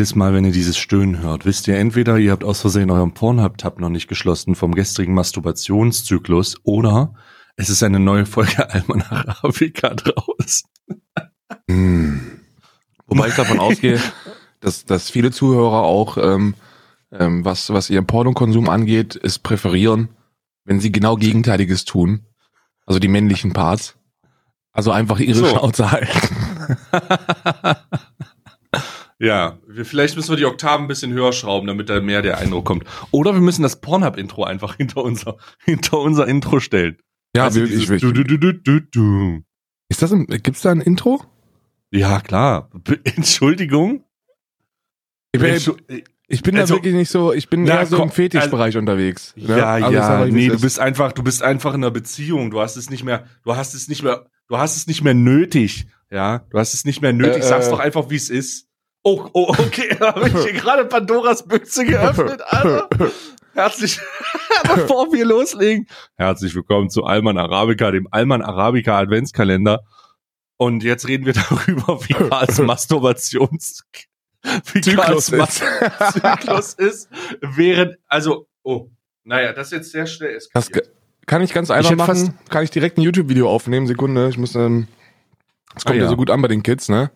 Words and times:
Jedes 0.00 0.14
Mal, 0.14 0.32
wenn 0.32 0.46
ihr 0.46 0.50
dieses 0.50 0.78
Stöhnen 0.78 1.20
hört, 1.20 1.44
wisst 1.44 1.68
ihr 1.68 1.76
entweder, 1.76 2.16
ihr 2.16 2.32
habt 2.32 2.42
aus 2.42 2.62
Versehen 2.62 2.90
euren 2.90 3.12
Pornhub-Tab 3.12 3.80
noch 3.80 3.90
nicht 3.90 4.08
geschlossen 4.08 4.54
vom 4.54 4.74
gestrigen 4.74 5.12
Masturbationszyklus 5.12 6.56
oder 6.62 7.12
es 7.56 7.68
ist 7.68 7.82
eine 7.82 8.00
neue 8.00 8.24
Folge 8.24 8.70
Alman 8.70 9.02
Arabica 9.02 9.90
draus. 9.90 10.62
Hm. 11.68 12.40
Wobei 13.08 13.28
ich 13.28 13.34
davon 13.34 13.60
ausgehe, 13.60 14.00
dass, 14.60 14.86
dass 14.86 15.10
viele 15.10 15.32
Zuhörer 15.32 15.82
auch, 15.82 16.16
ähm, 16.16 16.54
ähm, 17.12 17.44
was, 17.44 17.68
was 17.68 17.90
ihren 17.90 18.06
Pornokonsum 18.06 18.70
angeht, 18.70 19.20
es 19.22 19.38
präferieren, 19.38 20.08
wenn 20.64 20.80
sie 20.80 20.92
genau 20.92 21.16
Gegenteiliges 21.16 21.84
tun. 21.84 22.24
Also 22.86 23.00
die 23.00 23.08
männlichen 23.08 23.52
Parts. 23.52 23.96
Also 24.72 24.92
einfach 24.92 25.18
ihre 25.18 25.40
So. 25.40 25.46
Schnauze 25.46 25.92
halten. 25.92 26.36
Ja, 29.22 29.58
wir, 29.68 29.84
vielleicht 29.84 30.16
müssen 30.16 30.30
wir 30.30 30.36
die 30.36 30.46
Oktaven 30.46 30.86
ein 30.86 30.88
bisschen 30.88 31.12
höher 31.12 31.32
schrauben, 31.34 31.66
damit 31.66 31.90
da 31.90 32.00
mehr 32.00 32.22
der 32.22 32.38
Eindruck 32.38 32.64
kommt. 32.64 32.84
Oder 33.10 33.34
wir 33.34 33.40
müssen 33.42 33.62
das 33.62 33.80
Pornhub-Intro 33.80 34.44
einfach 34.44 34.76
hinter 34.76 35.04
unser, 35.04 35.36
hinter 35.64 35.98
unser 35.98 36.26
Intro 36.26 36.58
stellen. 36.58 36.96
Ja, 37.36 37.50
dieses 37.50 37.70
ich, 37.70 37.90
ich, 37.90 38.00
du, 38.00 38.12
du, 38.12 38.24
du, 38.24 38.52
du, 38.54 38.80
du, 38.80 39.42
ist 39.90 40.00
das 40.02 40.10
ein, 40.12 40.26
gibt's 40.26 40.62
da 40.62 40.70
ein 40.70 40.80
Intro? 40.80 41.22
Ja, 41.92 42.20
klar. 42.20 42.70
Be- 42.72 42.98
Entschuldigung. 43.04 44.04
Ich 45.32 45.40
bin, 45.40 45.54
Entschu- 45.54 45.76
ich 46.28 46.42
bin 46.42 46.56
Also- 46.56 46.74
da 46.74 46.78
wirklich 46.78 46.94
nicht 46.94 47.10
so, 47.10 47.32
ich 47.32 47.48
bin 47.48 47.64
Na, 47.64 47.80
eher 47.80 47.86
so 47.86 47.96
komm, 47.98 48.08
im 48.08 48.12
Fetischbereich 48.14 48.76
unterwegs. 48.76 49.34
ne? 49.36 49.58
Ja, 49.58 49.74
Also, 49.74 49.92
ja, 49.92 50.24
nee, 50.26 50.48
du 50.48 50.54
ist. 50.54 50.60
bist 50.62 50.80
einfach, 50.80 51.12
du 51.12 51.22
bist 51.22 51.42
einfach 51.42 51.74
in 51.74 51.84
einer 51.84 51.90
Beziehung. 51.90 52.50
Du 52.50 52.60
hast 52.60 52.76
es 52.76 52.88
nicht 52.90 53.04
mehr, 53.04 53.26
du 53.44 53.54
hast 53.54 53.74
es 53.74 53.86
nicht 53.88 54.02
mehr, 54.02 54.26
du 54.48 54.56
hast 54.58 54.76
es 54.76 54.86
nicht 54.86 55.02
mehr 55.04 55.14
nötig. 55.14 55.86
Ja, 56.10 56.38
du 56.50 56.58
hast 56.58 56.74
es 56.74 56.84
nicht 56.84 57.02
mehr 57.02 57.12
nötig. 57.12 57.42
Äh, 57.42 57.46
Sag's 57.46 57.66
äh. 57.68 57.70
doch 57.70 57.78
einfach, 57.80 58.10
wie 58.10 58.16
es 58.16 58.30
ist. 58.30 58.66
Oh, 59.02 59.28
oh, 59.32 59.48
okay, 59.58 59.96
habe 60.00 60.28
ich 60.28 60.34
hier 60.36 60.52
gerade 60.52 60.84
Pandoras 60.84 61.42
Büchse 61.46 61.84
geöffnet, 61.86 62.42
Alter. 62.42 62.88
Herzlich, 63.54 63.98
bevor 64.74 65.10
wir 65.12 65.24
loslegen. 65.24 65.86
Herzlich 66.16 66.54
willkommen 66.54 66.90
zu 66.90 67.04
Alman 67.04 67.38
Arabica, 67.38 67.90
dem 67.90 68.08
Alman 68.10 68.42
Arabica 68.42 68.98
Adventskalender. 68.98 69.80
Und 70.58 70.82
jetzt 70.84 71.08
reden 71.08 71.24
wir 71.24 71.32
darüber, 71.50 71.98
wie 72.06 72.12
Karls 72.12 72.58
Masturbations, 72.60 73.84
wie 74.74 74.80
Zyklus 74.82 75.30
Karls 75.30 75.62
ist. 75.62 76.12
Zyklus 76.12 76.74
ist, 76.74 77.08
während, 77.40 77.96
also, 78.06 78.48
oh, 78.62 78.90
naja, 79.24 79.54
das 79.54 79.68
ist 79.68 79.72
jetzt 79.72 79.92
sehr 79.92 80.06
schnell 80.06 80.34
Das 80.34 80.44
eskaliert. 80.66 80.84
ge- 80.88 80.94
kann 81.26 81.40
ich 81.42 81.54
ganz 81.54 81.70
einfach 81.70 81.96
fast- 82.04 82.26
machen. 82.26 82.38
Kann 82.50 82.64
ich 82.64 82.70
direkt 82.70 82.98
ein 82.98 83.02
YouTube-Video 83.02 83.48
aufnehmen. 83.48 83.86
Sekunde, 83.86 84.28
ich 84.28 84.36
muss, 84.36 84.54
ähm, 84.56 84.88
das 85.72 85.84
kommt 85.86 85.94
Ah, 85.96 85.98
ja. 86.00 86.04
ja. 86.04 86.10
so 86.10 86.16
gut 86.16 86.28
an 86.28 86.42
bei 86.42 86.48
den 86.48 86.62
Kids, 86.62 86.90
ne? 86.90 87.10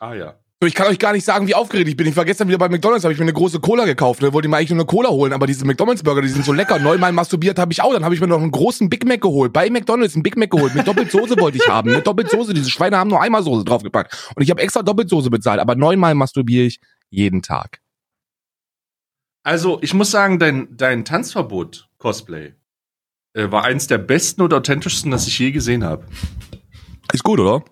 Ah 0.00 0.12
ja. 0.12 0.34
So, 0.64 0.68
Ich 0.68 0.74
kann 0.74 0.86
euch 0.86 0.98
gar 0.98 1.12
nicht 1.12 1.26
sagen, 1.26 1.46
wie 1.46 1.54
aufgeregt 1.54 1.90
ich 1.90 1.96
bin. 1.96 2.06
Ich 2.06 2.16
war 2.16 2.24
gestern 2.24 2.48
wieder 2.48 2.56
bei 2.56 2.70
McDonalds, 2.70 3.04
habe 3.04 3.12
ich 3.12 3.18
mir 3.18 3.26
eine 3.26 3.34
große 3.34 3.60
Cola 3.60 3.84
gekauft. 3.84 4.22
Ne? 4.22 4.32
Wollte 4.32 4.48
ich 4.48 4.50
mir 4.50 4.56
eigentlich 4.56 4.70
nur 4.70 4.78
eine 4.78 4.86
Cola 4.86 5.10
holen, 5.10 5.34
aber 5.34 5.46
diese 5.46 5.66
McDonalds-Burger, 5.66 6.22
die 6.22 6.28
sind 6.28 6.42
so 6.42 6.54
lecker. 6.54 6.78
Neunmal 6.78 7.12
masturbiert 7.12 7.58
habe 7.58 7.70
ich 7.74 7.82
auch. 7.82 7.92
Dann 7.92 8.02
habe 8.02 8.14
ich 8.14 8.20
mir 8.22 8.28
noch 8.28 8.40
einen 8.40 8.50
großen 8.50 8.88
Big 8.88 9.04
Mac 9.04 9.20
geholt. 9.20 9.52
Bei 9.52 9.68
McDonalds 9.68 10.14
einen 10.14 10.22
Big 10.22 10.38
Mac 10.38 10.50
geholt. 10.50 10.74
Mit 10.74 10.88
Doppelsoße 10.88 11.36
wollte 11.38 11.58
ich 11.58 11.68
haben. 11.68 11.92
Mit 11.92 12.06
Doppelsoße. 12.06 12.54
Diese 12.54 12.70
Schweine 12.70 12.96
haben 12.96 13.10
nur 13.10 13.20
einmal 13.20 13.42
Soße 13.42 13.62
draufgepackt. 13.62 14.32
Und 14.34 14.42
ich 14.42 14.48
habe 14.48 14.62
extra 14.62 14.82
Doppelsoße 14.82 15.28
bezahlt. 15.28 15.60
Aber 15.60 15.74
neunmal 15.74 16.14
masturbiere 16.14 16.64
ich 16.64 16.80
jeden 17.10 17.42
Tag. 17.42 17.80
Also, 19.42 19.82
ich 19.82 19.92
muss 19.92 20.10
sagen, 20.10 20.38
dein, 20.38 20.74
dein 20.74 21.04
Tanzverbot-Cosplay 21.04 22.54
äh, 23.34 23.50
war 23.50 23.64
eins 23.64 23.86
der 23.86 23.98
besten 23.98 24.40
und 24.40 24.54
authentischsten, 24.54 25.10
das 25.10 25.26
ich 25.26 25.38
je 25.38 25.50
gesehen 25.50 25.84
habe. 25.84 26.06
Ist 27.12 27.22
gut, 27.22 27.38
oder? 27.38 27.62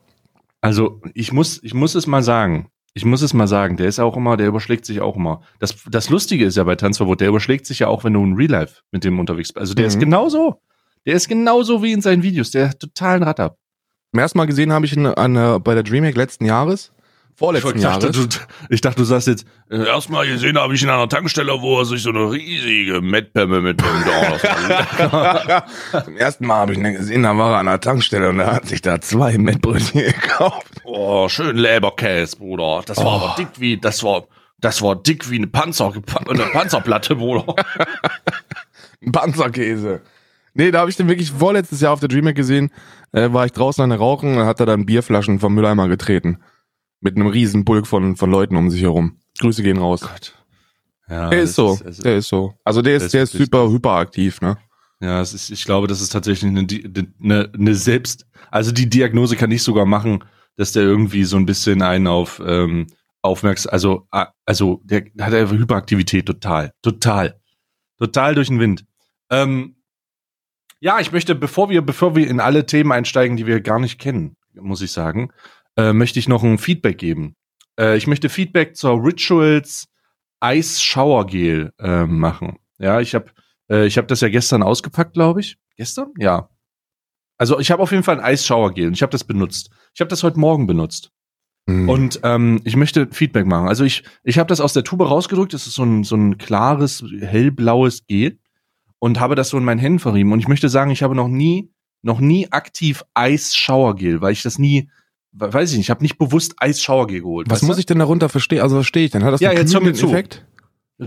Also, 0.61 1.01
ich 1.15 1.33
muss, 1.33 1.59
ich 1.63 1.73
muss 1.73 1.95
es 1.95 2.07
mal 2.07 2.23
sagen. 2.23 2.69
Ich 2.95 3.05
muss 3.05 3.23
es 3.23 3.33
mal 3.33 3.47
sagen, 3.47 3.77
der 3.79 3.87
ist 3.87 3.99
auch 4.01 4.17
immer, 4.17 4.37
der 4.37 4.49
überschlägt 4.49 4.85
sich 4.85 5.01
auch 5.01 5.17
immer. 5.17 5.41
Das, 5.59 5.77
das 5.91 6.11
Lustige 6.11 6.45
ist 6.45 6.57
ja 6.57 6.65
bei 6.65 6.77
Tanzverbot, 6.77 7.21
der 7.21 7.29
überschlägt 7.29 7.65
sich 7.67 7.79
ja 7.79 7.89
auch, 7.89 8.05
wenn 8.05 8.13
du 8.13 8.23
in 8.23 8.35
Real 8.35 8.51
Life 8.51 8.83
mit 8.91 9.03
dem 9.05 9.19
unterwegs 9.19 9.49
bist. 9.53 9.59
Also 9.59 9.75
der 9.75 9.85
Mhm. 9.85 9.89
ist 9.89 10.01
genauso. 10.01 10.61
Der 11.07 11.15
ist 11.15 11.29
genauso 11.29 11.83
wie 11.83 11.93
in 11.93 12.03
seinen 12.03 12.23
Videos. 12.23 12.51
Der 12.51 12.69
hat 12.69 12.81
totalen 12.81 13.23
Rad 13.23 13.41
ab. 13.41 13.57
Zum 14.13 14.21
ersten 14.21 14.39
Mal 14.39 14.45
gesehen 14.47 14.73
habe 14.73 14.85
ich 14.85 14.93
ihn 14.95 15.07
an, 15.07 15.37
äh, 15.37 15.59
bei 15.59 15.75
der 15.75 15.83
Dreamhack 15.83 16.17
letzten 16.17 16.45
Jahres. 16.45 16.93
Vorletzten 17.43 17.77
ich, 17.79 17.83
dachte, 17.83 18.07
Jahres. 18.07 18.29
du, 18.29 18.39
ich 18.69 18.81
dachte, 18.83 18.99
du 18.99 19.05
sagst 19.05 19.27
jetzt, 19.27 19.45
äh, 19.69 19.85
erstmal 19.85 20.29
gesehen 20.29 20.57
habe 20.57 20.77
ich 20.77 20.83
ihn 20.85 20.89
an 20.91 20.95
einer 21.01 21.09
Tankstelle, 21.09 21.61
wo 21.61 21.81
er 21.81 21.85
sich 21.87 22.01
so 22.01 22.11
eine 22.11 22.31
riesige 22.31 23.01
Mettpemme 23.01 23.65
war 23.65 24.39
lecker. 24.69 25.65
Zum 26.05 26.17
ersten 26.17 26.47
Mal 26.47 26.59
habe 26.59 26.73
ich 26.73 26.79
ihn 26.79 26.93
gesehen, 26.95 27.25
da 27.25 27.37
war 27.37 27.55
er 27.55 27.59
an 27.59 27.67
der 27.67 27.81
Tankstelle 27.81 28.29
und 28.29 28.39
er 28.39 28.53
hat 28.53 28.67
sich 28.69 28.81
da 28.81 29.01
zwei 29.01 29.39
Mettbrötchen 29.39 30.03
gekauft. 30.03 30.69
Oh, 30.85 31.29
schön 31.29 31.57
Leberkäse, 31.57 32.37
Bruder. 32.37 32.83
Das 32.87 32.99
war 32.99 33.07
Oh. 33.07 33.25
aber 33.25 33.35
dick 33.37 33.49
wie, 33.59 33.77
das 33.77 34.05
war, 34.05 34.23
das 34.61 34.81
war 34.81 34.95
dick 34.95 35.29
wie 35.29 35.37
eine 35.39 35.49
Panzer, 35.49 35.93
eine 36.29 36.45
Panzerplatte, 36.45 37.17
Bruder. 37.17 37.57
Ein 39.05 39.11
Panzerkäse. 39.11 40.01
Nee, 40.55 40.71
da 40.71 40.79
habe 40.79 40.91
ich 40.91 40.97
den 40.97 41.09
wirklich 41.09 41.33
vorletztes 41.33 41.81
Jahr 41.81 41.93
auf 41.93 41.99
der 41.99 42.09
Dreamhack 42.09 42.37
gesehen. 42.37 42.71
Äh, 43.11 43.33
war 43.33 43.47
ich 43.47 43.53
draußen 43.53 43.83
an 43.83 43.91
der 43.91 43.99
Rauchen 43.99 44.37
und 44.39 44.45
hat 44.47 44.61
er 44.61 44.67
dann 44.67 44.87
Bierflaschen 44.87 45.41
vom 45.41 45.55
Mülleimer 45.55 45.89
getreten. 45.89 46.39
Mit 47.03 47.17
einem 47.17 47.27
riesen 47.27 47.65
Bulk 47.65 47.87
von, 47.87 48.17
von 48.17 48.31
Leuten 48.31 48.57
um 48.57 48.71
sich 48.71 48.81
herum. 48.83 49.19
Grüße 49.41 49.63
gehen 49.63 49.77
raus. 49.77 50.01
Ja, 51.09 51.29
der 51.29 51.43
ist 51.43 51.55
so. 51.57 51.79
also- 51.85 52.03
der 52.03 52.17
ist 52.17 52.29
so. 52.29 52.55
Also 52.65 52.81
der 52.81 52.97
ist, 52.97 53.03
ist 53.05 53.15
der 53.15 53.25
ist 53.25 53.33
super 53.33 53.69
hyperaktiv, 53.71 54.41
ne? 54.41 54.57
Ja, 55.01 55.21
es 55.21 55.35
ist, 55.35 55.51
ich 55.51 55.65
glaube, 55.65 55.89
das 55.89 56.01
ist 56.01 56.11
tatsächlich 56.11 56.49
eine, 56.49 56.65
eine, 57.21 57.51
eine 57.53 57.75
selbst, 57.75 58.25
also 58.53 58.71
die 58.71 58.89
Diagnose 58.89 59.37
kann 59.37 59.51
ich 59.51 59.63
sogar 59.65 59.85
machen, 59.85 60.23
dass 60.57 60.71
der 60.73 60.85
irgendwie 60.85 61.25
so 61.25 61.37
ein 61.37 61.45
bisschen 61.45 61.83
einen 61.83 62.07
auf 62.07 62.41
ähm, 62.47 62.87
aufmerksam, 63.21 63.73
also 63.73 64.07
also 64.47 64.81
der 64.85 65.07
hat 65.21 65.35
einfach 65.35 65.57
Hyperaktivität 65.57 66.27
total, 66.27 66.73
total, 66.83 67.41
total 67.99 68.35
durch 68.37 68.47
den 68.49 68.61
Wind. 68.61 68.85
Ähm, 69.31 69.75
ja, 70.79 71.01
ich 71.01 71.11
möchte, 71.11 71.35
bevor 71.35 71.69
wir, 71.69 71.83
bevor 71.83 72.15
wir 72.15 72.29
in 72.29 72.39
alle 72.41 72.67
Themen 72.67 72.93
einsteigen, 72.93 73.37
die 73.37 73.47
wir 73.47 73.61
gar 73.61 73.81
nicht 73.81 73.99
kennen, 73.99 74.37
muss 74.55 74.83
ich 74.83 74.93
sagen, 74.93 75.33
äh, 75.77 75.93
möchte 75.93 76.19
ich 76.19 76.29
noch 76.29 76.43
ein 76.43 76.59
Feedback 76.59 76.99
geben. 76.99 77.37
Äh, 77.79 77.97
ich 77.97 78.07
möchte 78.07 78.29
Feedback 78.29 78.77
zur 78.77 79.03
Rituals 79.05 79.89
Eis 80.41 80.83
Shower 80.83 81.27
Gel 81.27 81.73
äh, 81.79 82.05
machen. 82.05 82.59
Ja, 82.79 83.01
ich 83.01 83.15
habe 83.15 83.31
äh, 83.71 83.87
ich 83.87 83.97
habe 83.97 84.07
das 84.07 84.21
ja 84.21 84.29
gestern 84.29 84.63
ausgepackt, 84.63 85.15
glaube 85.15 85.41
ich. 85.41 85.57
Gestern? 85.77 86.13
Ja. 86.19 86.49
Also 87.39 87.59
ich 87.59 87.71
habe 87.71 87.83
auf 87.83 87.91
jeden 87.91 88.05
Fall 88.05 88.19
ein 88.19 88.25
Eisschauergel 88.25 88.87
und 88.87 88.93
ich 88.93 89.03
habe 89.03 89.11
das 89.11 89.25
benutzt. 89.25 89.71
Ich 89.95 90.01
habe 90.01 90.09
das 90.09 90.23
heute 90.23 90.39
Morgen 90.39 90.67
benutzt. 90.67 91.11
Hm. 91.69 91.89
Und 91.89 92.21
ähm, 92.23 92.61
ich 92.65 92.77
möchte 92.77 93.09
Feedback 93.11 93.47
machen. 93.47 93.69
Also 93.69 93.85
ich, 93.85 94.05
ich 94.23 94.39
habe 94.39 94.49
das 94.49 94.61
aus 94.61 94.75
der 94.75 94.85
Tube 94.85 95.09
rausgedrückt. 95.09 95.55
Das 95.55 95.67
ist 95.67 95.75
so 95.75 95.85
ein, 95.85 96.05
so 96.05 96.17
ein 96.17 96.39
klares, 96.39 97.05
hellblaues 97.21 98.07
Gel. 98.07 98.39
Und 98.99 99.19
habe 99.19 99.35
das 99.35 99.49
so 99.49 99.59
in 99.59 99.65
meinen 99.65 99.81
Händen 99.81 99.99
verrieben. 99.99 100.33
Und 100.33 100.39
ich 100.39 100.47
möchte 100.47 100.69
sagen, 100.69 100.93
ich 100.93 101.03
habe 101.03 101.17
noch 101.17 101.27
nie, 101.27 101.73
noch 102.03 102.21
nie 102.21 102.53
aktiv 102.53 103.03
Eisschauergel, 103.15 104.21
weil 104.21 104.33
ich 104.33 104.43
das 104.43 104.61
nie, 104.61 104.91
weiß 105.33 105.71
ich 105.71 105.79
nicht, 105.79 105.87
ich 105.87 105.91
habe 105.91 106.03
nicht 106.03 106.19
bewusst 106.19 106.55
Eisschauergel 106.59 107.21
geholt. 107.21 107.51
Was 107.51 107.63
muss 107.63 107.77
du? 107.77 107.81
ich 107.81 107.87
denn 107.87 107.99
darunter 107.99 108.29
verstehen? 108.29 108.61
Also 108.61 108.77
verstehe 108.77 109.07
ich 109.07 109.11
denn? 109.11 109.25
Hat 109.25 109.33
das 109.33 109.41
Ja, 109.41 109.51
einen 109.51 109.59
jetzt 109.59 109.75
hör 109.75 109.81
mir 109.81 109.95
zu. 109.95 110.09
Effekt? 110.09 110.47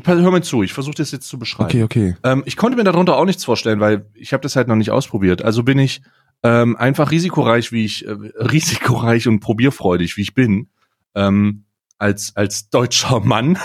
Hör 0.04 0.32
mir 0.32 0.42
zu, 0.42 0.64
ich 0.64 0.74
versuche 0.74 0.96
das 0.96 1.12
jetzt 1.12 1.28
zu 1.28 1.40
beschreiben. 1.40 1.70
Okay, 1.70 1.84
okay. 1.84 2.16
Ähm, 2.24 2.44
ich 2.46 2.58
konnte 2.58 2.78
mir 2.78 2.84
darunter 2.84 3.16
auch 3.16 3.26
nichts 3.26 3.46
vorstellen, 3.46 3.80
weil 3.80 4.10
ich 4.14 4.34
habe 4.34 4.42
das 4.42 4.56
halt 4.56 4.68
noch 4.68 4.76
nicht 4.76 4.92
ausprobiert. 4.92 5.42
Also 5.42 5.64
bin 5.64 5.80
ich 5.80 6.02
ähm, 6.44 6.76
einfach 6.76 7.12
risikoreich, 7.12 7.72
wie 7.72 7.86
ich 7.86 8.06
äh, 8.06 8.12
risikoreich 8.12 9.28
und 9.28 9.40
probierfreudig, 9.40 10.18
wie 10.18 10.22
ich 10.22 10.34
bin, 10.34 10.70
ähm, 11.14 11.66
als 11.98 12.36
als 12.36 12.70
deutscher 12.70 13.22
Mann, 13.22 13.58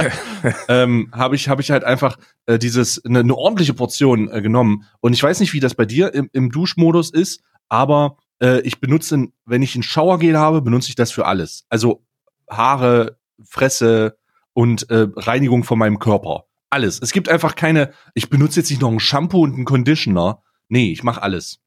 ähm, 0.68 1.10
habe 1.12 1.36
ich 1.36 1.48
habe 1.48 1.60
ich 1.60 1.70
halt 1.70 1.84
einfach 1.84 2.16
äh, 2.46 2.58
dieses 2.58 3.04
eine 3.04 3.24
ne 3.24 3.34
ordentliche 3.36 3.74
Portion 3.74 4.30
äh, 4.30 4.40
genommen. 4.40 4.84
Und 5.00 5.12
ich 5.12 5.22
weiß 5.22 5.40
nicht, 5.40 5.52
wie 5.52 5.60
das 5.60 5.74
bei 5.74 5.84
dir 5.84 6.14
im, 6.14 6.30
im 6.32 6.50
Duschmodus 6.50 7.10
ist, 7.10 7.42
aber 7.68 8.16
äh, 8.42 8.60
ich 8.60 8.80
benutze, 8.80 9.28
wenn 9.44 9.62
ich 9.62 9.74
ein 9.74 9.82
Showergel 9.82 10.38
habe, 10.38 10.62
benutze 10.62 10.88
ich 10.88 10.94
das 10.94 11.10
für 11.10 11.26
alles. 11.26 11.64
Also 11.68 12.04
Haare, 12.48 13.18
Fresse 13.44 14.18
und 14.52 14.90
äh, 14.90 15.06
Reinigung 15.14 15.64
von 15.64 15.78
meinem 15.78 15.98
Körper. 15.98 16.44
Alles. 16.70 17.00
Es 17.00 17.12
gibt 17.12 17.28
einfach 17.28 17.54
keine, 17.54 17.92
ich 18.14 18.28
benutze 18.28 18.60
jetzt 18.60 18.70
nicht 18.70 18.82
noch 18.82 18.90
ein 18.90 19.00
Shampoo 19.00 19.42
und 19.42 19.54
einen 19.54 19.64
Conditioner. 19.64 20.42
Nee, 20.68 20.92
ich 20.92 21.02
mache 21.02 21.22
alles. 21.22 21.60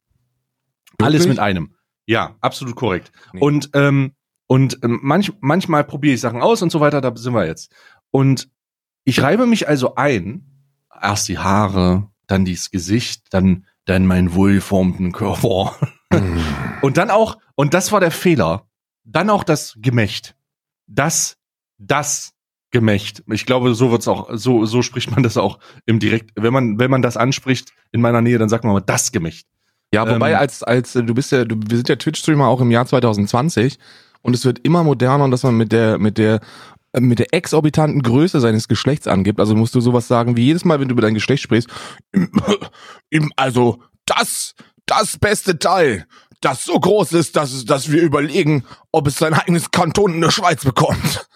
Alles 0.99 1.21
Wirklich? 1.21 1.29
mit 1.29 1.39
einem. 1.39 1.75
Ja, 2.05 2.35
absolut 2.41 2.75
korrekt. 2.75 3.11
Nee. 3.33 3.39
Und, 3.39 3.69
ähm, 3.73 4.13
und 4.47 4.79
ähm, 4.83 4.99
manch, 5.01 5.31
manchmal 5.39 5.83
probiere 5.83 6.15
ich 6.15 6.21
Sachen 6.21 6.41
aus 6.41 6.61
und 6.61 6.71
so 6.71 6.79
weiter, 6.79 7.01
da 7.01 7.15
sind 7.15 7.33
wir 7.33 7.45
jetzt. 7.45 7.71
Und 8.11 8.49
ich 9.03 9.21
reibe 9.21 9.47
mich 9.47 9.67
also 9.67 9.95
ein, 9.95 10.45
erst 11.01 11.27
die 11.29 11.39
Haare, 11.39 12.09
dann 12.27 12.45
dieses 12.45 12.69
Gesicht, 12.69 13.23
dann, 13.31 13.65
dann 13.85 14.05
meinen 14.05 14.33
wohlgeformten 14.33 15.11
Körper. 15.11 15.75
Und 16.81 16.97
dann 16.97 17.09
auch, 17.09 17.37
und 17.55 17.73
das 17.73 17.91
war 17.91 17.99
der 17.99 18.11
Fehler, 18.11 18.65
dann 19.03 19.29
auch 19.29 19.43
das 19.43 19.75
Gemächt. 19.77 20.35
Das, 20.87 21.37
das 21.77 22.33
Gemächt. 22.71 23.23
Ich 23.27 23.45
glaube, 23.45 23.75
so 23.75 23.91
wird's 23.91 24.07
auch, 24.07 24.29
so, 24.33 24.65
so 24.65 24.81
spricht 24.81 25.11
man 25.11 25.21
das 25.23 25.37
auch 25.37 25.59
im 25.85 25.99
Direkt, 25.99 26.31
wenn 26.35 26.53
man, 26.53 26.79
wenn 26.79 26.89
man 26.89 27.01
das 27.01 27.17
anspricht 27.17 27.71
in 27.91 28.01
meiner 28.01 28.21
Nähe, 28.21 28.39
dann 28.39 28.49
sagt 28.49 28.63
man 28.63 28.73
mal 28.73 28.79
das 28.79 29.11
Gemächt. 29.11 29.45
Ja, 29.93 30.09
wobei 30.09 30.31
Ähm, 30.31 30.37
als 30.37 30.63
als 30.63 30.95
äh, 30.95 31.03
du 31.03 31.13
bist 31.13 31.31
ja, 31.31 31.43
du, 31.43 31.57
wir 31.67 31.75
sind 31.75 31.89
ja 31.89 31.97
Twitch-Streamer 31.97 32.47
auch 32.47 32.61
im 32.61 32.71
Jahr 32.71 32.85
2020 32.85 33.77
und 34.21 34.33
es 34.33 34.45
wird 34.45 34.59
immer 34.59 34.83
moderner, 34.83 35.29
dass 35.29 35.43
man 35.43 35.57
mit 35.57 35.73
der 35.73 35.99
mit 35.99 36.17
der 36.17 36.39
äh, 36.93 37.01
mit 37.01 37.19
der 37.19 37.33
exorbitanten 37.33 38.01
Größe 38.01 38.39
seines 38.39 38.69
Geschlechts 38.69 39.07
angibt. 39.07 39.39
Also 39.41 39.53
musst 39.53 39.75
du 39.75 39.81
sowas 39.81 40.07
sagen 40.07 40.37
wie 40.37 40.45
jedes 40.45 40.63
Mal, 40.63 40.79
wenn 40.79 40.87
du 40.87 40.93
über 40.93 41.01
dein 41.01 41.13
Geschlecht 41.13 41.43
sprichst. 41.43 41.69
Also 43.35 43.79
das, 44.05 44.55
das 44.85 45.17
beste 45.17 45.59
Teil, 45.59 46.05
das 46.41 46.65
so 46.65 46.79
groß 46.79 47.13
ist, 47.13 47.35
dass, 47.35 47.65
dass 47.65 47.91
wir 47.91 48.01
überlegen, 48.01 48.65
ob 48.91 49.07
es 49.07 49.17
sein 49.17 49.33
eigenes 49.33 49.71
Kanton 49.71 50.15
in 50.15 50.21
der 50.21 50.31
Schweiz 50.31 50.63
bekommt. 50.63 51.27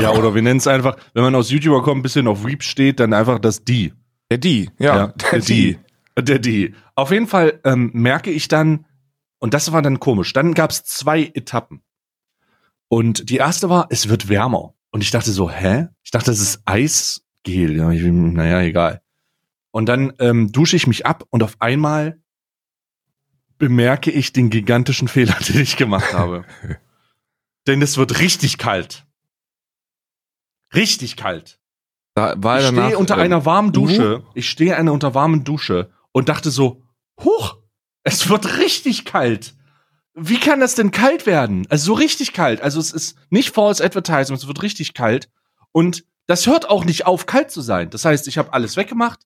Ja, 0.00 0.12
oder 0.12 0.34
wir 0.34 0.42
nennen 0.42 0.58
es 0.58 0.66
einfach, 0.66 0.96
wenn 1.14 1.24
man 1.24 1.34
aus 1.34 1.50
YouTuber 1.50 1.82
kommt, 1.82 2.00
ein 2.00 2.02
bisschen 2.02 2.28
auf 2.28 2.44
Weep 2.44 2.62
steht, 2.62 3.00
dann 3.00 3.12
einfach 3.12 3.38
das 3.38 3.64
Die. 3.64 3.92
Der 4.30 4.38
Die, 4.38 4.70
ja. 4.78 4.96
ja 4.96 5.06
der, 5.08 5.30
der 5.30 5.40
Die. 5.40 5.78
Der 6.18 6.38
Die. 6.38 6.74
Auf 6.94 7.10
jeden 7.10 7.26
Fall 7.26 7.60
ähm, 7.64 7.90
merke 7.92 8.30
ich 8.30 8.48
dann, 8.48 8.86
und 9.38 9.54
das 9.54 9.72
war 9.72 9.82
dann 9.82 10.00
komisch, 10.00 10.32
dann 10.32 10.54
gab 10.54 10.70
es 10.70 10.84
zwei 10.84 11.30
Etappen. 11.34 11.82
Und 12.88 13.30
die 13.30 13.36
erste 13.36 13.70
war, 13.70 13.86
es 13.90 14.08
wird 14.08 14.28
wärmer. 14.28 14.74
Und 14.90 15.02
ich 15.02 15.10
dachte 15.10 15.30
so, 15.30 15.50
hä? 15.50 15.88
Ich 16.02 16.10
dachte, 16.10 16.30
das 16.30 16.40
ist 16.40 16.62
Eisgel. 16.64 17.76
Ja, 17.76 17.90
ich, 17.90 18.02
naja, 18.02 18.60
egal. 18.60 19.00
Und 19.70 19.86
dann 19.88 20.12
ähm, 20.18 20.50
dusche 20.52 20.76
ich 20.76 20.86
mich 20.86 21.06
ab 21.06 21.24
und 21.30 21.42
auf 21.42 21.56
einmal 21.60 22.19
bemerke 23.60 24.10
ich 24.10 24.32
den 24.32 24.50
gigantischen 24.50 25.06
Fehler, 25.06 25.36
den 25.48 25.60
ich 25.60 25.76
gemacht 25.76 26.12
habe. 26.12 26.44
Denn 27.68 27.80
es 27.80 27.96
wird 27.96 28.18
richtig 28.18 28.58
kalt. 28.58 29.06
Richtig 30.74 31.16
kalt. 31.16 31.60
Da 32.14 32.34
war 32.38 32.58
ich 32.58 32.66
stehe 32.66 32.98
unter 32.98 33.14
ähm, 33.14 33.20
einer 33.20 33.44
warmen 33.44 33.72
Dusche. 33.72 34.24
Ich 34.34 34.50
stehe 34.50 34.76
eine 34.76 34.92
unter 34.92 35.14
warmen 35.14 35.44
Dusche 35.44 35.90
und 36.10 36.28
dachte 36.28 36.50
so, 36.50 36.82
huch, 37.22 37.58
es 38.02 38.28
wird 38.28 38.58
richtig 38.58 39.04
kalt. 39.04 39.54
Wie 40.14 40.40
kann 40.40 40.58
das 40.58 40.74
denn 40.74 40.90
kalt 40.90 41.26
werden? 41.26 41.66
Also 41.68 41.86
so 41.86 41.92
richtig 41.92 42.32
kalt. 42.32 42.62
Also 42.62 42.80
es 42.80 42.92
ist 42.92 43.16
nicht 43.28 43.54
false 43.54 43.84
advertising, 43.84 44.34
es 44.34 44.46
wird 44.46 44.62
richtig 44.62 44.94
kalt. 44.94 45.30
Und 45.70 46.04
das 46.26 46.46
hört 46.46 46.68
auch 46.68 46.84
nicht 46.84 47.06
auf, 47.06 47.26
kalt 47.26 47.50
zu 47.50 47.60
sein. 47.60 47.90
Das 47.90 48.04
heißt, 48.04 48.26
ich 48.26 48.38
habe 48.38 48.52
alles 48.52 48.76
weggemacht 48.76 49.20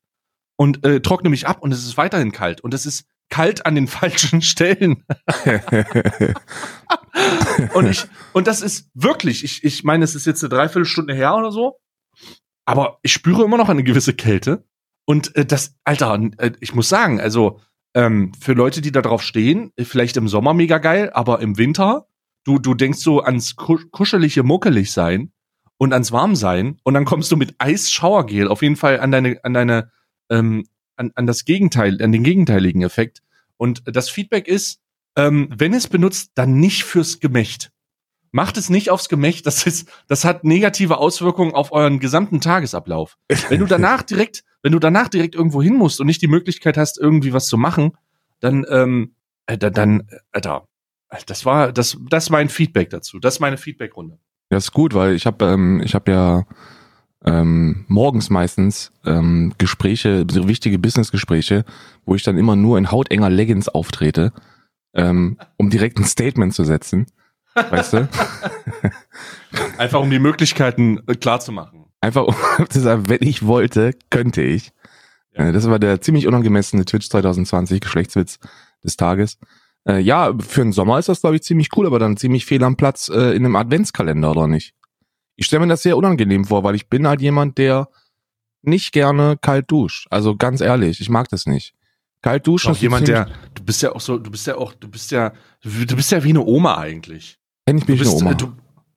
und 0.57 0.85
äh, 0.85 1.01
trockne 1.01 1.31
mich 1.31 1.47
ab 1.47 1.63
und 1.63 1.73
es 1.73 1.85
ist 1.85 1.97
weiterhin 1.97 2.33
kalt. 2.33 2.61
Und 2.61 2.75
es 2.75 2.85
ist 2.85 3.07
kalt 3.35 3.67
an 3.67 3.75
den 3.75 3.89
falschen 3.99 4.43
Stellen. 4.43 5.03
und 7.75 7.89
ich, 7.89 8.05
und 8.33 8.47
das 8.47 8.63
ist 8.63 8.91
wirklich, 8.95 9.43
ich, 9.43 9.65
ich 9.65 9.83
meine, 9.83 10.05
es 10.05 10.15
ist 10.15 10.25
jetzt 10.25 10.45
eine 10.45 10.51
Dreiviertelstunde 10.51 11.15
her 11.15 11.35
oder 11.35 11.51
so, 11.51 11.81
aber 12.65 12.99
ich 13.03 13.13
spüre 13.13 13.43
immer 13.45 13.57
noch 13.57 13.69
eine 13.69 13.83
gewisse 13.83 14.15
Kälte. 14.15 14.65
Und 15.05 15.35
äh, 15.35 15.45
das, 15.45 15.75
Alter, 15.83 16.19
äh, 16.39 16.53
ich 16.61 16.77
muss 16.77 16.89
sagen, 16.89 17.21
also 17.21 17.61
ähm, 17.95 18.33
für 18.41 18.53
Leute, 18.53 18.81
die 18.81 18.93
da 18.93 19.03
drauf 19.03 19.23
stehen, 19.23 19.73
vielleicht 19.79 20.17
im 20.17 20.29
Sommer 20.29 20.55
mega 20.55 20.79
geil, 20.79 21.11
aber 21.13 21.41
im 21.41 21.59
Winter, 21.59 22.07
du, 22.45 22.61
du 22.61 22.75
denkst 22.75 23.01
so 23.01 23.21
ans 23.21 23.57
kuschelige 23.57 24.45
Muckelig 24.45 24.93
sein 24.93 25.33
und 25.77 25.93
ans 25.93 26.13
warm 26.13 26.37
sein 26.37 26.79
und 26.85 26.95
dann 26.95 27.05
kommst 27.05 27.33
du 27.33 27.37
mit 27.37 27.57
Eisschauergel 27.59 28.47
auf 28.47 28.63
jeden 28.63 28.77
Fall 28.77 29.01
an 29.01 29.11
deine, 29.11 29.41
an 29.43 29.55
deine, 29.55 29.91
ähm, 30.31 30.65
an, 30.97 31.13
an 31.15 31.27
das 31.27 31.45
Gegenteil, 31.45 32.01
an 32.03 32.13
den 32.13 32.25
gegenteiligen 32.25 32.83
Effekt. 32.83 33.23
Und 33.57 33.83
das 33.87 34.11
Feedback 34.11 34.49
ist, 34.49 34.81
ähm, 35.17 35.49
wenn 35.57 35.75
es 35.75 35.87
benutzt, 35.87 36.33
dann 36.35 36.59
nicht 36.59 36.85
fürs 36.85 37.21
Gemächt. 37.21 37.71
Macht 38.33 38.57
es 38.57 38.69
nicht 38.69 38.91
aufs 38.91 39.09
Gemächt, 39.09 39.47
das 39.47 39.65
ist, 39.65 39.89
das 40.09 40.25
hat 40.25 40.43
negative 40.43 40.99
Auswirkungen 40.99 41.55
auf 41.55 41.71
euren 41.71 42.01
gesamten 42.01 42.41
Tagesablauf. 42.41 43.17
Wenn 43.49 43.61
du 43.61 43.67
danach 43.67 44.03
direkt, 44.11 44.43
wenn 44.63 44.73
du 44.73 44.81
danach 44.81 45.09
direkt 45.09 45.37
irgendwo 45.37 45.63
hin 45.63 45.75
musst 45.75 46.01
und 46.01 46.07
nicht 46.07 46.21
die 46.21 46.27
Möglichkeit 46.27 46.77
hast, 46.77 46.99
irgendwie 46.99 47.33
was 47.33 47.47
zu 47.47 47.57
machen, 47.57 47.93
dann, 48.41 48.67
ähm, 48.69 49.15
äh, 49.47 49.57
dann, 49.57 50.09
äh, 50.33 50.41
da, 50.41 50.67
das 51.27 51.45
war, 51.45 51.73
das, 51.73 51.97
das 52.11 52.25
ist 52.25 52.31
mein 52.31 52.49
Feedback 52.49 52.91
dazu. 52.91 53.21
Das 53.21 53.35
ist 53.35 53.41
meine 53.41 53.57
Feedbackrunde. 53.57 54.19
Ja, 54.51 54.59
ist 54.59 54.73
gut, 54.73 54.95
weil 54.95 55.15
ich 55.15 55.27
habe, 55.27 55.45
ähm, 55.47 55.81
ich 55.85 55.95
habe 55.95 56.11
ja 56.11 56.47
ähm, 57.25 57.85
morgens 57.89 58.31
meistens 58.31 58.93
ähm, 59.05 59.55
Gespräche, 59.59 60.25
wichtige 60.29 60.79
Businessgespräche, 60.79 61.65
wo 62.05 62.15
ich 62.15 62.23
dann 62.23 62.39
immer 62.39 62.57
nur 62.57 62.79
in 62.79 62.91
hautenger 62.91 63.31
Leggings 63.31 63.69
auftrete, 63.69 64.33
ähm, 64.95 65.39
um 65.57 65.71
direkt 65.71 65.99
ein 65.99 66.05
Statement 66.05 66.55
zu 66.55 66.65
setzen. 66.65 67.07
Weißt 67.55 67.95
du? 67.95 68.09
Einfach 69.79 70.01
um 70.01 70.11
die 70.11 70.19
Möglichkeiten 70.19 71.01
äh, 71.07 71.15
klar 71.15 71.41
zu 71.41 71.53
machen. 71.53 71.87
Einfach 72.01 72.25
um 72.25 72.35
zu 72.69 72.81
sagen, 72.81 73.09
wenn 73.09 73.23
ich 73.23 73.47
wollte, 73.47 73.93
könnte 74.11 74.43
ich. 74.43 74.73
Ja. 75.33 75.49
Äh, 75.49 75.53
das 75.53 75.69
war 75.69 75.79
der 75.79 76.01
ziemlich 76.01 76.27
unangemessene 76.27 76.85
Twitch 76.85 77.09
2020 77.09 77.81
Geschlechtswitz 77.81 78.39
des 78.83 78.97
Tages. 78.97 79.39
Äh, 79.87 80.01
ja, 80.01 80.35
für 80.39 80.63
den 80.63 80.73
Sommer 80.73 80.99
ist 80.99 81.09
das, 81.09 81.21
glaube 81.21 81.37
ich, 81.37 81.43
ziemlich 81.43 81.69
cool, 81.77 81.87
aber 81.87 81.99
dann 81.99 82.17
ziemlich 82.17 82.45
fehl 82.45 82.63
am 82.65 82.77
Platz 82.77 83.09
äh, 83.09 83.35
in 83.35 83.45
einem 83.45 83.57
Adventskalender, 83.57 84.31
oder 84.31 84.47
nicht? 84.47 84.75
Ich 85.37 85.47
stelle 85.47 85.61
mir 85.61 85.69
das 85.73 85.83
sehr 85.83 85.97
unangenehm 85.97 86.45
vor, 86.45 86.63
weil 86.65 86.75
ich 86.75 86.89
bin 86.89 87.07
halt 87.07 87.21
jemand, 87.21 87.59
der 87.59 87.89
nicht 88.63 88.93
gerne 88.93 89.37
kalt 89.41 89.71
duscht. 89.71 90.07
Also 90.11 90.37
ganz 90.37 90.61
ehrlich, 90.61 91.01
ich 91.01 91.11
mag 91.11 91.29
das 91.29 91.47
nicht. 91.47 91.75
Kalt 92.23 92.47
duschen 92.47 92.73
ist 92.73 92.81
jemand, 92.81 93.07
der, 93.07 93.29
du 93.55 93.63
bist 93.63 93.83
ja 93.83 93.93
auch 93.93 94.01
so, 94.01 94.17
du 94.17 94.31
bist 94.31 94.47
ja 94.47 94.57
auch, 94.57 94.73
du 94.73 94.89
bist 94.89 95.11
ja, 95.11 95.35
du 95.63 95.97
bist 95.97 96.11
ja 96.11 96.25
wie 96.25 96.31
eine 96.31 96.43
Oma 96.43 96.79
eigentlich. 96.79 97.39
Kenn 97.67 97.77
ich 97.77 97.87
mich 97.87 97.99
du 97.99 98.05
bist, 98.05 98.23
eine 98.23 98.31
Oma. 98.31 98.35
Du, 98.35 98.53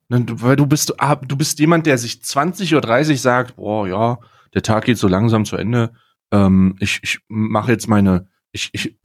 ne, 0.08 0.22
du, 0.22 0.42
weil 0.42 0.56
du 0.56 0.66
bist, 0.66 0.98
ah, 1.02 1.16
du 1.16 1.36
bist 1.36 1.60
jemand, 1.60 1.86
der 1.86 1.98
sich 1.98 2.24
20 2.24 2.74
oder 2.74 2.88
30 2.88 3.22
sagt, 3.22 3.58
boah, 3.58 3.86
ja, 3.86 4.20
der 4.54 4.62
Tag 4.62 4.86
geht 4.86 4.98
so 4.98 5.10
langsam 5.10 5.44
zu 5.44 5.58
Ende. 5.58 5.92
Ähm, 6.32 6.78
ich 6.80 7.00
ich 7.04 7.20
mache 7.28 7.72
jetzt 7.74 7.90
meine, 7.90 8.28
ich, 8.54 8.70
ich 8.72 8.98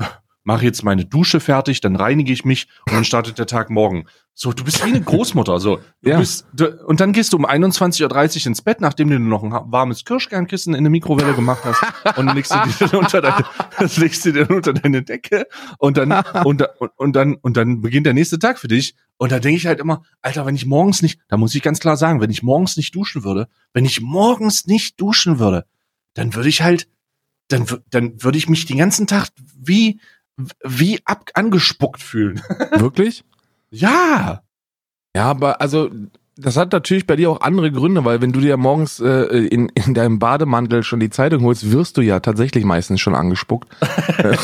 mache 0.45 0.65
jetzt 0.65 0.83
meine 0.83 1.05
Dusche 1.05 1.41
fertig, 1.41 1.81
dann 1.81 1.97
reinige 1.97 2.33
ich 2.33 2.45
mich 2.45 2.67
und 2.87 2.95
dann 2.95 3.05
startet 3.05 3.39
der 3.39 3.47
Tag 3.47 3.71
morgen. 3.71 4.07
So, 4.35 4.53
du 4.53 4.65
bist 4.65 4.85
wie 4.85 4.89
eine 4.89 5.01
Großmutter. 5.01 5.61
So, 5.61 5.81
du 6.01 6.11
ja. 6.11 6.19
bist, 6.19 6.47
du, 6.55 6.75
und 6.87 7.01
dann 7.01 7.13
gehst 7.13 7.33
du 7.33 7.37
um 7.37 7.47
21.30 7.47 8.41
Uhr 8.41 8.47
ins 8.47 8.63
Bett, 8.63 8.81
nachdem 8.81 9.11
du 9.11 9.19
noch 9.19 9.43
ein 9.43 9.53
warmes 9.53 10.05
Kirschkernkissen 10.05 10.75
in 10.75 10.85
der 10.85 10.91
Mikrowelle 10.91 11.35
gemacht 11.35 11.63
hast 11.65 12.19
und 12.19 12.35
legst 12.35 12.53
du 12.53 12.59
dir 12.59 12.89
dann 12.89 13.01
unter 13.01 13.21
deine, 13.21 13.45
das 13.79 13.97
legst 13.99 14.25
du 14.25 14.33
dir 14.33 14.51
unter 14.51 14.73
deine 14.73 15.03
Decke 15.03 15.47
und 15.79 15.99
dann, 15.99 16.13
und, 16.45 16.63
und, 16.79 16.91
und 16.97 17.13
dann, 17.15 17.35
und 17.35 17.57
dann 17.57 17.83
beginnt 17.83 18.07
der 18.07 18.15
nächste 18.15 18.39
Tag 18.39 18.59
für 18.59 18.69
dich. 18.69 18.95
Und 19.19 19.31
da 19.31 19.39
denke 19.39 19.59
ich 19.59 19.67
halt 19.67 19.79
immer, 19.79 20.03
Alter, 20.23 20.47
wenn 20.47 20.57
ich 20.57 20.67
morgens 20.67 21.03
nicht, 21.03 21.21
da 21.29 21.37
muss 21.37 21.55
ich 21.55 21.63
ganz 21.63 21.79
klar 21.79 21.97
sagen, 21.97 22.21
wenn 22.21 22.31
ich 22.31 22.43
morgens 22.43 22.77
nicht 22.77 22.95
duschen 22.95 23.23
würde, 23.25 23.49
wenn 23.75 23.85
ich 23.85 24.01
morgens 24.01 24.67
nicht 24.67 25.01
duschen 25.01 25.39
würde, 25.39 25.67
dann 26.15 26.35
würde 26.35 26.49
ich 26.49 26.63
halt, 26.63 26.89
dann, 27.49 27.67
dann 27.91 28.23
würde 28.23 28.39
ich 28.39 28.49
mich 28.49 28.67
den 28.67 28.79
ganzen 28.79 29.07
Tag 29.07 29.29
wie, 29.57 30.01
wie 30.65 31.01
ab 31.05 31.31
angespuckt 31.35 32.01
fühlen. 32.03 32.41
Wirklich? 32.77 33.25
ja. 33.71 34.43
Ja, 35.15 35.25
aber 35.27 35.61
also 35.61 35.91
das 36.37 36.57
hat 36.57 36.73
natürlich 36.73 37.07
bei 37.07 37.17
dir 37.17 37.31
auch 37.31 37.43
andere 37.43 37.71
Gründe, 37.71 38.05
weil 38.05 38.23
wenn 38.23 38.33
du 38.33 38.41
dir 38.41 38.57
morgens 38.57 38.99
äh, 39.01 39.25
in, 39.25 39.69
in 39.69 39.93
deinem 39.93 40.19
Bademantel 40.19 40.83
schon 40.83 41.01
die 41.01 41.11
Zeitung 41.11 41.43
holst, 41.43 41.71
wirst 41.71 41.99
du 41.99 42.01
ja 42.01 42.21
tatsächlich 42.21 42.65
meistens 42.65 43.01
schon 43.01 43.15
angespuckt. 43.15 43.69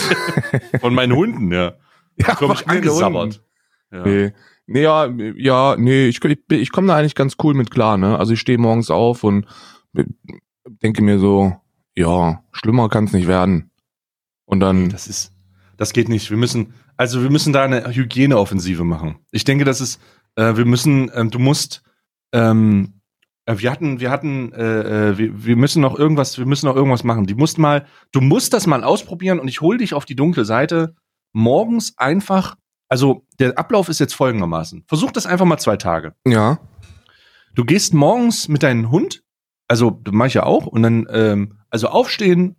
Von 0.81 0.95
meinen 0.95 1.15
Hunden, 1.15 1.51
ja. 1.51 1.75
Ja, 2.17 2.35
komme 2.35 2.55
ich 2.55 2.69
angesabbert. 2.69 3.43
Ja. 3.91 4.03
Nee. 4.05 4.33
Nee, 4.67 4.83
ja, 4.83 5.07
ja, 5.37 5.77
nee, 5.79 6.09
ich, 6.09 6.23
ich, 6.23 6.39
ich 6.51 6.73
komme 6.73 6.89
da 6.89 6.97
eigentlich 6.97 7.15
ganz 7.15 7.37
cool 7.43 7.55
mit 7.55 7.71
klar, 7.71 7.97
ne? 7.97 8.19
Also 8.19 8.35
ich 8.35 8.41
stehe 8.41 8.59
morgens 8.59 8.91
auf 8.91 9.25
und 9.25 9.47
denke 10.67 11.03
mir 11.03 11.19
so, 11.19 11.57
ja, 11.97 12.43
schlimmer 12.53 12.91
kann 12.91 13.05
es 13.05 13.15
nicht 13.15 13.27
werden. 13.27 13.71
Und 14.45 14.61
dann. 14.61 14.91
Das 14.91 15.07
ist, 15.07 15.33
das 15.79 15.93
geht 15.95 16.11
nicht. 16.11 16.29
Wir 16.29 16.37
müssen, 16.37 16.75
also 16.99 17.23
wir 17.23 17.31
müssen 17.31 17.55
da 17.55 17.63
eine 17.63 17.95
Hygieneoffensive 17.95 18.85
machen. 18.85 19.21
Ich 19.31 19.45
denke, 19.45 19.65
das 19.65 19.81
ist, 19.81 20.01
äh, 20.35 20.57
wir 20.57 20.67
müssen, 20.67 21.11
ähm, 21.15 21.31
du 21.31 21.39
musst, 21.39 21.83
ähm, 22.33 23.01
äh, 23.47 23.55
wir 23.59 23.71
hatten, 23.71 24.01
wir 24.01 24.11
hatten, 24.11 24.53
äh, 24.53 25.11
äh, 25.11 25.19
wir, 25.19 25.47
wir 25.47 25.57
müssen 25.57 25.81
noch 25.81 25.97
irgendwas, 25.97 26.37
wir 26.37 26.47
müssen 26.47 26.67
noch 26.67 26.77
irgendwas 26.77 27.05
machen. 27.05 27.27
Die 27.27 27.35
musst 27.35 27.59
mal, 27.59 27.87
du 28.13 28.21
musst 28.21 28.53
das 28.53 28.67
mal 28.67 28.85
ausprobieren 28.85 29.39
und 29.39 29.49
ich 29.49 29.61
hol 29.61 29.79
dich 29.79 29.95
auf 29.95 30.05
die 30.05 30.17
dunkle 30.17 30.45
Seite. 30.45 30.97
Morgens 31.33 31.97
einfach, 31.97 32.57
also 32.89 33.25
der 33.39 33.57
Ablauf 33.57 33.89
ist 33.89 34.01
jetzt 34.01 34.15
folgendermaßen. 34.15 34.85
Versuch 34.89 35.13
das 35.13 35.27
einfach 35.27 35.47
mal 35.47 35.59
zwei 35.59 35.77
Tage. 35.77 36.15
Ja. 36.27 36.59
Du 37.55 37.65
gehst 37.65 37.95
morgens 37.95 38.49
mit 38.49 38.65
deinem 38.65 38.91
Hund, 38.91 39.23
also 39.69 39.91
du 39.91 40.11
mach 40.11 40.27
ich 40.27 40.35
ja 40.35 40.43
auch, 40.43 40.67
und 40.67 40.83
dann, 40.83 41.07
ähm, 41.11 41.59
also 41.71 41.89
aufstehen, 41.89 42.57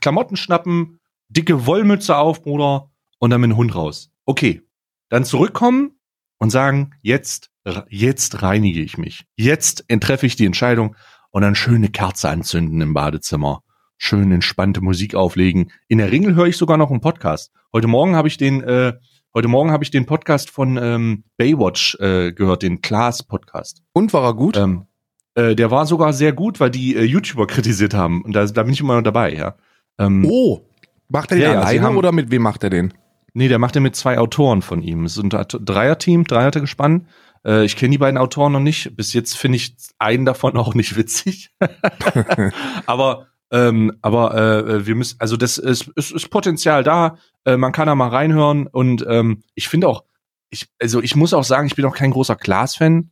Klamotten 0.00 0.36
schnappen, 0.36 1.00
dicke 1.28 1.66
Wollmütze 1.66 2.16
auf, 2.16 2.42
Bruder, 2.42 2.90
und 3.18 3.30
dann 3.30 3.40
mit 3.40 3.50
dem 3.50 3.56
Hund 3.56 3.74
raus. 3.74 4.10
Okay. 4.24 4.62
Dann 5.08 5.24
zurückkommen 5.24 5.92
und 6.38 6.50
sagen, 6.50 6.90
jetzt, 7.00 7.50
jetzt 7.88 8.42
reinige 8.42 8.80
ich 8.80 8.98
mich. 8.98 9.24
Jetzt 9.36 9.84
treffe 10.00 10.26
ich 10.26 10.36
die 10.36 10.46
Entscheidung 10.46 10.96
und 11.30 11.42
dann 11.42 11.54
schöne 11.54 11.88
Kerze 11.90 12.28
anzünden 12.28 12.80
im 12.80 12.94
Badezimmer. 12.94 13.62
Schön 13.98 14.32
entspannte 14.32 14.80
Musik 14.80 15.14
auflegen. 15.14 15.70
In 15.88 15.98
der 15.98 16.10
Ringel 16.10 16.34
höre 16.34 16.46
ich 16.46 16.56
sogar 16.56 16.76
noch 16.76 16.90
einen 16.90 17.00
Podcast. 17.00 17.52
Heute 17.72 17.86
Morgen 17.86 18.16
habe 18.16 18.28
ich 18.28 18.36
den, 18.36 18.62
äh, 18.62 18.94
heute 19.34 19.48
Morgen 19.48 19.70
habe 19.70 19.84
ich 19.84 19.90
den 19.90 20.06
Podcast 20.06 20.50
von 20.50 20.76
ähm, 20.76 21.24
Baywatch 21.36 21.96
äh, 22.00 22.32
gehört, 22.32 22.62
den 22.62 22.82
Klaas 22.82 23.22
Podcast. 23.22 23.82
Und 23.92 24.12
war 24.12 24.24
er 24.24 24.34
gut? 24.34 24.56
Ähm, 24.56 24.86
äh, 25.34 25.54
der 25.54 25.70
war 25.70 25.86
sogar 25.86 26.12
sehr 26.12 26.32
gut, 26.32 26.60
weil 26.60 26.70
die 26.70 26.96
äh, 26.96 27.04
YouTuber 27.04 27.46
kritisiert 27.46 27.94
haben. 27.94 28.22
Und 28.22 28.34
da, 28.34 28.44
da 28.44 28.62
bin 28.62 28.72
ich 28.72 28.80
immer 28.80 28.96
noch 28.96 29.02
dabei, 29.02 29.34
ja. 29.34 29.54
Ähm, 29.98 30.26
oh, 30.28 30.62
Macht 31.08 31.30
er 31.30 31.38
den 31.38 31.44
ja, 31.44 31.60
alleine 31.60 31.82
haben, 31.82 31.96
oder 31.96 32.12
mit 32.12 32.30
wem 32.30 32.42
macht 32.42 32.64
er 32.64 32.70
den? 32.70 32.94
Nee, 33.32 33.48
der 33.48 33.58
macht 33.58 33.74
den 33.74 33.82
mit 33.82 33.94
zwei 33.94 34.18
Autoren 34.18 34.62
von 34.62 34.82
ihm. 34.82 35.04
Es 35.04 35.16
ist 35.16 35.22
ein 35.22 35.30
Dreier-Team, 35.30 36.24
Dreier-Gespann. 36.24 37.06
Äh, 37.44 37.64
ich 37.64 37.76
kenne 37.76 37.92
die 37.92 37.98
beiden 37.98 38.18
Autoren 38.18 38.52
noch 38.52 38.60
nicht. 38.60 38.96
Bis 38.96 39.12
jetzt 39.12 39.36
finde 39.36 39.56
ich 39.56 39.76
einen 39.98 40.24
davon 40.24 40.56
auch 40.56 40.74
nicht 40.74 40.96
witzig. 40.96 41.50
aber 42.86 43.26
ähm, 43.50 43.96
aber 44.02 44.34
äh, 44.34 44.86
wir 44.86 44.94
müssen, 44.96 45.16
also 45.20 45.36
das 45.36 45.58
ist, 45.58 45.88
ist, 45.94 46.10
ist 46.10 46.30
Potenzial 46.30 46.82
da. 46.82 47.18
Äh, 47.44 47.56
man 47.56 47.72
kann 47.72 47.86
da 47.86 47.94
mal 47.94 48.08
reinhören 48.08 48.66
und 48.66 49.04
ähm, 49.08 49.42
ich 49.54 49.68
finde 49.68 49.88
auch, 49.88 50.04
ich, 50.50 50.68
also 50.80 51.00
ich 51.00 51.14
muss 51.14 51.34
auch 51.34 51.44
sagen, 51.44 51.66
ich 51.66 51.76
bin 51.76 51.84
auch 51.84 51.94
kein 51.94 52.10
großer 52.10 52.36
Klaas-Fan. 52.36 53.10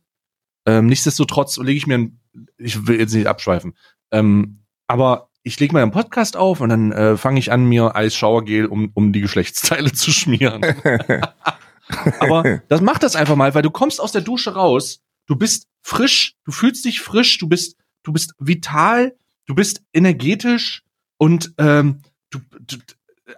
Ähm, 0.65 0.87
nichtsdestotrotz 0.87 1.57
lege 1.57 1.77
ich 1.77 1.87
mir, 1.87 1.99
ein, 1.99 2.19
ich 2.57 2.87
will 2.87 2.99
jetzt 2.99 3.13
nicht 3.13 3.27
abschweifen, 3.27 3.75
ähm, 4.11 4.63
aber 4.87 5.29
ich 5.45 5.59
lege 5.59 5.73
mal 5.73 5.83
einen 5.83 5.91
Podcast 5.91 6.35
auf 6.35 6.59
und 6.59 6.69
dann 6.69 6.91
äh, 6.91 7.17
fange 7.17 7.39
ich 7.39 7.51
an, 7.51 7.65
mir 7.65 7.95
Eisschauergel 7.95 8.65
um, 8.65 8.89
um 8.95 9.13
die 9.13 9.21
Geschlechtsteile 9.21 9.91
zu 9.93 10.11
schmieren. 10.11 10.61
aber 12.19 12.61
das 12.67 12.81
macht 12.81 13.03
das 13.03 13.15
einfach 13.15 13.35
mal, 13.35 13.53
weil 13.53 13.61
du 13.61 13.69
kommst 13.69 14.01
aus 14.01 14.11
der 14.11 14.21
Dusche 14.21 14.55
raus, 14.55 15.01
du 15.27 15.35
bist 15.35 15.67
frisch, 15.81 16.35
du 16.45 16.51
fühlst 16.51 16.83
dich 16.85 16.99
frisch, 16.99 17.37
du 17.37 17.47
bist, 17.47 17.77
du 18.03 18.11
bist 18.11 18.33
vital, 18.39 19.15
du 19.45 19.53
bist 19.53 19.83
energetisch 19.93 20.83
und 21.17 21.53
ähm, 21.59 22.01
du, 22.31 22.39
du, 22.59 22.77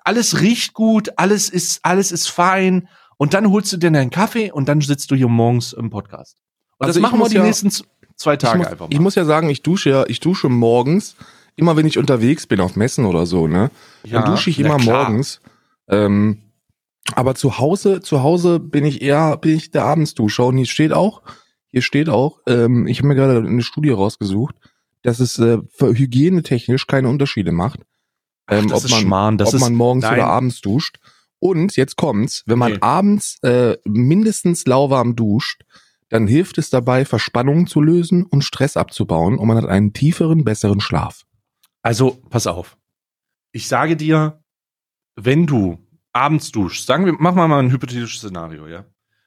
alles 0.05 0.39
riecht 0.39 0.73
gut, 0.73 1.11
alles 1.17 1.49
ist, 1.49 1.83
alles 1.83 2.11
ist 2.13 2.27
fein. 2.27 2.87
Und 3.17 3.33
dann 3.33 3.49
holst 3.49 3.73
du 3.73 3.77
dir 3.77 3.91
deinen 3.91 4.11
Kaffee 4.11 4.51
und 4.51 4.69
dann 4.69 4.79
sitzt 4.79 5.11
du 5.11 5.15
hier 5.15 5.27
morgens 5.27 5.73
im 5.73 5.89
Podcast. 5.89 6.37
Und 6.77 6.87
Also 6.87 7.01
das 7.01 7.09
machen 7.09 7.19
wir 7.19 7.27
die 7.29 7.35
ja- 7.35 7.43
nächsten 7.43 7.71
zwei 8.15 8.37
Tage 8.37 8.59
muss, 8.59 8.67
einfach 8.67 8.87
mal. 8.87 8.93
Ich 8.93 8.99
muss 8.99 9.15
ja 9.15 9.25
sagen, 9.25 9.49
ich 9.49 9.61
dusche 9.61 9.89
ja, 9.89 10.05
ich 10.07 10.19
dusche 10.19 10.49
morgens, 10.49 11.15
immer 11.57 11.75
wenn 11.75 11.85
ich 11.85 11.97
unterwegs 11.97 12.47
bin 12.47 12.61
auf 12.61 12.77
Messen 12.77 13.05
oder 13.05 13.25
so, 13.25 13.47
ne? 13.47 13.69
Ja, 14.05 14.21
dann 14.21 14.31
dusche 14.31 14.49
ich 14.49 14.59
immer 14.59 14.77
klar. 14.77 15.09
morgens. 15.09 15.41
Ähm, 15.89 16.37
aber 17.13 17.35
zu 17.35 17.57
Hause, 17.57 18.01
zu 18.01 18.23
Hause 18.23 18.59
bin 18.59 18.85
ich 18.85 19.01
eher, 19.01 19.37
bin 19.37 19.55
ich 19.55 19.71
der 19.71 19.83
Abendsduscher 19.85 20.45
und 20.45 20.57
hier 20.57 20.65
steht 20.65 20.93
auch, 20.93 21.21
hier 21.67 21.81
steht 21.81 22.09
auch, 22.09 22.39
ähm, 22.47 22.87
ich 22.87 22.99
habe 22.99 23.09
mir 23.09 23.15
gerade 23.15 23.37
eine 23.45 23.61
Studie 23.63 23.89
rausgesucht, 23.89 24.55
dass 25.03 25.19
es 25.19 25.39
äh, 25.39 25.57
hygienetechnisch 25.79 26.87
keine 26.87 27.09
Unterschiede 27.09 27.51
macht, 27.51 27.79
ähm, 28.49 28.67
das 28.67 28.85
ob 28.85 28.91
man, 28.91 28.99
Schmarrn, 29.01 29.41
ob 29.41 29.59
man 29.59 29.73
morgens 29.75 30.03
nein. 30.03 30.13
oder 30.13 30.27
abends 30.27 30.61
duscht. 30.61 30.99
Und 31.39 31.75
jetzt 31.75 31.97
kommt's, 31.97 32.43
wenn 32.45 32.59
man 32.59 32.73
Nee. 32.73 32.77
abends 32.81 33.37
äh, 33.43 33.77
mindestens 33.85 34.65
lauwarm 34.65 35.15
duscht, 35.15 35.63
dann 36.09 36.25
hilft 36.27 36.57
es 36.57 36.69
dabei, 36.69 37.05
Verspannungen 37.05 37.67
zu 37.67 37.81
lösen 37.81 38.25
und 38.25 38.43
Stress 38.43 38.75
abzubauen 38.77 39.37
und 39.37 39.47
man 39.47 39.57
hat 39.57 39.65
einen 39.65 39.93
tieferen, 39.93 40.43
besseren 40.43 40.79
Schlaf. 40.79 41.26
Also, 41.87 42.21
pass 42.29 42.47
auf. 42.47 42.77
Ich 43.53 43.69
sage 43.69 43.95
dir, 43.95 44.43
wenn 45.15 45.47
du 45.47 45.79
abends 46.11 46.51
duschst, 46.51 46.85
sagen 46.85 47.05
wir, 47.05 47.13
machen 47.13 47.37
wir 47.37 47.47
mal 47.47 47.59
ein 47.59 47.71
hypothetisches 47.71 48.19
Szenario, 48.19 48.67
ja. 48.67 48.83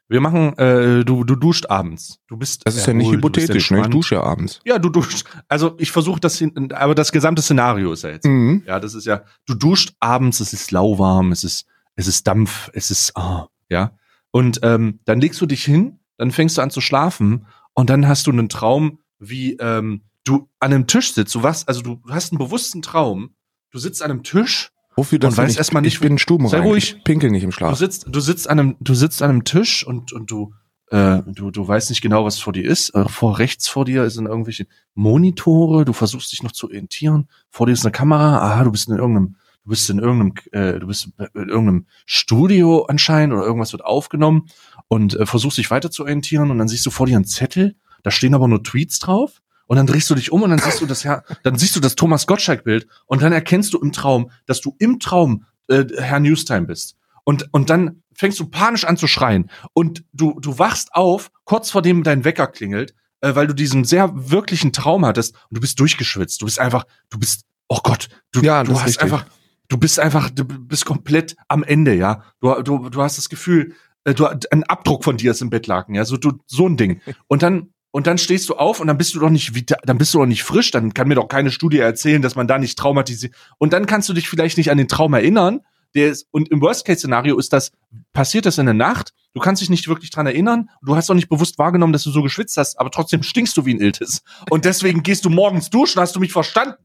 Wir 0.09 0.21
machen, 0.21 0.59
äh, 0.59 1.02
du, 1.02 1.25
du 1.25 1.37
duscht 1.37 1.71
abends. 1.71 2.21
Du 2.26 2.37
bist. 2.37 2.67
Das 2.67 2.76
ist 2.76 2.87
ja 2.87 2.93
nicht 2.93 3.07
du 3.07 3.12
bist 3.12 3.25
hypothetisch, 3.25 3.71
ne? 3.71 3.81
Ich 3.81 3.87
dusche 3.87 4.17
ja 4.17 4.25
abends. 4.25 4.61
Ja, 4.67 4.79
du 4.79 4.90
duschst. 4.90 5.25
Also 5.49 5.75
ich 5.79 5.90
versuche 5.90 6.21
das, 6.21 6.37
hin, 6.37 6.71
aber 6.73 6.95
das 6.95 7.12
gesamte 7.12 7.40
Szenario 7.40 7.95
ist 7.95 8.02
ja 8.02 8.11
jetzt. 8.11 8.26
Mhm. 8.26 8.62
Ja, 8.67 8.79
das 8.79 8.93
ist 8.93 9.07
ja, 9.07 9.23
du 9.47 9.55
duscht 9.55 9.95
abends, 9.99 10.40
es 10.40 10.52
ist 10.52 10.71
lauwarm, 10.71 11.33
es 11.33 11.45
ist, 11.45 11.64
es 11.95 12.09
ist 12.09 12.26
Dampf, 12.26 12.71
es 12.75 12.90
ist, 12.90 13.17
ah, 13.17 13.49
ja. 13.71 13.97
Und 14.33 14.61
ähm, 14.64 15.00
dann 15.07 15.19
legst 15.19 15.40
du 15.40 15.47
dich 15.47 15.64
hin, 15.64 16.00
dann 16.19 16.31
fängst 16.31 16.59
du 16.59 16.61
an 16.61 16.71
zu 16.71 16.83
schlafen 16.83 17.47
und 17.73 17.88
dann 17.88 18.07
hast 18.07 18.26
du 18.26 18.33
einen 18.33 18.50
Traum, 18.50 18.99
wie 19.19 19.55
ähm, 19.55 20.02
du 20.25 20.49
an 20.59 20.73
einem 20.73 20.87
Tisch 20.87 21.12
sitzt. 21.15 21.35
Du 21.35 21.43
was, 21.43 21.67
also 21.69 21.83
du, 21.83 21.97
du 21.97 22.12
hast 22.12 22.33
einen 22.33 22.39
bewussten 22.39 22.83
Traum. 22.83 23.35
Du 23.71 23.79
sitzt 23.79 24.03
an 24.03 24.11
einem 24.11 24.23
Tisch, 24.23 24.71
Wofür 24.97 25.19
das 25.21 25.35
Und 25.35 25.39
weiß 25.39 25.49
nicht? 25.50 25.59
erstmal 25.59 25.83
nicht, 25.83 25.95
ich 25.95 26.00
bin 26.00 26.19
stubenrein. 26.19 26.50
sei 26.50 26.61
ruhig. 26.61 26.97
Ich 26.97 27.05
pinkel 27.05 27.31
nicht 27.31 27.45
im 27.45 27.50
du 27.50 27.57
Schlaf. 27.57 27.79
sitzt, 27.79 28.07
du 28.09 28.21
sitzt 28.21 28.50
an 28.50 28.59
einem, 28.59 28.77
du 28.81 28.95
sitzt 28.95 29.23
an 29.23 29.31
einem 29.31 29.45
Tisch 29.45 29.87
und 29.87 30.12
und 30.12 30.31
du 30.31 30.53
äh, 30.91 31.23
du, 31.25 31.53
du 31.53 31.67
weißt 31.67 31.89
nicht 31.91 32.03
genau, 32.03 32.25
was 32.25 32.41
vor 32.41 32.53
dir 32.53 32.65
ist. 32.65 32.91
Äh, 32.97 33.09
vor 33.09 33.39
rechts 33.39 33.69
vor 33.69 33.85
dir 33.85 34.11
sind 34.11 34.27
irgendwelche 34.27 34.67
Monitore. 34.95 35.85
Du 35.85 35.93
versuchst 35.93 36.33
dich 36.33 36.43
noch 36.43 36.53
zu 36.53 36.67
orientieren. 36.67 37.29
Vor 37.50 37.67
dir 37.67 37.73
ist 37.73 37.85
eine 37.85 37.93
Kamera. 37.93 38.39
Aha, 38.41 38.65
du 38.65 38.73
bist 38.73 38.89
in 38.89 38.97
irgendeinem, 38.97 39.37
du 39.65 39.71
bist 39.71 39.89
in 39.89 40.00
irgendeinem, 40.00 40.35
äh, 40.53 40.79
du 40.81 40.87
bist 40.89 41.07
in 41.35 41.49
irgendeinem 41.49 41.87
Studio 42.07 42.83
anscheinend 42.87 43.35
oder 43.35 43.45
irgendwas 43.47 43.73
wird 43.73 43.85
aufgenommen 43.85 44.47
und 44.89 45.15
äh, 45.15 45.27
versuchst 45.27 45.59
dich 45.59 45.71
weiter 45.71 45.91
zu 45.91 46.03
orientieren 46.03 46.50
und 46.50 46.59
dann 46.59 46.69
siehst 46.69 46.85
du 46.85 46.91
vor 46.91 47.07
dir 47.07 47.17
einen 47.17 47.25
Zettel. 47.25 47.77
Da 48.03 48.11
stehen 48.11 48.35
aber 48.35 48.49
nur 48.49 48.62
Tweets 48.62 48.99
drauf. 48.99 49.41
Und 49.71 49.77
dann 49.77 49.87
drehst 49.87 50.11
du 50.11 50.17
dich 50.17 50.33
um 50.33 50.43
und 50.43 50.50
dann 50.50 50.59
siehst 50.59 50.81
du 50.81 50.87
das, 50.87 51.05
Herr, 51.05 51.23
dann 51.45 51.57
siehst 51.57 51.77
du 51.77 51.81
das 51.81 51.95
Thomas 51.95 52.27
Gottschalk-Bild 52.27 52.89
und 53.07 53.23
dann 53.23 53.33
erkennst 53.33 53.73
du 53.73 53.79
im 53.79 53.93
Traum, 53.93 54.33
dass 54.47 54.61
du 54.61 54.75
im 54.81 54.99
Traum 54.99 55.45
äh, 55.69 55.85
Herr 55.97 56.19
Newstime 56.19 56.67
bist. 56.67 56.97
Und, 57.23 57.47
und 57.53 57.71
dann 57.71 58.03
fängst 58.12 58.41
du 58.41 58.47
panisch 58.47 58.85
an 58.85 58.97
zu 58.97 59.07
schreien. 59.07 59.49
Und 59.73 60.03
du, 60.12 60.41
du 60.41 60.59
wachst 60.59 60.93
auf, 60.97 61.31
kurz 61.45 61.71
vor 61.71 61.83
dem 61.83 62.03
dein 62.03 62.25
Wecker 62.25 62.49
klingelt, 62.49 62.97
äh, 63.21 63.37
weil 63.37 63.47
du 63.47 63.55
diesen 63.55 63.85
sehr 63.85 64.11
wirklichen 64.12 64.73
Traum 64.73 65.07
hattest 65.07 65.37
und 65.37 65.59
du 65.59 65.61
bist 65.61 65.79
durchgeschwitzt. 65.79 66.43
Du 66.43 66.47
bist 66.47 66.59
einfach, 66.59 66.85
du 67.09 67.21
bist, 67.21 67.45
oh 67.69 67.79
Gott, 67.81 68.09
du, 68.33 68.41
Ja, 68.41 68.65
du 68.65 68.75
hast 68.75 68.87
richtig. 68.87 69.03
einfach, 69.05 69.25
du 69.69 69.77
bist 69.77 70.00
einfach, 70.00 70.31
du 70.31 70.47
bist 70.47 70.85
komplett 70.85 71.37
am 71.47 71.62
Ende, 71.62 71.95
ja. 71.95 72.25
Du, 72.41 72.61
du, 72.62 72.89
du 72.89 73.03
hast 73.03 73.19
das 73.19 73.29
Gefühl, 73.29 73.75
äh, 74.03 74.15
du, 74.15 74.27
ein 74.27 74.65
Abdruck 74.65 75.05
von 75.05 75.17
dir 75.17 75.31
ist 75.31 75.43
im 75.43 75.50
Bettlaken, 75.50 75.95
ja, 75.95 76.05
so, 76.05 76.17
du, 76.17 76.41
so 76.49 76.67
ein 76.67 76.77
Ding. 76.77 77.00
Und 77.29 77.45
dann, 77.45 77.73
und 77.90 78.06
dann 78.06 78.18
stehst 78.18 78.49
du 78.49 78.54
auf 78.54 78.80
und 78.80 78.87
dann 78.87 78.99
bist 78.99 79.14
du 79.14 79.20
doch 79.20 79.30
nicht, 79.30 79.54
vita- 79.54 79.78
dann 79.85 79.99
bist 79.99 80.14
du 80.14 80.18
doch 80.18 80.26
nicht 80.26 80.42
frisch, 80.42 80.70
dann 80.70 80.94
kann 80.94 81.09
mir 81.09 81.16
doch 81.16 81.28
keine 81.28 81.50
Studie 81.50 81.78
erzählen, 81.78 82.23
dass 82.23 82.37
man 82.37 82.47
da 82.47 82.59
nicht 82.59 82.78
traumatisiert. 82.78 83.35
Und 83.59 83.73
dann 83.73 83.87
kannst 83.87 84.09
du 84.09 84.12
dich 84.12 84.28
vielleicht 84.28 84.59
nicht 84.59 84.70
an 84.70 84.78
den 84.78 84.88
Traum 84.88 85.14
erinnern. 85.14 85.61
Der 85.97 86.09
ist, 86.09 86.28
und 86.30 86.50
im 86.50 86.61
Worst-Case-Szenario 86.61 87.37
ist 87.37 87.52
das, 87.52 87.73
passiert 88.12 88.47
das 88.47 88.59
in 88.59 88.66
der 88.66 88.75
Nacht, 88.75 89.12
du 89.35 89.40
kannst 89.40 89.61
dich 89.61 89.70
nicht 89.70 89.88
wirklich 89.88 90.11
dran 90.11 90.25
erinnern, 90.25 90.70
du 90.82 90.94
hast 90.94 91.11
doch 91.11 91.14
nicht 91.14 91.28
bewusst 91.28 91.59
wahrgenommen, 91.59 91.92
dass 91.92 92.04
du 92.04 92.12
so 92.12 92.23
geschwitzt 92.23 92.56
hast, 92.59 92.78
aber 92.78 92.92
trotzdem 92.92 93.25
stinkst 93.25 93.56
du 93.56 93.66
wie 93.66 93.75
ein 93.75 93.80
Iltis. 93.80 94.23
Und 94.50 94.64
deswegen 94.66 95.02
gehst 95.02 95.25
du 95.25 95.30
morgens 95.30 95.68
duschen, 95.68 96.00
hast 96.00 96.14
du 96.14 96.20
mich 96.20 96.32
verstanden? 96.32 96.76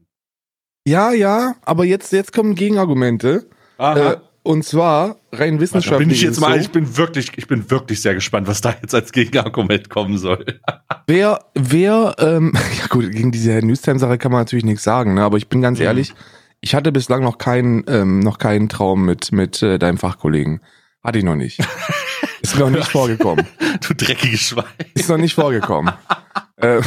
Ja, 0.84 1.12
ja, 1.12 1.54
aber 1.64 1.84
jetzt, 1.84 2.12
jetzt 2.12 2.32
kommen 2.32 2.56
Gegenargumente. 2.56 3.48
Äh, 4.00 4.16
und 4.46 4.64
zwar 4.64 5.16
rein 5.32 5.60
wissenschaftlich. 5.60 6.08
bin 6.08 6.10
ich 6.14 6.22
jetzt 6.22 6.40
mal, 6.40 6.54
so, 6.54 6.60
ich 6.60 6.70
bin 6.70 6.96
wirklich, 6.96 7.32
ich 7.36 7.46
bin 7.46 7.70
wirklich 7.70 8.00
sehr 8.00 8.14
gespannt, 8.14 8.46
was 8.46 8.60
da 8.60 8.74
jetzt 8.80 8.94
als 8.94 9.12
Gegenargument 9.12 9.90
kommen 9.90 10.16
soll. 10.18 10.44
Wer, 11.08 11.38
wer, 11.54 12.16
ähm, 12.18 12.52
ja 12.80 12.86
gut, 12.88 13.10
gegen 13.12 13.30
diese 13.30 13.52
Newstime-Sache 13.64 14.18
kann 14.18 14.32
man 14.32 14.40
natürlich 14.40 14.64
nichts 14.64 14.82
sagen, 14.82 15.14
ne? 15.14 15.22
aber 15.22 15.36
ich 15.36 15.48
bin 15.48 15.60
ganz 15.62 15.78
Mhm. 15.78 15.84
ehrlich, 15.84 16.14
ich 16.60 16.74
hatte 16.74 16.90
bislang 16.90 17.22
noch 17.22 17.38
keinen, 17.38 17.84
ähm, 17.86 18.18
noch 18.20 18.38
keinen 18.38 18.68
Traum 18.68 19.04
mit, 19.04 19.30
mit 19.30 19.62
äh, 19.62 19.78
deinem 19.78 19.98
Fachkollegen. 19.98 20.62
Hatte 21.04 21.18
ich 21.18 21.24
noch 21.24 21.36
nicht. 21.36 21.60
Ist 22.42 22.58
noch 22.58 22.70
nicht 22.70 22.88
vorgekommen. 22.88 23.46
Du 23.86 23.94
dreckiges 23.94 24.40
Schwein. 24.40 24.64
Ist 24.94 25.08
noch 25.08 25.18
nicht 25.18 25.34
vorgekommen. 25.34 25.94
äh, 26.56 26.80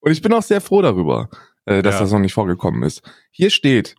Und 0.00 0.12
ich 0.12 0.22
bin 0.22 0.32
auch 0.32 0.42
sehr 0.42 0.60
froh 0.60 0.82
darüber, 0.82 1.28
äh, 1.66 1.82
dass 1.82 1.94
Ja. 1.96 2.00
das 2.00 2.12
noch 2.12 2.18
nicht 2.18 2.32
vorgekommen 2.34 2.82
ist. 2.82 3.02
Hier 3.30 3.50
steht, 3.50 3.94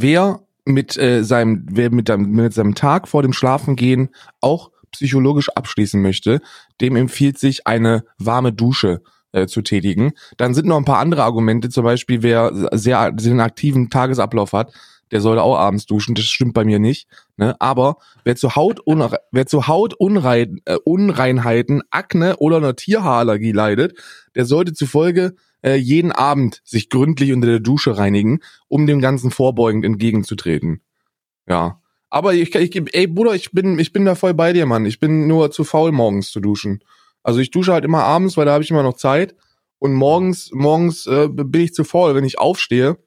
wer 0.00 0.40
mit 0.64 0.96
äh, 0.96 1.24
seinem, 1.24 1.66
wer 1.70 1.90
mit, 1.90 2.08
mit 2.16 2.54
seinem 2.54 2.74
Tag 2.74 3.08
vor 3.08 3.22
dem 3.22 3.32
Schlafengehen 3.32 4.10
auch 4.40 4.70
psychologisch 4.92 5.48
abschließen 5.50 6.00
möchte, 6.00 6.40
dem 6.80 6.96
empfiehlt 6.96 7.38
sich 7.38 7.66
eine 7.66 8.04
warme 8.18 8.52
Dusche 8.52 9.02
äh, 9.32 9.46
zu 9.46 9.62
tätigen. 9.62 10.12
Dann 10.36 10.54
sind 10.54 10.68
noch 10.68 10.76
ein 10.76 10.84
paar 10.84 10.98
andere 10.98 11.24
Argumente, 11.24 11.68
zum 11.70 11.84
Beispiel 11.84 12.22
wer 12.22 12.52
sehr, 12.72 13.12
sehr 13.16 13.30
einen 13.32 13.40
aktiven 13.40 13.90
Tagesablauf 13.90 14.52
hat, 14.52 14.72
der 15.10 15.20
sollte 15.20 15.42
auch 15.42 15.56
abends 15.56 15.86
duschen. 15.86 16.14
Das 16.14 16.24
stimmt 16.24 16.54
bei 16.54 16.64
mir 16.64 16.78
nicht. 16.78 17.06
Ne? 17.36 17.54
Aber 17.60 17.96
wer 18.24 18.36
zu, 18.36 18.56
Hautunre 18.56 19.18
wer 19.30 19.46
zu 19.46 19.66
Hautunrein 19.66 20.60
äh, 20.64 20.76
Unreinheiten, 20.84 21.82
Akne 21.90 22.36
oder 22.36 22.58
einer 22.58 22.76
Tierhaarallergie 22.76 23.52
leidet, 23.52 23.98
der 24.34 24.46
sollte 24.46 24.72
zufolge 24.72 25.34
äh, 25.62 25.76
jeden 25.76 26.12
Abend 26.12 26.60
sich 26.64 26.90
gründlich 26.90 27.32
unter 27.32 27.48
der 27.48 27.60
Dusche 27.60 27.96
reinigen, 27.96 28.40
um 28.68 28.86
dem 28.86 29.00
Ganzen 29.00 29.30
vorbeugend 29.30 29.84
entgegenzutreten. 29.84 30.82
Ja. 31.48 31.80
Aber 32.10 32.34
ich, 32.34 32.54
ich, 32.54 32.94
ey 32.94 33.06
Bruder, 33.06 33.34
ich 33.34 33.52
bin, 33.52 33.78
ich 33.78 33.92
bin 33.92 34.04
da 34.04 34.14
voll 34.14 34.34
bei 34.34 34.52
dir, 34.52 34.66
Mann. 34.66 34.84
Ich 34.84 35.00
bin 35.00 35.26
nur 35.26 35.50
zu 35.50 35.64
faul, 35.64 35.92
morgens 35.92 36.30
zu 36.30 36.40
duschen. 36.40 36.84
Also 37.22 37.40
ich 37.40 37.50
dusche 37.50 37.72
halt 37.72 37.84
immer 37.84 38.02
abends, 38.04 38.36
weil 38.36 38.46
da 38.46 38.52
habe 38.52 38.64
ich 38.64 38.70
immer 38.70 38.82
noch 38.82 38.94
Zeit. 38.94 39.34
Und 39.78 39.94
morgens, 39.94 40.50
morgens 40.52 41.06
äh, 41.06 41.28
bin 41.28 41.62
ich 41.62 41.74
zu 41.74 41.84
faul. 41.84 42.14
Wenn 42.14 42.24
ich 42.24 42.38
aufstehe, 42.38 42.98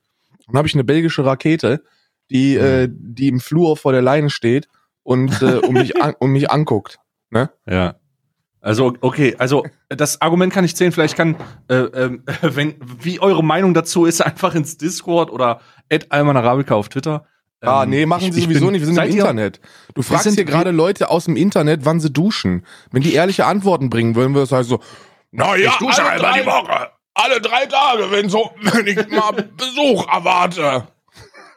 dann 0.48 0.58
habe 0.58 0.68
ich 0.68 0.74
eine 0.74 0.84
belgische 0.84 1.26
Rakete, 1.26 1.84
die, 2.30 2.56
äh, 2.56 2.90
die 2.92 3.28
im 3.28 3.40
Flur 3.40 3.78
vor 3.78 3.92
der 3.92 4.02
Leine 4.02 4.30
steht 4.30 4.68
und 5.04 5.42
äh, 5.42 5.58
um, 5.58 5.74
mich 5.74 6.02
an, 6.02 6.16
um 6.20 6.32
mich 6.32 6.50
anguckt. 6.50 7.00
Ne? 7.30 7.52
Ja. 7.68 7.96
Also, 8.66 8.94
okay, 9.02 9.36
also 9.38 9.64
das 9.90 10.22
Argument 10.22 10.52
kann 10.52 10.66
ich 10.66 10.76
zählen, 10.76 10.92
vielleicht 10.92 11.16
kann, 11.16 11.36
äh, 11.70 11.76
ähm, 11.76 12.24
wenn, 12.42 12.76
wie 12.82 13.20
eure 13.20 13.44
Meinung 13.44 13.76
dazu 13.76 14.06
ist, 14.06 14.22
einfach 14.22 14.56
ins 14.56 14.78
Discord 14.78 15.30
oder 15.32 15.62
at 15.92 16.12
Alman 16.12 16.36
Arabica 16.36 16.74
auf 16.74 16.90
Twitter. 16.90 17.28
Ah, 17.62 17.84
Ähm, 17.84 17.90
nee, 17.92 18.06
machen 18.08 18.24
ich- 18.26 18.34
sie 18.34 18.40
ich 18.40 18.46
sowieso 18.46 18.66
bin- 18.66 18.72
nicht. 18.74 18.82
Wir 18.82 18.88
sind 18.88 18.98
im 18.98 19.10
Internet. 19.12 19.60
Du 19.94 20.02
fragst 20.02 20.24
sind- 20.24 20.34
hier 20.36 20.46
gerade 20.46 20.72
Leute 20.72 21.12
aus 21.12 21.26
dem 21.26 21.36
Internet, 21.36 21.86
wann 21.86 22.00
sie 22.00 22.12
duschen. 22.12 22.66
Wenn 22.92 23.04
die 23.04 23.14
ehrliche 23.14 23.46
Antworten 23.46 23.92
bringen 23.92 24.16
wollen, 24.16 24.34
wir 24.34 24.42
das 24.42 24.52
halt 24.52 24.66
so, 24.66 24.80
naja, 25.32 25.70
Ich 25.70 25.76
dusche 25.78 26.02
alle 26.04 26.14
einmal 26.14 26.32
drei 26.32 26.40
die 26.42 26.46
Woche. 26.48 26.90
Alle 27.14 27.42
drei 27.42 27.66
Tage, 27.68 28.10
wenn 28.12 28.30
so, 28.30 28.50
wenn 28.62 28.88
ich 28.88 29.08
mal 29.10 29.32
Besuch 29.32 30.08
erwarte. 30.12 30.88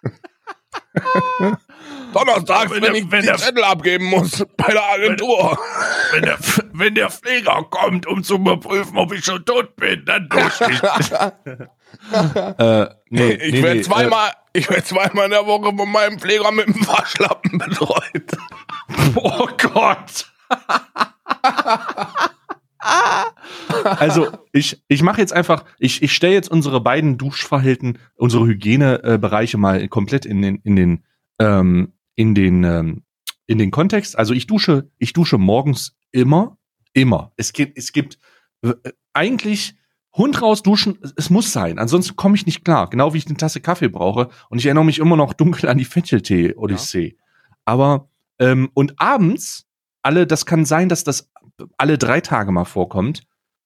Donnerstags, 2.12 2.70
wenn, 2.70 2.82
Wenn 2.82 2.94
ich 2.94 3.02
der- 3.02 3.12
wenn 3.12 3.20
die 3.22 3.26
der- 3.26 3.36
Zettel 3.36 3.64
abgeben 3.64 4.04
muss 4.06 4.44
bei 4.56 4.72
der 4.72 4.82
Agentur. 4.90 5.58
Wenn 6.12 6.22
der, 6.22 6.38
wenn 6.72 6.94
der 6.94 7.10
Pfleger 7.10 7.64
kommt, 7.70 8.06
um 8.06 8.22
zu 8.22 8.36
überprüfen, 8.36 8.96
ob 8.96 9.12
ich 9.12 9.24
schon 9.24 9.44
tot 9.44 9.76
bin, 9.76 10.04
dann 10.06 10.28
dusche 10.28 10.66
ich. 10.70 10.82
äh, 12.58 12.86
nee, 13.10 13.32
Ich 13.32 13.52
nee, 13.52 13.62
werde 13.62 13.76
nee, 13.76 13.82
zweimal, 13.82 14.30
ich 14.52 14.68
werde 14.70 14.84
zweimal 14.84 15.26
in 15.26 15.30
der 15.32 15.46
Woche 15.46 15.74
von 15.76 15.90
meinem 15.90 16.18
Pfleger 16.18 16.50
mit 16.52 16.66
dem 16.66 16.86
Waschlappen 16.86 17.58
betreut. 17.58 18.14
Äh, 18.14 19.10
oh 19.16 19.48
Gott. 19.58 20.30
Also 23.84 24.28
ich, 24.52 24.82
ich 24.88 25.02
mache 25.02 25.20
jetzt 25.20 25.32
einfach, 25.32 25.64
ich, 25.78 26.02
ich 26.02 26.14
stelle 26.14 26.32
jetzt 26.34 26.48
unsere 26.50 26.80
beiden 26.80 27.18
Duschverhalten, 27.18 27.98
unsere 28.14 28.46
Hygienebereiche 28.46 29.58
mal 29.58 29.88
komplett 29.88 30.24
in 30.24 30.40
den, 30.42 30.56
in 30.62 30.76
den, 30.76 31.04
ähm, 31.40 31.92
in 32.18 32.34
den, 32.34 32.64
ähm, 32.64 33.02
in 33.46 33.58
den 33.58 33.70
Kontext. 33.70 34.18
Also 34.18 34.34
ich 34.34 34.48
dusche, 34.48 34.90
ich 34.98 35.12
dusche 35.12 35.38
morgens 35.38 35.96
immer, 36.10 36.58
immer. 36.92 37.32
Es 37.36 37.52
gibt, 37.52 37.78
es 37.78 37.92
gibt 37.92 38.18
äh, 38.62 38.74
eigentlich 39.12 39.76
Hund 40.16 40.42
raus 40.42 40.64
duschen, 40.64 40.98
es- 41.16 41.30
muss 41.30 41.52
sein. 41.52 41.78
Ansonsten 41.78 42.16
komme 42.16 42.34
ich 42.34 42.44
nicht 42.44 42.64
klar. 42.64 42.90
Genau 42.90 43.14
wie 43.14 43.18
ich 43.18 43.26
eine 43.28 43.36
Tasse 43.36 43.60
Kaffee 43.60 43.88
brauche. 43.88 44.30
Und 44.50 44.58
ich 44.58 44.66
erinnere 44.66 44.84
mich 44.84 44.98
immer 44.98 45.16
noch 45.16 45.32
dunkel 45.32 45.68
an 45.68 45.78
die 45.78 45.84
Fetcheltee-Odyssee. 45.84 47.16
Aber 47.64 48.10
ähm, 48.40 48.68
und 48.74 49.00
abends 49.00 49.66
alle, 50.02 50.26
das 50.26 50.44
kann 50.44 50.64
sein, 50.64 50.88
dass 50.88 51.04
das 51.04 51.30
alle 51.76 51.98
drei 51.98 52.20
Tage 52.20 52.50
mal 52.50 52.64
vorkommt. 52.64 53.22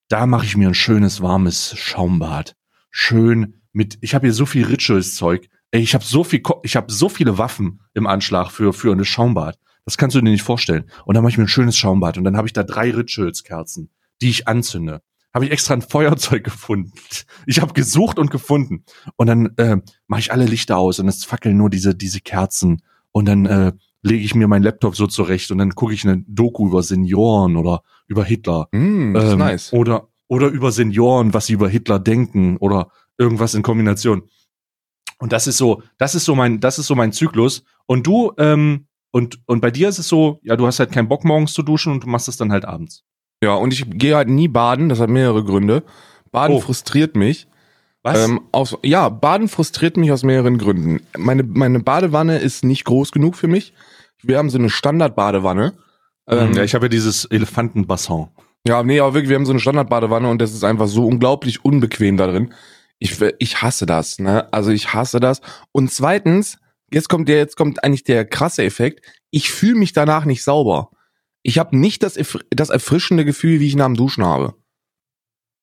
Da 0.08 0.26
mache 0.26 0.44
ich 0.44 0.58
mir 0.58 0.68
ein 0.68 0.74
schönes 0.74 1.22
warmes 1.22 1.74
Schaumbad. 1.78 2.54
Schön 2.90 3.62
mit, 3.72 3.96
ich 4.02 4.14
habe 4.14 4.26
hier 4.26 4.34
so 4.34 4.44
viel 4.44 4.66
Rituals-Zeug. 4.66 5.48
Ey, 5.72 5.80
ich 5.80 5.94
habe 5.94 6.04
so 6.04 6.22
viel, 6.22 6.42
ich 6.62 6.76
habe 6.76 6.92
so 6.92 7.08
viele 7.08 7.38
Waffen 7.38 7.80
im 7.94 8.06
Anschlag 8.06 8.50
für 8.50 8.72
für 8.72 8.92
ein 8.92 9.04
Schaumbad. 9.04 9.58
Das 9.84 9.96
kannst 9.96 10.14
du 10.14 10.20
dir 10.20 10.30
nicht 10.30 10.42
vorstellen. 10.42 10.84
Und 11.06 11.14
dann 11.14 11.24
mache 11.24 11.32
ich 11.32 11.38
mir 11.38 11.44
ein 11.44 11.48
schönes 11.48 11.76
Schaumbad 11.76 12.16
und 12.18 12.24
dann 12.24 12.36
habe 12.36 12.46
ich 12.46 12.52
da 12.52 12.62
drei 12.62 12.92
Rituals-Kerzen, 12.92 13.90
die 14.20 14.30
ich 14.30 14.46
anzünde. 14.46 15.02
Habe 15.34 15.46
ich 15.46 15.50
extra 15.50 15.74
ein 15.74 15.82
Feuerzeug 15.82 16.44
gefunden. 16.44 16.92
Ich 17.46 17.60
habe 17.60 17.72
gesucht 17.72 18.18
und 18.18 18.30
gefunden. 18.30 18.84
Und 19.16 19.26
dann 19.26 19.56
äh, 19.56 19.78
mache 20.06 20.20
ich 20.20 20.30
alle 20.30 20.44
Lichter 20.44 20.76
aus 20.76 21.00
und 21.00 21.08
es 21.08 21.24
fackeln 21.24 21.56
nur 21.56 21.70
diese 21.70 21.94
diese 21.94 22.20
Kerzen. 22.20 22.82
Und 23.10 23.26
dann 23.26 23.46
äh, 23.46 23.72
lege 24.02 24.24
ich 24.24 24.34
mir 24.34 24.48
meinen 24.48 24.62
Laptop 24.62 24.94
so 24.94 25.06
zurecht 25.06 25.50
und 25.50 25.58
dann 25.58 25.74
gucke 25.74 25.94
ich 25.94 26.04
eine 26.04 26.22
Doku 26.28 26.68
über 26.68 26.82
Senioren 26.82 27.56
oder 27.56 27.82
über 28.08 28.24
Hitler. 28.24 28.68
Mm, 28.72 29.14
das 29.14 29.24
ist 29.24 29.32
Ähm, 29.32 29.38
nice. 29.38 29.72
Oder, 29.72 30.08
oder 30.28 30.48
über 30.48 30.70
Senioren, 30.72 31.32
was 31.34 31.46
sie 31.46 31.54
über 31.54 31.68
Hitler 31.68 31.98
denken 31.98 32.56
oder 32.58 32.90
irgendwas 33.16 33.54
in 33.54 33.62
Kombination. 33.62 34.24
Und 35.22 35.32
das 35.32 35.46
ist 35.46 35.56
so, 35.56 35.84
das 35.98 36.16
ist 36.16 36.24
so 36.24 36.34
mein, 36.34 36.58
das 36.58 36.80
ist 36.80 36.88
so 36.88 36.96
mein 36.96 37.12
Zyklus. 37.12 37.62
Und 37.86 38.08
du, 38.08 38.32
ähm, 38.38 38.86
und, 39.12 39.38
und 39.46 39.60
bei 39.60 39.70
dir 39.70 39.88
ist 39.88 40.00
es 40.00 40.08
so, 40.08 40.40
ja, 40.42 40.56
du 40.56 40.66
hast 40.66 40.80
halt 40.80 40.90
keinen 40.90 41.06
Bock 41.06 41.24
morgens 41.24 41.52
zu 41.52 41.62
duschen 41.62 41.92
und 41.92 42.02
du 42.02 42.08
machst 42.08 42.26
es 42.26 42.36
dann 42.36 42.50
halt 42.50 42.64
abends. 42.64 43.04
Ja, 43.40 43.54
und 43.54 43.72
ich 43.72 43.88
gehe 43.88 44.16
halt 44.16 44.28
nie 44.28 44.48
baden, 44.48 44.88
das 44.88 44.98
hat 44.98 45.10
mehrere 45.10 45.44
Gründe. 45.44 45.84
Baden 46.32 46.56
Oh. 46.56 46.60
frustriert 46.60 47.14
mich. 47.14 47.46
Was? 48.02 48.18
Ähm, 48.28 48.40
aus, 48.50 48.76
ja, 48.82 49.10
Baden 49.10 49.46
frustriert 49.46 49.96
mich 49.96 50.10
aus 50.10 50.24
mehreren 50.24 50.58
Gründen. 50.58 50.98
Meine, 51.16 51.44
meine 51.44 51.78
Badewanne 51.78 52.38
ist 52.38 52.64
nicht 52.64 52.84
groß 52.84 53.12
genug 53.12 53.36
für 53.36 53.46
mich. 53.46 53.74
Wir 54.24 54.38
haben 54.38 54.50
so 54.50 54.58
eine 54.58 54.70
Standardbadewanne. 54.70 55.74
Ähm, 56.26 56.52
ja, 56.54 56.64
ich 56.64 56.74
habe 56.74 56.86
ja 56.86 56.88
dieses 56.88 57.26
Elefantenbassin. 57.26 58.26
Ja, 58.66 58.82
nee, 58.82 58.98
aber 58.98 59.14
wirklich, 59.14 59.28
wir 59.28 59.36
haben 59.36 59.46
so 59.46 59.52
eine 59.52 59.60
Standardbadewanne 59.60 60.28
und 60.28 60.42
das 60.42 60.52
ist 60.52 60.64
einfach 60.64 60.88
so 60.88 61.06
unglaublich 61.06 61.64
unbequem 61.64 62.16
da 62.16 62.26
drin. 62.26 62.52
Ich, 62.98 63.20
ich 63.38 63.62
hasse 63.62 63.86
das, 63.86 64.18
ne? 64.18 64.52
Also 64.52 64.70
ich 64.70 64.94
hasse 64.94 65.20
das. 65.20 65.40
Und 65.72 65.90
zweitens, 65.90 66.58
jetzt 66.92 67.08
kommt 67.08 67.28
der, 67.28 67.38
jetzt 67.38 67.56
kommt 67.56 67.82
eigentlich 67.82 68.04
der 68.04 68.24
krasse 68.24 68.62
Effekt. 68.64 69.04
Ich 69.30 69.50
fühle 69.50 69.76
mich 69.76 69.92
danach 69.92 70.24
nicht 70.24 70.44
sauber. 70.44 70.90
Ich 71.42 71.58
habe 71.58 71.76
nicht 71.76 72.02
das, 72.02 72.18
das 72.50 72.70
erfrischende 72.70 73.24
Gefühl, 73.24 73.58
wie 73.58 73.66
ich 73.66 73.74
nach 73.74 73.86
dem 73.86 73.96
Duschen 73.96 74.24
habe. 74.24 74.54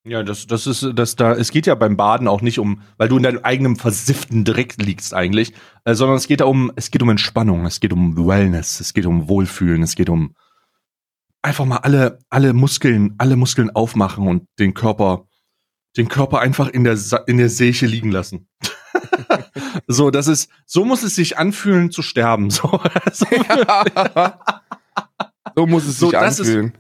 Ja, 0.05 0.23
das, 0.23 0.47
das 0.47 0.65
ist, 0.65 0.87
das 0.95 1.15
da, 1.15 1.33
es 1.33 1.51
geht 1.51 1.67
ja 1.67 1.75
beim 1.75 1.97
Baden 1.97 2.27
auch 2.27 2.41
nicht 2.41 2.57
um, 2.57 2.81
weil 2.97 3.09
du 3.09 3.17
in 3.17 3.23
deinem 3.23 3.43
eigenen 3.43 3.75
versifften 3.75 4.45
Dreck 4.45 4.75
liegst 4.81 5.13
eigentlich, 5.13 5.53
äh, 5.83 5.93
sondern 5.93 6.17
es 6.17 6.27
geht 6.27 6.39
da 6.41 6.45
um, 6.45 6.71
es 6.75 6.89
geht 6.89 7.03
um 7.03 7.09
Entspannung, 7.09 7.65
es 7.65 7.79
geht 7.79 7.91
um 7.93 8.15
Wellness, 8.17 8.79
es 8.79 8.93
geht 8.93 9.05
um 9.05 9.27
Wohlfühlen, 9.27 9.83
es 9.83 9.95
geht 9.95 10.09
um 10.09 10.35
einfach 11.41 11.65
mal 11.65 11.77
alle, 11.77 12.19
alle 12.29 12.53
Muskeln, 12.53 13.13
alle 13.17 13.35
Muskeln 13.35 13.69
aufmachen 13.69 14.27
und 14.27 14.47
den 14.57 14.73
Körper, 14.73 15.27
den 15.97 16.07
Körper 16.07 16.39
einfach 16.39 16.67
in 16.69 16.83
der, 16.83 16.97
Sa- 16.97 17.23
in 17.27 17.37
der 17.37 17.49
Seiche 17.49 17.85
liegen 17.85 18.11
lassen. 18.11 18.47
so, 19.87 20.11
das 20.11 20.27
ist, 20.27 20.49
so 20.65 20.85
muss 20.85 21.03
es 21.03 21.15
sich 21.15 21.37
anfühlen 21.37 21.91
zu 21.91 22.01
sterben. 22.01 22.49
So, 22.51 22.79
so, 23.11 23.25
so 25.55 25.65
muss 25.67 25.85
es 25.85 25.99
So, 25.99 26.09
sich 26.09 26.19
ist- 26.19 26.39
anfühlen. 26.39 26.73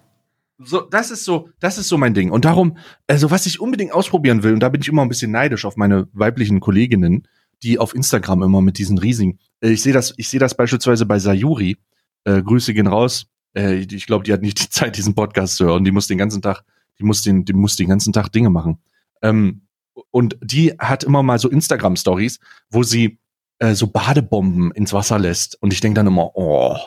so, 0.59 0.81
das 0.81 1.11
ist 1.11 1.25
so, 1.25 1.49
das 1.59 1.77
ist 1.77 1.87
so 1.87 1.97
mein 1.97 2.13
Ding. 2.13 2.31
Und 2.31 2.45
darum, 2.45 2.77
also 3.07 3.31
was 3.31 3.45
ich 3.45 3.59
unbedingt 3.59 3.91
ausprobieren 3.93 4.43
will, 4.43 4.53
und 4.53 4.59
da 4.59 4.69
bin 4.69 4.81
ich 4.81 4.87
immer 4.87 5.01
ein 5.01 5.09
bisschen 5.09 5.31
neidisch 5.31 5.65
auf 5.65 5.75
meine 5.77 6.07
weiblichen 6.13 6.59
Kolleginnen, 6.59 7.27
die 7.63 7.77
auf 7.79 7.93
Instagram 7.95 8.43
immer 8.43 8.61
mit 8.61 8.77
diesen 8.77 8.97
riesigen, 8.97 9.39
äh, 9.61 9.69
ich 9.71 9.81
sehe 9.81 9.93
das, 9.93 10.13
ich 10.17 10.29
sehe 10.29 10.39
das 10.39 10.55
beispielsweise 10.55 11.05
bei 11.05 11.19
Sayuri, 11.19 11.77
äh, 12.25 12.41
Grüße 12.41 12.73
gehen 12.73 12.87
raus, 12.87 13.25
äh, 13.55 13.75
ich 13.79 14.05
glaube, 14.05 14.23
die 14.23 14.31
hat 14.33 14.41
nicht 14.41 14.61
die 14.63 14.69
Zeit, 14.69 14.95
diesen 14.97 15.13
Podcast 15.15 15.55
zu 15.57 15.65
hören, 15.65 15.83
die 15.83 15.91
muss 15.91 16.07
den 16.07 16.17
ganzen 16.17 16.41
Tag, 16.41 16.63
die 16.99 17.03
muss 17.03 17.21
den, 17.21 17.43
die 17.45 17.53
muss 17.53 17.75
den 17.75 17.89
ganzen 17.89 18.13
Tag 18.13 18.29
Dinge 18.31 18.49
machen. 18.49 18.77
Ähm, 19.21 19.67
und 20.11 20.37
die 20.41 20.71
hat 20.79 21.03
immer 21.03 21.23
mal 21.23 21.39
so 21.39 21.49
Instagram-Stories, 21.49 22.39
wo 22.69 22.83
sie 22.83 23.19
äh, 23.59 23.73
so 23.73 23.87
Badebomben 23.87 24.71
ins 24.71 24.93
Wasser 24.93 25.19
lässt. 25.19 25.61
Und 25.61 25.73
ich 25.73 25.81
denke 25.81 25.95
dann 25.95 26.07
immer, 26.07 26.35
oh, 26.35 26.77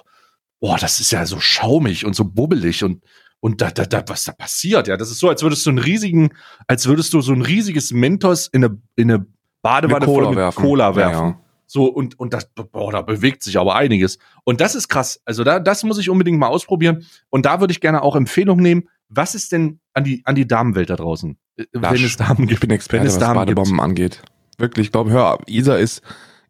oh, 0.60 0.76
das 0.80 1.00
ist 1.00 1.12
ja 1.12 1.26
so 1.26 1.40
schaumig 1.40 2.04
und 2.06 2.14
so 2.14 2.24
bubbelig 2.24 2.84
und 2.84 3.02
und 3.44 3.60
da, 3.60 3.72
da, 3.72 3.84
da, 3.86 4.04
was 4.06 4.22
da 4.22 4.30
passiert, 4.30 4.86
ja, 4.86 4.96
das 4.96 5.10
ist 5.10 5.18
so, 5.18 5.28
als 5.28 5.42
würdest 5.42 5.66
du 5.66 5.70
einen 5.70 5.80
riesigen, 5.80 6.30
als 6.68 6.86
würdest 6.86 7.12
du 7.12 7.20
so 7.22 7.32
ein 7.32 7.42
riesiges 7.42 7.90
Mentos 7.90 8.46
in 8.46 8.64
eine, 8.64 8.80
in 8.94 9.10
eine 9.10 9.26
Badewanne 9.62 10.04
voll 10.04 10.28
mit 10.28 10.36
werfen. 10.36 10.62
Cola 10.62 10.90
Ja, 10.90 10.96
werfen. 10.96 11.26
ja. 11.28 11.40
So, 11.66 11.86
und, 11.86 12.20
und 12.20 12.34
das, 12.34 12.48
boah, 12.54 12.92
da 12.92 13.02
bewegt 13.02 13.42
sich 13.42 13.58
aber 13.58 13.74
einiges. 13.74 14.18
Und 14.44 14.60
das 14.60 14.76
ist 14.76 14.86
krass. 14.86 15.20
Also 15.24 15.42
da, 15.42 15.58
das 15.58 15.82
muss 15.82 15.98
ich 15.98 16.08
unbedingt 16.08 16.38
mal 16.38 16.48
ausprobieren. 16.48 17.04
Und 17.30 17.44
da 17.44 17.58
würde 17.58 17.72
ich 17.72 17.80
gerne 17.80 18.02
auch 18.02 18.14
Empfehlungen 18.14 18.62
nehmen. 18.62 18.88
Was 19.08 19.34
ist 19.34 19.50
denn 19.50 19.80
an 19.94 20.04
die, 20.04 20.22
an 20.24 20.34
die 20.34 20.46
Damenwelt 20.46 20.90
da 20.90 20.96
draußen? 20.96 21.36
Äh, 21.56 21.64
Wenn 21.72 21.82
Lasch. 21.82 22.04
es 22.04 22.16
Damen 22.16 22.42
Ich 22.44 22.48
gibt. 22.48 22.60
bin 22.60 22.70
Experte, 22.72 23.04
Wenn 23.04 23.08
was 23.12 23.18
Damen 23.18 23.34
Badebomben 23.34 23.80
angeht. 23.80 24.22
Wirklich, 24.58 24.86
ich 24.86 24.92
glaube, 24.92 25.10
hör, 25.10 25.38
Isa 25.46 25.76
ist, 25.76 26.02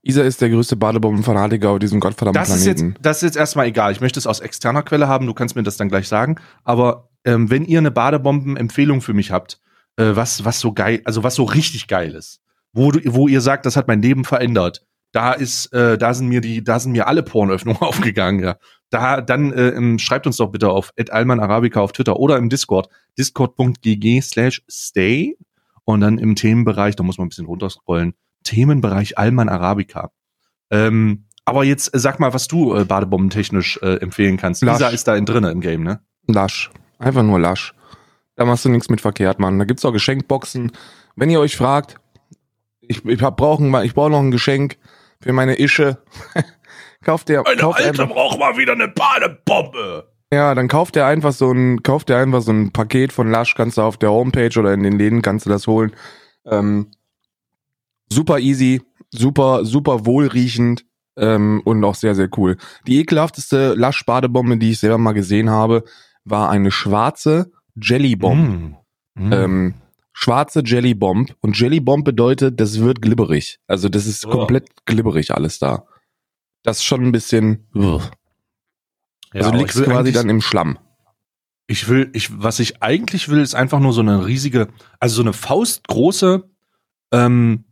Isa 0.03 0.23
ist 0.23 0.41
der 0.41 0.51
größte 0.51 0.77
Badebombenfanatiker 0.77 1.71
auf 1.71 1.79
diesem 1.79 2.01
gottverdammten 2.01 2.41
Das 2.41 2.51
ist, 2.51 2.67
jetzt, 2.67 2.79
Planeten. 2.79 3.03
das 3.03 3.19
ist 3.19 3.23
jetzt 3.23 3.37
erstmal 3.37 3.67
egal. 3.67 3.93
Ich 3.93 4.01
möchte 4.01 4.19
es 4.19 4.27
aus 4.27 4.41
externer 4.41 4.83
Quelle 4.83 5.07
haben. 5.09 5.27
Du 5.27 5.35
kannst 5.35 5.55
mir 5.57 5.63
das 5.63 5.77
dann 5.77 5.89
gleich 5.89 6.09
sagen. 6.09 6.37
Aber 6.65 7.09
ähm, 7.25 7.51
wenn 7.51 7.65
ihr 7.65 7.79
eine 7.79 7.91
Badebomben-Empfehlung 7.93 9.01
für 9.01 9.15
mich 9.15 9.31
habt, 9.31 9.61
äh, 9.97 10.17
was, 10.17 10.45
was 10.45 10.59
so 10.61 10.73
geil, 10.73 11.01
also 11.05 11.23
was 11.23 11.35
so 11.37 11.45
richtig 11.45 11.87
geil 11.87 12.15
ist, 12.15 12.41
wo, 12.73 12.91
du, 12.91 13.01
wo 13.15 13.29
ihr 13.29 13.41
sagt, 13.41 13.67
das 13.67 13.77
hat 13.77 13.87
mein 13.89 14.03
Leben 14.03 14.25
verändert, 14.25 14.85
da 15.13 15.33
ist, 15.33 15.73
äh, 15.73 15.99
da 15.99 16.15
sind 16.15 16.29
mir 16.29 16.41
die, 16.41 16.65
da 16.65 16.81
sind 16.81 16.93
mir 16.93 17.07
alle 17.07 17.23
Pornöffnungen 17.23 17.81
aufgegangen, 17.83 18.43
ja. 18.43 18.57
Da, 18.93 19.23
dann 19.23 19.53
äh, 19.55 19.99
schreibt 19.99 20.27
uns 20.27 20.37
doch 20.37 20.49
bitte 20.49 20.69
auf 20.69 20.93
Alman 21.09 21.41
Arabica 21.41 21.81
auf 21.81 21.93
Twitter 21.93 22.19
oder 22.19 22.37
im 22.37 22.51
Discord, 22.51 22.91
discord.gg 23.19 24.21
slash 24.21 24.63
stay 24.71 25.39
und 25.85 26.03
dann 26.03 26.19
im 26.19 26.37
Themenbereich, 26.37 26.95
da 26.95 27.03
muss 27.03 27.17
man 27.17 27.25
ein 27.27 27.29
bisschen 27.31 27.47
runterscrollen, 27.47 28.13
Themenbereich 28.45 29.17
Alman 29.17 29.49
Arabica. 29.49 30.13
Ähm, 30.71 31.25
aber 31.47 31.65
jetzt 31.65 31.91
sag 31.95 32.21
mal, 32.21 32.35
was 32.35 32.49
du 32.49 32.77
äh, 32.77 32.85
badebombentechnisch 32.85 33.79
äh, 33.83 33.97
empfehlen 33.97 34.37
kannst. 34.37 34.63
Lasch. 34.63 34.75
Lisa 34.75 34.89
ist 34.91 35.09
da 35.09 35.17
in 35.17 35.25
drinne 35.25 35.51
im 35.51 35.63
Game, 35.63 35.83
ne? 35.85 36.01
Lasch. 36.27 36.71
Einfach 36.99 37.23
nur 37.23 37.41
lasch. 37.41 37.75
Da 38.37 38.45
machst 38.45 38.67
du 38.67 38.69
nichts 38.69 38.91
mit 38.91 39.01
verkehrt, 39.01 39.39
Mann. 39.39 39.59
Da 39.59 39.65
gibt's 39.65 39.87
auch 39.87 39.93
Geschenkboxen. 39.93 40.71
Wenn 41.17 41.31
ihr 41.31 41.41
euch 41.41 41.57
fragt, 41.57 41.97
ich, 42.83 43.05
ich 43.07 43.23
hab 43.23 43.39
brauchen, 43.39 43.75
ich 43.85 43.95
brauche 43.95 44.11
noch 44.11 44.21
ein 44.21 44.31
Geschenk 44.31 44.77
für 45.19 45.33
meine 45.33 45.59
Ische. 45.59 45.97
kauft 47.03 47.29
der, 47.29 47.43
kauft 47.43 47.81
einfach, 47.83 48.09
braucht 48.09 48.39
mal 48.39 48.57
wieder 48.57 48.73
eine 48.73 48.89
Badebombe. 48.89 50.09
ja, 50.33 50.55
dann 50.55 50.69
kauft 50.69 50.97
er 50.97 51.07
einfach 51.07 51.33
so 51.33 51.51
ein, 51.53 51.83
kauft 51.83 52.11
er 52.11 52.19
einfach 52.19 52.43
so 52.43 52.53
ein 52.53 52.73
Paket 52.73 53.13
von 53.13 53.31
Lasch, 53.31 53.55
kannst 53.55 53.79
du 53.79 53.83
auf 53.83 53.97
der 53.97 54.11
Homepage 54.11 54.59
oder 54.59 54.73
in 54.73 54.83
den 54.83 54.99
Läden 54.99 55.23
kannst 55.23 55.47
du 55.47 55.51
das 55.51 55.67
holen. 55.67 55.93
Ähm, 56.47 56.89
super 58.11 58.39
easy, 58.39 58.83
super, 59.11 59.65
super 59.65 60.07
wohlriechend 60.07 60.85
ähm, 61.17 61.61
und 61.65 61.85
auch 61.85 61.95
sehr, 61.95 62.15
sehr 62.15 62.29
cool. 62.37 62.57
Die 62.87 62.99
ekelhafteste 62.99 63.75
Lasch-Badebombe, 63.75 64.57
die 64.57 64.71
ich 64.71 64.79
selber 64.81 64.99
mal 64.99 65.13
gesehen 65.13 65.51
habe, 65.51 65.85
war 66.25 66.51
eine 66.51 66.71
schwarze 66.71 67.53
Jellybomb. 67.81 68.77
Mm. 69.15 69.33
Ähm, 69.33 69.75
schwarze 70.13 70.63
Jellybomb. 70.65 71.35
Und 71.41 71.59
Jellybomb 71.59 72.05
bedeutet, 72.05 72.61
das 72.61 72.81
wird 72.81 73.03
glibberig. 73.03 73.59
Also 73.67 73.89
das 73.89 74.07
ist 74.07 74.27
Oh. 74.27 74.31
komplett 74.31 74.69
glibberig 74.87 75.35
alles 75.35 75.59
da. 75.59 75.85
Das 76.63 76.79
ist 76.79 76.85
schon 76.85 77.05
ein 77.05 77.13
bisschen. 77.13 77.67
Ugh. 77.75 78.01
Ja, 79.35 79.41
Also 79.47 79.53
liegst 79.53 79.83
quasi 79.83 80.13
dann 80.13 80.29
im 80.29 80.41
Schlamm. 80.41 80.79
Ich 81.67 81.89
will, 81.89 82.11
ich, 82.13 82.29
was 82.43 82.59
ich 82.59 82.83
eigentlich 82.83 83.29
will, 83.29 83.41
ist 83.41 83.55
einfach 83.55 83.81
nur 83.81 83.93
so 83.93 84.01
eine 84.01 84.27
riesige, 84.27 84.69
also 85.01 85.17
so 85.17 85.23
eine 85.23 85.33
faustgroße 85.33 86.45
ähm, 87.13 87.65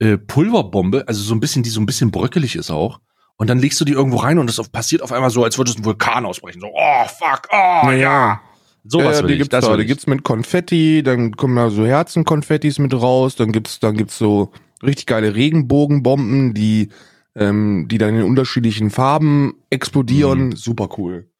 äh, 0.00 0.16
Pulverbombe, 0.16 1.04
also 1.06 1.22
so 1.22 1.34
ein 1.34 1.40
bisschen, 1.40 1.62
die 1.62 1.70
so 1.70 1.80
ein 1.80 1.86
bisschen 1.86 2.10
bröckelig 2.10 2.56
ist 2.56 2.70
auch. 2.70 3.00
und 3.36 3.48
dann 3.48 3.58
legst 3.58 3.80
du 3.80 3.84
die 3.84 3.92
irgendwo 3.92 4.16
rein 4.18 4.38
und 4.38 4.46
das 4.48 4.68
passiert 4.68 5.02
auf 5.02 5.12
einmal 5.12 5.30
so, 5.30 5.44
als 5.44 5.58
würde 5.58 5.70
es 5.70 5.76
ein 5.76 5.84
Vulkan 5.84 6.26
ausbrechen. 6.26 6.60
So, 6.60 6.68
oh, 6.74 7.04
fuck, 7.06 7.48
oh, 7.52 7.86
Naja. 7.86 7.96
ja. 7.98 8.40
Sowas 8.84 9.18
ja, 9.18 9.22
will 9.22 9.32
die 9.32 9.36
gibt's 9.38 9.50
das 9.50 9.66
da. 9.66 9.76
Die 9.76 9.84
gibt's 9.86 10.06
mit 10.06 10.24
Konfetti, 10.24 11.02
dann 11.02 11.36
kommen 11.36 11.54
da 11.56 11.70
so 11.70 11.84
Herzenkonfettis 11.86 12.78
mit 12.78 12.94
raus, 12.94 13.36
dann 13.36 13.52
gibt's, 13.52 13.78
dann 13.78 13.96
gibt's 13.96 14.16
so 14.18 14.52
richtig 14.82 15.06
geile 15.06 15.34
Regenbogenbomben, 15.34 16.54
die, 16.54 16.88
ähm, 17.34 17.86
die 17.88 17.98
dann 17.98 18.16
in 18.16 18.22
unterschiedlichen 18.22 18.90
Farben 18.90 19.54
explodieren. 19.70 20.54
Super 20.56 20.88
cool. 20.98 21.30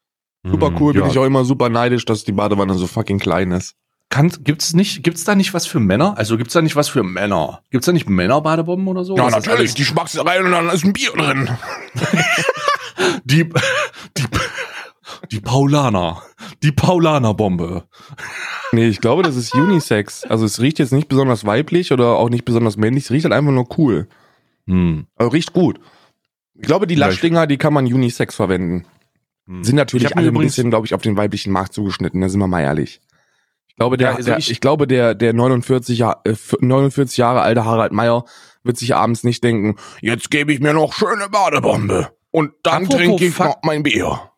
Super 0.45 0.71
Mhm, 0.71 0.77
cool. 0.79 0.93
Bin 0.93 1.03
ja. 1.03 1.07
ich 1.09 1.17
auch 1.19 1.25
immer 1.25 1.45
super 1.45 1.69
neidisch, 1.69 2.05
dass 2.05 2.23
die 2.23 2.31
Badewanne 2.31 2.73
so 2.75 2.87
fucking 2.87 3.19
klein 3.19 3.51
ist. 3.51 3.75
Kann, 4.09 4.29
gibt's 4.43 4.73
nicht, 4.73 5.03
gibt's 5.03 5.23
da 5.23 5.35
nicht 5.35 5.53
was 5.53 5.65
für 5.67 5.79
Männer? 5.79 6.17
Also 6.17 6.35
gibt's 6.37 6.53
da 6.53 6.61
nicht 6.61 6.75
was 6.75 6.89
für 6.89 7.01
Männer? 7.03 7.61
Gibt's 7.69 7.85
da 7.85 7.93
nicht 7.93 8.09
Männerbadebomben 8.09 8.87
oder 8.87 9.05
so? 9.05 9.15
Ja, 9.15 9.27
ist 9.27 9.35
natürlich. 9.35 9.73
Die 9.73 9.85
schmackst 9.85 10.17
du 10.17 10.21
rein 10.21 10.43
und 10.45 10.51
dann 10.51 10.69
ist 10.69 10.83
ein 10.83 10.93
Bier 10.93 11.11
drin. 11.15 11.49
Die, 13.23 13.45
die, 14.17 14.23
die 15.31 15.39
Paulaner. 15.39 16.21
Die 16.61 16.71
Paulaner-Bombe. 16.71 17.85
Nee, 18.73 18.87
ich 18.89 18.99
glaube, 19.01 19.23
das 19.23 19.35
ist 19.35 19.55
Unisex. 19.55 20.23
Also 20.25 20.45
es 20.45 20.59
riecht 20.61 20.77
jetzt 20.79 20.91
nicht 20.93 21.07
besonders 21.07 21.45
weiblich 21.45 21.91
oder 21.91 22.17
auch 22.17 22.29
nicht 22.29 22.45
besonders 22.45 22.77
männlich. 22.77 23.05
Es 23.05 23.11
riecht 23.11 23.25
halt 23.25 23.33
einfach 23.33 23.51
nur 23.51 23.67
cool. 23.77 24.07
Hm. 24.67 25.07
Also 25.15 25.31
riecht 25.31 25.53
gut. 25.53 25.79
Ich 26.53 26.63
glaube, 26.63 26.87
die 26.87 26.95
Laschdinger, 26.95 27.47
die 27.47 27.57
kann 27.57 27.73
man 27.73 27.85
Unisex 27.85 28.35
verwenden. 28.35 28.85
hm. 29.47 29.63
Sind 29.63 29.75
natürlich 29.75 30.15
alle 30.15 30.27
ein 30.27 30.33
bisschen, 30.33 30.69
glaube 30.69 30.85
ich, 30.85 30.93
auf 30.93 31.01
den 31.01 31.17
weiblichen 31.17 31.51
Markt 31.51 31.73
zugeschnitten, 31.73 32.21
da 32.21 32.29
sind 32.29 32.39
wir 32.39 32.47
mal 32.47 32.61
ehrlich. 32.61 33.01
Ich 33.67 33.75
glaube, 33.75 33.97
der, 33.97 34.11
Ja, 34.11 34.15
also 34.17 34.29
der 34.29 34.37
ich- 34.37 34.51
ich, 34.51 34.59
glaube, 34.59 34.85
der, 34.85 35.15
der 35.15 35.33
49, 35.33 35.97
Jahr, 35.97 36.21
äh, 36.25 36.35
49 36.59 37.17
Jahre 37.17 37.41
alte 37.41 37.65
Harald 37.65 37.91
Meyer 37.93 38.25
wird 38.63 38.77
sich 38.77 38.93
abends 38.95 39.23
nicht 39.23 39.43
denken, 39.43 39.77
jetzt 40.01 40.29
gebe 40.29 40.53
ich 40.53 40.59
mir 40.59 40.73
noch 40.73 40.93
schöne 40.93 41.29
Badebombe. 41.29 42.09
Und 42.31 42.51
dann 42.63 42.87
trinke 42.87 43.25
ich 43.25 43.37
noch 43.39 43.57
mein 43.63 43.83
Bier. 43.83 44.30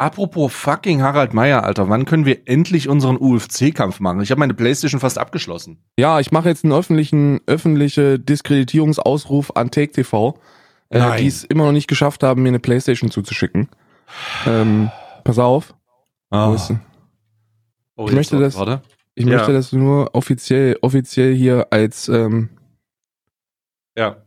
Apropos 0.00 0.52
fucking 0.52 1.02
Harald 1.02 1.34
Meyer, 1.34 1.64
Alter, 1.64 1.88
wann 1.88 2.04
können 2.04 2.24
wir 2.24 2.46
endlich 2.46 2.88
unseren 2.88 3.16
UFC-Kampf 3.16 3.98
machen? 3.98 4.20
Ich 4.20 4.30
habe 4.30 4.38
meine 4.38 4.54
Playstation 4.54 5.00
fast 5.00 5.18
abgeschlossen. 5.18 5.82
Ja, 5.98 6.20
ich 6.20 6.30
mache 6.30 6.48
jetzt 6.48 6.62
einen 6.64 6.72
öffentlichen, 6.72 7.40
öffentliche 7.46 8.18
Diskreditierungsausruf 8.20 9.50
an 9.56 9.72
Take 9.72 9.90
TV, 9.90 10.38
äh, 10.90 11.16
die 11.16 11.26
es 11.26 11.42
immer 11.42 11.64
noch 11.64 11.72
nicht 11.72 11.88
geschafft 11.88 12.22
haben, 12.22 12.42
mir 12.44 12.50
eine 12.50 12.60
Playstation 12.60 13.10
zuzuschicken. 13.10 13.68
Ähm, 14.46 14.90
pass 15.24 15.40
auf. 15.40 15.74
Ah. 16.30 16.56
Oh, 17.96 18.06
Ich 18.06 18.14
möchte 18.14 18.38
das- 18.38 18.56
Warte. 18.56 18.82
Ich 19.16 19.26
Ja. 19.26 19.36
möchte 19.38 19.52
das 19.52 19.72
nur 19.72 20.14
offiziell, 20.14 20.78
offiziell 20.80 21.34
hier 21.34 21.66
als 21.70 22.08
ähm, 22.08 22.50
Ja. 23.96 24.18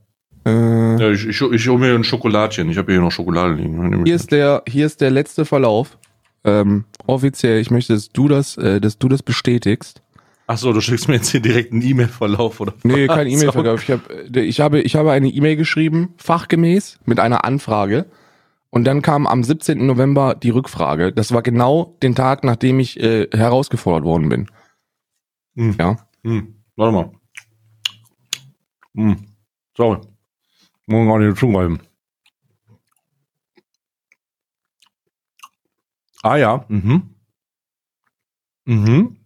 Äh, 0.45 0.99
ja 0.99 1.12
ich, 1.12 1.27
ich, 1.27 1.41
ich 1.41 1.67
hole 1.67 1.80
mir 1.80 1.95
ein 1.95 2.04
Schokoladchen. 2.04 2.69
Ich 2.69 2.77
habe 2.77 2.91
hier 2.91 3.01
noch 3.01 3.12
Schokolade 3.12 3.54
liegen. 3.56 4.06
Hier 4.06 4.15
ist 4.15 4.32
der, 4.32 4.63
hier 4.67 4.86
ist 4.86 5.01
der 5.01 5.12
letzte 5.12 5.45
Verlauf. 5.45 5.97
Ähm, 6.43 6.86
offiziell, 7.06 7.60
ich 7.60 7.69
möchte, 7.69 7.93
dass 7.93 8.10
du 8.10 8.27
das, 8.27 8.58
äh, 8.58 8.82
dass 8.82 8.97
du 8.97 9.08
das 9.08 9.21
bestätigst. 9.21 10.01
Ach 10.47 10.58
so, 10.58 10.73
du 10.73 10.82
schickst 10.82 11.08
mir 11.08 11.15
jetzt 11.15 11.30
hier 11.30 11.39
direkt 11.39 11.71
einen 11.71 11.82
E-Mail-Verlauf 11.82 12.60
oder 12.60 12.73
Nee, 12.84 13.08
was? 13.08 13.15
kein 13.15 13.27
E-Mail-Verkauf. 13.27 13.84
Ich, 13.84 13.91
hab, 13.91 14.10
äh, 14.10 14.41
ich, 14.41 14.60
habe, 14.60 14.82
ich 14.82 14.95
habe 14.95 15.12
eine 15.12 15.30
E-Mail 15.30 15.56
geschrieben, 15.56 16.13
fachgemäß, 16.17 16.99
mit 17.06 17.19
einer 17.19 17.45
Anfrage. 17.45 18.08
Und 18.69 18.86
dann 18.86 19.01
kam 19.01 19.27
am 19.27 19.43
17. 19.43 19.86
November 19.86 20.34
die 20.34 20.49
Rückfrage. 20.49 21.12
Das 21.12 21.32
war 21.34 21.41
genau 21.41 21.97
den 22.01 22.15
Tag, 22.15 22.43
nachdem 22.43 22.80
ich 22.80 22.99
äh, 22.99 23.27
herausgefordert 23.32 24.04
worden 24.04 24.30
bin. 24.30 24.47
Hm. 25.56 25.75
Ja. 25.80 25.97
Hm. 26.23 26.56
Warte 26.75 26.93
mal. 26.93 27.12
Hm. 28.95 29.17
Sorry. 29.77 29.99
Muss 30.87 31.07
gar 31.07 31.19
nicht 31.19 31.37
zugreifen. 31.37 31.81
Ah 36.23 36.37
ja. 36.37 36.65
Mhm. 36.67 37.15
Mhm. 38.65 39.17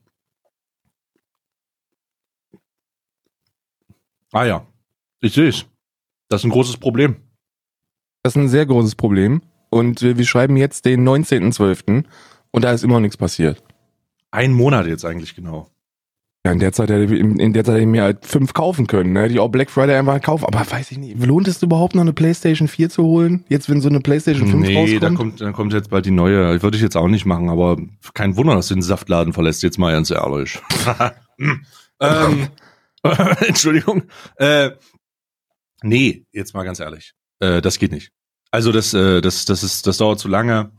Ah 4.31 4.45
ja. 4.45 4.67
Ich 5.21 5.33
sehe 5.33 5.49
es. 5.49 5.65
Das 6.29 6.41
ist 6.41 6.45
ein 6.45 6.51
großes 6.51 6.77
Problem. 6.77 7.15
Das 8.23 8.35
ist 8.35 8.41
ein 8.41 8.49
sehr 8.49 8.65
großes 8.65 8.95
Problem. 8.95 9.41
Und 9.69 10.01
äh, 10.01 10.17
wir 10.17 10.25
schreiben 10.25 10.57
jetzt 10.57 10.85
den 10.85 11.07
19.12. 11.07 12.05
und 12.51 12.63
da 12.63 12.71
ist 12.71 12.83
immer 12.83 12.95
noch 12.95 13.01
nichts 13.01 13.17
passiert. 13.17 13.63
Ein 14.31 14.53
Monat 14.53 14.87
jetzt 14.87 15.05
eigentlich 15.05 15.35
genau. 15.35 15.69
Ja, 16.45 16.51
in 16.51 16.59
der 16.59 16.73
Zeit 16.73 16.91
hätte 16.91 17.11
ich, 17.11 17.19
in 17.19 17.53
der 17.53 17.63
Zeit 17.63 17.73
hätte 17.73 17.81
ich 17.81 17.89
mir 17.89 18.03
halt 18.03 18.23
fünf 18.23 18.53
kaufen 18.53 18.85
können, 18.85 19.13
ne? 19.13 19.27
Die 19.29 19.39
auch 19.39 19.47
Black 19.47 19.71
Friday 19.71 19.95
einfach 19.97 20.21
kaufen. 20.21 20.45
Aber 20.45 20.59
weiß 20.69 20.91
ich 20.91 20.99
nicht, 20.99 21.17
lohnt 21.25 21.47
es 21.47 21.63
überhaupt 21.63 21.95
noch 21.95 22.03
eine 22.03 22.13
PlayStation 22.13 22.67
4 22.67 22.89
zu 22.91 23.01
holen? 23.01 23.43
Jetzt, 23.49 23.67
wenn 23.67 23.81
so 23.81 23.89
eine 23.89 23.99
PlayStation 23.99 24.47
5 24.49 24.67
Nee, 24.67 24.77
rauskommt? 24.77 25.01
da 25.01 25.09
kommt, 25.09 25.41
da 25.41 25.51
kommt 25.53 25.73
jetzt 25.73 25.89
bald 25.89 26.05
die 26.05 26.11
neue. 26.11 26.61
Würde 26.61 26.77
ich 26.77 26.83
jetzt 26.83 26.97
auch 26.97 27.07
nicht 27.07 27.25
machen, 27.25 27.49
aber 27.49 27.77
kein 28.13 28.37
Wunder, 28.37 28.53
dass 28.53 28.67
du 28.67 28.75
den 28.75 28.83
Saftladen 28.83 29.33
verlässt, 29.33 29.63
jetzt 29.63 29.79
mal 29.79 29.91
ganz 29.91 30.11
ehrlich. 30.11 30.59
ähm, 31.99 32.47
Entschuldigung. 33.47 34.03
Äh, 34.35 34.69
nee, 35.81 36.25
jetzt 36.31 36.53
mal 36.53 36.63
ganz 36.63 36.79
ehrlich. 36.79 37.13
Äh, 37.39 37.61
das 37.61 37.79
geht 37.79 37.91
nicht. 37.91 38.11
Also 38.51 38.71
das, 38.71 38.93
äh, 38.93 39.19
das, 39.21 39.45
das 39.45 39.63
ist, 39.63 39.87
das 39.87 39.97
dauert 39.97 40.19
zu 40.19 40.27
lange. 40.27 40.71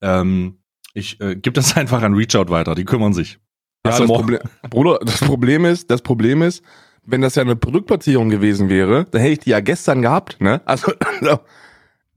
Ähm, 0.00 0.58
ich 0.94 1.20
äh, 1.20 1.36
gebe 1.36 1.52
das 1.52 1.76
einfach 1.76 2.02
an 2.02 2.14
Reachout 2.14 2.50
weiter, 2.50 2.74
die 2.74 2.84
kümmern 2.84 3.12
sich. 3.12 3.38
Ja, 3.84 3.98
du 3.98 4.06
das 4.06 4.16
Problem, 4.16 4.38
Bruder, 4.70 4.98
das 5.02 5.20
Problem 5.20 5.64
ist, 5.64 5.90
das 5.90 6.02
Problem 6.02 6.42
ist, 6.42 6.62
wenn 7.04 7.20
das 7.20 7.34
ja 7.34 7.42
eine 7.42 7.56
Produktplatzierung 7.56 8.28
gewesen 8.30 8.68
wäre, 8.68 9.06
dann 9.10 9.20
hätte 9.20 9.32
ich 9.32 9.38
die 9.40 9.50
ja 9.50 9.60
gestern 9.60 10.02
gehabt, 10.02 10.40
ne? 10.40 10.60
Also, 10.64 10.92
also 11.20 11.40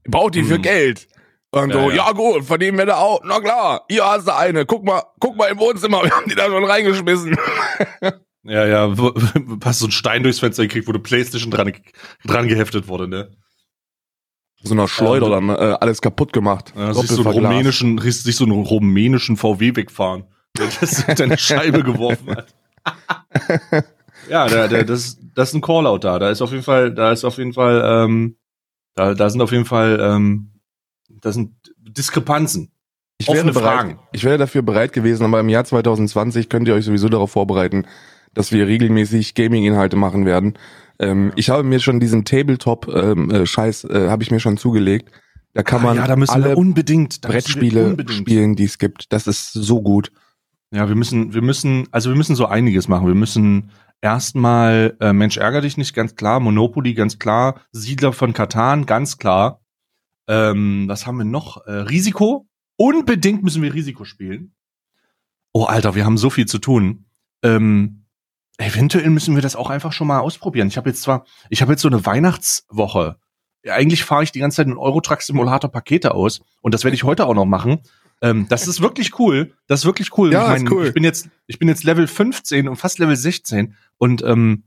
braucht 0.06 0.34
die 0.36 0.44
für 0.44 0.54
Hm. 0.54 0.62
Geld. 0.62 1.08
Und 1.50 1.70
Ja, 1.70 1.74
so, 1.74 1.90
ja. 1.90 1.96
ja, 1.96 2.12
gut, 2.12 2.44
verdienen 2.44 2.78
wir 2.78 2.86
da 2.86 2.96
auch. 2.96 3.20
Na 3.24 3.40
klar, 3.40 3.84
hier 3.88 4.04
hast 4.04 4.28
du 4.28 4.34
eine. 4.36 4.66
Guck 4.66 4.84
mal, 4.84 5.02
guck 5.18 5.36
mal 5.36 5.46
im 5.46 5.58
Wohnzimmer, 5.58 6.02
wir 6.04 6.10
haben 6.10 6.28
die 6.28 6.34
da 6.34 6.46
schon 6.46 6.64
reingeschmissen. 6.64 7.36
Ja, 8.48 8.64
ja, 8.64 8.94
hast 9.64 9.80
so 9.80 9.86
einen 9.86 9.90
Stein 9.92 10.22
durchs 10.22 10.38
Fenster 10.38 10.62
gekriegt, 10.62 10.86
wo 10.86 10.92
eine 10.92 11.00
Playstation 11.00 11.50
dran, 11.50 11.72
dran 12.24 12.46
geheftet 12.46 12.86
wurde, 12.86 13.08
ne? 13.08 13.32
So 14.62 14.72
einer 14.72 14.86
Schleuder 14.86 15.30
dann 15.30 15.48
äh, 15.48 15.76
alles 15.80 16.00
kaputt 16.00 16.32
gemacht. 16.32 16.72
Ja, 16.76 16.94
siehst 16.94 17.08
so 17.08 17.22
einen 17.24 17.32
rumänischen, 17.32 17.98
sich 17.98 18.36
so 18.36 18.44
einen 18.44 18.52
rumänischen 18.52 19.36
VW 19.36 19.74
wegfahren, 19.74 20.26
der 20.56 20.68
das 20.80 21.04
durch 21.06 21.16
deine 21.16 21.38
Scheibe 21.38 21.82
geworfen 21.82 22.36
hat. 22.36 22.54
ja, 24.30 24.48
der, 24.48 24.68
der, 24.68 24.84
das, 24.84 25.18
das 25.34 25.50
ist 25.50 25.54
ein 25.54 25.60
Callout 25.60 25.98
da. 25.98 26.18
Da 26.18 26.30
ist 26.30 26.42
auf 26.42 26.50
jeden 26.50 26.62
Fall, 26.62 26.92
da 26.94 27.12
ist 27.12 27.24
auf 27.24 27.38
jeden 27.38 27.52
Fall, 27.52 27.82
ähm, 27.84 28.36
da, 28.94 29.14
da 29.14 29.30
sind 29.30 29.40
auf 29.40 29.52
jeden 29.52 29.64
Fall, 29.64 29.98
ähm, 30.00 30.50
das 31.08 31.34
sind 31.34 31.52
Diskrepanzen. 31.78 32.70
Ich 33.18 33.28
wäre, 33.28 33.50
bereit, 33.50 33.62
Fragen. 33.62 33.98
ich 34.12 34.24
wäre 34.24 34.36
dafür 34.36 34.60
bereit 34.62 34.92
gewesen, 34.92 35.24
aber 35.24 35.40
im 35.40 35.48
Jahr 35.48 35.64
2020 35.64 36.48
könnt 36.50 36.68
ihr 36.68 36.74
euch 36.74 36.84
sowieso 36.84 37.08
darauf 37.08 37.30
vorbereiten, 37.30 37.86
dass 38.34 38.52
wir 38.52 38.66
regelmäßig 38.66 39.34
Gaming-Inhalte 39.34 39.96
machen 39.96 40.26
werden. 40.26 40.58
Ähm, 40.98 41.32
ich 41.36 41.48
habe 41.48 41.62
mir 41.62 41.80
schon 41.80 41.98
diesen 41.98 42.24
Tabletop-Scheiß, 42.24 43.84
äh, 43.84 44.08
habe 44.08 44.22
ich 44.22 44.30
mir 44.30 44.40
schon 44.40 44.58
zugelegt. 44.58 45.10
Da 45.54 45.62
kann 45.62 45.82
man 45.82 45.96
Ah, 45.96 46.02
ja, 46.02 46.06
da 46.08 46.16
müssen 46.16 46.32
alle 46.32 46.50
wir 46.50 46.58
unbedingt 46.58 47.24
da 47.24 47.30
Brettspiele 47.30 47.86
unbedingt. 47.86 48.18
spielen, 48.18 48.56
die 48.56 48.64
es 48.64 48.76
gibt. 48.76 49.10
Das 49.12 49.26
ist 49.26 49.52
so 49.54 49.80
gut. 49.80 50.12
Ja, 50.76 50.90
wir 50.90 50.94
müssen, 50.94 51.32
wir 51.32 51.40
müssen, 51.40 51.88
also 51.90 52.10
wir 52.10 52.16
müssen 52.18 52.36
so 52.36 52.44
einiges 52.44 52.86
machen. 52.86 53.06
Wir 53.06 53.14
müssen 53.14 53.70
erstmal 54.02 54.94
äh, 55.00 55.14
Mensch 55.14 55.38
ärger 55.38 55.62
dich 55.62 55.78
nicht, 55.78 55.94
ganz 55.94 56.16
klar. 56.16 56.38
Monopoly, 56.38 56.92
ganz 56.92 57.18
klar. 57.18 57.62
Siedler 57.72 58.12
von 58.12 58.34
Katan, 58.34 58.84
ganz 58.84 59.16
klar. 59.16 59.62
Ähm, 60.28 60.84
was 60.86 61.06
haben 61.06 61.16
wir 61.16 61.24
noch? 61.24 61.66
Äh, 61.66 61.72
Risiko. 61.72 62.46
Unbedingt 62.76 63.42
müssen 63.42 63.62
wir 63.62 63.72
Risiko 63.72 64.04
spielen. 64.04 64.54
Oh, 65.54 65.64
Alter, 65.64 65.94
wir 65.94 66.04
haben 66.04 66.18
so 66.18 66.28
viel 66.28 66.44
zu 66.44 66.58
tun. 66.58 67.06
Ähm, 67.42 68.04
eventuell 68.58 69.08
müssen 69.08 69.34
wir 69.34 69.40
das 69.40 69.56
auch 69.56 69.70
einfach 69.70 69.94
schon 69.94 70.08
mal 70.08 70.20
ausprobieren. 70.20 70.68
Ich 70.68 70.76
habe 70.76 70.90
jetzt 70.90 71.00
zwar, 71.00 71.24
ich 71.48 71.62
habe 71.62 71.72
jetzt 71.72 71.80
so 71.80 71.88
eine 71.88 72.04
Weihnachtswoche. 72.04 73.16
Ja, 73.64 73.72
eigentlich 73.72 74.04
fahre 74.04 74.24
ich 74.24 74.30
die 74.30 74.40
ganze 74.40 74.56
Zeit 74.56 74.66
in 74.66 74.76
Eurotruck 74.76 75.22
Simulator 75.22 75.70
Pakete 75.72 76.14
aus 76.14 76.42
und 76.60 76.74
das 76.74 76.84
werde 76.84 76.96
ich 76.96 77.04
heute 77.04 77.26
auch 77.26 77.34
noch 77.34 77.46
machen. 77.46 77.80
Ähm, 78.22 78.46
das 78.48 78.66
ist 78.66 78.80
wirklich 78.80 79.18
cool. 79.18 79.52
Das 79.66 79.80
ist 79.80 79.86
wirklich 79.86 80.16
cool. 80.16 80.32
Ja, 80.32 80.54
ich 80.54 80.62
ist 80.62 80.70
cool. 80.70 80.86
Ich 80.86 80.94
bin 80.94 81.04
jetzt, 81.04 81.28
ich 81.46 81.58
bin 81.58 81.68
jetzt 81.68 81.84
Level 81.84 82.06
15 82.06 82.68
und 82.68 82.76
fast 82.76 82.98
Level 82.98 83.16
16 83.16 83.74
und 83.98 84.22
ähm, 84.22 84.64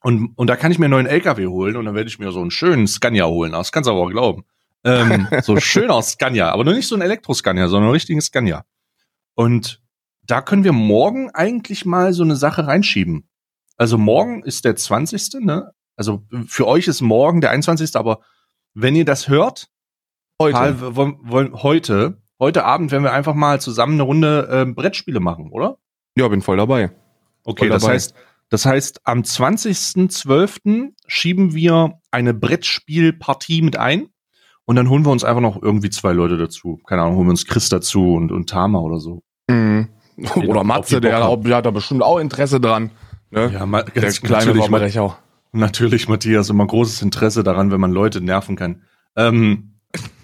und, 0.00 0.32
und 0.36 0.46
da 0.46 0.54
kann 0.54 0.70
ich 0.70 0.78
mir 0.78 0.84
einen 0.84 0.92
neuen 0.92 1.06
LKW 1.06 1.48
holen 1.48 1.76
und 1.76 1.84
dann 1.84 1.94
werde 1.96 2.08
ich 2.08 2.20
mir 2.20 2.30
so 2.30 2.40
einen 2.40 2.52
schönen 2.52 2.86
Scania 2.86 3.26
holen. 3.26 3.52
Das 3.52 3.72
kannst 3.72 3.88
du 3.88 3.92
aber 3.92 4.02
auch 4.02 4.10
glauben. 4.10 4.44
Ähm, 4.84 5.26
so 5.42 5.54
ein 5.54 5.60
schöner 5.60 6.00
Scania, 6.02 6.52
aber 6.52 6.64
nur 6.64 6.74
nicht 6.74 6.86
so 6.86 6.94
ein 6.94 7.00
Elektro-Scania, 7.00 7.66
sondern 7.66 7.88
einen 7.88 7.94
richtigen 7.94 8.20
Scania. 8.20 8.64
Und 9.34 9.82
da 10.22 10.40
können 10.40 10.62
wir 10.62 10.72
morgen 10.72 11.30
eigentlich 11.30 11.84
mal 11.84 12.12
so 12.12 12.22
eine 12.22 12.36
Sache 12.36 12.66
reinschieben. 12.66 13.28
Also 13.76 13.98
morgen 13.98 14.44
ist 14.44 14.64
der 14.64 14.76
20. 14.76 15.40
Ne? 15.44 15.72
Also 15.96 16.24
für 16.46 16.68
euch 16.68 16.86
ist 16.86 17.00
morgen 17.00 17.40
der 17.40 17.50
21. 17.50 17.96
Aber 17.96 18.20
wenn 18.74 18.94
ihr 18.94 19.04
das 19.04 19.28
hört, 19.28 19.68
Heute. 20.40 20.52
Karl, 20.52 20.96
wollen, 20.96 21.18
wollen 21.22 21.62
heute, 21.62 22.22
heute 22.38 22.64
Abend 22.64 22.90
werden 22.90 23.04
wir 23.04 23.12
einfach 23.12 23.34
mal 23.34 23.60
zusammen 23.60 23.94
eine 23.94 24.02
Runde 24.02 24.48
ähm, 24.50 24.74
Brettspiele 24.74 25.20
machen, 25.20 25.50
oder? 25.50 25.78
Ja, 26.16 26.28
bin 26.28 26.42
voll 26.42 26.56
dabei. 26.56 26.90
Okay, 27.44 27.64
Voll 27.64 27.68
das 27.68 27.82
dabei. 27.82 27.94
heißt, 27.94 28.14
das 28.50 28.66
heißt, 28.66 29.00
am 29.04 29.20
20.12. 29.20 30.92
schieben 31.06 31.54
wir 31.54 32.00
eine 32.10 32.34
Brettspielpartie 32.34 33.62
mit 33.62 33.76
ein 33.76 34.08
und 34.64 34.76
dann 34.76 34.88
holen 34.88 35.04
wir 35.04 35.12
uns 35.12 35.24
einfach 35.24 35.40
noch 35.40 35.62
irgendwie 35.62 35.90
zwei 35.90 36.12
Leute 36.12 36.36
dazu. 36.36 36.80
Keine 36.86 37.02
Ahnung, 37.02 37.16
holen 37.16 37.26
wir 37.28 37.30
uns 37.30 37.46
Chris 37.46 37.68
dazu 37.68 38.14
und, 38.14 38.32
und 38.32 38.48
Tama 38.48 38.78
oder 38.78 38.98
so. 38.98 39.22
Mhm. 39.48 39.88
Oder 40.34 40.64
Matze, 40.64 41.00
der, 41.00 41.20
der 41.36 41.56
hat 41.56 41.66
da 41.66 41.70
bestimmt 41.70 42.02
auch 42.02 42.18
Interesse 42.18 42.60
dran. 42.60 42.90
Ne? 43.30 43.50
Ja, 43.52 43.66
ma, 43.66 43.82
der 43.82 44.02
ganz, 44.02 44.20
kleine 44.20 44.52
natürlich, 44.54 45.08
natürlich, 45.52 46.08
Matthias, 46.08 46.50
immer 46.50 46.66
großes 46.66 47.02
Interesse 47.02 47.44
daran, 47.44 47.70
wenn 47.70 47.80
man 47.80 47.92
Leute 47.92 48.20
nerven 48.20 48.56
kann. 48.56 48.82
Ähm, 49.16 49.74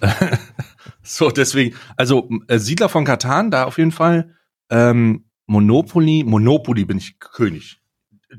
so, 1.07 1.31
deswegen, 1.31 1.77
also 1.97 2.29
äh, 2.49 2.59
Siedler 2.59 2.89
von 2.89 3.05
Katan, 3.05 3.51
da 3.51 3.65
auf 3.65 3.79
jeden 3.79 3.93
Fall. 3.93 4.35
Ähm, 4.71 5.27
Monopoly, 5.47 6.25
Monopoly 6.25 6.85
bin 6.85 6.99
ich 6.99 7.19
König. 7.21 7.81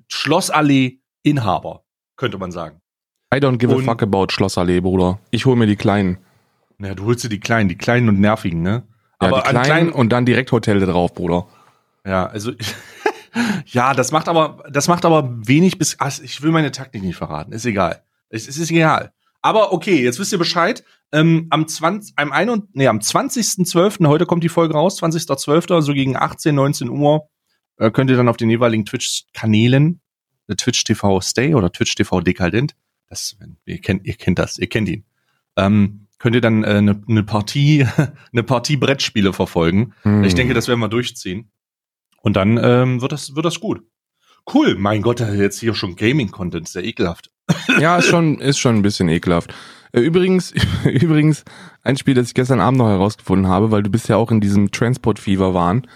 Schlossallee 0.10 1.00
Inhaber, 1.24 1.84
könnte 2.18 2.38
man 2.38 2.52
sagen. 2.52 2.82
I 3.34 3.38
don't 3.38 3.58
give 3.58 3.74
Und- 3.74 3.84
a 3.88 3.92
fuck 3.92 4.04
about 4.04 4.28
Schlossallee, 4.32 4.82
Bruder. 4.82 5.20
Ich 5.32 5.46
hol 5.46 5.56
mir 5.56 5.68
die 5.68 5.76
kleinen. 5.76 6.18
Ja, 6.80 6.94
du 6.94 7.06
holst 7.06 7.24
dir 7.24 7.30
die 7.30 7.40
kleinen, 7.40 7.70
die 7.70 7.78
kleinen 7.78 8.10
und 8.10 8.20
nervigen, 8.20 8.62
ne? 8.62 8.84
Ja, 9.22 9.30
aber 9.30 9.42
die 9.42 9.50
kleinen 9.50 9.66
kleinen, 9.66 9.92
und 9.92 10.10
dann 10.10 10.26
direkt 10.26 10.52
Hotel 10.52 10.80
drauf, 10.82 11.14
Bruder. 11.14 11.48
ja, 12.06 12.26
also 12.26 12.52
ja, 13.68 13.94
das 13.94 14.12
macht 14.12 14.28
aber, 14.28 14.64
das 14.70 14.88
macht 14.88 15.06
aber 15.06 15.30
wenig 15.48 15.78
bis, 15.78 15.96
ach, 16.00 16.20
ich 16.22 16.42
will 16.42 16.52
meine 16.52 16.72
Taktik 16.72 17.02
nicht 17.02 17.16
verraten, 17.16 17.54
ist 17.54 17.66
egal. 17.66 18.04
Es, 18.30 18.48
es 18.48 18.58
ist 18.58 18.72
egal. 18.72 19.14
Aber 19.42 19.72
okay, 19.72 20.04
jetzt 20.04 20.20
wisst 20.20 20.32
ihr 20.34 20.38
Bescheid. 20.40 20.84
Ähm, 21.12 21.48
am 21.50 21.68
20, 21.68 22.14
am 22.18 22.32
21, 22.32 22.70
nee, 22.74 22.88
am 22.88 23.00
20.12., 23.00 24.08
heute 24.08 24.26
kommt 24.26 24.44
die 24.44 24.50
Folge 24.50 24.74
raus, 24.74 25.02
20.12., 25.02 25.82
so 25.82 25.94
gegen 25.94 26.16
18, 26.16 26.54
19 26.56 26.90
Uhr, 26.90 27.30
äh, 27.78 27.92
könnt 27.92 28.10
ihr 28.10 28.18
dann 28.18 28.28
auf 28.28 28.38
den 28.38 28.50
jeweiligen 28.50 28.86
Twitch-Kanälen, 28.86 30.02
äh, 30.48 30.56
Twitch 30.56 30.84
TV 30.84 31.22
Stay 31.22 31.54
oder 31.54 31.72
Twitch 31.72 31.96
TV 31.96 32.22
Dekadent, 32.22 32.76
das, 33.08 33.38
ihr 33.66 33.80
kennt, 33.80 34.06
ihr 34.06 34.16
kennt 34.16 34.40
das, 34.40 34.58
ihr 34.58 34.68
kennt 34.68 34.90
ihn, 34.90 35.06
ähm, 35.56 36.08
könnt 36.18 36.36
ihr 36.36 36.42
dann 36.42 36.66
eine 36.66 36.92
äh, 36.92 36.96
ne 37.08 37.24
Partie, 37.24 37.86
eine 38.32 38.44
Partie 38.44 38.78
Brettspiele 38.78 39.32
verfolgen. 39.32 39.94
Hm. 40.02 40.24
Ich 40.24 40.34
denke, 40.34 40.54
das 40.54 40.68
werden 40.68 40.80
wir 40.80 40.90
durchziehen. 40.90 41.52
Und 42.22 42.36
dann 42.36 42.58
ähm, 42.62 43.02
wird 43.02 43.12
das 43.12 43.36
wird 43.36 43.46
das 43.46 43.60
gut. 43.60 43.84
Cool, 44.52 44.76
mein 44.76 45.02
Gott, 45.02 45.20
jetzt 45.20 45.60
hier 45.60 45.76
schon 45.76 45.96
Gaming-Content, 45.96 46.68
sehr 46.68 46.84
ekelhaft. 46.84 47.32
Ja, 47.80 47.98
ist 47.98 48.08
schon, 48.08 48.40
ist 48.40 48.58
schon 48.60 48.76
ein 48.76 48.82
bisschen 48.82 49.10
ekelhaft. 49.10 49.54
Äh, 49.92 50.02
Übrigens, 50.02 50.54
übrigens, 50.86 51.44
ein 51.84 51.98
Spiel, 51.98 52.14
das 52.16 52.28
ich 52.28 52.34
gestern 52.34 52.60
Abend 52.60 52.80
noch 52.80 52.88
herausgefunden 52.90 53.48
habe, 53.48 53.72
weil 53.72 53.84
du 53.84 53.90
bist 53.90 54.10
ja 54.10 54.18
auch 54.18 54.32
in 54.32 54.42
diesem 54.42 54.72
Transport 54.72 55.20
Fever 55.20 55.54
waren. 55.54 55.88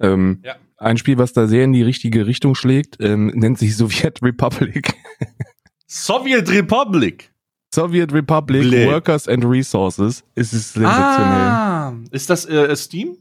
Ähm, 0.00 0.40
Ja. 0.44 0.56
Ein 0.76 0.96
Spiel, 0.96 1.18
was 1.18 1.34
da 1.34 1.46
sehr 1.46 1.64
in 1.64 1.74
die 1.74 1.82
richtige 1.82 2.26
Richtung 2.26 2.54
schlägt, 2.54 2.96
ähm, 3.00 3.26
nennt 3.34 3.58
sich 3.58 3.76
Soviet 3.76 4.22
Republic. 4.22 4.94
Soviet 5.86 6.50
Republic. 6.50 7.30
Soviet 7.74 8.12
Republic 8.12 8.62
Blöd. 8.62 8.88
Workers 8.88 9.28
and 9.28 9.44
Resources. 9.44 10.24
Es 10.34 10.52
ist 10.52 10.72
sensationell. 10.72 11.48
Ah, 11.48 11.94
ist 12.10 12.30
das 12.30 12.46
äh, 12.46 12.74
Steam? 12.74 13.18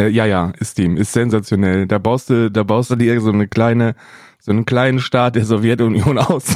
Äh, 0.00 0.08
ja, 0.08 0.26
ja, 0.26 0.52
ist 0.58 0.72
Steam, 0.72 0.96
ist 0.96 1.12
sensationell. 1.12 1.86
Da 1.86 1.98
baust 1.98 2.30
du, 2.30 2.50
da 2.50 2.62
baust 2.62 2.90
du 2.90 2.96
dir 2.96 3.20
so 3.20 3.30
eine 3.30 3.46
kleine, 3.46 3.94
so 4.40 4.52
einen 4.52 4.64
kleinen 4.64 4.98
Staat 5.00 5.36
der 5.36 5.44
Sowjetunion 5.44 6.18
aus. 6.18 6.54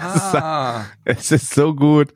Ah, 0.00 0.84
Es 1.04 1.30
ist 1.32 1.54
so 1.54 1.74
gut. 1.74 2.12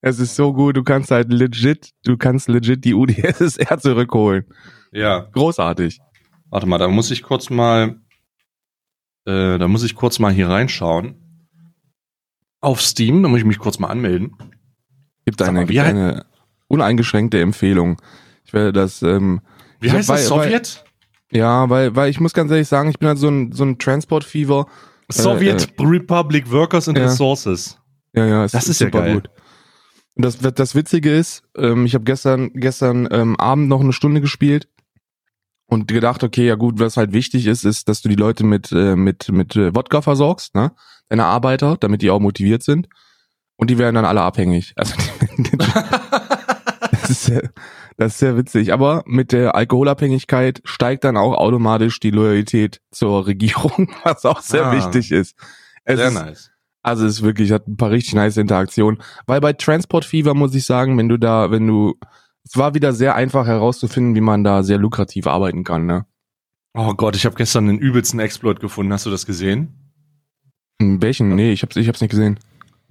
Es 0.00 0.18
ist 0.18 0.34
so 0.36 0.52
gut. 0.52 0.76
Du 0.76 0.82
kannst 0.82 1.10
halt 1.10 1.32
legit, 1.32 1.90
du 2.04 2.16
kannst 2.16 2.48
legit 2.48 2.84
die 2.84 2.94
UdSSR 2.94 3.78
zurückholen. 3.78 4.44
ja. 4.92 5.20
Großartig. 5.32 6.00
Warte 6.50 6.66
mal, 6.66 6.78
da 6.78 6.88
muss 6.88 7.10
ich 7.10 7.22
kurz 7.22 7.48
mal, 7.50 7.96
äh, 9.26 9.58
da 9.58 9.68
muss 9.68 9.82
ich 9.84 9.94
kurz 9.94 10.18
mal 10.18 10.32
hier 10.32 10.48
reinschauen. 10.48 11.14
Auf 12.60 12.80
Steam, 12.82 13.22
da 13.22 13.28
muss 13.28 13.38
ich 13.40 13.44
mich 13.44 13.58
kurz 13.58 13.78
mal 13.78 13.88
anmelden. 13.88 14.36
Gibt 15.24 15.40
eine, 15.42 15.60
mal, 15.60 15.66
gibt 15.66 15.80
eine 15.80 16.26
uneingeschränkte 16.68 17.40
Empfehlung. 17.40 18.00
Ich 18.44 18.52
werde 18.52 18.72
das, 18.72 19.02
ähm, 19.02 19.40
Wie 19.80 19.90
heißt 19.90 20.08
das? 20.08 20.28
bei- 20.28 20.44
Sowjet? 20.44 20.84
Ja, 21.32 21.68
weil, 21.70 21.96
weil 21.96 22.10
ich 22.10 22.20
muss 22.20 22.34
ganz 22.34 22.50
ehrlich 22.50 22.68
sagen, 22.68 22.90
ich 22.90 22.98
bin 22.98 23.08
halt 23.08 23.18
so 23.18 23.28
ein, 23.28 23.52
so 23.52 23.64
ein 23.64 23.78
Transport-Fever. 23.78 24.66
Soviet 25.08 25.74
Republic 25.80 26.50
Workers 26.50 26.88
and 26.88 26.98
ja. 26.98 27.04
Resources. 27.04 27.78
Ja, 28.14 28.26
ja, 28.26 28.44
es 28.44 28.52
Das 28.52 28.68
ist 28.68 28.80
ja 28.80 28.90
geil. 28.90 29.22
Und 30.14 30.24
das, 30.24 30.38
das 30.38 30.74
Witzige 30.74 31.14
ist, 31.14 31.42
ähm, 31.56 31.86
ich 31.86 31.94
habe 31.94 32.04
gestern, 32.04 32.50
gestern 32.52 33.08
ähm, 33.10 33.36
Abend 33.36 33.68
noch 33.68 33.80
eine 33.80 33.94
Stunde 33.94 34.20
gespielt 34.20 34.68
und 35.66 35.88
gedacht, 35.88 36.22
okay, 36.22 36.46
ja 36.46 36.54
gut, 36.54 36.78
was 36.78 36.98
halt 36.98 37.14
wichtig 37.14 37.46
ist, 37.46 37.64
ist, 37.64 37.88
dass 37.88 38.02
du 38.02 38.10
die 38.10 38.14
Leute 38.14 38.44
mit, 38.44 38.70
äh, 38.72 38.94
mit, 38.94 39.30
mit 39.30 39.56
äh, 39.56 39.74
Wodka 39.74 40.02
versorgst, 40.02 40.54
ne? 40.54 40.72
Deine 41.08 41.24
Arbeiter, 41.24 41.76
damit 41.78 42.02
die 42.02 42.10
auch 42.10 42.20
motiviert 42.20 42.62
sind. 42.62 42.88
Und 43.56 43.70
die 43.70 43.78
werden 43.78 43.94
dann 43.94 44.04
alle 44.04 44.20
abhängig. 44.20 44.74
Also 44.76 44.94
das 46.90 47.10
ist 47.10 47.24
sehr, 47.24 47.50
das 47.96 48.12
ist 48.14 48.18
sehr 48.18 48.36
witzig. 48.36 48.72
Aber 48.72 49.02
mit 49.06 49.32
der 49.32 49.54
Alkoholabhängigkeit 49.54 50.60
steigt 50.64 51.04
dann 51.04 51.16
auch 51.16 51.34
automatisch 51.34 52.00
die 52.00 52.10
Loyalität 52.10 52.80
zur 52.90 53.26
Regierung, 53.26 53.90
was 54.04 54.24
auch 54.24 54.40
sehr 54.40 54.66
Ah. 54.66 54.72
wichtig 54.76 55.12
ist. 55.12 55.36
Es 55.84 55.98
Sehr 55.98 56.08
ist, 56.08 56.14
nice. 56.14 56.50
also 56.82 57.04
es 57.06 57.14
ist 57.14 57.22
wirklich, 57.22 57.50
hat 57.52 57.66
ein 57.68 57.76
paar 57.76 57.90
richtig 57.90 58.14
nice 58.14 58.36
Interaktionen. 58.36 59.00
Weil 59.26 59.40
bei 59.40 59.52
Transport 59.52 60.04
Fever 60.04 60.34
muss 60.34 60.54
ich 60.54 60.64
sagen, 60.64 60.96
wenn 60.98 61.08
du 61.08 61.16
da, 61.18 61.50
wenn 61.50 61.66
du, 61.66 61.94
es 62.44 62.56
war 62.56 62.74
wieder 62.74 62.92
sehr 62.92 63.14
einfach 63.14 63.46
herauszufinden, 63.46 64.14
wie 64.14 64.20
man 64.20 64.44
da 64.44 64.62
sehr 64.62 64.78
lukrativ 64.78 65.26
arbeiten 65.26 65.64
kann, 65.64 65.86
ne? 65.86 66.06
Oh 66.74 66.94
Gott, 66.94 67.16
ich 67.16 67.26
habe 67.26 67.34
gestern 67.34 67.66
den 67.66 67.78
übelsten 67.78 68.18
Exploit 68.20 68.58
gefunden. 68.60 68.92
Hast 68.92 69.04
du 69.06 69.10
das 69.10 69.26
gesehen? 69.26 69.74
In 70.78 71.02
welchen? 71.02 71.34
Nee, 71.34 71.52
ich 71.52 71.62
hab's, 71.62 71.76
ich 71.76 71.86
hab's 71.86 72.00
nicht 72.00 72.10
gesehen. 72.10 72.38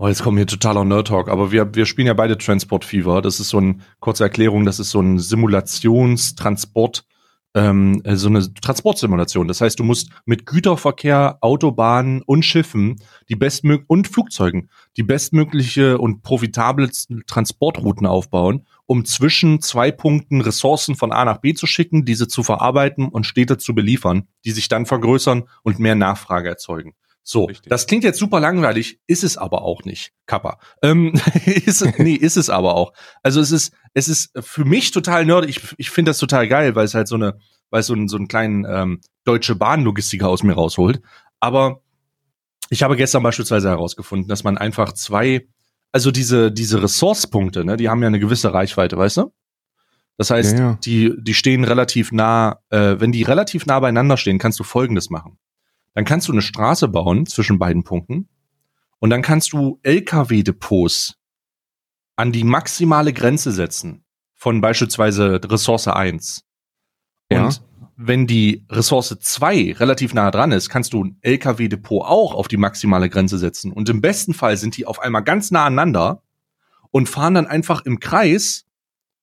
Oh, 0.04 0.08
jetzt 0.08 0.24
kommt 0.24 0.40
hier 0.40 0.48
totaler 0.48 0.84
Nerd 0.84 1.10
Talk, 1.10 1.30
aber 1.30 1.52
wir, 1.52 1.76
wir 1.76 1.86
spielen 1.86 2.08
ja 2.08 2.16
beide 2.16 2.36
Transport 2.36 2.86
Fever. 2.86 3.22
Das 3.22 3.40
ist 3.40 3.50
so 3.50 3.60
ein, 3.60 3.84
kurze 4.00 4.24
Erklärung, 4.24 4.66
das 4.66 4.80
ist 4.80 4.90
so 4.90 5.00
ein 5.00 5.20
Simulationstransport, 5.20 7.06
ähm, 7.54 8.02
äh, 8.04 8.16
so 8.16 8.28
eine 8.28 8.52
Transportsimulation. 8.52 9.48
Das 9.48 9.62
heißt, 9.62 9.80
du 9.80 9.84
musst 9.84 10.10
mit 10.26 10.48
Güterverkehr, 10.48 11.38
Autobahnen 11.42 12.24
und 12.24 12.44
Schiffen 12.44 12.96
die 13.30 13.36
bestmög 13.36 13.84
und 13.86 14.08
Flugzeugen 14.08 14.72
die 14.98 15.04
bestmögliche 15.04 16.00
und 16.00 16.24
profitabelsten 16.24 17.22
Transportrouten 17.28 18.08
aufbauen, 18.08 18.66
um 18.88 19.06
zwischen 19.06 19.62
zwei 19.62 19.92
Punkten 19.92 20.42
Ressourcen 20.42 20.96
von 20.96 21.12
A 21.12 21.26
nach 21.26 21.42
B 21.42 21.54
zu 21.54 21.68
schicken, 21.68 22.06
diese 22.06 22.28
zu 22.28 22.42
verarbeiten 22.42 23.08
und 23.08 23.28
Städte 23.28 23.60
zu 23.60 23.76
beliefern, 23.76 24.28
die 24.46 24.52
sich 24.52 24.68
dann 24.68 24.88
vergrößern 24.88 25.44
und 25.62 25.78
mehr 25.78 25.94
Nachfrage 25.94 26.50
erzeugen. 26.50 26.96
So, 27.24 27.46
Richtig. 27.46 27.70
das 27.70 27.86
klingt 27.86 28.04
jetzt 28.04 28.18
super 28.18 28.40
langweilig, 28.40 29.00
ist 29.06 29.24
es 29.24 29.38
aber 29.38 29.62
auch 29.62 29.84
nicht, 29.84 30.12
Kappa. 30.26 30.60
Ähm, 30.82 31.14
ist, 31.46 31.82
es- 31.82 31.98
nee, 32.00 32.16
ist 32.16 32.36
es 32.38 32.50
aber 32.50 32.76
auch. 32.76 32.94
Also 33.22 33.40
es 33.42 33.52
ist, 33.52 33.74
es 33.94 34.08
ist 34.08 34.32
für 34.40 34.66
mich 34.66 34.92
total 34.92 35.26
nerdig. 35.26 35.50
Ich, 35.58 35.76
ich 35.78 35.90
finde 35.92 36.10
das 36.10 36.18
total 36.18 36.48
geil, 36.48 36.76
weil 36.76 36.86
es 36.86 36.94
halt 36.96 37.08
so 37.08 37.16
eine, 37.16 37.38
weil 37.70 37.82
es 37.82 37.88
so 37.88 37.94
einen, 37.94 38.08
so 38.08 38.18
einen 38.18 38.28
kleinen 38.28 38.66
ähm, 38.68 39.02
deutsche 39.24 39.56
Bahnlogistiker 39.56 40.28
aus 40.28 40.42
mir 40.44 40.54
rausholt. 40.54 41.02
Aber 41.40 41.82
ich 42.70 42.84
habe 42.84 42.96
gestern 42.96 43.22
beispielsweise 43.24 43.70
herausgefunden, 43.70 44.28
dass 44.28 44.44
man 44.44 44.58
einfach 44.58 44.94
zwei, 44.94 45.48
also 45.92 46.10
diese, 46.12 46.52
diese 46.52 46.82
Ressourcepunkte, 46.82 47.64
ne, 47.66 47.78
die 47.78 47.90
haben 47.90 48.02
ja 48.02 48.08
eine 48.08 48.20
gewisse 48.20 48.54
Reichweite, 48.54 48.98
weißt 48.98 49.18
du? 49.18 49.34
Das 50.18 50.30
heißt, 50.32 50.54
Ja, 50.58 50.60
ja. 50.72 50.78
die, 50.84 51.14
die 51.20 51.34
stehen 51.34 51.64
relativ 51.66 52.12
nah, 52.12 52.60
äh, 52.70 52.96
wenn 53.00 53.12
die 53.12 53.24
relativ 53.24 53.66
nah 53.66 53.80
beieinander 53.80 54.18
stehen, 54.18 54.40
kannst 54.40 54.60
du 54.60 54.64
Folgendes 54.64 55.10
machen. 55.10 55.38
Dann 55.94 56.06
kannst 56.06 56.28
du 56.28 56.32
eine 56.32 56.42
Straße 56.42 56.88
bauen 56.88 57.26
zwischen 57.26 57.60
beiden 57.60 57.84
Punkten 57.84 58.30
und 59.00 59.10
dann 59.10 59.22
kannst 59.22 59.54
du 59.54 59.80
LKW-Depots 59.84 61.16
an 62.16 62.32
die 62.32 62.44
maximale 62.44 63.14
Grenze 63.14 63.52
setzen 63.52 64.04
von 64.36 64.62
beispielsweise 64.62 65.42
Ressource 65.44 65.88
1. 65.88 66.44
Ja. 67.32 67.46
Und 67.46 67.62
wenn 67.96 68.28
die 68.28 68.66
Ressource 68.70 69.16
2 69.20 69.74
relativ 69.74 70.14
nah 70.14 70.32
dran 70.32 70.52
ist, 70.52 70.70
kannst 70.70 70.94
du 70.94 71.04
ein 71.04 71.18
LKW-Depot 71.22 72.04
auch 72.04 72.34
auf 72.34 72.48
die 72.48 72.58
maximale 72.58 73.10
Grenze 73.10 73.38
setzen. 73.38 73.72
Und 73.72 73.90
im 73.90 74.02
besten 74.02 74.34
Fall 74.34 74.58
sind 74.58 74.78
die 74.78 74.86
auf 74.86 75.00
einmal 75.00 75.24
ganz 75.24 75.52
nah 75.52 75.66
aneinander 75.66 76.24
und 76.92 77.10
fahren 77.10 77.36
dann 77.36 77.48
einfach 77.48 77.86
im 77.86 78.00
Kreis 78.00 78.66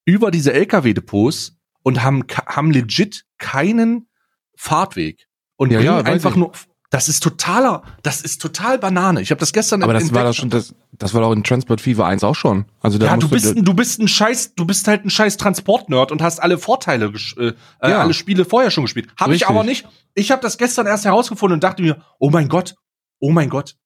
über 0.04 0.30
diese 0.30 0.52
LKW-Depots 0.52 1.56
und 1.82 2.02
haben, 2.02 2.24
haben 2.46 2.70
legit 2.70 3.26
keinen 3.38 4.08
Fahrtweg. 4.56 5.27
Und 5.58 5.70
Ja, 5.72 5.80
ja, 5.80 5.98
einfach 5.98 6.36
nur. 6.36 6.52
Das 6.90 7.10
ist 7.10 7.22
totaler, 7.22 7.82
das 8.02 8.22
ist 8.22 8.40
total 8.40 8.78
Banane. 8.78 9.20
Ich 9.20 9.30
habe 9.30 9.38
das 9.38 9.52
gestern 9.52 9.82
Aber 9.82 9.92
das 9.92 10.04
entdeckt. 10.04 10.16
war 10.16 10.24
doch 10.24 10.34
schon, 10.34 10.48
das, 10.48 10.74
das 10.92 11.12
war 11.12 11.20
doch 11.20 11.32
in 11.32 11.44
Transport 11.44 11.82
Fever 11.82 12.06
1 12.06 12.24
auch 12.24 12.34
schon. 12.34 12.64
Also 12.80 12.96
da 12.96 13.06
ja, 13.06 13.16
du 13.18 13.28
bist, 13.28 13.54
du 13.58 13.74
bist 13.74 14.00
ein 14.00 14.08
Scheiß, 14.08 14.54
du 14.54 14.64
bist 14.64 14.88
halt 14.88 15.04
ein 15.04 15.10
Scheiß 15.10 15.36
Transportnerd 15.36 16.10
und 16.12 16.22
hast 16.22 16.38
alle 16.42 16.56
Vorteile, 16.56 17.12
äh, 17.36 17.48
äh, 17.48 17.54
Ja. 17.82 18.00
alle 18.00 18.14
Spiele 18.14 18.46
vorher 18.46 18.70
schon 18.70 18.84
gespielt. 18.84 19.08
Habe 19.18 19.34
ich 19.34 19.46
aber 19.46 19.64
nicht. 19.64 19.86
Ich 20.14 20.30
habe 20.30 20.40
das 20.40 20.56
gestern 20.56 20.86
erst 20.86 21.04
herausgefunden 21.04 21.56
und 21.56 21.62
dachte 21.64 21.82
mir, 21.82 22.00
oh 22.18 22.30
mein 22.30 22.48
Gott, 22.48 22.74
oh 23.18 23.30
mein 23.32 23.50
Gott. 23.50 23.76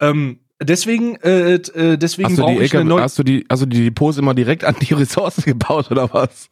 Ähm, 0.00 0.38
deswegen, 0.62 1.16
äh, 1.16 1.54
äh, 1.54 1.96
deswegen 1.98 2.28
hast 2.28 2.38
du, 2.38 2.42
die 2.46 2.52
brauche 2.52 2.64
ich 2.64 2.76
eine 2.76 2.84
neue. 2.84 3.02
hast 3.02 3.18
du 3.18 3.24
die, 3.24 3.44
also 3.48 3.66
die 3.66 3.82
Depots 3.82 4.18
immer 4.18 4.34
direkt 4.34 4.62
an 4.62 4.76
die 4.80 4.94
Ressourcen 4.94 5.42
gebaut 5.46 5.90
oder 5.90 6.12
was? 6.14 6.48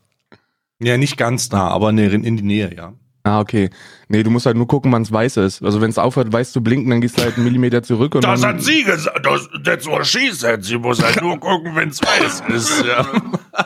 Ja, 0.81 0.97
nicht 0.97 1.17
ganz 1.17 1.51
nah, 1.53 1.69
aber 1.69 1.91
in 1.91 2.37
die 2.37 2.43
Nähe, 2.43 2.75
ja. 2.75 2.95
Ah, 3.31 3.39
okay. 3.39 3.71
Nee, 4.09 4.25
du 4.25 4.31
musst 4.31 4.47
halt 4.47 4.57
nur 4.57 4.67
gucken, 4.67 4.91
wann 4.91 5.03
es 5.03 5.13
weiß 5.13 5.37
ist. 5.37 5.63
Also 5.63 5.81
wenn 5.81 5.91
es 5.91 5.99
aufhört, 5.99 6.33
weiß 6.33 6.51
zu 6.51 6.65
blinken, 6.65 6.91
dann 6.91 7.01
gehst 7.01 7.17
du 7.17 7.23
halt 7.23 7.37
einen 7.37 7.45
Millimeter 7.45 7.81
zurück 7.81 8.17
und 8.17 8.25
Das 8.25 8.45
hat 8.45 8.61
sie 8.61 8.83
gesagt. 8.83 9.25
Das, 9.25 9.49
that's 9.65 9.87
what 9.87 10.05
she 10.05 10.33
said. 10.33 10.65
Sie 10.65 10.77
muss 10.77 11.01
halt 11.01 11.23
nur 11.23 11.39
gucken, 11.39 11.77
wenn 11.77 11.91
es 11.91 12.03
weiß 12.03 12.43
ist. 12.49 12.85
Ja. 12.85 13.07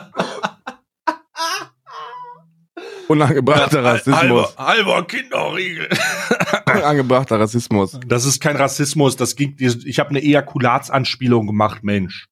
unangebrachter 3.07 3.83
Rassismus. 3.83 4.15
Halber, 4.15 4.53
halber 4.57 5.07
Kinderriegel. 5.07 5.89
Unangebrachter 6.67 7.39
Rassismus. 7.39 7.99
Das 8.05 8.25
ist 8.25 8.39
kein 8.39 8.57
Rassismus. 8.57 9.15
Das 9.15 9.35
ging. 9.35 9.55
Ich 9.57 9.97
habe 9.99 10.11
eine 10.11 10.21
Ejakulatsanspielung 10.21 11.47
gemacht, 11.47 11.83
Mensch. 11.83 12.27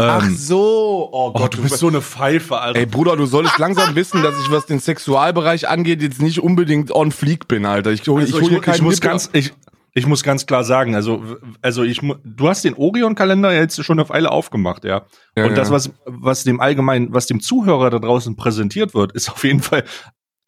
Ach 0.00 0.22
Ähm, 0.24 0.36
so. 0.36 1.08
Oh 1.12 1.32
oh, 1.34 1.48
du 1.48 1.60
bist 1.60 1.78
so 1.78 1.88
eine 1.88 2.00
Pfeife, 2.00 2.58
Alter. 2.60 2.78
Ey, 2.78 2.86
Bruder, 2.86 3.16
du 3.16 3.26
solltest 3.26 3.58
langsam 3.58 3.94
wissen, 3.96 4.22
dass 4.22 4.34
ich, 4.40 4.50
was 4.50 4.64
den 4.66 4.78
Sexualbereich 4.78 5.68
angeht, 5.68 6.00
jetzt 6.02 6.22
nicht 6.22 6.40
unbedingt 6.40 6.92
on 6.92 7.10
fleek 7.10 7.48
bin, 7.48 7.66
Alter. 7.66 7.90
Ich 7.90 8.06
hole 8.06 8.22
Also 8.22 8.36
ich 8.36 8.42
hol 8.42 8.48
hier 8.48 8.58
mu- 8.58 8.62
keinen 8.62 8.84
muss 8.84 9.00
ganz, 9.00 9.28
ich, 9.32 9.52
ich 9.94 10.06
muss 10.06 10.22
ganz 10.22 10.46
klar 10.46 10.62
sagen, 10.62 10.94
also, 10.94 11.20
also 11.62 11.82
ich, 11.82 12.00
du 12.24 12.48
hast 12.48 12.64
den 12.64 12.74
Orion-Kalender 12.74 13.52
jetzt 13.52 13.82
schon 13.84 13.98
eine 13.98 14.08
Weile 14.08 14.30
aufgemacht, 14.30 14.84
ja. 14.84 15.02
Ja, 15.36 15.46
Und 15.46 15.56
das, 15.56 15.72
was, 15.72 15.90
was 16.06 16.44
dem 16.44 16.60
allgemein, 16.60 17.12
was 17.12 17.26
dem 17.26 17.40
Zuhörer 17.40 17.90
da 17.90 17.98
draußen 17.98 18.36
präsentiert 18.36 18.94
wird, 18.94 19.12
ist 19.12 19.30
auf 19.30 19.42
jeden 19.42 19.60
Fall 19.62 19.82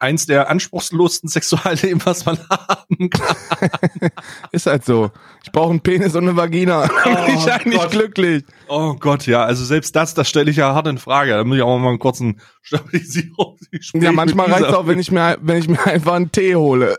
eins 0.01 0.25
der 0.25 0.49
anspruchslosesten 0.49 1.29
Sexualleben, 1.29 2.01
was 2.05 2.25
man 2.25 2.37
haben 2.49 3.09
kann. 3.09 3.35
Ist 4.51 4.65
halt 4.65 4.83
so. 4.83 5.11
Ich 5.43 5.51
brauche 5.51 5.69
einen 5.69 5.79
Penis 5.81 6.15
und 6.15 6.23
eine 6.27 6.35
Vagina. 6.35 6.87
Dann 7.05 7.25
bin 7.25 7.35
ich 7.35 7.45
Oh 7.45 7.49
eigentlich 7.49 7.79
Gott. 7.81 7.91
glücklich. 7.91 8.43
Oh 8.67 8.95
Gott, 8.95 9.27
ja, 9.27 9.43
also 9.45 9.63
selbst 9.63 9.95
das, 9.95 10.13
das 10.13 10.27
stelle 10.27 10.49
ich 10.51 10.57
ja 10.57 10.73
hart 10.73 10.87
in 10.87 10.97
Frage. 10.97 11.31
Da 11.31 11.43
muss 11.43 11.57
ich 11.57 11.63
auch 11.63 11.77
mal 11.77 11.89
einen 11.89 11.99
kurzen 11.99 12.41
Stabilisierung. 12.61 13.57
Ja, 13.93 14.11
manchmal 14.11 14.51
reicht's 14.51 14.73
auch, 14.73 14.87
wenn 14.87 14.99
ich 14.99 15.11
mir, 15.11 15.37
wenn 15.41 15.57
ich 15.57 15.67
mir 15.69 15.85
einfach 15.85 16.13
einen 16.13 16.31
Tee 16.31 16.55
hole. 16.55 16.97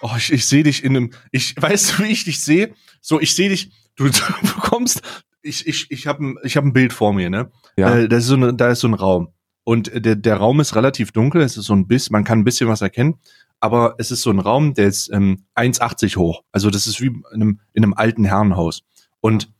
Oh, 0.00 0.10
ich, 0.16 0.32
ich 0.32 0.46
sehe 0.46 0.62
dich 0.62 0.84
in 0.84 0.96
einem. 0.96 1.10
Ich 1.30 1.54
weißt 1.60 1.98
du, 1.98 2.04
wie 2.04 2.08
ich 2.12 2.24
dich 2.24 2.40
sehe? 2.42 2.74
So, 3.00 3.20
ich 3.20 3.34
sehe 3.34 3.48
dich. 3.48 3.70
Du, 3.96 4.08
du 4.08 4.20
bekommst. 4.54 5.02
Ich, 5.42 5.66
ich, 5.66 5.90
ich 5.90 6.06
habe 6.06 6.24
ein, 6.24 6.36
ich 6.44 6.56
hab 6.56 6.64
ein 6.64 6.72
Bild 6.72 6.92
vor 6.92 7.12
mir, 7.12 7.28
ne? 7.30 7.50
Ja. 7.76 7.96
Äh, 7.98 8.08
da 8.08 8.16
ist 8.16 8.26
so 8.26 8.34
eine, 8.34 8.54
da 8.54 8.70
ist 8.70 8.80
so 8.80 8.88
ein 8.88 8.94
Raum 8.94 9.28
und 9.64 9.90
der, 9.94 10.16
der 10.16 10.36
Raum 10.36 10.60
ist 10.60 10.74
relativ 10.74 11.12
dunkel. 11.12 11.42
Es 11.42 11.56
ist 11.56 11.66
so 11.66 11.74
ein 11.74 11.86
bisschen, 11.86 12.12
man 12.12 12.24
kann 12.24 12.40
ein 12.40 12.44
bisschen 12.44 12.68
was 12.68 12.82
erkennen, 12.82 13.14
aber 13.60 13.94
es 13.98 14.10
ist 14.10 14.22
so 14.22 14.30
ein 14.30 14.40
Raum, 14.40 14.74
der 14.74 14.88
ist 14.88 15.10
ähm, 15.12 15.44
1,80 15.54 16.16
hoch. 16.16 16.42
Also 16.50 16.70
das 16.70 16.86
ist 16.86 17.00
wie 17.00 17.06
in 17.06 17.24
einem, 17.32 17.60
in 17.72 17.84
einem 17.84 17.94
alten 17.94 18.24
Herrenhaus 18.24 18.82
und 19.20 19.52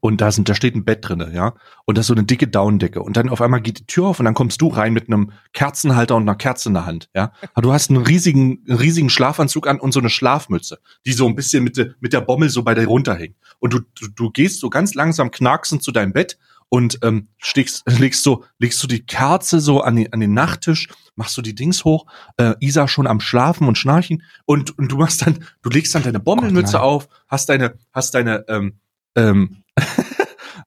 und 0.00 0.20
da 0.20 0.30
sind, 0.30 0.48
da 0.48 0.54
steht 0.54 0.76
ein 0.76 0.84
Bett 0.84 1.00
drinne, 1.02 1.32
ja, 1.34 1.54
und 1.84 1.98
da 1.98 2.00
ist 2.00 2.06
so 2.06 2.14
eine 2.14 2.22
dicke 2.22 2.46
Daunendecke 2.46 3.02
und 3.02 3.16
dann 3.16 3.28
auf 3.28 3.40
einmal 3.40 3.60
geht 3.60 3.80
die 3.80 3.86
Tür 3.86 4.06
auf 4.06 4.20
und 4.20 4.26
dann 4.26 4.34
kommst 4.34 4.60
du 4.60 4.68
rein 4.68 4.92
mit 4.92 5.08
einem 5.08 5.32
Kerzenhalter 5.52 6.14
und 6.14 6.22
einer 6.22 6.36
Kerze 6.36 6.68
in 6.68 6.74
der 6.74 6.86
Hand, 6.86 7.10
ja. 7.14 7.32
Aber 7.54 7.62
du 7.62 7.72
hast 7.72 7.90
einen 7.90 8.04
riesigen, 8.04 8.62
einen 8.68 8.78
riesigen 8.78 9.10
Schlafanzug 9.10 9.66
an 9.66 9.80
und 9.80 9.92
so 9.92 9.98
eine 9.98 10.10
Schlafmütze, 10.10 10.78
die 11.04 11.12
so 11.12 11.26
ein 11.26 11.34
bisschen 11.34 11.64
mit, 11.64 11.76
der 11.76 11.94
mit 11.98 12.12
der 12.12 12.20
Bommel 12.20 12.48
so 12.48 12.62
bei 12.62 12.74
dir 12.74 12.86
runterhängt. 12.86 13.34
Und 13.58 13.72
du, 13.72 13.80
du, 14.00 14.08
du 14.14 14.30
gehst 14.30 14.60
so 14.60 14.70
ganz 14.70 14.94
langsam 14.94 15.32
knacksend 15.32 15.82
zu 15.82 15.90
deinem 15.90 16.12
Bett 16.12 16.38
und 16.68 16.98
ähm, 17.02 17.28
stiegst, 17.38 17.84
legst 17.98 18.22
so, 18.22 18.44
legst 18.58 18.82
du 18.82 18.86
die 18.86 19.04
Kerze 19.04 19.60
so 19.60 19.80
an 19.80 19.96
den, 19.96 20.12
an 20.12 20.20
den 20.20 20.34
Nachttisch, 20.34 20.88
machst 21.14 21.36
du 21.36 21.42
die 21.42 21.54
Dings 21.54 21.84
hoch, 21.84 22.06
äh, 22.36 22.54
Isa 22.60 22.88
schon 22.88 23.06
am 23.06 23.20
Schlafen 23.20 23.66
und 23.68 23.78
Schnarchen 23.78 24.22
und, 24.44 24.78
und 24.78 24.92
du 24.92 24.96
machst 24.96 25.26
dann, 25.26 25.44
du 25.62 25.70
legst 25.70 25.94
dann 25.94 26.02
deine 26.02 26.20
Bommelmütze 26.20 26.74
nein. 26.74 26.82
auf, 26.82 27.08
hast 27.26 27.48
deine, 27.48 27.74
hast 27.92 28.14
deine, 28.14 28.44
ähm, 28.48 28.78
ähm, 29.16 29.64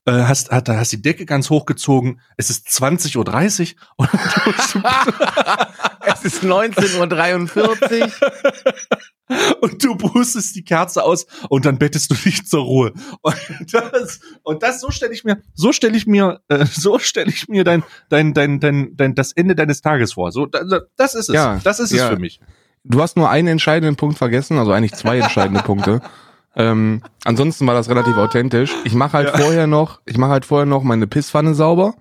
äh, 0.06 0.12
hast, 0.12 0.52
hast, 0.52 0.70
hast 0.70 0.92
die 0.92 1.02
Decke 1.02 1.26
ganz 1.26 1.50
hochgezogen, 1.50 2.22
es 2.38 2.50
ist 2.50 2.68
20.30 2.68 3.76
Uhr 3.98 4.08
Es 6.06 6.24
ist 6.26 6.44
19.43 6.44 8.02
Uhr. 8.02 8.08
und 9.62 9.84
du 9.84 9.96
pustest 9.96 10.56
die 10.56 10.64
Kerze 10.64 11.04
aus 11.04 11.26
und 11.50 11.66
dann 11.66 11.78
bettest 11.78 12.12
du 12.12 12.16
dich 12.16 12.46
zur 12.46 12.64
Ruhe. 12.64 12.94
Und 13.22 13.36
das, 13.72 14.20
und 14.44 14.64
das 14.64 14.82
so 14.82 14.92
stelle 14.92 15.14
ich 15.14 15.24
mir, 15.24 15.42
so 15.54 15.72
stelle 15.72 15.96
ich 15.96 16.08
mir, 16.08 16.42
äh, 16.50 16.66
so 16.66 17.00
stelle 17.00 17.30
ich 17.30 17.48
mir 17.48 17.64
dein, 17.64 17.84
dein, 18.10 18.34
dein, 18.34 18.60
dein, 18.60 18.96
dein, 18.96 19.16
das 19.16 19.32
Ende 19.34 19.56
deines 19.56 19.82
Tages 19.82 20.14
vor. 20.14 20.32
So, 20.32 20.46
da, 20.46 20.64
da- 20.64 20.82
das 20.98 21.16
ist 21.16 21.30
es. 21.30 21.36
Ja, 21.36 21.60
das 21.64 21.80
ist 21.80 21.92
ja. 21.92 22.06
es 22.06 22.10
für 22.14 22.20
mich. 22.20 22.40
Du 22.84 23.02
hast 23.02 23.16
nur 23.16 23.30
einen 23.30 23.48
entscheidenden 23.48 23.96
Punkt 23.96 24.18
vergessen, 24.18 24.58
also 24.58 24.72
eigentlich 24.72 24.94
zwei 24.94 25.20
entscheidende 25.20 25.62
Punkte. 25.62 26.02
Ähm, 26.56 27.02
ansonsten 27.24 27.66
war 27.68 27.74
das 27.76 27.90
relativ 27.90 28.18
authentisch. 28.18 28.76
Ich 28.84 28.94
mache 28.94 29.14
halt 29.14 29.28
Ja. 29.30 29.38
vorher 29.38 29.68
noch, 29.68 30.02
ich 30.06 30.18
mache 30.18 30.32
halt 30.32 30.46
vorher 30.46 30.66
noch 30.66 30.84
meine 30.84 31.08
Pisspfanne 31.08 31.54
sauber. 31.54 31.96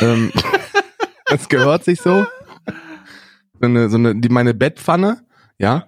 ähm, 0.00 0.32
das 1.26 1.48
gehört 1.48 1.84
sich 1.84 2.00
so. 2.00 2.26
So 3.60 3.66
eine, 3.66 3.88
so 3.88 3.96
eine, 3.96 4.16
die, 4.16 4.28
meine 4.28 4.54
Bettpfanne, 4.54 5.22
ja. 5.58 5.86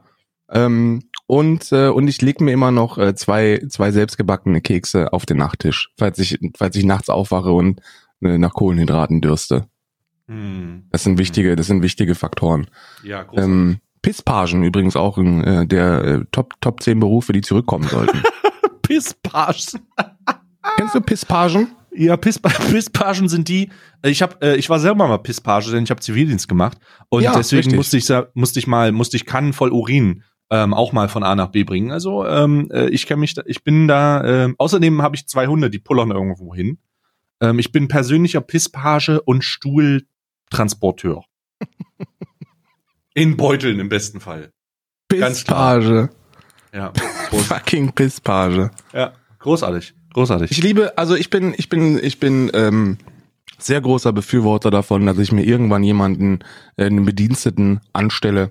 Ähm, 0.50 1.02
und, 1.26 1.72
äh, 1.72 1.88
und 1.88 2.06
ich 2.06 2.22
leg 2.22 2.40
mir 2.40 2.52
immer 2.52 2.70
noch 2.70 2.98
äh, 2.98 3.14
zwei, 3.16 3.60
zwei 3.68 3.90
selbstgebackene 3.90 4.60
Kekse 4.60 5.12
auf 5.12 5.26
den 5.26 5.38
Nachttisch, 5.38 5.90
falls 5.98 6.18
ich, 6.20 6.38
falls 6.56 6.76
ich 6.76 6.84
nachts 6.84 7.08
aufwache 7.08 7.50
und 7.50 7.80
äh, 8.22 8.38
nach 8.38 8.52
Kohlenhydraten 8.54 9.20
dürste. 9.20 9.66
Hm. 10.28 10.86
Das 10.90 11.02
sind 11.02 11.18
wichtige, 11.18 11.56
das 11.56 11.66
sind 11.66 11.82
wichtige 11.82 12.14
Faktoren. 12.14 12.68
Ja, 13.02 13.22
großartig. 13.24 13.52
Ähm, 13.52 13.78
Pisspagen 14.06 14.62
übrigens 14.62 14.94
auch 14.94 15.18
in, 15.18 15.42
äh, 15.42 15.66
der 15.66 16.04
äh, 16.04 16.24
Top, 16.30 16.54
Top 16.60 16.80
10 16.80 17.00
Berufe, 17.00 17.32
die 17.32 17.40
zurückkommen 17.40 17.88
sollten. 17.88 18.22
Pisspagen. 18.82 19.80
Kennst 20.76 20.94
du 20.94 21.00
Pisspagen? 21.00 21.72
Ja, 21.92 22.16
Piss, 22.16 22.38
Pisspagen 22.70 23.28
sind 23.28 23.48
die. 23.48 23.68
äh, 24.02 24.10
Ich 24.10 24.22
habe, 24.22 24.36
äh, 24.42 24.54
ich 24.58 24.70
war 24.70 24.78
selber 24.78 25.08
mal 25.08 25.18
Pisspage, 25.18 25.72
denn 25.72 25.82
ich 25.82 25.90
habe 25.90 26.00
Zivildienst 26.00 26.46
gemacht 26.46 26.78
und 27.08 27.24
Ja, 27.24 27.34
deswegen 27.34 27.62
richtig. 27.74 27.76
musste 27.76 27.96
ich, 27.96 28.08
musste 28.34 28.60
ich 28.60 28.68
mal, 28.68 28.92
musste 28.92 29.16
ich 29.16 29.26
Kannen 29.26 29.52
voll 29.52 29.72
Urin 29.72 30.22
ähm, 30.50 30.72
auch 30.72 30.92
mal 30.92 31.08
von 31.08 31.24
A 31.24 31.34
nach 31.34 31.48
B 31.48 31.64
bringen. 31.64 31.90
Also 31.90 32.24
ähm, 32.24 32.70
äh, 32.70 32.88
ich 32.90 33.06
kenne 33.08 33.18
mich, 33.18 33.34
da, 33.34 33.42
ich 33.44 33.64
bin 33.64 33.88
da. 33.88 34.22
ähm, 34.44 34.54
außerdem 34.58 35.02
habe 35.02 35.16
ich 35.16 35.26
zwei 35.26 35.48
Hunde, 35.48 35.68
die 35.68 35.80
pullern 35.80 36.12
irgendwo 36.12 36.54
hin. 36.54 36.78
Ähm, 37.40 37.58
ich 37.58 37.72
bin 37.72 37.88
persönlicher 37.88 38.40
Pisspage 38.40 39.20
und 39.22 39.42
Stuhltransporteur. 39.42 41.24
In 43.16 43.36
Beuteln 43.38 43.80
im 43.80 43.88
besten 43.88 44.20
Fall. 44.20 44.50
Pisspage. 45.08 46.10
Ja, 46.74 46.92
Fucking 47.30 47.92
Pisspage. 47.92 48.70
ja 48.92 49.12
großartig, 49.38 49.94
großartig. 50.12 50.50
Ich 50.50 50.62
liebe, 50.62 50.98
also 50.98 51.14
ich 51.14 51.30
bin, 51.30 51.54
ich 51.56 51.70
bin, 51.70 51.98
ich 52.02 52.20
bin 52.20 52.50
ähm, 52.52 52.98
sehr 53.58 53.80
großer 53.80 54.12
Befürworter 54.12 54.70
davon, 54.70 55.06
dass 55.06 55.16
ich 55.18 55.32
mir 55.32 55.44
irgendwann 55.44 55.82
jemanden, 55.82 56.40
äh, 56.76 56.84
einen 56.84 57.06
Bediensteten 57.06 57.80
anstelle, 57.94 58.50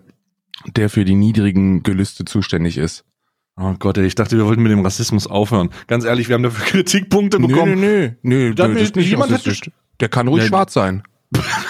der 0.76 0.90
für 0.90 1.06
die 1.06 1.14
niedrigen 1.16 1.84
Gelüste 1.84 2.26
zuständig 2.26 2.78
ist. 2.80 3.04
Oh 3.58 3.76
Gott, 3.78 4.00
ey, 4.00 4.06
ich 4.08 4.16
dachte, 4.16 4.36
wir 4.36 4.46
wollten 4.48 4.64
mit 4.64 4.72
dem 4.72 4.84
Rassismus 4.84 5.28
aufhören. 5.28 5.70
Ganz 5.86 6.06
ehrlich, 6.06 6.28
wir 6.28 6.34
haben 6.34 6.44
dafür 6.44 6.66
Kritikpunkte 6.72 7.40
Nö, 7.40 7.48
bekommen. 7.48 7.80
nö, 7.80 8.10
nö, 8.10 8.10
nö, 8.24 8.48
nö, 8.50 8.56
das 8.56 8.72
ist 8.82 8.96
nicht 8.96 9.10
jemand 9.12 9.32
hat. 9.32 9.44
Der 10.00 10.10
kann 10.10 10.28
ruhig 10.28 10.44
Ja, 10.44 10.48
schwarz 10.50 10.74
sein. 10.74 11.04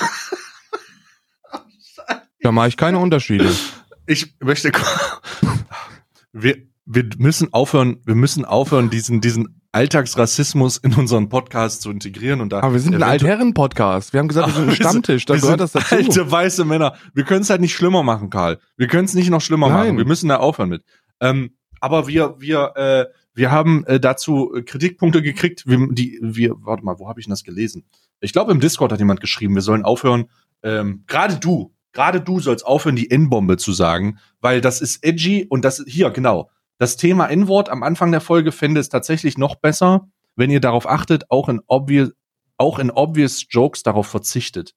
Da 2.45 2.51
mache 2.51 2.67
ich 2.67 2.77
keine 2.77 2.99
Unterschiede. 2.99 3.49
Ich 4.05 4.35
möchte. 4.39 4.71
Wir, 6.31 6.57
wir 6.85 7.09
müssen 7.17 7.51
aufhören, 7.51 7.97
wir 8.05 8.13
müssen 8.13 8.45
aufhören, 8.45 8.91
diesen, 8.91 9.19
diesen 9.19 9.63
Alltagsrassismus 9.71 10.77
in 10.77 10.93
unseren 10.93 11.27
Podcast 11.27 11.81
zu 11.81 11.89
integrieren 11.89 12.41
und 12.41 12.53
da. 12.53 12.59
Aber 12.59 12.73
wir 12.73 12.79
sind 12.81 12.93
ein 12.93 13.01
Altherren-Podcast. 13.01 14.13
Wir 14.13 14.19
haben 14.19 14.27
gesagt, 14.27 14.49
wir 14.49 14.53
sind 14.53 14.69
ein 14.69 14.75
Stammtisch. 14.75 15.25
Da 15.25 15.37
gehört 15.37 15.59
das 15.59 15.71
dazu. 15.71 15.95
Alte 15.95 16.31
weiße 16.31 16.65
Männer. 16.65 16.93
Wir 17.15 17.23
können 17.23 17.41
es 17.41 17.49
halt 17.49 17.61
nicht 17.61 17.73
schlimmer 17.73 18.03
machen, 18.03 18.29
Karl. 18.29 18.59
Wir 18.77 18.85
können 18.85 19.05
es 19.05 19.15
nicht 19.15 19.31
noch 19.31 19.41
schlimmer 19.41 19.69
Nein. 19.69 19.77
machen. 19.77 19.97
Wir 19.97 20.05
müssen 20.05 20.29
da 20.29 20.37
aufhören 20.37 20.69
mit. 20.69 20.83
Ähm, 21.21 21.49
aber 21.79 22.07
wir, 22.07 22.35
wir, 22.37 22.73
äh, 22.75 23.05
wir 23.33 23.49
haben 23.49 23.85
äh, 23.85 23.99
dazu 23.99 24.53
äh, 24.53 24.61
Kritikpunkte 24.61 25.23
gekriegt. 25.23 25.63
Wir, 25.65 25.79
die, 25.89 26.19
wir, 26.21 26.53
warte 26.59 26.85
mal, 26.85 26.99
wo 26.99 27.09
habe 27.09 27.19
ich 27.19 27.25
denn 27.25 27.31
das 27.31 27.43
gelesen? 27.43 27.85
Ich 28.19 28.33
glaube, 28.33 28.51
im 28.51 28.59
Discord 28.59 28.91
hat 28.91 28.99
jemand 28.99 29.19
geschrieben, 29.19 29.55
wir 29.55 29.63
sollen 29.63 29.83
aufhören. 29.83 30.25
Ähm, 30.61 31.05
gerade 31.07 31.37
du, 31.37 31.74
gerade 31.95 32.21
du 32.21 32.39
sollst 32.39 32.63
aufhören, 32.65 32.95
die 32.95 33.09
N-Bombe 33.09 33.57
zu 33.57 33.73
sagen, 33.73 34.19
weil 34.41 34.61
das 34.61 34.81
ist 34.81 35.03
edgy 35.03 35.47
und 35.49 35.65
das 35.65 35.83
hier 35.87 36.11
genau. 36.11 36.51
Das 36.77 36.97
Thema 36.97 37.25
N-Wort 37.27 37.69
am 37.69 37.81
Anfang 37.81 38.11
der 38.11 38.21
Folge 38.21 38.51
fände 38.51 38.79
es 38.79 38.89
tatsächlich 38.89 39.37
noch 39.39 39.55
besser, 39.55 40.07
wenn 40.35 40.51
ihr 40.51 40.59
darauf 40.59 40.87
achtet, 40.87 41.31
auch 41.31 41.49
in 41.49 41.61
obvious, 41.65 42.11
auch 42.57 42.77
in 42.77 42.91
obvious 42.91 43.45
Jokes 43.49 43.81
darauf 43.81 44.07
verzichtet. 44.07 44.73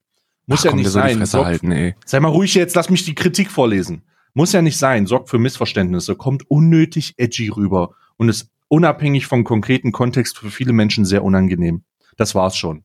Muss 0.47 0.61
Ach, 0.61 0.65
ja 0.67 0.71
komm, 0.71 0.79
nicht 0.79 0.91
sein. 0.91 1.27
Sorgt- 1.27 1.47
halten, 1.47 1.73
ey. 1.73 1.95
Sei 2.07 2.21
mal 2.21 2.29
ruhig 2.29 2.55
jetzt, 2.55 2.75
lass 2.77 2.89
mich 2.89 3.05
die 3.05 3.15
Kritik 3.15 3.51
vorlesen. 3.51 4.03
Muss 4.33 4.53
ja 4.53 4.63
nicht 4.63 4.79
sein, 4.79 5.07
sorgt 5.07 5.29
für 5.29 5.39
Missverständnisse, 5.39 6.15
kommt 6.15 6.49
unnötig 6.49 7.15
edgy 7.17 7.49
rüber 7.49 7.91
und 8.17 8.29
ist 8.29 8.49
unabhängig 8.69 9.27
vom 9.27 9.43
konkreten 9.43 9.91
Kontext 9.93 10.39
für 10.39 10.51
viele 10.51 10.73
Menschen 10.73 11.05
sehr 11.05 11.25
unangenehm. 11.25 11.83
Das 12.17 12.35
war's 12.35 12.57
schon. 12.57 12.85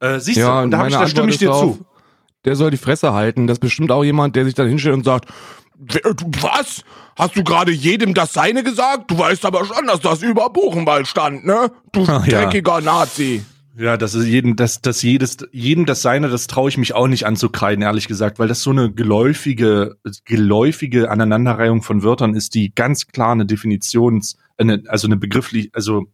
Äh, 0.00 0.18
siehst 0.20 0.38
Ja, 0.38 0.62
du, 0.64 0.70
da, 0.70 0.86
ich, 0.86 0.92
da 0.94 1.06
stimme 1.08 1.30
ich 1.30 1.38
dir 1.38 1.50
ist 1.50 1.58
zu. 1.58 1.84
Der 2.48 2.56
soll 2.56 2.70
die 2.70 2.78
Fresse 2.78 3.12
halten. 3.12 3.46
Das 3.46 3.56
ist 3.56 3.60
bestimmt 3.60 3.90
auch 3.92 4.02
jemand, 4.04 4.34
der 4.34 4.46
sich 4.46 4.54
dann 4.54 4.66
hinstellt 4.68 4.94
und 4.94 5.04
sagt, 5.04 5.28
"Wer- 5.78 6.14
du- 6.14 6.30
was? 6.40 6.82
Hast 7.14 7.36
du 7.36 7.44
gerade 7.44 7.72
jedem 7.72 8.14
das 8.14 8.32
Seine 8.32 8.62
gesagt? 8.64 9.10
Du 9.10 9.18
weißt 9.18 9.44
aber 9.44 9.66
schon, 9.66 9.86
dass 9.86 10.00
das 10.00 10.22
über 10.22 10.48
Buchenwald 10.48 11.06
stand, 11.06 11.44
ne? 11.44 11.70
Du 11.92 12.04
ja. 12.04 12.18
dreckiger 12.20 12.80
Nazi. 12.80 13.42
Ja, 13.76 13.98
das 13.98 14.14
ist 14.14 14.24
jeden, 14.26 14.56
das, 14.56 14.80
das 14.80 15.02
jedes, 15.02 15.36
jedem 15.52 15.84
das 15.84 16.00
seine, 16.00 16.28
das 16.30 16.46
traue 16.46 16.70
ich 16.70 16.78
mich 16.78 16.94
auch 16.94 17.06
nicht 17.06 17.26
anzukreiden, 17.26 17.82
ehrlich 17.82 18.08
gesagt, 18.08 18.38
weil 18.38 18.48
das 18.48 18.62
so 18.62 18.70
eine 18.70 18.90
geläufige, 18.90 19.96
geläufige 20.24 21.10
Aneinanderreihung 21.10 21.82
von 21.82 22.02
Wörtern 22.02 22.34
ist, 22.34 22.54
die 22.54 22.74
ganz 22.74 23.06
klar 23.08 23.32
eine 23.32 23.44
Definitions, 23.44 24.36
eine, 24.56 24.82
also 24.88 25.06
eine 25.06 25.16
begrifflich, 25.16 25.70
also 25.74 26.06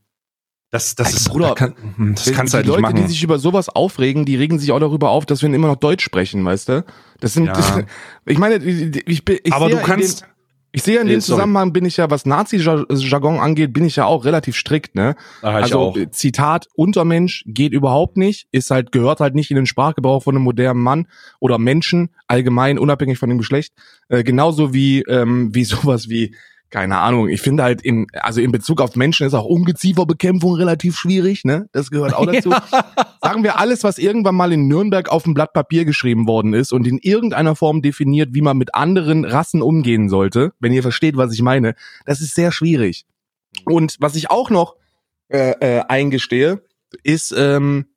das, 0.75 0.95
das 0.95 1.07
Alter, 1.07 1.17
ist, 1.19 1.29
Bruder, 1.31 1.55
kann, 1.55 1.75
hm, 1.97 2.15
das 2.15 2.33
kannst 2.33 2.53
du 2.53 2.57
halt 2.57 2.67
die 2.67 2.71
nicht 2.71 2.81
Leute, 2.81 2.83
machen. 2.95 2.97
die 3.07 3.09
sich 3.09 3.23
über 3.23 3.39
sowas 3.39 3.69
aufregen, 3.69 4.25
die 4.25 4.37
regen 4.37 4.59
sich 4.59 4.73
auch 4.73 4.81
darüber 4.81 5.11
auf, 5.11 5.25
dass 5.25 5.41
wir 5.43 5.53
immer 5.53 5.69
noch 5.69 5.77
Deutsch 5.77 6.05
sprechen, 6.05 6.45
weißt 6.45 6.69
du? 6.69 6.85
Das 7.21 7.33
sind, 7.35 7.47
Ja. 7.47 7.83
ich 8.27 8.39
meine, 8.39 8.57
ich, 8.57 9.25
bin- 9.25 9.39
ich 9.43 9.53
Aber 9.53 9.67
sehe 9.67 9.77
du 9.77 9.83
kannst, 9.83 10.23
in 10.23 10.27
dem, 10.27 10.31
ich 10.73 10.83
sehe 10.83 10.99
in 11.01 11.07
Nee, 11.07 11.13
dem. 11.13 11.21
Zusammenhang 11.21 11.73
bin 11.73 11.85
ich 11.85 11.97
ja, 11.99 12.11
was 12.11 12.27
Nazi-Jargon 12.27 13.39
angeht, 13.39 13.73
bin 13.73 13.85
ich 13.85 13.95
ja 13.95 14.07
auch 14.07 14.25
relativ 14.25 14.57
strikt, 14.57 14.97
ne? 14.97 15.15
Ah, 15.41 15.59
ich 15.61 15.65
also 15.73 15.95
Zitat 16.11 16.67
Untermensch 16.75 17.45
geht 17.47 17.73
überhaupt 17.73 18.17
nicht, 18.17 18.49
ist 18.51 18.73
halt 18.73 18.91
gehört 18.91 19.21
halt 19.21 19.37
nicht 19.37 19.51
in 19.53 19.57
den 19.57 19.67
Sprachgebrauch 19.67 20.25
von 20.25 20.35
einem 20.35 20.43
modernen 20.45 20.81
Mann 20.81 21.07
oder 21.39 21.59
Menschen 21.59 22.11
allgemein 22.27 22.79
unabhängig 22.81 23.19
von 23.19 23.29
dem 23.29 23.39
Geschlecht, 23.39 23.73
äh, 24.09 24.25
genauso 24.25 24.75
wie 24.75 25.03
ähm, 25.03 25.55
wie 25.55 25.63
sowas 25.65 26.09
wie 26.09 26.35
keine 26.75 26.99
Ahnung, 26.99 27.29
ich 27.29 27.41
finde 27.41 27.63
halt 27.63 27.83
in 27.83 28.09
also 28.15 28.41
in 28.41 28.51
Bezug 28.51 28.81
auf 28.81 28.97
Menschen 28.97 29.29
ist 29.29 29.35
auch 29.35 29.45
Ungezieferbekämpfung 29.45 30.57
relativ 30.57 30.99
schwierig, 30.99 31.45
ne? 31.45 31.69
Das 31.71 31.89
gehört 31.89 32.15
auch 32.15 32.27
dazu. 32.33 32.51
Sagen 33.23 33.45
wir 33.45 33.61
alles, 33.61 33.85
was 33.85 33.97
irgendwann 33.97 34.35
mal 34.35 34.53
in 34.53 34.67
Nürnberg 34.67 35.09
auf 35.09 35.23
dem 35.23 35.35
Blatt 35.35 35.53
Papier 35.53 35.85
geschrieben 35.85 36.27
worden 36.27 36.53
ist 36.53 36.73
und 36.73 36.85
in 36.89 36.99
irgendeiner 36.99 37.55
Form 37.55 37.81
definiert, 37.81 38.31
wie 38.33 38.41
man 38.41 38.57
mit 38.57 38.75
anderen 38.75 39.25
Rassen 39.25 39.63
umgehen 39.63 40.09
sollte, 40.09 40.53
wenn 40.59 40.73
ihr 40.73 40.83
versteht, 40.83 41.17
was 41.17 41.33
ich 41.33 41.43
meine, 41.43 41.77
das 42.07 42.21
ist 42.21 42.35
sehr 42.35 42.51
schwierig. 42.51 43.07
Und 43.67 43.95
was 44.01 44.17
ich 44.17 44.33
auch 44.33 44.51
noch 44.51 44.75
äh, 45.29 45.53
äh, 45.61 45.85
eingestehe, 45.87 46.61
ist 47.05 47.33
ähm, 47.39 47.85
äh, 47.87 47.94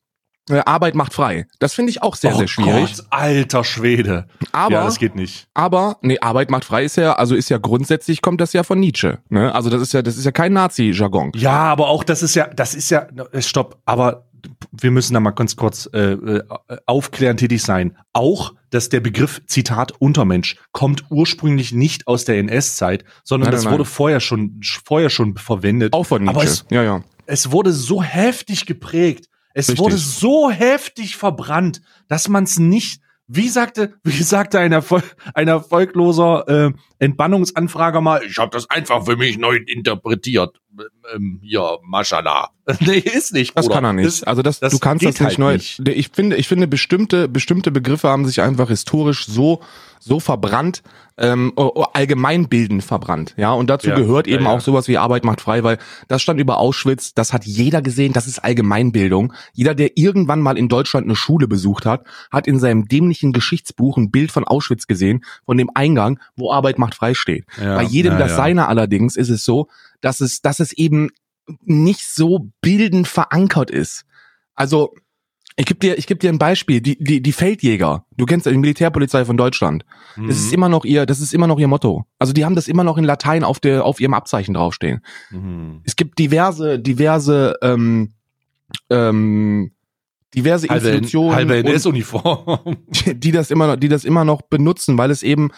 Arbeit 0.50 0.96
macht 0.96 1.14
frei. 1.14 1.46
Das 1.60 1.74
finde 1.74 1.90
ich 1.92 2.02
auch 2.02 2.16
sehr, 2.16 2.34
oh 2.36 2.38
sehr 2.40 2.48
schwierig. 2.48 2.98
Gott, 2.98 3.06
alter 3.10 3.64
Schwede. 3.64 4.28
Aber, 4.52 4.74
ja, 4.74 4.84
das 4.86 4.98
geht 5.00 5.16
nicht. 5.16 5.48
aber, 5.54 5.98
nee, 6.02 6.20
Arbeit 6.20 6.50
macht 6.50 6.66
frei 6.66 6.84
ist 6.86 6.98
ja, 6.98 7.14
also 7.14 7.36
ist 7.36 7.50
ja 7.50 7.58
grundsätzlich 7.58 8.22
kommt 8.22 8.40
das 8.42 8.54
ja 8.54 8.64
von 8.64 8.80
Nietzsche. 8.80 9.20
Ne? 9.30 9.54
Also 9.54 9.70
das 9.70 9.82
ist 9.82 9.94
ja, 9.94 10.02
das 10.02 10.18
ist 10.18 10.26
ja 10.26 10.32
kein 10.32 10.54
Nazi-Jargon. 10.54 11.32
Ja, 11.36 11.52
aber 11.52 11.88
auch 11.90 12.04
das 12.04 12.24
ist 12.24 12.36
ja, 12.36 12.48
das 12.48 12.74
ist 12.74 12.90
ja, 12.90 13.08
äh, 13.32 13.42
stopp, 13.42 13.78
aber 13.86 14.26
wir 14.72 14.92
müssen 14.92 15.14
da 15.14 15.20
mal 15.20 15.32
ganz 15.32 15.56
kurz 15.56 15.90
äh, 15.94 16.12
äh, 16.14 16.44
aufklärend 16.86 17.40
tätig 17.40 17.62
sein. 17.64 17.98
Auch, 18.14 18.54
dass 18.70 18.88
der 18.90 19.00
Begriff 19.00 19.42
Zitat 19.48 19.94
Untermensch 20.00 20.56
kommt 20.72 21.06
ursprünglich 21.10 21.74
nicht 21.74 22.08
aus 22.08 22.24
der 22.26 22.38
NS-Zeit, 22.38 23.04
sondern 23.24 23.48
Nein, 23.48 23.56
das 23.56 23.64
nein, 23.66 23.74
wurde 23.74 23.86
vorher 23.86 24.20
schon 24.20 24.62
vorher 24.86 25.10
schon 25.10 25.36
verwendet. 25.38 25.94
Auch 25.94 26.06
von 26.06 26.24
Nietzsche. 26.24 26.40
es- 26.44 26.66
ja, 26.70 26.84
ja. 26.84 27.02
Es 27.26 27.52
wurde 27.52 27.74
so 27.74 28.02
heftig 28.02 28.66
geprägt, 28.66 29.28
es 29.58 29.70
Richtig. 29.70 29.84
wurde 29.84 29.98
so 29.98 30.52
heftig 30.52 31.18
verbrannt, 31.18 31.82
dass 32.08 32.30
man 32.30 32.44
es 32.44 32.60
nicht 32.60 33.02
wie 33.28 33.50
sagte, 33.50 33.96
wie 34.04 34.24
sagte 34.24 34.60
ein, 34.60 34.72
Erfol 34.72 35.02
ein 35.34 35.48
erfolgloser 35.48 36.48
äh, 36.48 36.72
Entbannungsanfrager 37.00 38.02
mal, 38.02 38.22
ich 38.24 38.38
habe 38.38 38.52
das 38.52 38.70
einfach 38.70 39.06
für 39.06 39.18
mich 39.18 39.38
neu 39.38 39.58
interpretiert. 39.58 40.60
Ähm, 41.14 41.40
ja, 41.42 41.78
Mashallah. 41.84 42.50
nee, 42.82 42.98
ist 42.98 43.34
nicht. 43.34 43.58
Das 43.58 43.66
Bruder. 43.66 43.76
kann 43.76 43.86
er 43.86 43.94
nicht. 43.94 44.06
Das, 44.06 44.24
also 44.24 44.42
das, 44.42 44.60
das 44.60 44.74
du 44.74 44.80
kannst 44.80 45.06
das 45.06 45.14
nicht 45.14 45.22
halt 45.22 45.40
neu. 45.40 45.54
nicht. 45.54 45.80
Ich 45.88 46.10
finde, 46.10 46.36
ich 46.36 46.48
finde 46.48 46.68
bestimmte, 46.68 47.28
bestimmte 47.28 47.72
Begriffe 47.72 48.10
haben 48.10 48.26
sich 48.26 48.42
einfach 48.42 48.68
historisch 48.68 49.26
so, 49.26 49.62
so 50.00 50.20
verbrannt, 50.20 50.84
ähm, 51.18 51.54
allgemeinbildend 51.94 52.84
verbrannt. 52.84 53.34
Ja, 53.38 53.54
und 53.54 53.70
dazu 53.70 53.90
Ja, 53.90 53.96
gehört 53.96 54.28
ja, 54.28 54.36
eben 54.36 54.44
ja. 54.46 54.52
auch 54.52 54.62
sowas 54.62 54.88
wie 54.88 54.98
Arbeit 54.98 55.24
macht 55.24 55.42
frei, 55.42 55.64
weil 55.64 55.78
das 56.08 56.22
stand 56.22 56.40
über 56.40 56.58
Auschwitz, 56.58 57.14
das 57.14 57.34
hat 57.34 57.46
jeder 57.46 57.82
gesehen, 57.82 58.14
das 58.14 58.28
ist 58.28 58.40
Allgemeinbildung. 58.40 59.34
Jeder, 59.54 59.74
der 59.74 59.98
irgendwann 59.98 60.42
mal 60.42 60.58
in 60.58 60.68
Deutschland 60.68 61.06
eine 61.06 61.16
Schule 61.16 61.48
besucht 61.48 61.86
hat, 61.86 62.04
hat 62.32 62.48
in 62.48 62.60
seinem 62.60 62.88
dämlichen 62.88 63.34
Geschichtsbuch 63.34 63.98
ein 63.98 64.12
Bild 64.12 64.32
von 64.32 64.44
Auschwitz 64.44 64.88
gesehen, 64.88 65.24
von 65.46 65.58
dem 65.58 65.72
Eingang, 65.74 66.20
wo 66.36 66.52
Arbeit 66.52 66.78
macht 66.78 66.87
frei 66.96 67.14
steht. 67.14 67.46
Ja, 67.62 67.76
Bei 67.76 67.84
jedem 67.84 68.14
ja, 68.14 68.20
das 68.20 68.32
ja. 68.32 68.38
seine 68.38 68.68
allerdings 68.68 69.16
ist 69.16 69.30
es 69.30 69.44
so, 69.44 69.68
dass 70.02 70.22
es, 70.22 70.42
dass 70.42 70.60
es 70.60 70.74
eben 70.74 71.10
nicht 71.64 72.06
so 72.06 72.50
bildend 72.62 73.08
verankert 73.08 73.72
ist. 73.72 74.06
Also, 74.56 74.94
ich 75.56 75.66
gebe 75.66 75.80
dir, 75.80 75.98
ich 75.98 76.06
geb 76.06 76.20
dir 76.20 76.30
ein 76.30 76.38
Beispiel. 76.38 76.82
Die, 76.82 77.02
die, 77.04 77.22
die 77.22 77.32
Feldjäger. 77.32 78.06
Du 78.16 78.26
kennst 78.26 78.46
ja 78.46 78.52
die 78.52 78.58
Militärpolizei 78.60 79.26
von 79.26 79.38
Deutschland. 79.38 79.86
Das 80.16 80.38
ist 80.38 80.48
Mhm. 80.50 80.54
immer 80.54 80.70
noch 80.70 80.86
ihr, 80.86 81.06
das 81.06 81.20
ist 81.20 81.34
immer 81.34 81.48
noch 81.48 81.58
ihr 81.58 81.68
Motto. 81.68 82.06
Also, 82.20 82.34
die 82.34 82.46
haben 82.46 82.56
das 82.56 82.68
immer 82.68 82.84
noch 82.84 82.98
in 82.98 83.04
Latein 83.06 83.44
auf 83.44 83.60
der, 83.60 83.84
auf 83.86 84.00
ihrem 84.00 84.14
Abzeichen 84.14 84.54
draufstehen. 84.54 85.02
Mhm. 85.32 85.82
Es 85.84 85.96
gibt 85.96 86.20
diverse, 86.20 86.78
diverse, 86.80 87.56
ähm, 87.64 88.14
ähm, 88.90 89.72
diverse 90.36 90.68
halbe, 90.68 90.90
Institutionen. 90.90 91.36
halbe 91.36 91.58
NS-Uniform. 91.58 92.78
die 93.06 93.32
das 93.32 93.50
immer 93.50 93.78
die 93.78 93.88
das 93.90 94.04
immer 94.06 94.26
noch 94.26 94.42
benutzen, 94.44 94.98
weil 94.98 95.10
es 95.12 95.24
eben 95.24 95.50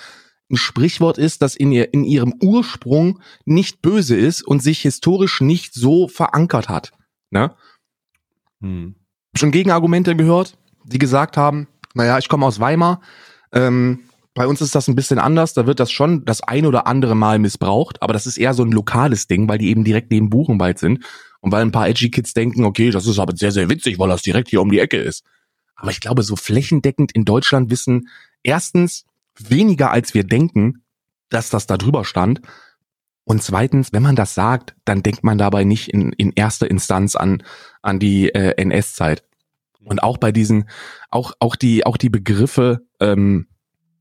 ein 0.49 0.57
Sprichwort 0.57 1.17
ist, 1.17 1.41
das 1.41 1.55
in 1.55 1.71
ihr, 1.71 1.93
in 1.93 2.03
ihrem 2.03 2.33
Ursprung 2.41 3.19
nicht 3.45 3.81
böse 3.81 4.15
ist 4.15 4.41
und 4.41 4.63
sich 4.63 4.81
historisch 4.81 5.41
nicht 5.41 5.73
so 5.73 6.07
verankert 6.07 6.69
hat. 6.69 6.91
Ne? 7.29 7.53
Hm. 8.61 8.95
Schon 9.35 9.51
Gegenargumente 9.51 10.15
gehört, 10.15 10.57
die 10.83 10.97
gesagt 10.97 11.37
haben, 11.37 11.67
naja, 11.93 12.17
ich 12.17 12.29
komme 12.29 12.45
aus 12.45 12.59
Weimar, 12.59 13.01
ähm, 13.51 14.01
bei 14.33 14.47
uns 14.47 14.61
ist 14.61 14.75
das 14.75 14.87
ein 14.87 14.95
bisschen 14.95 15.19
anders, 15.19 15.53
da 15.53 15.65
wird 15.65 15.79
das 15.79 15.91
schon 15.91 16.23
das 16.23 16.41
ein 16.41 16.65
oder 16.65 16.87
andere 16.87 17.15
Mal 17.15 17.39
missbraucht, 17.39 18.01
aber 18.01 18.13
das 18.13 18.25
ist 18.25 18.37
eher 18.37 18.53
so 18.53 18.63
ein 18.63 18.71
lokales 18.71 19.27
Ding, 19.27 19.49
weil 19.49 19.57
die 19.57 19.69
eben 19.69 19.83
direkt 19.83 20.11
neben 20.11 20.29
Buchenwald 20.29 20.79
sind 20.79 21.03
und 21.41 21.51
weil 21.51 21.61
ein 21.61 21.71
paar 21.71 21.89
edgy 21.89 22.09
Kids 22.09 22.33
denken, 22.33 22.63
okay, 22.63 22.91
das 22.91 23.05
ist 23.05 23.19
aber 23.19 23.35
sehr, 23.35 23.51
sehr 23.51 23.69
witzig, 23.69 23.99
weil 23.99 24.09
das 24.09 24.21
direkt 24.21 24.49
hier 24.49 24.61
um 24.61 24.71
die 24.71 24.79
Ecke 24.79 24.97
ist. 24.97 25.25
Aber 25.75 25.91
ich 25.91 25.99
glaube, 25.99 26.23
so 26.23 26.35
flächendeckend 26.35 27.11
in 27.11 27.25
Deutschland 27.25 27.69
wissen 27.69 28.09
erstens 28.43 29.05
weniger 29.39 29.91
als 29.91 30.13
wir 30.13 30.23
denken, 30.23 30.83
dass 31.29 31.49
das 31.49 31.67
da 31.67 31.77
drüber 31.77 32.05
stand. 32.05 32.41
Und 33.23 33.43
zweitens, 33.43 33.93
wenn 33.93 34.01
man 34.01 34.15
das 34.15 34.33
sagt, 34.33 34.75
dann 34.85 35.03
denkt 35.03 35.23
man 35.23 35.37
dabei 35.37 35.63
nicht 35.63 35.89
in, 35.89 36.13
in 36.13 36.31
erster 36.33 36.69
Instanz 36.69 37.15
an, 37.15 37.43
an 37.81 37.99
die 37.99 38.29
äh, 38.29 38.55
NS-Zeit. 38.57 39.23
Und 39.83 40.01
auch 40.03 40.17
bei 40.17 40.31
diesen, 40.31 40.67
auch, 41.09 41.33
auch 41.39 41.55
die, 41.55 41.85
auch 41.85 41.97
die 41.97 42.09
Begriffe, 42.09 42.81
ähm, 42.99 43.47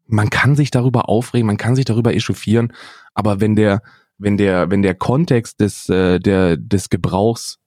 man 0.06 0.30
kann 0.30 0.56
sich 0.56 0.70
darüber 0.70 1.08
aufregen, 1.08 1.46
man 1.46 1.58
kann 1.58 1.76
sich 1.76 1.84
darüber 1.84 2.14
echauffieren, 2.14 2.72
aber 3.14 3.40
wenn 3.40 3.54
der, 3.54 3.82
wenn 4.16 4.36
der, 4.36 4.70
wenn 4.70 4.82
der 4.82 4.94
Kontext 4.94 5.60
des, 5.60 5.88
äh, 5.88 6.18
der, 6.18 6.56
des 6.56 6.88
Gebrauchs 6.88 7.58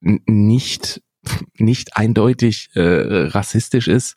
nicht, 0.00 1.02
nicht 1.58 1.96
eindeutig 1.96 2.70
äh, 2.74 3.26
rassistisch 3.28 3.86
ist, 3.86 4.16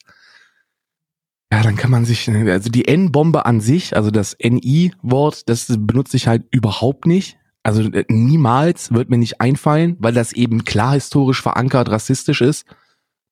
ja, 1.52 1.62
dann 1.62 1.76
kann 1.76 1.92
man 1.92 2.06
sich, 2.06 2.30
also 2.30 2.70
die 2.70 2.88
N-Bombe 2.88 3.46
an 3.46 3.62
sich, 3.62 3.96
also 3.96 4.12
das 4.12 4.36
NI-Wort, 4.42 5.48
das 5.48 5.68
benutze 5.78 6.18
ich 6.18 6.28
halt 6.28 6.44
überhaupt 6.52 7.06
nicht. 7.06 7.38
Also 7.64 7.82
äh, 7.82 8.06
niemals 8.10 8.92
wird 8.92 9.10
mir 9.10 9.18
nicht 9.18 9.42
einfallen, 9.42 9.96
weil 10.00 10.14
das 10.14 10.34
eben 10.34 10.66
klar 10.66 10.94
historisch 10.94 11.42
verankert 11.42 11.90
rassistisch 11.90 12.42
ist. 12.42 12.66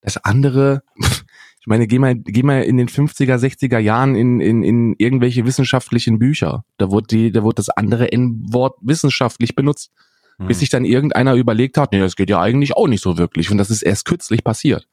Das 0.01 0.18
andere, 0.18 0.84
ich 0.97 1.68
meine, 1.68 1.88
geh 1.88 1.99
mal, 1.99 2.16
geh 2.16 2.43
mal 2.43 2.64
in 2.64 2.78
den 2.78 2.88
50er, 2.88 3.38
60er 3.38 3.80
Jahren 3.80 4.16
in, 4.16 4.39
in, 4.39 4.64
in 4.64 4.95
irgendwelche 4.97 5.45
wissenschaftlichen 5.45 6.20
Bücher. 6.20 6.66
Da 6.78 6.91
wurde 6.91 7.07
die, 7.07 7.32
da 7.32 7.43
wurde 7.43 7.55
das 7.55 7.70
andere 7.70 8.11
N-Wort 8.11 8.78
wissenschaftlich 8.82 9.55
benutzt, 9.55 9.91
Hm. 10.38 10.47
bis 10.47 10.59
sich 10.59 10.70
dann 10.70 10.86
irgendeiner 10.86 11.36
überlegt 11.36 11.78
hat, 11.78 11.91
nee, 11.91 11.99
das 11.99 12.16
geht 12.16 12.30
ja 12.30 12.41
eigentlich 12.41 12.76
auch 12.76 12.88
nicht 12.88 13.01
so 13.01 13.18
wirklich. 13.18 13.51
Und 13.51 13.57
das 13.57 13.70
ist 13.70 13.82
erst 13.82 14.05
kürzlich 14.05 14.43
passiert. 14.43 14.88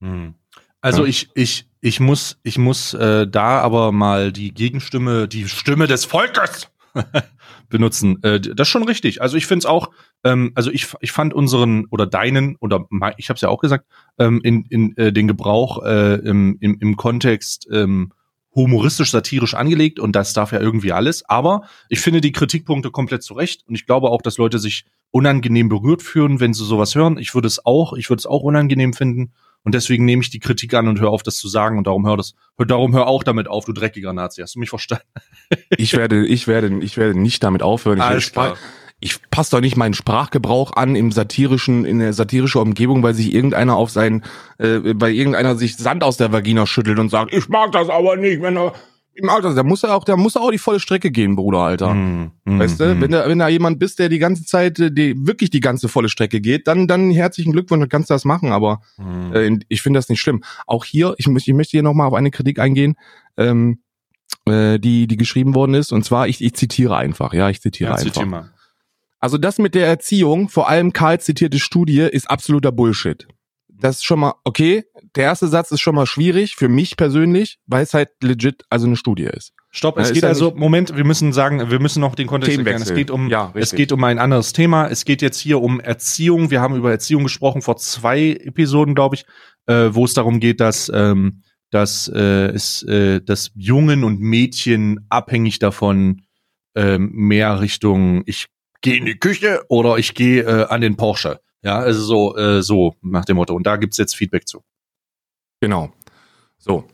Hm. 0.00 0.34
Also 0.80 1.02
Ja. 1.02 1.08
ich, 1.08 1.28
ich, 1.34 1.66
ich 1.80 2.00
muss, 2.00 2.38
ich 2.42 2.58
muss 2.58 2.94
äh, 2.94 3.26
da 3.26 3.60
aber 3.60 3.92
mal 3.92 4.32
die 4.32 4.52
Gegenstimme, 4.52 5.28
die 5.28 5.48
Stimme 5.48 5.86
des 5.86 6.04
Volkes 6.04 6.68
benutzen. 7.68 8.22
Äh, 8.22 8.40
das 8.40 8.68
ist 8.68 8.72
schon 8.72 8.84
richtig. 8.84 9.22
Also 9.22 9.36
ich 9.36 9.46
finde 9.46 9.60
es 9.60 9.66
auch, 9.66 9.90
ähm, 10.24 10.52
also 10.54 10.70
ich, 10.70 10.88
ich 11.00 11.12
fand 11.12 11.34
unseren 11.34 11.86
oder 11.90 12.06
deinen 12.06 12.56
oder 12.56 12.86
ich 13.16 13.28
habe 13.28 13.36
es 13.36 13.42
ja 13.42 13.48
auch 13.48 13.60
gesagt, 13.60 13.86
ähm, 14.18 14.40
in, 14.42 14.64
in 14.66 14.96
äh, 14.96 15.12
den 15.12 15.28
Gebrauch 15.28 15.84
äh, 15.84 16.14
im, 16.16 16.56
im, 16.60 16.78
im 16.80 16.96
Kontext 16.96 17.68
ähm, 17.72 18.12
humoristisch, 18.54 19.10
satirisch 19.12 19.54
angelegt 19.54 20.00
und 20.00 20.16
das 20.16 20.32
darf 20.32 20.52
ja 20.52 20.60
irgendwie 20.60 20.92
alles. 20.92 21.24
Aber 21.28 21.62
ich 21.88 22.00
finde 22.00 22.20
die 22.20 22.32
Kritikpunkte 22.32 22.90
komplett 22.90 23.22
zurecht 23.22 23.62
und 23.68 23.74
ich 23.74 23.86
glaube 23.86 24.08
auch, 24.10 24.22
dass 24.22 24.38
Leute 24.38 24.58
sich 24.58 24.84
unangenehm 25.12 25.68
berührt 25.68 26.02
fühlen, 26.02 26.40
wenn 26.40 26.54
sie 26.54 26.64
sowas 26.64 26.94
hören. 26.94 27.18
Ich 27.18 27.34
würde 27.34 27.48
es 27.48 27.64
auch, 27.64 27.92
ich 27.92 28.10
würde 28.10 28.20
es 28.20 28.26
auch 28.26 28.42
unangenehm 28.42 28.92
finden. 28.92 29.32
Und 29.62 29.74
deswegen 29.74 30.04
nehme 30.04 30.22
ich 30.22 30.30
die 30.30 30.40
Kritik 30.40 30.72
an 30.74 30.88
und 30.88 31.00
höre 31.00 31.10
auf, 31.10 31.22
das 31.22 31.36
zu 31.36 31.48
sagen. 31.48 31.78
Und 31.78 31.86
darum 31.86 32.06
hör 32.06 32.16
das, 32.16 32.34
hör, 32.56 32.66
darum 32.66 32.94
hör 32.94 33.06
auch 33.06 33.22
damit 33.22 33.48
auf, 33.48 33.64
du 33.64 33.72
dreckiger 33.72 34.12
Nazi. 34.12 34.40
Hast 34.40 34.54
du 34.54 34.58
mich 34.60 34.70
verstanden? 34.70 35.04
Ich 35.76 35.96
werde, 35.96 36.26
ich 36.26 36.46
werde, 36.46 36.78
ich 36.82 36.96
werde 36.96 37.18
nicht 37.18 37.42
damit 37.42 37.62
aufhören. 37.62 37.98
Ich, 37.98 38.02
werde 38.02 38.12
Alles 38.12 38.32
klar. 38.32 38.56
Sprach- 38.56 38.58
ich 39.00 39.18
passe 39.30 39.52
doch 39.52 39.60
nicht 39.60 39.76
meinen 39.76 39.94
Sprachgebrauch 39.94 40.74
an 40.74 40.94
im 40.94 41.10
satirischen, 41.10 41.84
in 41.84 41.98
der 41.98 42.12
satirischen 42.12 42.60
Umgebung, 42.60 43.02
weil 43.02 43.14
sich 43.14 43.32
irgendeiner 43.32 43.76
auf 43.76 43.90
seinen, 43.90 44.22
äh, 44.58 44.80
weil 44.94 45.14
irgendeiner 45.14 45.56
sich 45.56 45.76
Sand 45.76 46.04
aus 46.04 46.18
der 46.18 46.32
Vagina 46.32 46.66
schüttelt 46.66 46.98
und 46.98 47.08
sagt, 47.08 47.32
ich 47.32 47.48
mag 47.48 47.72
das 47.72 47.88
aber 47.88 48.16
nicht, 48.16 48.42
wenn 48.42 48.58
er, 48.58 48.74
Im 49.20 49.28
Alter, 49.28 49.54
da 49.54 49.62
muss 49.62 49.82
er 49.82 49.94
auch, 49.94 50.04
da 50.04 50.16
muss 50.16 50.34
er 50.36 50.42
auch 50.42 50.50
die 50.50 50.58
volle 50.58 50.80
Strecke 50.80 51.10
gehen, 51.10 51.36
Bruder, 51.36 51.58
Alter. 51.58 51.94
Mm, 51.94 52.32
mm, 52.44 52.58
Weißt 52.58 52.80
du, 52.80 52.94
mm. 52.94 53.00
wenn 53.00 53.10
da, 53.10 53.28
wenn 53.28 53.38
da 53.38 53.48
jemand 53.48 53.78
bist, 53.78 53.98
der 53.98 54.08
die 54.08 54.18
ganze 54.18 54.44
Zeit, 54.44 54.78
äh, 54.78 54.90
die, 54.90 55.14
wirklich 55.26 55.50
die 55.50 55.60
ganze 55.60 55.88
volle 55.88 56.08
Strecke 56.08 56.40
geht, 56.40 56.66
dann, 56.66 56.88
dann 56.88 57.10
herzlichen 57.10 57.52
Glückwunsch, 57.52 57.82
dann 57.82 57.88
kannst 57.88 58.10
du 58.10 58.14
das 58.14 58.24
machen, 58.24 58.52
aber 58.52 58.80
äh, 59.34 59.58
ich 59.68 59.82
finde 59.82 59.98
das 59.98 60.08
nicht 60.08 60.20
schlimm. 60.20 60.42
Auch 60.66 60.84
hier, 60.84 61.14
ich, 61.18 61.26
möchte- 61.28 61.50
ich 61.50 61.56
möchte 61.56 61.72
hier 61.72 61.82
nochmal 61.82 62.06
auf 62.08 62.14
eine 62.14 62.30
Kritik 62.30 62.58
eingehen, 62.58 62.96
ähm, 63.36 63.80
äh, 64.46 64.78
die, 64.78 65.06
die 65.06 65.16
geschrieben 65.16 65.54
worden 65.54 65.74
ist, 65.74 65.92
und 65.92 66.04
zwar, 66.04 66.28
ich, 66.28 66.42
ich 66.42 66.54
zitiere 66.54 66.96
einfach, 66.96 67.32
ja, 67.34 67.50
ich 67.50 67.60
zitiere 67.60 67.90
ja, 67.90 67.96
einfach. 67.96 68.12
zitier 68.12 68.26
mal. 68.26 68.50
Also 69.18 69.36
das 69.36 69.58
mit 69.58 69.74
der 69.74 69.86
Erziehung, 69.86 70.48
vor 70.48 70.68
allem 70.70 70.92
Karl 70.94 71.20
zitierte 71.20 71.58
Studie, 71.58 72.00
ist 72.00 72.30
absoluter 72.30 72.72
Bullshit. 72.72 73.28
Das 73.80 73.96
ist 73.96 74.04
schon 74.04 74.20
mal, 74.20 74.34
okay, 74.44 74.84
der 75.16 75.24
erste 75.24 75.48
Satz 75.48 75.70
ist 75.70 75.80
schon 75.80 75.94
mal 75.94 76.06
schwierig, 76.06 76.54
für 76.54 76.68
mich 76.68 76.96
persönlich, 76.96 77.58
weil 77.66 77.82
es 77.82 77.94
halt 77.94 78.10
legit 78.22 78.64
also 78.70 78.86
eine 78.86 78.96
Studie 78.96 79.24
ist. 79.24 79.52
Stopp, 79.72 79.96
Ja, 79.96 80.02
es 80.02 80.08
ist 80.08 80.14
geht 80.14 80.22
ja 80.24 80.28
also, 80.28 80.52
Moment, 80.54 80.96
wir 80.96 81.04
müssen 81.04 81.32
sagen, 81.32 81.70
wir 81.70 81.80
müssen 81.80 82.00
noch 82.00 82.14
den 82.14 82.26
Kontext 82.26 82.58
erklären. 82.58 82.82
Es 82.82 82.94
geht 82.94 83.10
um, 83.10 83.28
Ja, 83.28 83.52
es 83.54 83.72
geht 83.72 83.92
um 83.92 84.02
ein 84.02 84.18
anderes 84.18 84.52
Thema. 84.52 84.88
Es 84.88 85.04
geht 85.04 85.22
jetzt 85.22 85.38
hier 85.38 85.60
um 85.60 85.80
Erziehung. 85.80 86.50
Wir 86.50 86.60
haben 86.60 86.74
über 86.74 86.90
Erziehung 86.90 87.22
gesprochen 87.24 87.62
vor 87.62 87.76
zwei 87.76 88.30
Episoden, 88.32 88.94
glaube 88.94 89.16
ich, 89.16 89.24
äh, 89.66 89.90
wo 89.92 90.04
es 90.04 90.14
darum 90.14 90.40
geht, 90.40 90.60
dass, 90.60 90.90
ähm, 90.92 91.42
dass 91.70 92.08
äh, 92.12 92.48
es, 92.48 92.82
äh, 92.82 93.20
dass 93.20 93.52
Jungen 93.54 94.02
und 94.02 94.20
Mädchen 94.20 95.06
abhängig 95.08 95.60
davon 95.60 96.22
ähm, 96.74 97.10
mehr 97.12 97.60
Richtung 97.60 98.22
ich 98.26 98.46
gehe 98.80 98.96
in 98.96 99.04
die 99.04 99.18
Küche 99.18 99.62
oder 99.68 99.98
ich 99.98 100.14
gehe 100.14 100.42
äh, 100.42 100.66
an 100.66 100.80
den 100.80 100.96
Porsche. 100.96 101.40
Ja, 101.62 101.78
also 101.78 102.00
so, 102.02 102.36
äh, 102.36 102.62
so 102.62 102.94
nach 103.02 103.24
dem 103.24 103.36
Motto. 103.36 103.54
Und 103.54 103.66
da 103.66 103.76
gibt's 103.76 103.98
jetzt 103.98 104.16
Feedback 104.16 104.48
zu. 104.48 104.62
Genau. 105.60 105.90
So. 106.58 106.84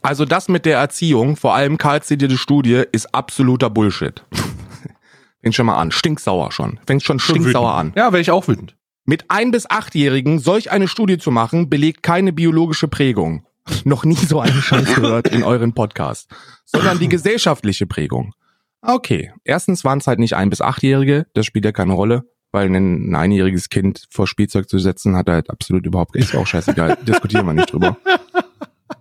Also 0.00 0.24
das 0.24 0.48
mit 0.48 0.64
der 0.64 0.78
Erziehung, 0.78 1.36
vor 1.36 1.54
allem 1.54 1.76
Karl 1.76 2.02
zitierte 2.02 2.38
Studie, 2.38 2.84
ist 2.92 3.14
absoluter 3.14 3.68
Bullshit. 3.68 4.24
Fängt 5.42 5.54
schon 5.54 5.66
mal 5.66 5.76
an. 5.78 5.90
Stinksauer 5.90 6.50
schon. 6.52 6.80
Fängt 6.86 7.02
schon 7.02 7.18
stinksauer 7.18 7.74
an. 7.74 7.92
Ja, 7.96 8.12
wäre 8.12 8.20
ich 8.20 8.30
auch 8.30 8.48
wütend. 8.48 8.76
Mit 9.04 9.30
ein- 9.30 9.50
bis 9.50 9.68
achtjährigen 9.70 10.38
solch 10.38 10.70
eine 10.70 10.88
Studie 10.88 11.18
zu 11.18 11.30
machen, 11.30 11.68
belegt 11.70 12.02
keine 12.02 12.32
biologische 12.32 12.88
Prägung. 12.88 13.44
Noch 13.84 14.04
nie 14.04 14.14
so 14.16 14.40
einen 14.40 14.60
Scheiß 14.62 14.94
gehört 14.94 15.28
in 15.28 15.42
euren 15.42 15.74
Podcast. 15.74 16.30
Sondern 16.64 16.98
die 16.98 17.08
gesellschaftliche 17.08 17.86
Prägung. 17.86 18.34
Okay. 18.82 19.32
Erstens 19.44 19.84
waren 19.84 19.98
es 19.98 20.06
halt 20.06 20.18
nicht 20.20 20.34
ein- 20.36 20.50
bis 20.50 20.60
achtjährige. 20.60 21.26
Das 21.34 21.44
spielt 21.46 21.64
ja 21.64 21.72
keine 21.72 21.92
Rolle. 21.92 22.24
Weil 22.50 22.66
ein, 22.66 23.10
ein 23.10 23.14
einjähriges 23.14 23.68
Kind 23.68 24.06
vor 24.10 24.26
Spielzeug 24.26 24.68
zu 24.68 24.78
setzen, 24.78 25.16
hat 25.16 25.28
halt 25.28 25.50
absolut 25.50 25.84
überhaupt, 25.84 26.16
ist 26.16 26.34
auch 26.34 26.46
scheißegal. 26.46 26.96
Diskutieren 27.06 27.46
wir 27.46 27.52
nicht 27.52 27.72
drüber. 27.72 27.96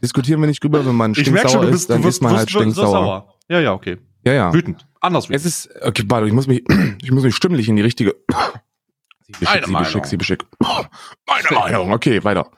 Diskutieren 0.04 0.42
wir 0.42 0.48
nicht 0.48 0.64
drüber, 0.64 0.86
wenn 0.86 0.96
man 0.96 1.16
stinksauer 1.16 1.50
schon, 1.50 1.74
ist, 1.74 1.90
dann 1.90 2.04
wirst, 2.04 2.18
ist 2.18 2.22
man 2.22 2.36
halt 2.36 2.50
stinksauer. 2.50 2.92
sauer. 2.92 3.34
Ja, 3.50 3.60
ja, 3.62 3.74
okay. 3.74 3.98
Ja, 4.26 4.34
ja. 4.34 4.54
Wütend. 4.54 4.86
Anders 5.00 5.30
wütend. 5.30 5.46
Es 5.46 5.46
ist, 5.46 5.70
okay, 5.82 6.04
warte, 6.08 6.28
ich 6.28 6.34
muss 6.34 6.48
mich, 6.48 6.64
ich 7.02 7.12
muss 7.12 7.24
mich 7.24 7.36
stimmlich 7.36 7.70
in 7.70 7.78
die 7.78 7.82
richtige. 7.82 8.16
Sie 9.30 9.34
Meine 9.44 9.60
beschick, 9.60 9.66
sie 9.66 9.72
Meinung. 9.72 9.84
beschick, 9.84 10.06
sie 10.06 10.18
beschick. 10.18 10.46
Meine 11.28 11.52
Meinung, 11.52 11.92
okay, 11.92 12.24
weiter. 12.24 12.50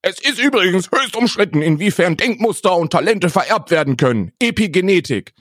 Es 0.00 0.18
ist 0.20 0.38
übrigens 0.38 0.90
höchst 0.90 1.16
umstritten, 1.16 1.60
inwiefern 1.60 2.16
Denkmuster 2.16 2.76
und 2.76 2.90
Talente 2.92 3.28
vererbt 3.28 3.70
werden 3.70 3.98
können. 3.98 4.32
Epigenetik. 4.38 5.34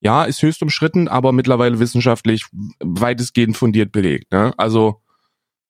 Ja, 0.00 0.24
ist 0.24 0.42
höchst 0.42 0.62
umstritten, 0.62 1.08
aber 1.08 1.32
mittlerweile 1.32 1.78
wissenschaftlich 1.78 2.46
weitestgehend 2.80 3.56
fundiert 3.56 3.90
belegt. 3.90 4.32
Ne? 4.32 4.52
Also 4.58 5.00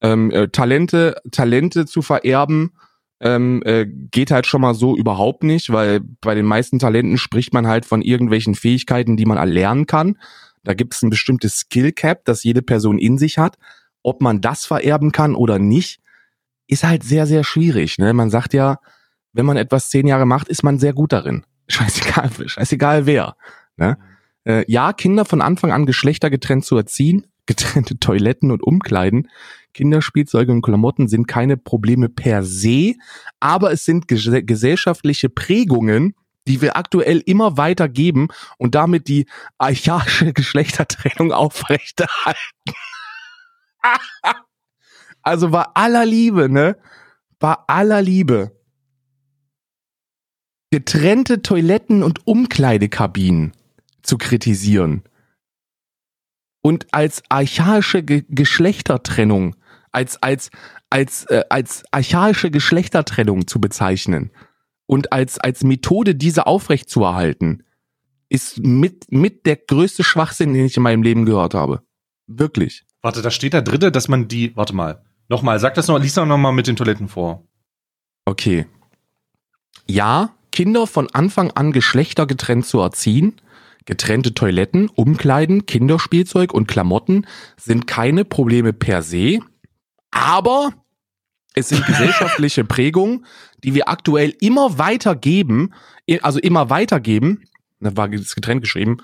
ähm, 0.03 0.31
äh, 0.31 0.49
Talente, 0.49 1.17
Talente 1.31 1.87
zu 1.87 2.03
vererben, 2.03 2.73
ähm, 3.21 3.63
äh, 3.65 3.87
geht 3.87 4.31
halt 4.31 4.47
schon 4.47 4.61
mal 4.61 4.75
so 4.75 4.97
überhaupt 4.97 5.45
nicht, 5.45 5.73
weil 5.73 6.01
bei 6.21 6.35
den 6.35 6.47
meisten 6.47 6.79
Talenten 6.79 7.17
spricht 7.17 7.55
man 7.55 7.67
halt 7.67 7.87
von 7.87 8.03
irgendwelchen 8.03 8.55
Fähigkeiten, 8.55 9.17
die 9.17 9.25
man 9.25 9.39
erlernen 9.39 9.87
kann. 9.87 10.19
Da 10.65 10.75
gibt 10.75 10.95
es 10.95 11.03
ein 11.03 11.11
bestimmtes 11.11 11.57
Skill 11.57 11.93
Cap, 11.93 12.25
das 12.25 12.43
jede 12.43 12.63
Person 12.63 12.99
in 12.99 13.19
sich 13.19 13.39
hat. 13.39 13.57
Ob 14.03 14.21
man 14.21 14.41
das 14.41 14.67
vererben 14.67 15.13
kann 15.13 15.35
oder 15.35 15.59
nicht, 15.59 16.01
ist 16.67 16.85
halt 16.85 17.03
sehr, 17.03 17.27
sehr 17.27 17.45
schwierig. 17.45 17.99
Ne? 17.99 18.13
Man 18.13 18.31
sagt 18.31 18.53
ja, 18.53 18.79
wenn 19.33 19.47
man 19.47 19.57
etwas 19.57 19.91
zehn 19.91 20.07
Jahre 20.07 20.27
macht, 20.27 20.49
ist 20.49 20.63
man 20.63 20.79
sehr 20.79 20.93
gut 20.93 21.13
darin. 21.13 21.45
Scheißegal, 21.69 22.31
scheißegal 22.47 23.07
wer. 23.07 23.37
Ne? 23.77 23.97
Äh, 24.45 24.71
ja, 24.71 24.93
Kinder 24.93 25.25
von 25.25 25.41
Anfang 25.41 25.73
an 25.73 25.87
geschlechtergetrennt 25.87 26.65
zu 26.65 26.77
erziehen, 26.77 27.27
getrennte 27.47 27.99
Toiletten 27.99 28.51
und 28.51 28.63
Umkleiden, 28.63 29.29
Kinderspielzeuge 29.73 30.53
und 30.53 30.63
Klamotten 30.63 31.09
sind 31.09 31.27
keine 31.27 31.57
Probleme 31.57 32.09
per 32.09 32.45
se, 32.45 32.95
aber 33.41 33.73
es 33.73 33.85
sind 33.85 34.09
ges 34.09 34.29
gesellschaftliche 34.31 35.29
Prägungen, 35.29 36.15
die 36.47 36.61
wir 36.61 36.77
aktuell 36.77 37.23
immer 37.25 37.57
weiter 37.57 37.89
geben 37.89 38.29
und 38.59 38.75
damit 38.75 39.09
die 39.09 39.27
archaische 39.59 40.33
Geschlechtertrennung 40.35 41.33
aufrechterhalten. 41.33 42.39
also 45.23 45.51
bei 45.51 45.65
aller 45.75 46.07
Liebe, 46.07 46.49
ne? 46.49 46.77
Bei 47.39 47.57
aller 47.67 48.01
Liebe. 48.01 48.53
Getrennte 50.71 51.43
Toiletten 51.43 52.03
und 52.03 52.27
Umkleidekabinen 52.27 53.53
zu 54.05 54.19
kritisieren 54.19 55.03
und 56.65 56.87
als 56.93 57.23
archaische 57.29 58.03
Ge 58.03 58.25
Geschlechtertrennung, 58.29 59.55
als 59.93 60.23
als 60.23 60.51
als 60.89 61.25
äh, 61.27 61.45
als 61.51 61.85
archaische 61.91 62.51
Geschlechtertrennung 62.51 63.47
zu 63.47 63.61
bezeichnen 63.61 64.31
und 64.87 65.13
als 65.13 65.39
als 65.39 65.63
Methode 65.63 66.15
diese 66.15 66.47
aufrechtzuerhalten, 66.47 67.65
ist 68.31 68.59
mit 68.61 69.13
mit 69.13 69.45
der 69.45 69.57
größte 69.57 70.05
Schwachsinn, 70.05 70.55
den 70.55 70.65
ich 70.65 70.77
in 70.79 70.83
meinem 70.83 71.03
Leben 71.03 71.27
gehört 71.27 71.53
habe. 71.53 71.83
Wirklich. 72.27 72.85
Warte, 73.03 73.21
da 73.21 73.31
steht 73.31 73.53
da 73.53 73.61
dritte, 73.61 73.93
dass 73.93 74.09
man 74.09 74.29
die. 74.29 74.57
Warte 74.57 74.75
mal. 74.75 75.05
Nochmal, 75.29 75.59
sag 75.61 75.75
das 75.75 75.89
noch, 75.89 75.99
lies 75.99 76.15
doch 76.15 76.25
nochmal 76.25 76.53
mit 76.53 76.67
den 76.67 76.77
Toiletten 76.77 77.09
vor. 77.09 77.47
Okay. 78.25 78.67
Ja, 79.87 80.35
Kinder 80.51 80.87
von 80.87 81.11
Anfang 81.11 81.51
an 81.51 81.73
geschlechtergetrennt 81.73 82.65
zu 82.65 82.81
erziehen, 82.81 83.35
getrennte 83.85 84.35
Toiletten, 84.35 84.89
Umkleiden, 84.89 85.67
Kinderspielzeug 85.67 86.53
und 86.53 86.67
Klamotten 86.67 87.27
sind 87.57 87.87
keine 87.87 88.25
Probleme 88.25 88.73
per 88.73 89.03
se, 89.03 89.41
aber 90.11 90.73
es 91.55 91.69
sind 91.69 91.85
gesellschaftliche 91.87 92.65
Prägungen, 92.65 93.27
die 93.63 93.75
wir 93.75 93.89
aktuell 93.89 94.35
immer 94.41 94.79
weitergeben, 94.79 95.75
also 96.23 96.39
immer 96.39 96.71
weitergeben, 96.71 97.45
da 97.81 97.97
war 97.97 98.09
das 98.09 98.35
getrennt 98.35 98.63
geschrieben, 98.63 98.99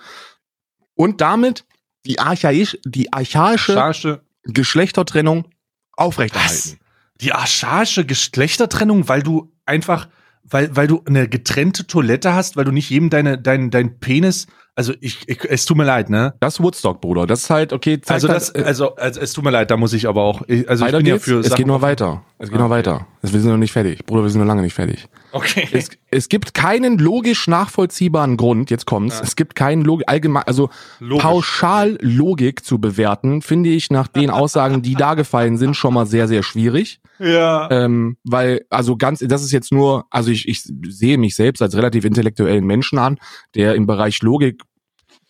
und 0.94 1.20
damit 1.20 1.64
die, 2.06 2.18
archaisch, 2.18 2.78
die 2.84 3.12
archaische 3.12 3.76
Archaische. 3.76 4.22
Geschlechtertrennung 4.44 5.46
aufrechterhalten. 5.92 6.78
Die 7.20 7.32
archaische 7.32 8.06
Geschlechtertrennung, 8.06 9.08
weil 9.08 9.22
du 9.22 9.52
einfach, 9.66 10.08
weil, 10.42 10.74
weil 10.74 10.86
du 10.86 11.02
eine 11.06 11.28
getrennte 11.28 11.86
Toilette 11.86 12.34
hast, 12.34 12.56
weil 12.56 12.64
du 12.64 12.72
nicht 12.72 12.88
jedem 12.88 13.10
deine, 13.10 13.38
dein, 13.38 13.70
dein 13.70 13.98
Penis, 14.00 14.46
also 14.76 14.94
ich, 15.00 15.28
ich 15.28 15.44
es 15.44 15.64
tut 15.64 15.76
mir 15.76 15.84
leid, 15.84 16.10
ne? 16.10 16.34
Das 16.40 16.60
Woodstock, 16.62 17.00
Bruder. 17.00 17.26
Das 17.26 17.42
ist 17.42 17.50
halt, 17.50 17.72
okay, 17.72 18.00
Also 18.06 18.28
halt, 18.28 18.36
das, 18.36 18.54
äh, 18.54 18.62
also, 18.64 18.94
also 18.96 19.20
es 19.20 19.32
tut 19.32 19.44
mir 19.44 19.50
leid, 19.50 19.70
da 19.70 19.76
muss 19.76 19.92
ich 19.92 20.08
aber 20.08 20.22
auch, 20.22 20.42
ich- 20.46 20.68
also 20.68 20.86
ich 20.86 20.92
bin 20.92 21.06
ja 21.06 21.18
für 21.18 21.40
es 21.40 21.46
Sachen 21.48 21.56
geht 21.58 21.66
noch 21.66 21.82
weiter. 21.82 22.22
Es 22.38 22.48
geht 22.48 22.56
Ah, 22.56 22.62
noch 22.62 22.66
okay. 22.66 22.74
weiter. 22.78 23.06
Es, 23.22 23.32
wir 23.32 23.40
sind 23.40 23.50
noch 23.50 23.58
nicht 23.58 23.72
fertig. 23.72 24.06
Bruder, 24.06 24.22
wir 24.22 24.30
sind 24.30 24.40
noch 24.40 24.46
lange 24.46 24.62
nicht 24.62 24.72
fertig. 24.74 25.06
Okay. 25.32 25.68
Es, 25.72 25.90
es 26.10 26.28
gibt 26.28 26.54
keinen 26.54 26.98
logisch 26.98 27.46
nachvollziehbaren 27.46 28.36
Grund, 28.36 28.70
jetzt 28.70 28.86
kommt's, 28.86 29.18
Ja. 29.18 29.24
es 29.24 29.36
gibt 29.36 29.54
keinen 29.54 29.82
Logik, 29.82 30.08
allgemein, 30.08 30.44
also 30.46 30.70
Logisch. 30.98 31.22
pauschal 31.22 31.98
Logik 32.00 32.64
zu 32.64 32.78
bewerten, 32.80 33.42
finde 33.42 33.68
ich 33.70 33.90
nach 33.90 34.08
den 34.08 34.30
Aussagen, 34.30 34.82
die 34.82 34.94
da 34.94 35.14
gefallen 35.14 35.56
sind, 35.58 35.74
schon 35.76 35.94
mal 35.94 36.06
sehr, 36.06 36.26
sehr 36.28 36.42
schwierig. 36.42 37.00
Ja. 37.18 37.70
Ähm, 37.70 38.16
weil, 38.24 38.64
also 38.70 38.96
ganz, 38.96 39.20
das 39.20 39.42
ist 39.44 39.52
jetzt 39.52 39.70
nur, 39.72 40.06
also 40.10 40.30
ich, 40.30 40.48
ich 40.48 40.62
sehe 40.88 41.18
mich 41.18 41.34
selbst 41.36 41.60
als 41.60 41.76
relativ 41.76 42.04
intellektuellen 42.06 42.64
Menschen 42.64 42.98
an, 42.98 43.18
der 43.54 43.74
im 43.74 43.86
Bereich 43.86 44.22
Logik 44.22 44.62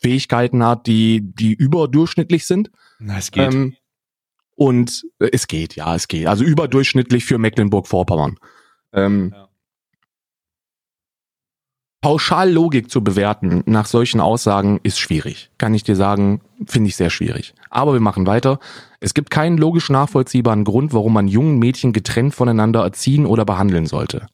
Fähigkeiten 0.00 0.64
hat, 0.64 0.86
die, 0.86 1.20
die 1.22 1.54
überdurchschnittlich 1.54 2.46
sind. 2.46 2.70
Na, 2.98 3.18
es 3.18 3.30
geht. 3.30 3.52
Ähm, 3.52 3.76
und 4.56 5.06
äh, 5.18 5.30
es 5.32 5.46
geht, 5.46 5.76
ja, 5.76 5.94
es 5.94 6.08
geht. 6.08 6.26
Also 6.26 6.44
überdurchschnittlich 6.44 7.24
für 7.24 7.38
Mecklenburg-Vorpommern. 7.38 8.36
Ähm, 8.92 9.32
Ja. 9.34 9.46
Pauschal 12.02 12.50
Logik 12.50 12.90
zu 12.90 13.04
bewerten 13.04 13.62
nach 13.66 13.84
solchen 13.84 14.20
Aussagen 14.20 14.80
ist 14.82 14.98
schwierig. 14.98 15.50
Kann 15.58 15.74
ich 15.74 15.82
dir 15.82 15.96
sagen, 15.96 16.40
finde 16.66 16.88
ich 16.88 16.96
sehr 16.96 17.10
schwierig. 17.10 17.54
Aber 17.68 17.92
wir 17.92 18.00
machen 18.00 18.26
weiter. 18.26 18.58
Es 19.00 19.12
gibt 19.12 19.30
keinen 19.30 19.58
logisch 19.58 19.90
nachvollziehbaren 19.90 20.64
Grund, 20.64 20.94
warum 20.94 21.12
man 21.12 21.28
jungen 21.28 21.58
Mädchen 21.58 21.92
getrennt 21.92 22.34
voneinander 22.34 22.82
erziehen 22.82 23.26
oder 23.26 23.44
behandeln 23.44 23.84
sollte. 23.84 24.28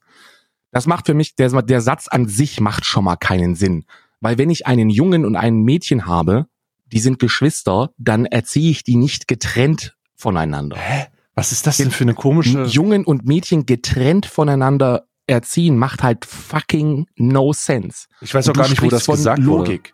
Das 0.71 0.87
macht 0.87 1.07
für 1.07 1.15
mich, 1.15 1.35
der, 1.35 1.51
der 1.63 1.81
Satz 1.81 2.07
an 2.07 2.29
sich 2.29 2.61
macht 2.61 2.85
schon 2.85 3.05
mal 3.05 3.17
keinen 3.17 3.57
Sinn. 3.57 3.85
Weil 4.21 4.39
wenn 4.39 4.51
ich 4.51 4.67
einen 4.67 4.91
Jungen 4.91 5.25
und 5.25 5.37
ein 5.37 5.63
Mädchen 5.63 6.07
habe, 6.07 6.47
die 6.93 7.01
sind 7.01 7.19
Geschwister, 7.19 7.91
dann 7.99 8.27
erziehe 8.27 8.71
ich 8.71 8.85
die 8.85 8.97
nicht 8.97 9.29
getrennt 9.29 9.97
voneinander. 10.15 10.77
Hä? 10.77 11.07
Was 11.35 11.53
ist 11.53 11.67
das 11.67 11.77
denn 11.77 11.91
für 11.91 12.05
eine 12.05 12.15
komische. 12.15 12.65
Jungen 12.65 13.05
und 13.05 13.27
Mädchen 13.27 13.67
getrennt 13.67 14.25
voneinander 14.25 15.07
erziehen 15.27 15.77
macht 15.77 16.03
halt 16.03 16.25
fucking 16.25 17.07
no 17.17 17.53
sense. 17.53 18.07
Ich 18.21 18.35
weiß 18.35 18.49
auch 18.49 18.55
gar 18.55 18.69
nicht, 18.69 18.83
wo 18.83 18.89
das 18.89 19.07
gesagt 19.07 19.45
wurde. 19.45 19.73
Logik. 19.73 19.93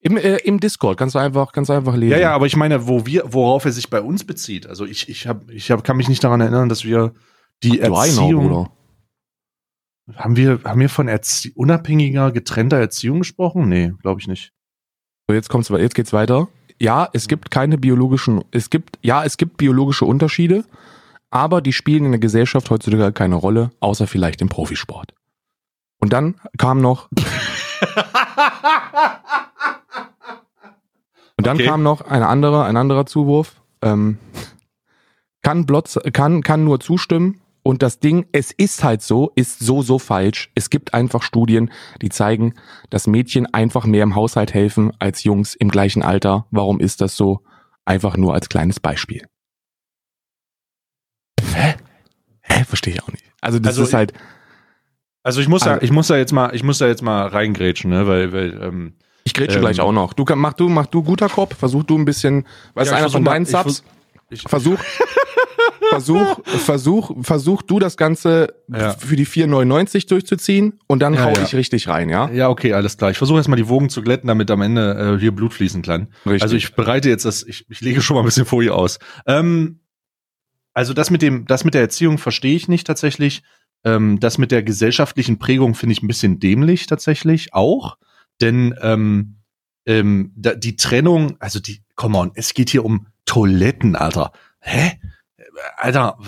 Im, 0.00 0.16
äh, 0.16 0.36
Im 0.36 0.60
Discord 0.60 0.98
kannst 0.98 1.14
du 1.14 1.18
einfach, 1.18 1.52
kannst 1.52 1.70
du 1.70 1.72
einfach 1.72 1.96
lesen. 1.96 2.12
Ja, 2.12 2.18
ja, 2.18 2.34
aber 2.34 2.46
ich 2.46 2.54
meine, 2.54 2.86
wo 2.86 3.06
wir, 3.06 3.24
worauf 3.26 3.64
er 3.64 3.72
sich 3.72 3.90
bei 3.90 4.00
uns 4.00 4.24
bezieht. 4.24 4.66
Also 4.66 4.84
ich, 4.84 5.08
ich 5.08 5.26
hab, 5.26 5.50
ich 5.50 5.70
hab, 5.70 5.82
kann 5.82 5.96
mich 5.96 6.08
nicht 6.08 6.22
daran 6.22 6.40
erinnern, 6.40 6.68
dass 6.68 6.84
wir 6.84 7.12
die 7.62 7.82
Einer, 7.82 7.96
Erziehung, 7.96 8.48
Bruder. 8.48 8.70
Haben 10.14 10.36
wir, 10.36 10.60
haben 10.64 10.80
wir 10.80 10.88
von 10.88 11.08
Erzie 11.08 11.52
unabhängiger, 11.52 12.30
getrennter 12.32 12.78
Erziehung 12.78 13.18
gesprochen? 13.20 13.68
Nee, 13.68 13.92
glaube 14.02 14.20
ich 14.20 14.28
nicht. 14.28 14.52
So, 15.28 15.34
jetzt 15.34 15.48
kommt's, 15.48 15.68
jetzt 15.68 15.94
geht's 15.94 16.12
weiter. 16.12 16.48
Ja, 16.80 17.08
es 17.12 17.26
gibt 17.26 17.50
keine 17.50 17.78
biologischen, 17.78 18.44
es 18.50 18.70
gibt, 18.70 18.98
ja, 19.02 19.24
es 19.24 19.36
gibt 19.38 19.56
biologische 19.56 20.04
Unterschiede, 20.04 20.64
aber 21.30 21.60
die 21.60 21.72
spielen 21.72 22.04
in 22.04 22.12
der 22.12 22.20
Gesellschaft 22.20 22.70
heutzutage 22.70 23.12
keine 23.12 23.34
Rolle, 23.34 23.70
außer 23.80 24.06
vielleicht 24.06 24.40
im 24.42 24.48
Profisport. 24.48 25.14
Und 25.98 26.12
dann 26.12 26.36
kam 26.58 26.80
noch, 26.80 27.08
und 31.36 31.46
dann 31.46 31.56
Okay. 31.56 31.66
kam 31.66 31.82
noch 31.82 32.02
ein 32.02 32.22
anderer, 32.22 32.64
ein 32.66 32.76
anderer 32.76 33.06
Zuwurf, 33.06 33.60
ähm, 33.82 34.18
kann 35.42 35.64
Blotz, 35.66 35.98
kann, 36.12 36.42
kann 36.42 36.64
nur 36.64 36.80
zustimmen. 36.80 37.40
Und 37.66 37.82
das 37.82 37.98
Ding, 37.98 38.26
es 38.30 38.52
ist 38.52 38.84
halt 38.84 39.02
so, 39.02 39.32
ist 39.34 39.58
so, 39.58 39.82
so 39.82 39.98
falsch. 39.98 40.52
Es 40.54 40.70
gibt 40.70 40.94
einfach 40.94 41.22
Studien, 41.24 41.72
die 42.00 42.10
zeigen, 42.10 42.54
dass 42.90 43.08
Mädchen 43.08 43.52
einfach 43.52 43.86
mehr 43.86 44.04
im 44.04 44.14
Haushalt 44.14 44.54
helfen 44.54 44.92
als 45.00 45.24
Jungs 45.24 45.56
im 45.56 45.68
gleichen 45.68 46.04
Alter. 46.04 46.46
Warum 46.52 46.78
ist 46.78 47.00
das 47.00 47.16
so? 47.16 47.40
Einfach 47.84 48.16
nur 48.16 48.34
als 48.34 48.48
kleines 48.48 48.78
Beispiel. 48.78 49.26
Hä? 51.54 51.74
Hä? 52.42 52.64
Verstehe 52.64 52.94
ich 52.94 53.02
auch 53.02 53.08
nicht. 53.08 53.24
Also 53.40 53.58
das 53.58 53.70
Also 53.70 53.82
ist 53.82 53.94
halt, 53.94 54.12
Also 55.24 55.40
ich 55.40 55.48
muss 55.48 55.62
da, 55.62 55.72
Also- 55.72 55.82
ich 55.84 55.90
muss 55.90 56.06
da 56.06 56.16
jetzt 56.16 56.32
mal, 56.32 56.54
ich 56.54 56.62
muss 56.62 56.78
da 56.78 56.86
jetzt 56.86 57.02
mal 57.02 57.26
reingrätschen, 57.26 57.90
ne, 57.90 58.06
weil, 58.06 58.32
weil, 58.32 58.62
ähm, 58.62 58.94
ich 59.24 59.34
grätsche 59.34 59.56
ähm, 59.56 59.62
gleich 59.62 59.80
auch 59.80 59.90
noch. 59.90 60.12
Du 60.12 60.24
mach 60.36 60.52
du, 60.52 60.68
mach 60.68 60.86
du 60.86 61.02
guter 61.02 61.28
Kopf, 61.28 61.56
versuch 61.56 61.82
du 61.82 61.98
ein 61.98 62.04
bisschen, 62.04 62.46
weißt 62.74 62.92
Ja, 62.92 62.96
einer 62.98 63.10
von 63.10 63.24
mal- 63.24 63.32
deinen 63.32 63.42
ich 63.42 63.50
Subs, 63.50 63.82
ich, 64.30 64.42
versuch, 64.42 64.78
versuch, 65.90 66.40
versuch, 66.44 67.12
versuch 67.24 67.62
du 67.62 67.78
das 67.78 67.96
Ganze 67.96 68.54
Ja. 68.68 68.92
für 68.92 69.16
die 69.16 69.26
4,99 69.26 70.06
durchzuziehen 70.08 70.78
und 70.86 71.00
dann 71.00 71.14
Ja, 71.14 71.24
hau 71.24 71.32
ja. 71.32 71.42
ich 71.42 71.54
richtig 71.54 71.88
rein, 71.88 72.08
ja? 72.08 72.30
ja, 72.30 72.48
okay, 72.48 72.72
alles 72.72 72.96
klar. 72.96 73.10
Ich 73.10 73.18
versuche 73.18 73.38
jetzt 73.38 73.48
mal 73.48 73.56
die 73.56 73.68
Wogen 73.68 73.88
zu 73.88 74.02
glätten, 74.02 74.28
damit 74.28 74.50
am 74.50 74.62
Ende 74.62 75.14
äh, 75.16 75.20
hier 75.20 75.32
Blut 75.34 75.54
fließen 75.54 75.82
kann. 75.82 76.08
Richtig. 76.24 76.42
Also 76.42 76.56
ich 76.56 76.74
bereite 76.74 77.08
jetzt 77.08 77.24
das, 77.24 77.42
ich, 77.42 77.66
ich 77.68 77.80
lege 77.80 78.00
schon 78.02 78.14
mal 78.14 78.22
ein 78.22 78.26
bisschen 78.26 78.46
Folie 78.46 78.74
aus. 78.74 78.98
Ähm, 79.26 79.80
also 80.74 80.92
das 80.92 81.10
mit 81.10 81.22
dem, 81.22 81.46
das 81.46 81.64
mit 81.64 81.74
der 81.74 81.80
Erziehung 81.82 82.18
verstehe 82.18 82.54
ich 82.56 82.68
nicht 82.68 82.86
tatsächlich. 82.86 83.42
Ähm, 83.84 84.18
das 84.20 84.36
mit 84.38 84.50
der 84.50 84.62
gesellschaftlichen 84.62 85.38
Prägung 85.38 85.74
finde 85.74 85.92
ich 85.92 86.02
ein 86.02 86.08
bisschen 86.08 86.38
dämlich 86.40 86.86
tatsächlich 86.86 87.54
auch. 87.54 87.96
Denn 88.40 88.74
ähm, 88.82 89.36
ähm, 89.86 90.32
da, 90.36 90.54
die 90.54 90.76
Trennung, 90.76 91.36
also 91.38 91.60
die, 91.60 91.82
come 91.94 92.18
on, 92.18 92.32
es 92.34 92.52
geht 92.52 92.68
hier 92.70 92.84
um 92.84 93.06
Toiletten, 93.24 93.96
Alter. 93.96 94.32
Hä? 94.60 94.98
Alter, 95.76 96.18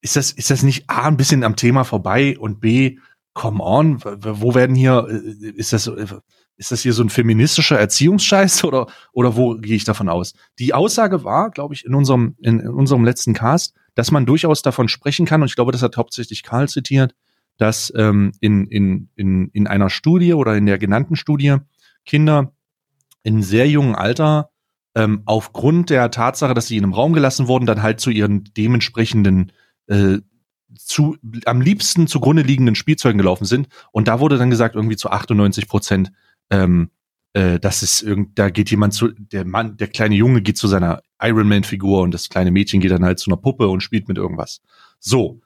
ist 0.00 0.16
das, 0.16 0.32
ist 0.32 0.50
das 0.50 0.62
nicht 0.62 0.88
A, 0.88 1.08
ein 1.08 1.16
bisschen 1.16 1.44
am 1.44 1.56
Thema 1.56 1.84
vorbei 1.84 2.38
und 2.38 2.60
B, 2.60 2.98
come 3.32 3.62
on, 3.62 4.02
wo 4.02 4.54
werden 4.54 4.76
hier, 4.76 5.06
äh, 5.08 5.50
ist 5.50 5.72
das, 5.72 5.86
äh, 5.86 6.06
ist 6.56 6.70
das 6.70 6.82
hier 6.82 6.92
so 6.92 7.02
ein 7.02 7.10
feministischer 7.10 7.78
Erziehungsscheiß 7.78 8.64
oder, 8.64 8.86
oder 9.12 9.34
wo 9.34 9.56
gehe 9.56 9.76
ich 9.76 9.84
davon 9.84 10.08
aus? 10.08 10.34
Die 10.58 10.72
Aussage 10.72 11.24
war, 11.24 11.50
glaube 11.50 11.74
ich, 11.74 11.84
in 11.84 11.94
unserem, 11.94 12.36
in, 12.40 12.60
in 12.60 12.68
unserem 12.68 13.04
letzten 13.04 13.34
Cast, 13.34 13.74
dass 13.94 14.10
man 14.10 14.26
durchaus 14.26 14.62
davon 14.62 14.88
sprechen 14.88 15.26
kann, 15.26 15.42
und 15.42 15.48
ich 15.48 15.56
glaube, 15.56 15.72
das 15.72 15.82
hat 15.82 15.96
hauptsächlich 15.96 16.42
Karl 16.42 16.68
zitiert, 16.68 17.14
dass 17.56 17.92
ähm, 17.96 18.32
in, 18.40 18.66
in, 18.66 19.08
in, 19.16 19.48
in 19.52 19.66
einer 19.66 19.90
Studie 19.90 20.34
oder 20.34 20.56
in 20.56 20.66
der 20.66 20.78
genannten 20.78 21.16
Studie 21.16 21.56
Kinder 22.04 22.52
in 23.22 23.42
sehr 23.42 23.68
jungen 23.68 23.94
Alter 23.94 24.50
ähm, 24.94 25.22
aufgrund 25.24 25.90
der 25.90 26.10
Tatsache, 26.10 26.54
dass 26.54 26.66
sie 26.66 26.76
in 26.76 26.84
einem 26.84 26.94
Raum 26.94 27.12
gelassen 27.12 27.48
wurden, 27.48 27.66
dann 27.66 27.82
halt 27.82 28.00
zu 28.00 28.10
ihren 28.10 28.44
dementsprechenden 28.56 29.52
äh, 29.86 30.18
zu 30.76 31.16
am 31.46 31.60
liebsten 31.60 32.06
zugrunde 32.06 32.42
liegenden 32.42 32.74
Spielzeugen 32.74 33.18
gelaufen 33.18 33.44
sind. 33.44 33.68
Und 33.92 34.08
da 34.08 34.20
wurde 34.20 34.38
dann 34.38 34.50
gesagt, 34.50 34.74
irgendwie 34.74 34.96
zu 34.96 35.10
98 35.10 35.68
Prozent, 35.68 36.12
ähm, 36.50 36.90
äh, 37.32 37.58
das 37.58 37.82
ist 37.82 38.02
irgend, 38.02 38.38
da 38.38 38.50
geht 38.50 38.70
jemand 38.70 38.94
zu, 38.94 39.08
der 39.08 39.44
Mann, 39.44 39.76
der 39.76 39.88
kleine 39.88 40.14
Junge 40.14 40.42
geht 40.42 40.56
zu 40.56 40.68
seiner 40.68 41.02
Iron 41.20 41.48
Man 41.48 41.64
Figur 41.64 42.02
und 42.02 42.12
das 42.12 42.28
kleine 42.28 42.50
Mädchen 42.50 42.80
geht 42.80 42.90
dann 42.90 43.04
halt 43.04 43.18
zu 43.18 43.30
einer 43.30 43.36
Puppe 43.36 43.68
und 43.68 43.82
spielt 43.82 44.08
mit 44.08 44.18
irgendwas. 44.18 44.60
So, 44.98 45.40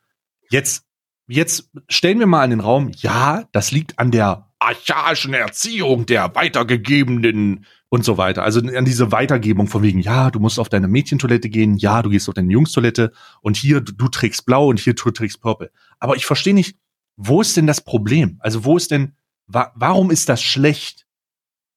jetzt, 0.51 0.84
jetzt 1.26 1.70
stellen 1.88 2.18
wir 2.18 2.26
mal 2.26 2.44
in 2.44 2.51
den 2.51 2.61
Raum, 2.61 2.90
ja, 2.96 3.44
das 3.53 3.70
liegt 3.70 3.99
an 3.99 4.11
der 4.11 4.51
archaischen 4.59 5.34
Erziehung 5.34 6.07
der 6.07 6.34
weitergegebenen 6.34 7.64
und 7.91 8.05
so 8.05 8.18
weiter. 8.18 8.43
Also 8.43 8.61
an 8.61 8.84
diese 8.84 9.12
Weitergebung 9.12 9.66
von 9.66 9.82
wegen, 9.82 10.01
ja, 10.01 10.30
du 10.30 10.41
musst 10.41 10.59
auf 10.59 10.68
deine 10.68 10.89
Mädchentoilette 10.89 11.49
gehen, 11.49 11.76
ja, 11.76 12.03
du 12.03 12.11
gehst 12.11 12.28
auf 12.28 12.34
deine 12.34 12.53
Jungstoilette 12.53 13.12
und 13.41 13.57
hier, 13.57 13.80
du, 13.80 13.93
du 13.93 14.09
trägst 14.09 14.45
blau 14.47 14.68
und 14.68 14.78
hier 14.78 14.95
du 14.95 15.11
trägst 15.11 15.41
purple. 15.41 15.70
Aber 15.99 16.16
ich 16.16 16.26
verstehe 16.26 16.55
nicht, 16.55 16.76
wo 17.16 17.41
ist 17.41 17.57
denn 17.57 17.66
das 17.66 17.80
Problem? 17.80 18.36
Also 18.41 18.64
wo 18.64 18.76
ist 18.76 18.91
denn, 18.91 19.14
wa 19.47 19.72
warum 19.74 20.11
ist 20.11 20.28
das 20.28 20.43
schlecht? 20.43 21.07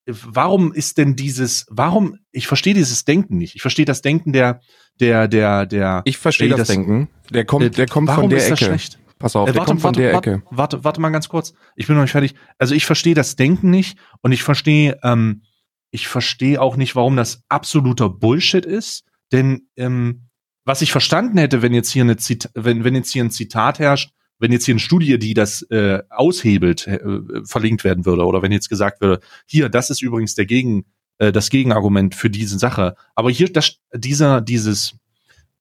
Warum 0.05 0.73
ist 0.73 0.97
denn 0.97 1.15
dieses, 1.15 1.65
warum, 1.69 2.17
ich 2.31 2.47
verstehe 2.47 2.73
dieses 2.73 3.05
Denken 3.05 3.37
nicht. 3.37 3.55
Ich 3.55 3.61
verstehe 3.61 3.85
das 3.85 4.01
Denken 4.01 4.33
der, 4.33 4.59
der, 4.99 5.27
der, 5.27 5.65
der, 5.67 6.01
Ich 6.05 6.17
verstehe 6.17 6.49
das, 6.49 6.59
das- 6.59 6.67
Denken. 6.69 7.07
Der 7.29 7.45
kommt, 7.45 7.65
äh, 7.65 7.69
der 7.69 7.85
kommt 7.87 8.07
warum 8.09 8.23
von 8.23 8.29
der 8.31 8.39
ist 8.39 8.49
das 8.49 8.59
Ecke. 8.61 8.65
schlecht? 8.71 8.99
Pass 9.19 9.35
auf, 9.35 9.47
Äh, 9.47 9.53
der 9.53 9.63
kommt 9.63 9.79
von 9.81 9.93
der 9.93 10.13
warte, 10.13 10.31
Ecke. 10.31 10.43
Warte, 10.49 10.83
warte 10.83 10.99
mal 10.99 11.09
ganz 11.11 11.29
kurz. 11.29 11.53
Ich 11.75 11.85
bin 11.87 11.95
noch 11.95 12.01
nicht 12.01 12.11
fertig. 12.11 12.33
Also 12.57 12.73
ich 12.73 12.85
verstehe 12.85 13.13
das 13.13 13.35
Denken 13.35 13.69
nicht 13.69 13.97
und 14.21 14.31
ich 14.31 14.41
verstehe, 14.43 14.99
ähm, 15.03 15.43
ich 15.91 16.07
verstehe 16.07 16.61
auch 16.61 16.77
nicht, 16.77 16.95
warum 16.95 17.15
das 17.15 17.43
absoluter 17.49 18.09
Bullshit 18.09 18.65
ist. 18.65 19.03
Denn 19.31 19.67
ähm, 19.75 20.27
was 20.65 20.81
ich 20.81 20.91
verstanden 20.91 21.37
hätte, 21.37 21.61
wenn 21.61 21.73
jetzt 21.73 21.91
hier 21.91 22.03
eine 22.03 22.17
Zit 22.17 22.49
wenn, 22.53 22.83
wenn 22.83 22.95
jetzt 22.95 23.11
hier 23.11 23.23
ein 23.23 23.31
Zitat 23.31 23.79
herrscht, 23.79 24.11
wenn 24.39 24.51
jetzt 24.51 24.65
hier 24.65 24.73
eine 24.73 24.79
Studie, 24.79 25.19
die 25.19 25.33
das 25.33 25.61
äh, 25.63 26.01
aushebelt, 26.09 26.87
äh, 26.87 26.99
verlinkt 27.43 27.83
werden 27.83 28.05
würde, 28.05 28.25
oder 28.25 28.41
wenn 28.41 28.51
jetzt 28.51 28.69
gesagt 28.69 29.01
würde, 29.01 29.19
hier, 29.45 29.69
das 29.69 29.89
ist 29.89 30.01
übrigens 30.01 30.33
der 30.33 30.45
Gegen, 30.45 30.85
äh, 31.19 31.31
das 31.31 31.49
Gegenargument 31.49 32.15
für 32.15 32.29
diese 32.29 32.57
Sache. 32.57 32.95
Aber 33.13 33.29
hier, 33.29 33.51
das, 33.51 33.77
dieser, 33.93 34.41
dieses, 34.41 34.95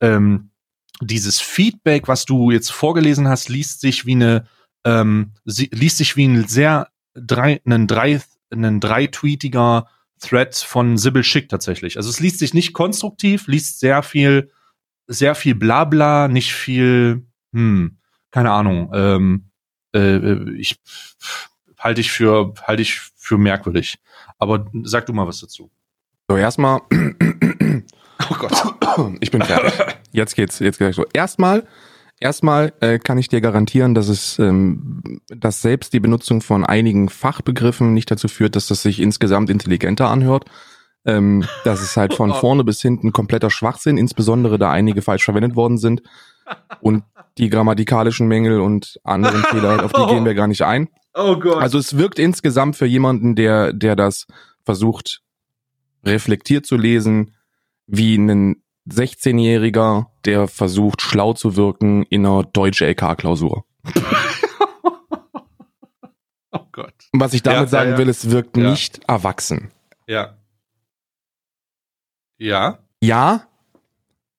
ähm, 0.01 0.51
dieses 1.03 1.41
Feedback, 1.41 2.09
was 2.09 2.24
du 2.24 2.51
jetzt 2.51 2.70
vorgelesen 2.70 3.28
hast, 3.28 3.49
liest 3.49 3.81
sich 3.81 4.07
wie 4.07 4.12
eine, 4.12 4.47
ähm, 4.85 5.33
liest 5.45 5.99
sich 5.99 6.16
wie 6.16 6.26
ein 6.26 6.49
sehr 6.49 6.89
drei, 7.14 7.61
einen 7.64 7.87
drei, 7.87 8.20
einen 8.51 8.81
dreitweetiger 8.81 9.89
Thread 10.21 10.55
von 10.55 10.97
Sybil 10.97 11.25
Schick 11.25 11.49
tatsächlich. 11.49 11.97
Also 11.97 12.11
es 12.11 12.21
liest 12.21 12.39
sich 12.39 12.55
nicht 12.55 12.73
konstruktiv, 12.73 13.47
liest 13.47 13.81
sehr 13.81 14.03
viel, 14.03 14.51
sehr 15.07 15.35
viel 15.35 15.55
Blabla, 15.55 16.29
nicht 16.29 16.53
viel, 16.53 17.27
hm, 17.53 17.99
keine 18.31 18.53
Ahnung, 18.53 18.91
ähm, 18.95 19.51
äh, 19.95 20.55
ich 20.55 20.81
halte 21.79 22.01
ich 22.01 22.12
für, 22.12 22.55
halte 22.62 22.83
ich 22.83 23.01
für 23.16 23.39
merkwürdig. 23.39 23.99
Aber 24.39 24.66
sag 24.85 25.07
du 25.07 25.12
mal 25.12 25.27
was 25.27 25.41
dazu. 25.41 25.71
So, 26.29 26.37
erstmal, 26.37 26.83
Oh 28.29 28.35
Gott. 28.35 29.16
ich 29.21 29.31
bin 29.31 29.43
fertig. 29.43 29.73
Jetzt 30.12 30.35
geht's, 30.35 30.59
jetzt 30.59 30.79
geht's 30.79 30.97
so. 30.97 31.05
Erstmal, 31.12 31.66
erstmal 32.21 32.73
äh, 32.81 32.99
kann 32.99 33.18
ich 33.18 33.29
dir 33.29 33.41
garantieren, 33.41 33.95
dass 33.95 34.09
es, 34.09 34.39
ähm, 34.39 35.21
dass 35.29 35.62
selbst 35.62 35.93
die 35.93 36.01
Benutzung 36.01 36.43
von 36.43 36.64
einigen 36.64 37.09
Fachbegriffen 37.09 37.93
nicht 37.93 38.11
dazu 38.11 38.29
führt, 38.29 38.55
dass 38.55 38.68
das 38.68 38.83
sich 38.83 39.01
insgesamt 39.01 39.51
intelligenter 39.51 40.09
anhört. 40.09 40.45
Ähm, 41.05 41.45
das 41.64 41.83
ist 41.83 41.97
halt 41.97 42.14
von 42.21 42.33
vorne 42.33 42.62
bis 42.62 42.81
hinten 42.81 43.12
kompletter 43.12 43.51
Schwachsinn, 43.51 43.97
insbesondere 43.97 44.59
da 44.59 44.71
einige 44.71 45.03
falsch 45.03 45.25
verwendet 45.25 45.57
worden 45.57 45.79
sind. 45.79 46.03
Und 46.81 47.05
die 47.39 47.49
grammatikalischen 47.49 48.29
Mängel 48.29 48.61
und 48.61 49.01
anderen 49.03 49.43
Fehler, 49.45 49.85
auf 49.85 49.93
die 49.93 50.07
gehen 50.07 50.25
wir 50.25 50.35
gar 50.35 50.47
nicht 50.47 50.62
ein. 50.62 50.89
Oh 51.14 51.37
Gott. 51.37 51.62
Also 51.62 51.79
es 51.79 51.97
wirkt 51.97 52.18
insgesamt 52.18 52.77
für 52.77 52.87
jemanden, 52.87 53.35
der, 53.35 53.73
der 53.73 53.97
das 53.97 54.27
versucht, 54.64 55.23
reflektiert 56.05 56.66
zu 56.66 56.77
lesen, 56.77 57.35
wie 57.87 58.16
ein 58.16 58.62
16-Jähriger, 58.91 60.07
der 60.24 60.49
versucht, 60.49 61.03
schlau 61.03 61.32
zu 61.32 61.57
wirken 61.57 62.03
in 62.05 62.26
einer 62.26 62.43
deutsche 62.45 62.86
LK-Klausur. 62.86 63.64
oh 66.53 66.61
Gott. 66.72 66.95
Und 67.12 67.20
was 67.20 67.32
ich 67.34 67.43
damit 67.43 67.57
Ja, 67.59 67.62
ja, 67.64 67.68
sagen 67.68 67.91
ja. 67.93 67.99
will, 67.99 68.09
es 68.09 68.30
wirkt 68.30 68.57
Ja. 68.57 68.70
nicht 68.70 69.01
erwachsen. 69.09 69.70
Ja. 70.07 70.36
Ja. 72.38 72.78
Ja, 73.03 73.47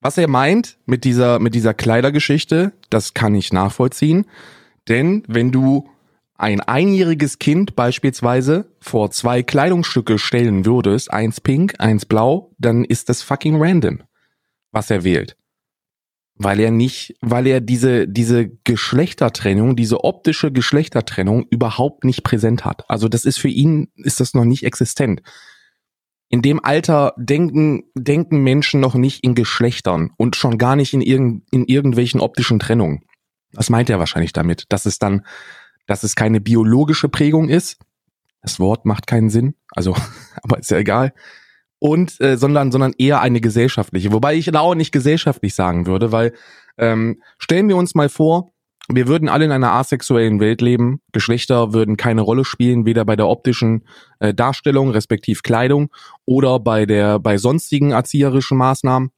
was 0.01 0.17
er 0.17 0.27
meint 0.27 0.77
mit 0.85 1.03
dieser, 1.03 1.39
mit 1.39 1.53
dieser 1.55 1.73
Kleidergeschichte, 1.73 2.73
das 2.89 3.13
kann 3.13 3.35
ich 3.35 3.53
nachvollziehen. 3.53 4.25
Denn 4.87 5.23
wenn 5.27 5.51
du 5.51 5.89
ein 6.35 6.59
einjähriges 6.61 7.37
Kind 7.37 7.75
beispielsweise 7.75 8.71
vor 8.79 9.11
zwei 9.11 9.43
Kleidungsstücke 9.43 10.17
stellen 10.17 10.65
würdest, 10.65 11.13
eins 11.13 11.39
pink, 11.39 11.75
eins 11.77 12.05
blau, 12.07 12.51
dann 12.57 12.83
ist 12.83 13.09
das 13.09 13.21
fucking 13.21 13.61
random, 13.61 14.01
was 14.72 14.89
er 14.89 15.03
wählt. 15.03 15.38
weil 16.43 16.59
er 16.59 16.72
nicht, 16.72 17.15
weil 17.22 17.45
er 17.45 17.61
diese, 17.61 18.07
diese 18.07 18.49
Geschlechtertrennung, 18.63 19.76
diese 19.76 20.03
optische 20.03 20.51
Geschlechtertrennung 20.51 21.45
überhaupt 21.51 22.03
nicht 22.03 22.24
präsent 22.24 22.65
hat. 22.65 22.89
Also 22.89 23.07
das 23.07 23.26
ist 23.26 23.38
für 23.38 23.47
ihn, 23.49 23.91
ist 23.95 24.19
das 24.19 24.34
noch 24.34 24.45
nicht 24.45 24.63
existent. 24.63 25.22
In 26.30 26.41
dem 26.41 26.63
Alter 26.63 27.13
denken, 27.17 27.84
denken 27.93 28.41
Menschen 28.41 28.80
noch 28.80 28.95
nicht 28.95 29.24
in 29.24 29.36
Geschlechtern 29.36 30.11
und 30.17 30.36
schon 30.36 30.57
gar 30.57 30.76
nicht 30.76 30.93
in, 30.93 31.01
irgend, 31.01 31.43
in 31.51 31.65
irgendwelchen 31.65 32.22
optischen 32.22 32.57
Trennungen. 32.57 33.03
Was 33.51 33.69
meint 33.69 33.89
er 33.89 33.99
wahrscheinlich 33.99 34.34
damit? 34.34 34.65
Dass 34.69 34.88
es 34.88 34.97
dann, 34.97 35.26
dass 35.86 36.03
es 36.03 36.15
keine 36.15 36.41
biologische 36.41 37.09
Prägung 37.09 37.49
ist. 37.49 37.78
Das 38.41 38.59
Wort 38.59 38.86
macht 38.86 39.05
keinen 39.05 39.30
Sinn. 39.30 39.53
Also, 39.72 39.95
aber 40.41 40.57
ist 40.57 40.72
ja 40.72 40.78
egal 40.78 41.13
und 41.82 42.21
äh, 42.21 42.38
sondern 42.38 42.71
sondern 42.71 42.93
eher 42.97 43.21
eine 43.21 43.41
gesellschaftliche. 43.41 44.13
Wobei 44.13 44.36
ich 44.36 44.55
auch 44.55 44.75
nicht 44.75 44.91
gesellschaftlich 44.91 45.55
sagen 45.55 45.88
würde, 45.88 46.11
weil 46.11 46.34
ähm, 46.77 47.21
stellen 47.39 47.67
wir 47.67 47.75
uns 47.75 47.95
mal 47.95 48.07
vor, 48.07 48.51
wir 48.88 49.07
würden 49.07 49.29
alle 49.29 49.45
in 49.45 49.51
einer 49.51 49.71
asexuellen 49.71 50.39
Welt 50.39 50.61
leben. 50.61 51.01
Geschlechter 51.11 51.73
würden 51.73 51.97
keine 51.97 52.21
Rolle 52.21 52.45
spielen, 52.45 52.86
weder 52.86 53.03
bei 53.03 53.15
der 53.15 53.27
optischen 53.27 53.88
äh, 54.19 54.32
Darstellung, 54.34 54.91
respektiv 54.91 55.41
Kleidung, 55.41 55.89
oder 56.25 56.59
bei 56.59 56.86
der 56.86 57.17
bei 57.17 57.38
sonstigen 57.38 57.91
erzieherischen 57.91 58.57
Maßnahmen 58.57 59.09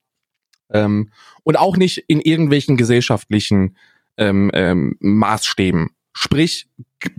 ähm, 0.72 1.11
und 1.43 1.59
auch 1.59 1.76
nicht 1.76 1.97
in 2.07 2.22
irgendwelchen 2.22 2.78
gesellschaftlichen 2.78 3.76
ähm, 4.16 4.51
ähm, 4.53 4.95
Maßstäben. 5.01 5.89
Sprich, 6.14 6.68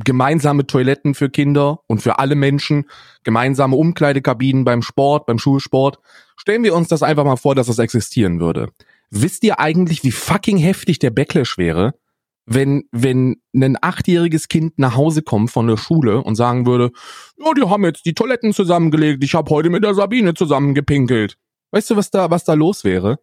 gemeinsame 0.05 0.66
Toiletten 0.66 1.14
für 1.14 1.30
Kinder 1.30 1.80
und 1.87 2.03
für 2.03 2.18
alle 2.18 2.35
Menschen, 2.35 2.87
gemeinsame 3.22 3.76
Umkleidekabinen 3.76 4.64
beim 4.64 4.82
Sport, 4.82 5.26
beim 5.26 5.39
Schulsport. 5.39 5.99
Stellen 6.37 6.62
wir 6.62 6.74
uns 6.74 6.89
das 6.89 7.03
einfach 7.03 7.24
mal 7.24 7.37
vor, 7.37 7.55
dass 7.55 7.66
das 7.66 7.78
existieren 7.78 8.41
würde. 8.41 8.68
Wisst 9.11 9.45
ihr 9.45 9.61
eigentlich, 9.61 10.03
wie 10.05 10.11
fucking 10.11 10.59
heftig 10.59 10.99
der 10.99 11.11
Backlash 11.11 11.59
wäre, 11.59 11.95
wenn, 12.47 12.85
wenn 12.93 13.37
ein 13.55 13.78
achtjähriges 13.80 14.49
Kind 14.49 14.78
nach 14.78 14.97
Hause 14.97 15.22
kommt 15.22 15.51
von 15.51 15.66
der 15.66 15.76
Schule 15.76 16.22
und 16.22 16.35
sagen 16.35 16.66
würde, 16.66 16.91
ja, 17.39 17.53
die 17.55 17.62
haben 17.62 17.85
jetzt 17.85 18.05
die 18.05 18.14
Toiletten 18.14 18.53
zusammengelegt, 18.53 19.24
ich 19.24 19.35
habe 19.35 19.51
heute 19.51 19.70
mit 19.70 19.85
der 19.85 19.95
Sabine 19.95 20.35
zusammengepinkelt. 20.35 21.39
Weißt 21.70 21.91
du, 21.91 21.97
was 21.97 22.11
da, 22.11 22.30
was 22.30 22.45
da 22.45 22.55
los 22.55 22.85
wäre? 22.85 23.18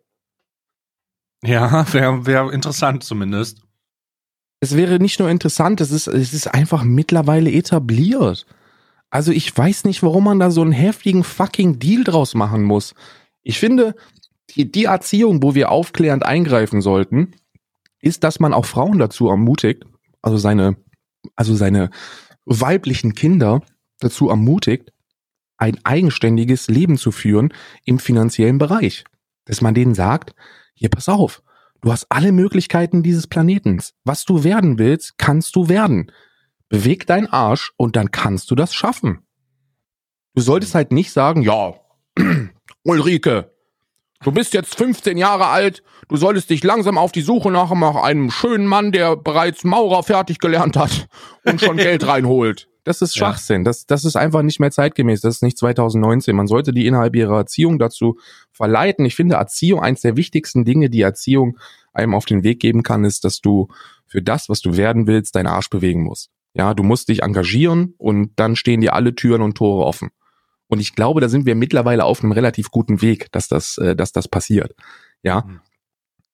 Ja, 1.44 1.86
wäre 1.94 2.26
wär 2.26 2.52
interessant 2.52 3.04
zumindest 3.04 3.62
es 4.62 4.78
wäre 4.78 5.00
nicht 5.00 5.20
nur 5.20 5.30
interessant, 5.30 5.82
es 5.82 5.92
ist, 5.92 6.08
es 6.08 6.34
ist 6.34 6.48
einfach 6.48 6.84
mittlerweile 6.84 7.52
etabliert. 7.52 8.46
Also 9.10 9.32
ich 9.32 9.56
weiß 9.58 9.84
nicht, 9.86 10.04
warum 10.04 10.24
man 10.24 10.40
da 10.40 10.52
so 10.52 10.62
einen 10.62 10.72
heftigen 10.72 11.24
fucking 11.24 11.80
Deal 11.80 12.04
draus 12.04 12.36
machen 12.36 12.64
muss. 12.64 12.94
Ich 13.42 13.60
finde, 13.60 13.96
die, 14.52 14.72
die 14.72 14.86
Erziehung, 14.86 15.42
wo 15.42 15.56
wir 15.56 15.72
aufklärend 15.72 16.24
eingreifen 16.24 16.82
sollten, 16.82 17.34
ist, 18.00 18.24
dass 18.24 18.40
man 18.40 18.54
auch 18.54 18.66
Frauen 18.66 19.00
dazu 19.00 19.28
ermutigt, 19.30 19.84
also 20.22 20.38
seine, 20.38 20.78
also 21.36 21.56
seine 21.56 21.90
weiblichen 22.46 23.16
Kinder 23.16 23.62
dazu 24.00 24.30
ermutigt, 24.30 24.94
ein 25.58 25.78
eigenständiges 25.84 26.68
Leben 26.68 26.98
zu 26.98 27.12
führen 27.12 27.54
im 27.86 27.98
finanziellen 27.98 28.60
Bereich. 28.60 29.06
Dass 29.46 29.62
man 29.62 29.74
denen 29.74 29.96
sagt, 29.96 30.36
hier 30.74 30.90
pass 30.90 31.10
auf, 31.10 31.42
Du 31.82 31.92
hast 31.92 32.06
alle 32.10 32.32
Möglichkeiten 32.32 33.02
dieses 33.02 33.26
Planetens. 33.26 33.94
Was 34.04 34.24
du 34.24 34.44
werden 34.44 34.78
willst, 34.78 35.18
kannst 35.18 35.56
du 35.56 35.68
werden. 35.68 36.12
Beweg 36.70 37.08
deinen 37.08 37.28
Arsch 37.28 37.74
und 37.76 37.96
dann 37.96 38.12
kannst 38.12 38.52
du 38.52 38.56
das 38.56 38.74
schaffen. 38.74 39.26
Du 40.36 40.42
solltest 40.42 40.76
halt 40.76 40.92
nicht 40.92 41.12
sagen, 41.12 41.42
ja, 41.42 41.74
Ulrike, 42.84 43.52
du 44.24 44.32
bist 44.32 44.54
jetzt 44.54 44.76
15 44.76 45.18
Jahre 45.18 45.48
alt, 45.48 45.84
du 46.08 46.18
solltest 46.18 46.52
dich 46.52 46.64
langsam 46.64 46.98
auf 46.98 47.12
die 47.12 47.22
Suche 47.22 47.52
nach, 47.52 47.72
einem 47.72 48.30
schönen 48.30 48.68
Mann, 48.68 48.92
der 48.92 49.18
bereits 49.18 49.64
Maurer 49.64 50.04
fertig 50.04 50.38
gelernt 50.40 50.78
hat 50.78 51.08
und 51.46 51.60
schon 51.60 51.78
Geld 51.78 52.08
reinholt. 52.08 52.70
Das 52.84 53.02
ist 53.02 53.16
Schwachsinn. 53.16 53.62
Ja. 53.62 53.66
Das, 53.66 53.86
das 53.86 54.06
ist 54.06 54.16
einfach 54.16 54.42
nicht 54.42 54.60
mehr 54.60 54.72
zeitgemäß. 54.72 55.22
Das 55.22 55.36
ist 55.36 55.44
nicht 55.44 55.58
2019. 55.58 56.36
Man 56.36 56.48
sollte 56.48 56.74
die 56.74 56.88
innerhalb 56.88 57.16
ihrer 57.16 57.38
Erziehung 57.38 57.78
dazu 57.78 58.18
verleiten. 58.62 59.06
Ich 59.06 59.16
finde 59.16 59.38
Erziehung 59.38 59.82
eins 59.82 60.02
der 60.02 60.16
wichtigsten 60.16 60.66
Dinge, 60.66 60.92
die 60.92 61.02
Erziehung 61.02 61.58
einem 61.94 62.14
auf 62.14 62.26
den 62.26 62.44
Weg 62.44 62.60
geben 62.60 62.84
kann, 62.84 63.04
ist, 63.06 63.26
dass 63.26 63.42
du 63.42 63.70
für 64.06 64.22
das, 64.22 64.50
was 64.50 64.62
du 64.62 64.78
werden 64.78 65.08
willst, 65.08 65.36
deinen 65.36 65.48
Arsch 65.48 65.72
bewegen 65.72 66.04
musst. 66.04 66.30
Ja, 66.54 66.76
du 66.76 66.84
musst 66.84 67.10
dich 67.10 67.24
engagieren 67.24 67.96
und 67.98 68.34
dann 68.36 68.56
stehen 68.56 68.82
dir 68.82 68.94
alle 68.94 69.16
Türen 69.16 69.42
und 69.42 69.58
Tore 69.58 69.84
offen. 69.84 70.12
Und 70.68 70.80
ich 70.80 70.94
glaube, 70.94 71.22
da 71.22 71.28
sind 71.28 71.48
wir 71.48 71.56
mittlerweile 71.56 72.06
auf 72.06 72.22
einem 72.22 72.34
relativ 72.34 72.70
guten 72.70 73.02
Weg, 73.02 73.32
dass 73.32 73.48
das, 73.48 73.80
äh, 73.80 73.96
dass 73.96 74.12
das 74.12 74.28
passiert. 74.28 74.76
Ja, 75.24 75.42
mhm. 75.42 75.62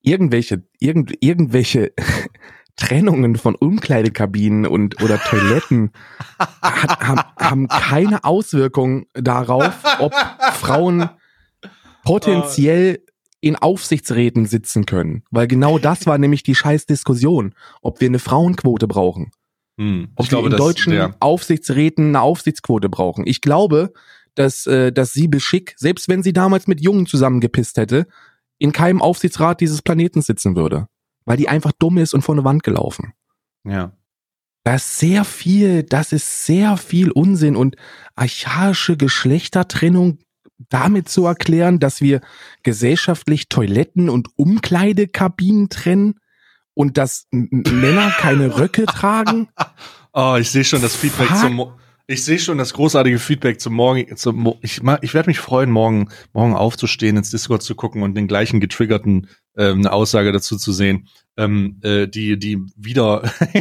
irgendwelche, 0.01 0.63
irgend, 0.79 1.13
irgendwelche 1.21 1.93
Trennungen 2.75 3.37
von 3.37 3.55
Umkleidekabinen 3.55 4.67
und 4.67 5.01
oder 5.01 5.17
Toiletten 5.17 5.93
hat, 6.61 6.99
haben, 6.99 7.21
haben 7.39 7.67
keine 7.69 8.25
Auswirkung 8.25 9.05
darauf, 9.13 9.81
ob 9.99 10.13
Frauen 10.55 11.09
potenziell 12.07 13.03
in 13.39 13.55
Aufsichtsräten 13.55 14.45
sitzen 14.45 14.85
können. 14.85 15.23
Weil 15.29 15.47
genau 15.47 15.77
das 15.79 16.05
war 16.05 16.17
nämlich 16.17 16.43
die 16.43 16.55
scheiß 16.55 16.85
Diskussion, 16.85 17.53
ob 17.81 18.01
wir 18.01 18.07
eine 18.07 18.19
Frauenquote 18.19 18.87
brauchen. 18.87 19.31
Hm, 19.79 20.09
ob 20.15 20.25
wir 20.25 20.29
glaube, 20.29 20.47
in 20.47 20.51
das, 20.51 20.59
deutschen 20.59 20.93
ja. 20.93 21.15
Aufsichtsräten 21.19 22.07
eine 22.07 22.21
Aufsichtsquote 22.21 22.89
brauchen. 22.89 23.27
Ich 23.27 23.41
glaube, 23.41 23.93
dass, 24.35 24.65
äh, 24.65 24.91
dass 24.91 25.13
sie 25.13 25.27
Beschick, 25.27 25.73
selbst 25.77 26.09
wenn 26.09 26.23
sie 26.23 26.33
damals 26.33 26.67
mit 26.67 26.81
Jungen 26.81 27.05
zusammengepisst 27.05 27.77
hätte, 27.77 28.07
in 28.59 28.71
keinem 28.71 29.01
Aufsichtsrat 29.01 29.61
dieses 29.61 29.81
Planeten 29.81 30.21
sitzen 30.21 30.55
würde 30.55 30.87
weil 31.27 31.37
die 31.37 31.49
einfach 31.49 31.73
dumm 31.77 31.97
ist 31.97 32.13
und 32.13 32.21
vor 32.21 32.33
eine 32.33 32.45
Wand 32.45 32.63
gelaufen. 32.63 33.13
Ja. 33.65 33.91
Das 34.63 34.83
ist 34.83 34.99
sehr 34.99 35.25
viel, 35.25 35.83
das 35.83 36.13
ist 36.13 36.45
sehr 36.45 36.77
viel 36.77 37.11
Unsinn 37.11 37.55
und 37.55 37.75
archaische 38.15 38.97
Geschlechtertrennung 38.97 40.19
damit 40.69 41.09
zu 41.09 41.25
erklären, 41.25 41.79
dass 41.79 42.01
wir 42.01 42.21
gesellschaftlich 42.63 43.49
Toiletten 43.49 44.09
und 44.09 44.29
Umkleidekabinen 44.35 45.69
trennen 45.69 46.19
und 46.73 46.97
dass 46.97 47.27
Männer 47.31 48.11
keine 48.17 48.57
Röcke 48.57 48.85
tragen. 48.85 49.49
Oh, 50.19 50.35
ich 50.39 50.49
sehe 50.49 50.63
schon 50.63 50.81
das 50.81 50.95
Feedback 50.95 51.27
Fuck. 51.27 51.37
zum 51.37 51.71
ich 52.09 52.23
sehe 52.23 52.39
schon 52.39 52.57
das 52.57 52.73
großartige 52.73 53.19
Feedback 53.19 53.59
zum 53.59 53.73
Morgen. 53.73 54.15
Zum, 54.15 54.53
ich 54.61 54.81
ich 55.01 55.13
werde 55.13 55.29
mich 55.29 55.39
freuen, 55.39 55.69
morgen, 55.69 56.09
morgen 56.31 56.55
aufzustehen, 56.55 57.17
ins 57.17 57.31
Discord 57.31 57.61
zu 57.61 57.75
gucken 57.75 58.01
und 58.01 58.15
den 58.15 58.29
gleichen 58.29 58.61
getriggerten 58.61 59.27
ähm, 59.57 59.79
eine 59.79 59.91
Aussage 59.91 60.31
dazu 60.31 60.55
zu 60.55 60.71
sehen, 60.71 61.09
ähm, 61.35 61.79
äh, 61.83 62.07
die, 62.07 62.39
die 62.39 62.59
wieder, 62.77 63.29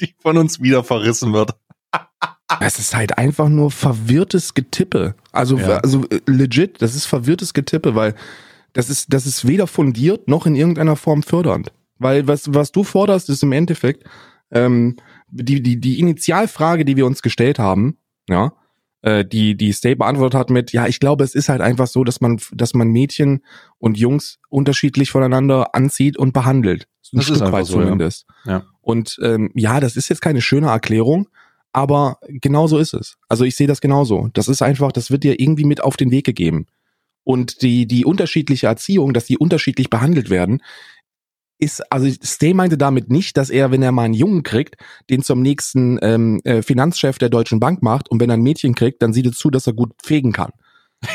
die 0.00 0.14
von 0.20 0.36
uns 0.36 0.60
wieder 0.60 0.84
verrissen 0.84 1.32
wird. 1.32 1.52
Es 2.60 2.78
ist 2.78 2.94
halt 2.94 3.18
einfach 3.18 3.48
nur 3.48 3.70
verwirrtes 3.70 4.54
Getippe. 4.54 5.14
Also, 5.32 5.58
ja. 5.58 5.78
also 5.78 6.04
äh, 6.10 6.20
legit, 6.26 6.82
das 6.82 6.94
ist 6.94 7.06
verwirrtes 7.06 7.54
Getippe, 7.54 7.94
weil 7.94 8.14
das 8.72 8.90
ist, 8.90 9.12
das 9.12 9.26
ist 9.26 9.46
weder 9.46 9.66
fundiert 9.66 10.28
noch 10.28 10.46
in 10.46 10.54
irgendeiner 10.54 10.96
Form 10.96 11.22
fördernd. 11.22 11.72
Weil 11.98 12.26
was, 12.28 12.52
was 12.52 12.72
du 12.72 12.84
forderst, 12.84 13.28
ist 13.30 13.42
im 13.42 13.52
Endeffekt, 13.52 14.04
ähm, 14.50 14.96
die, 15.28 15.62
die, 15.62 15.80
die 15.80 15.98
Initialfrage, 15.98 16.84
die 16.84 16.96
wir 16.96 17.06
uns 17.06 17.22
gestellt 17.22 17.58
haben, 17.58 17.96
ja, 18.28 18.52
äh, 19.02 19.24
die, 19.24 19.56
die 19.56 19.72
State 19.72 19.96
beantwortet 19.96 20.38
hat 20.38 20.50
mit, 20.50 20.72
ja, 20.72 20.86
ich 20.86 21.00
glaube, 21.00 21.24
es 21.24 21.34
ist 21.34 21.48
halt 21.48 21.60
einfach 21.60 21.86
so, 21.86 22.04
dass 22.04 22.20
man, 22.20 22.38
dass 22.52 22.74
man 22.74 22.88
Mädchen 22.88 23.42
und 23.78 23.98
Jungs 23.98 24.38
unterschiedlich 24.48 25.10
voneinander 25.10 25.74
anzieht 25.74 26.16
und 26.16 26.32
behandelt. 26.32 26.86
Ein 27.12 27.18
das 27.18 27.26
Stück 27.26 27.52
weit 27.52 27.66
so, 27.66 27.74
zumindest. 27.74 28.26
Ja. 28.44 28.52
ja. 28.52 28.64
Und 28.80 29.18
ähm, 29.22 29.50
ja, 29.54 29.80
das 29.80 29.96
ist 29.96 30.08
jetzt 30.08 30.22
keine 30.22 30.40
schöne 30.40 30.68
Erklärung, 30.68 31.28
aber 31.72 32.18
genau 32.28 32.66
so 32.66 32.78
ist 32.78 32.94
es. 32.94 33.16
Also 33.28 33.44
ich 33.44 33.56
sehe 33.56 33.66
das 33.66 33.80
genauso. 33.80 34.28
Das 34.34 34.48
ist 34.48 34.62
einfach, 34.62 34.92
das 34.92 35.10
wird 35.10 35.24
dir 35.24 35.40
irgendwie 35.40 35.64
mit 35.64 35.82
auf 35.82 35.96
den 35.96 36.10
Weg 36.10 36.24
gegeben. 36.24 36.66
Und 37.24 37.62
die, 37.62 37.86
die 37.86 38.04
unterschiedliche 38.04 38.66
Erziehung, 38.66 39.12
dass 39.12 39.26
die 39.26 39.38
unterschiedlich 39.38 39.90
behandelt 39.90 40.28
werden, 40.28 40.62
ist, 41.58 41.80
also 41.92 42.08
Stay 42.22 42.54
meinte 42.54 42.76
damit 42.76 43.08
nicht, 43.08 43.36
dass 43.36 43.48
er, 43.48 43.70
wenn 43.70 43.82
er 43.82 43.92
mal 43.92 44.02
einen 44.02 44.14
Jungen 44.14 44.42
kriegt, 44.42 44.76
den 45.08 45.22
zum 45.22 45.40
nächsten 45.42 45.98
ähm, 46.02 46.40
äh, 46.42 46.60
Finanzchef 46.62 47.18
der 47.18 47.28
Deutschen 47.28 47.60
Bank 47.60 47.82
macht 47.82 48.10
und 48.10 48.20
wenn 48.20 48.30
er 48.30 48.36
ein 48.36 48.42
Mädchen 48.42 48.74
kriegt, 48.74 49.00
dann 49.00 49.12
sieht 49.12 49.26
er 49.26 49.32
zu, 49.32 49.48
dass 49.48 49.68
er 49.68 49.72
gut 49.72 49.92
fegen 50.02 50.32
kann. 50.32 50.50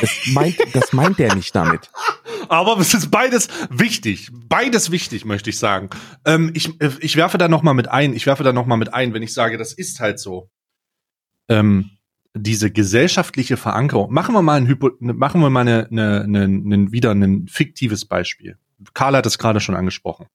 Das 0.00 0.10
meint, 0.32 0.56
das 0.72 0.92
meint 0.92 1.20
er 1.20 1.34
nicht 1.34 1.54
damit. 1.54 1.90
Aber 2.48 2.78
es 2.78 2.94
ist 2.94 3.10
beides 3.10 3.48
wichtig. 3.70 4.30
Beides 4.32 4.90
wichtig, 4.90 5.24
möchte 5.24 5.50
ich 5.50 5.58
sagen. 5.58 5.90
Ähm, 6.24 6.50
ich, 6.54 6.80
äh, 6.80 6.90
ich 7.00 7.16
werfe 7.16 7.38
da 7.38 7.48
noch 7.48 7.62
mal 7.62 7.74
mit 7.74 7.88
ein. 7.88 8.14
Ich 8.14 8.26
werfe 8.26 8.44
da 8.44 8.52
noch 8.52 8.66
mal 8.66 8.76
mit 8.76 8.94
ein, 8.94 9.14
wenn 9.14 9.22
ich 9.22 9.32
sage, 9.34 9.58
das 9.58 9.72
ist 9.72 10.00
halt 10.00 10.18
so. 10.18 10.50
Ähm, 11.48 11.90
diese 12.34 12.70
gesellschaftliche 12.70 13.56
Verankerung. 13.56 14.12
Machen 14.12 14.34
wir 14.34 14.42
mal 14.42 14.56
ein 14.56 14.66
Hypo, 14.66 14.90
machen 15.00 15.40
wir 15.40 15.50
mal 15.50 15.60
eine, 15.60 15.88
eine, 15.90 16.22
eine, 16.22 16.44
eine, 16.44 16.92
wieder 16.92 17.10
ein 17.12 17.48
fiktives 17.48 18.04
Beispiel. 18.04 18.58
Karl 18.94 19.16
hat 19.16 19.26
es 19.26 19.38
gerade 19.38 19.60
schon 19.60 19.74
angesprochen. 19.74 20.26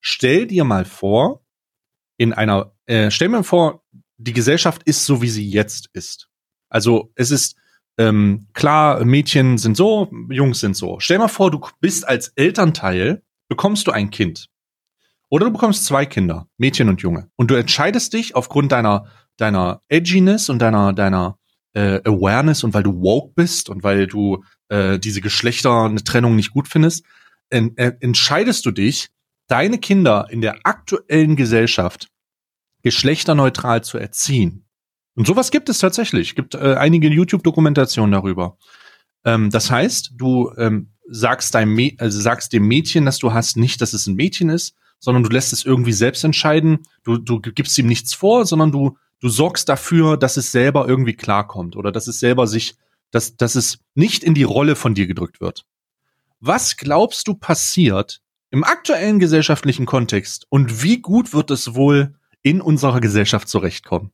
Stell 0.00 0.46
dir 0.46 0.64
mal 0.64 0.84
vor, 0.84 1.42
in 2.18 2.32
einer, 2.32 2.72
äh, 2.86 3.10
stell 3.10 3.28
mir 3.28 3.44
vor, 3.44 3.84
die 4.18 4.32
Gesellschaft 4.32 4.82
ist 4.84 5.04
so, 5.04 5.22
wie 5.22 5.28
sie 5.28 5.48
jetzt 5.48 5.90
ist. 5.92 6.28
Also 6.68 7.12
es 7.14 7.30
ist 7.30 7.56
ähm, 7.98 8.46
klar, 8.52 9.04
Mädchen 9.04 9.58
sind 9.58 9.76
so, 9.76 10.10
Jungs 10.30 10.60
sind 10.60 10.76
so. 10.76 10.98
Stell 11.00 11.18
mal 11.18 11.28
vor, 11.28 11.50
du 11.50 11.60
bist 11.80 12.06
als 12.06 12.28
Elternteil 12.36 13.22
bekommst 13.48 13.86
du 13.86 13.92
ein 13.92 14.10
Kind. 14.10 14.48
Oder 15.28 15.46
du 15.46 15.52
bekommst 15.52 15.84
zwei 15.84 16.06
Kinder, 16.06 16.48
Mädchen 16.56 16.88
und 16.88 17.02
Junge. 17.02 17.30
Und 17.36 17.50
du 17.50 17.54
entscheidest 17.54 18.12
dich 18.12 18.36
aufgrund 18.36 18.72
deiner, 18.72 19.06
deiner 19.36 19.82
Edginess 19.88 20.48
und 20.48 20.60
deiner, 20.60 20.92
deiner 20.92 21.38
äh, 21.74 22.00
Awareness 22.04 22.64
und 22.64 22.74
weil 22.74 22.82
du 22.82 23.00
woke 23.00 23.32
bist 23.34 23.68
und 23.68 23.82
weil 23.82 24.06
du 24.06 24.44
äh, 24.68 24.98
diese 24.98 25.20
Geschlechter 25.20 25.84
eine 25.84 26.02
Trennung 26.04 26.36
nicht 26.36 26.52
gut 26.52 26.68
findest, 26.68 27.04
en, 27.50 27.76
äh, 27.76 27.92
entscheidest 28.00 28.64
du 28.66 28.70
dich, 28.70 29.08
deine 29.48 29.78
Kinder 29.78 30.26
in 30.30 30.40
der 30.40 30.58
aktuellen 30.64 31.36
Gesellschaft 31.36 32.08
geschlechterneutral 32.82 33.82
zu 33.82 33.98
erziehen. 33.98 34.65
Und 35.16 35.26
sowas 35.26 35.50
gibt 35.50 35.68
es 35.68 35.78
tatsächlich. 35.78 36.30
Es 36.30 36.34
gibt 36.34 36.54
äh, 36.54 36.74
einige 36.74 37.08
YouTube-Dokumentationen 37.08 38.12
darüber. 38.12 38.58
Ähm, 39.24 39.50
das 39.50 39.70
heißt, 39.70 40.12
du 40.14 40.52
ähm, 40.56 40.92
sagst, 41.08 41.54
deinem 41.54 41.90
also 41.98 42.20
sagst 42.20 42.52
dem 42.52 42.68
Mädchen, 42.68 43.06
dass 43.06 43.18
du 43.18 43.32
hast, 43.32 43.56
nicht, 43.56 43.80
dass 43.80 43.94
es 43.94 44.06
ein 44.06 44.14
Mädchen 44.14 44.50
ist, 44.50 44.76
sondern 44.98 45.22
du 45.22 45.30
lässt 45.30 45.52
es 45.52 45.64
irgendwie 45.64 45.92
selbst 45.92 46.22
entscheiden. 46.22 46.80
Du, 47.02 47.16
du 47.16 47.40
gibst 47.40 47.76
ihm 47.78 47.86
nichts 47.86 48.14
vor, 48.14 48.44
sondern 48.46 48.72
du, 48.72 48.98
du 49.20 49.28
sorgst 49.28 49.68
dafür, 49.68 50.16
dass 50.16 50.36
es 50.36 50.52
selber 50.52 50.86
irgendwie 50.86 51.14
klarkommt 51.14 51.76
oder 51.76 51.92
dass 51.92 52.08
es 52.08 52.20
selber 52.20 52.46
sich, 52.46 52.76
dass, 53.10 53.36
dass 53.36 53.54
es 53.54 53.78
nicht 53.94 54.22
in 54.22 54.34
die 54.34 54.42
Rolle 54.42 54.76
von 54.76 54.94
dir 54.94 55.06
gedrückt 55.06 55.40
wird. 55.40 55.64
Was 56.40 56.76
glaubst 56.76 57.26
du 57.26 57.34
passiert 57.34 58.20
im 58.50 58.64
aktuellen 58.64 59.18
gesellschaftlichen 59.18 59.86
Kontext 59.86 60.46
und 60.50 60.82
wie 60.82 61.00
gut 61.00 61.32
wird 61.32 61.50
es 61.50 61.74
wohl 61.74 62.14
in 62.42 62.60
unserer 62.60 63.00
Gesellschaft 63.00 63.48
zurechtkommen? 63.48 64.12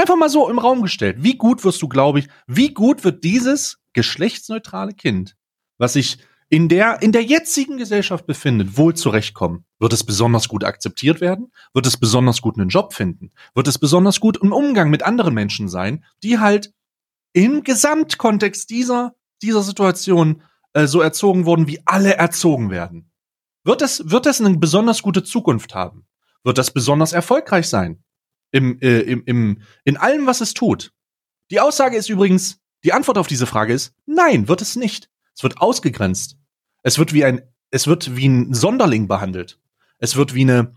Einfach 0.00 0.16
mal 0.16 0.30
so 0.30 0.48
im 0.48 0.58
Raum 0.58 0.80
gestellt. 0.80 1.18
Wie 1.20 1.36
gut 1.36 1.62
wirst 1.62 1.82
du, 1.82 1.88
glaube 1.88 2.20
ich, 2.20 2.28
wie 2.46 2.72
gut 2.72 3.04
wird 3.04 3.22
dieses 3.22 3.82
geschlechtsneutrale 3.92 4.94
Kind, 4.94 5.36
was 5.76 5.92
sich 5.92 6.16
in 6.48 6.70
der, 6.70 7.02
in 7.02 7.12
der 7.12 7.22
jetzigen 7.22 7.76
Gesellschaft 7.76 8.26
befindet, 8.26 8.78
wohl 8.78 8.94
zurechtkommen? 8.94 9.66
Wird 9.78 9.92
es 9.92 10.02
besonders 10.02 10.48
gut 10.48 10.64
akzeptiert 10.64 11.20
werden? 11.20 11.52
Wird 11.74 11.86
es 11.86 11.98
besonders 11.98 12.40
gut 12.40 12.58
einen 12.58 12.70
Job 12.70 12.94
finden? 12.94 13.30
Wird 13.54 13.68
es 13.68 13.78
besonders 13.78 14.20
gut 14.20 14.38
im 14.38 14.54
Umgang 14.54 14.88
mit 14.88 15.02
anderen 15.02 15.34
Menschen 15.34 15.68
sein, 15.68 16.02
die 16.22 16.38
halt 16.38 16.72
im 17.34 17.62
Gesamtkontext 17.62 18.70
dieser, 18.70 19.14
dieser 19.42 19.62
Situation 19.62 20.40
äh, 20.72 20.86
so 20.86 21.02
erzogen 21.02 21.44
wurden, 21.44 21.68
wie 21.68 21.82
alle 21.84 22.14
erzogen 22.14 22.70
werden? 22.70 23.12
Wird 23.64 23.82
es, 23.82 24.10
wird 24.10 24.24
es 24.24 24.40
eine 24.40 24.56
besonders 24.56 25.02
gute 25.02 25.24
Zukunft 25.24 25.74
haben? 25.74 26.06
Wird 26.42 26.56
das 26.56 26.70
besonders 26.70 27.12
erfolgreich 27.12 27.68
sein? 27.68 28.02
Im, 28.52 28.80
äh, 28.80 29.00
im, 29.00 29.22
im, 29.26 29.62
in 29.84 29.96
allem, 29.96 30.26
was 30.26 30.40
es 30.40 30.54
tut. 30.54 30.92
Die 31.50 31.60
Aussage 31.60 31.96
ist 31.96 32.08
übrigens, 32.08 32.58
die 32.84 32.92
Antwort 32.92 33.18
auf 33.18 33.26
diese 33.26 33.46
Frage 33.46 33.72
ist, 33.72 33.94
nein, 34.06 34.48
wird 34.48 34.62
es 34.62 34.76
nicht. 34.76 35.10
Es 35.36 35.42
wird 35.42 35.60
ausgegrenzt. 35.60 36.36
Es 36.82 36.98
wird 36.98 37.12
wie 37.12 37.24
ein, 37.24 37.42
es 37.70 37.86
wird 37.86 38.16
wie 38.16 38.28
ein 38.28 38.54
Sonderling 38.54 39.08
behandelt. 39.08 39.58
Es 39.98 40.16
wird 40.16 40.34
wie 40.34 40.42
eine, 40.42 40.74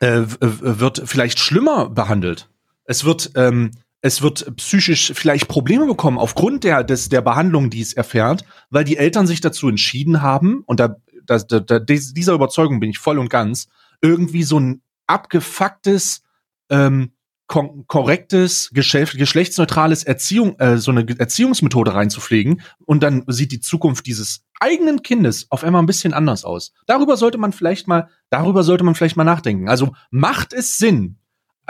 äh, 0.00 0.22
wird 0.40 1.02
vielleicht 1.04 1.38
schlimmer 1.38 1.90
behandelt. 1.90 2.48
Es 2.84 3.04
wird, 3.04 3.32
ähm, 3.34 3.72
es 4.00 4.22
wird 4.22 4.56
psychisch 4.56 5.12
vielleicht 5.14 5.48
Probleme 5.48 5.86
bekommen 5.86 6.18
aufgrund 6.18 6.64
der, 6.64 6.84
des, 6.84 7.08
der 7.08 7.20
Behandlung, 7.20 7.70
die 7.70 7.80
es 7.80 7.92
erfährt, 7.92 8.44
weil 8.70 8.84
die 8.84 8.96
Eltern 8.96 9.26
sich 9.26 9.40
dazu 9.40 9.68
entschieden 9.68 10.22
haben, 10.22 10.62
und 10.66 10.80
da, 10.80 10.96
da, 11.24 11.38
da, 11.38 11.78
dieser 11.80 12.34
Überzeugung 12.34 12.80
bin 12.80 12.90
ich 12.90 12.98
voll 12.98 13.18
und 13.18 13.30
ganz, 13.30 13.68
irgendwie 14.00 14.44
so 14.44 14.60
ein 14.60 14.82
abgefucktes, 15.06 16.22
ähm, 16.70 17.12
korrektes, 17.46 18.70
geschlechtsneutrales 18.72 20.02
Erziehung, 20.02 20.58
äh, 20.58 20.78
so 20.78 20.90
eine 20.90 21.06
Erziehungsmethode 21.08 21.94
reinzupflegen 21.94 22.60
und 22.84 23.02
dann 23.02 23.24
sieht 23.28 23.52
die 23.52 23.60
Zukunft 23.60 24.06
dieses 24.06 24.44
eigenen 24.58 25.02
Kindes 25.02 25.46
auf 25.50 25.62
einmal 25.62 25.82
ein 25.82 25.86
bisschen 25.86 26.12
anders 26.12 26.44
aus. 26.44 26.72
Darüber 26.86 27.16
sollte 27.16 27.38
man 27.38 27.52
vielleicht 27.52 27.86
mal, 27.86 28.08
darüber 28.30 28.64
sollte 28.64 28.82
man 28.82 28.96
vielleicht 28.96 29.16
mal 29.16 29.24
nachdenken. 29.24 29.68
Also 29.68 29.94
macht 30.10 30.52
es 30.52 30.78
Sinn, 30.78 31.20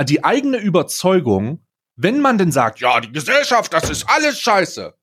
die 0.05 0.25
eigene 0.25 0.57
Überzeugung, 0.57 1.67
wenn 1.95 2.21
man 2.21 2.39
denn 2.39 2.53
sagt, 2.53 2.81
ja, 2.81 3.01
die 3.01 3.13
Gesellschaft, 3.13 3.73
das 3.73 3.91
ist 3.91 4.09
alles 4.09 4.41
Scheiße. 4.41 4.95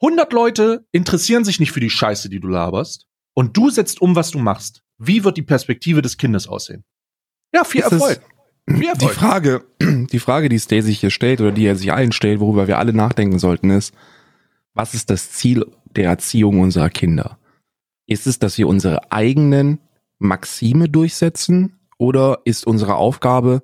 100 0.00 0.32
Leute 0.32 0.86
interessieren 0.90 1.44
sich 1.44 1.60
nicht 1.60 1.72
für 1.72 1.80
die 1.80 1.90
Scheiße, 1.90 2.28
die 2.28 2.40
du 2.40 2.48
laberst 2.48 3.06
und 3.34 3.56
du 3.56 3.68
setzt 3.70 4.00
um, 4.00 4.16
was 4.16 4.30
du 4.30 4.38
machst. 4.38 4.82
Wie 4.96 5.24
wird 5.24 5.36
die 5.36 5.42
Perspektive 5.42 6.02
des 6.02 6.16
Kindes 6.16 6.46
aussehen? 6.46 6.84
Ja, 7.52 7.64
viel 7.64 7.82
ist 7.82 7.92
Erfolg. 7.92 8.22
Die 8.68 9.08
Frage, 9.08 9.64
die 9.78 10.18
Frage, 10.18 10.48
die 10.48 10.58
Stay 10.58 10.80
sich 10.80 11.00
hier 11.00 11.10
stellt 11.10 11.40
oder 11.40 11.52
die 11.52 11.66
er 11.66 11.76
sich 11.76 11.92
allen 11.92 12.12
stellt, 12.12 12.40
worüber 12.40 12.66
wir 12.66 12.78
alle 12.78 12.94
nachdenken 12.94 13.38
sollten, 13.38 13.70
ist, 13.70 13.94
was 14.72 14.94
ist 14.94 15.10
das 15.10 15.32
Ziel 15.32 15.66
der 15.94 16.06
Erziehung 16.06 16.60
unserer 16.60 16.88
Kinder? 16.88 17.38
Ist 18.06 18.26
es, 18.26 18.38
dass 18.38 18.56
wir 18.56 18.66
unsere 18.66 19.12
eigenen 19.12 19.80
Maxime 20.18 20.88
durchsetzen 20.88 21.78
oder 21.98 22.40
ist 22.44 22.66
unsere 22.66 22.96
Aufgabe 22.96 23.62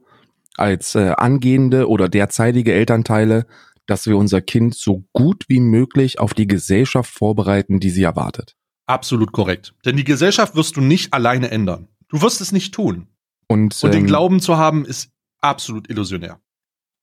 als 0.57 0.95
äh, 0.95 1.15
angehende 1.17 1.89
oder 1.89 2.09
derzeitige 2.09 2.73
Elternteile, 2.73 3.47
dass 3.87 4.07
wir 4.07 4.17
unser 4.17 4.41
Kind 4.41 4.75
so 4.75 5.05
gut 5.13 5.45
wie 5.49 5.61
möglich 5.61 6.21
auf 6.21 6.35
die 6.35 6.47
Gesellschaft 6.47 7.11
vorbereiten, 7.13 7.81
die 7.81 7.91
sie 7.91 8.03
erwartet? 8.03 8.57
Absolut 8.87 9.33
korrekt. 9.33 9.75
Denn 9.85 9.97
die 9.97 10.05
Gesellschaft 10.05 10.55
wirst 10.55 10.77
du 10.77 10.81
nicht 10.81 11.13
alleine 11.13 11.51
ändern. 11.51 11.89
Du 12.09 12.23
wirst 12.23 12.41
es 12.41 12.53
nicht 12.53 12.75
tun. 12.75 13.07
Und, 13.51 13.83
und 13.83 13.93
den 13.93 14.03
ähm, 14.03 14.07
Glauben 14.07 14.39
zu 14.39 14.59
haben, 14.59 14.85
ist 14.85 15.11
absolut 15.41 15.91
illusionär. 15.91 16.41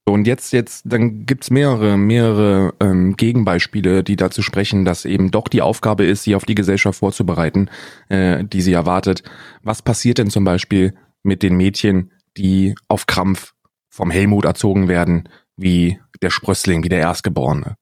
Und 0.05 0.25
jetzt, 0.25 0.53
jetzt, 0.53 0.83
dann 0.85 1.25
gibt's 1.25 1.51
mehrere, 1.51 1.97
mehrere 1.97 2.73
ähm, 2.79 3.17
Gegenbeispiele, 3.17 4.01
die 4.01 4.15
dazu 4.15 4.41
sprechen, 4.41 4.85
dass 4.85 5.03
eben 5.03 5.31
doch 5.31 5.49
die 5.49 5.61
Aufgabe 5.61 6.05
ist, 6.05 6.23
sie 6.23 6.35
auf 6.35 6.45
die 6.45 6.55
Gesellschaft 6.55 6.99
vorzubereiten, 6.99 7.69
äh, 8.07 8.45
die 8.45 8.61
sie 8.61 8.71
erwartet. 8.71 9.23
Was 9.61 9.81
passiert 9.81 10.19
denn 10.19 10.29
zum 10.29 10.45
Beispiel 10.45 10.95
mit 11.23 11.43
den 11.43 11.57
Mädchen, 11.57 12.13
die 12.37 12.75
auf 12.87 13.07
Krampf 13.07 13.53
vom 13.89 14.09
Helmut 14.09 14.45
erzogen 14.45 14.87
werden, 14.87 15.27
wie 15.57 15.99
der 16.21 16.29
Sprössling, 16.29 16.85
wie 16.85 16.89
der 16.89 16.99
Erstgeborene? 16.99 17.75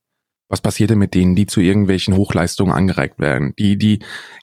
Was 0.49 0.61
passiert 0.61 0.89
denn 0.89 0.97
mit 0.97 1.13
denen, 1.13 1.35
die 1.35 1.45
zu 1.45 1.61
irgendwelchen 1.61 2.15
Hochleistungen 2.15 2.73
angereicht 2.73 3.19
werden, 3.19 3.53
die, 3.59 3.77
die 3.77 3.99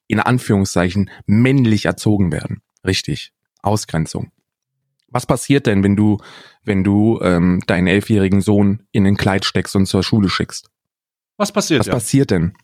in 0.06 0.20
Anführungszeichen 0.20 1.10
männlich 1.26 1.86
erzogen 1.86 2.30
werden? 2.30 2.62
Richtig. 2.86 3.32
Ausgrenzung. 3.62 4.32
Was 5.08 5.26
passiert 5.26 5.66
denn, 5.66 5.82
wenn 5.82 5.94
du, 5.94 6.18
wenn 6.64 6.84
du 6.84 7.20
ähm, 7.22 7.62
deinen 7.66 7.86
elfjährigen 7.86 8.40
Sohn 8.40 8.82
in 8.92 9.06
ein 9.06 9.16
Kleid 9.16 9.44
steckst 9.44 9.76
und 9.76 9.86
zur 9.86 10.02
Schule 10.02 10.28
schickst? 10.28 10.70
Was 11.36 11.52
passiert? 11.52 11.80
Was 11.80 11.86
ja? 11.86 11.92
passiert 11.94 12.30
denn? 12.30 12.54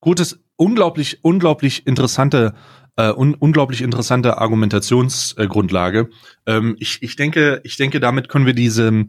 Gutes, 0.00 0.40
unglaublich, 0.56 1.24
unglaublich 1.24 1.86
interessante, 1.86 2.54
äh, 2.96 3.10
un, 3.10 3.34
unglaublich 3.34 3.82
interessante 3.82 4.38
Argumentationsgrundlage. 4.38 6.10
Äh, 6.44 6.56
ähm, 6.56 6.76
ich, 6.78 7.02
ich 7.02 7.16
denke, 7.16 7.60
ich 7.64 7.76
denke, 7.76 8.00
damit 8.00 8.28
können 8.28 8.46
wir 8.46 8.54
diese, 8.54 9.06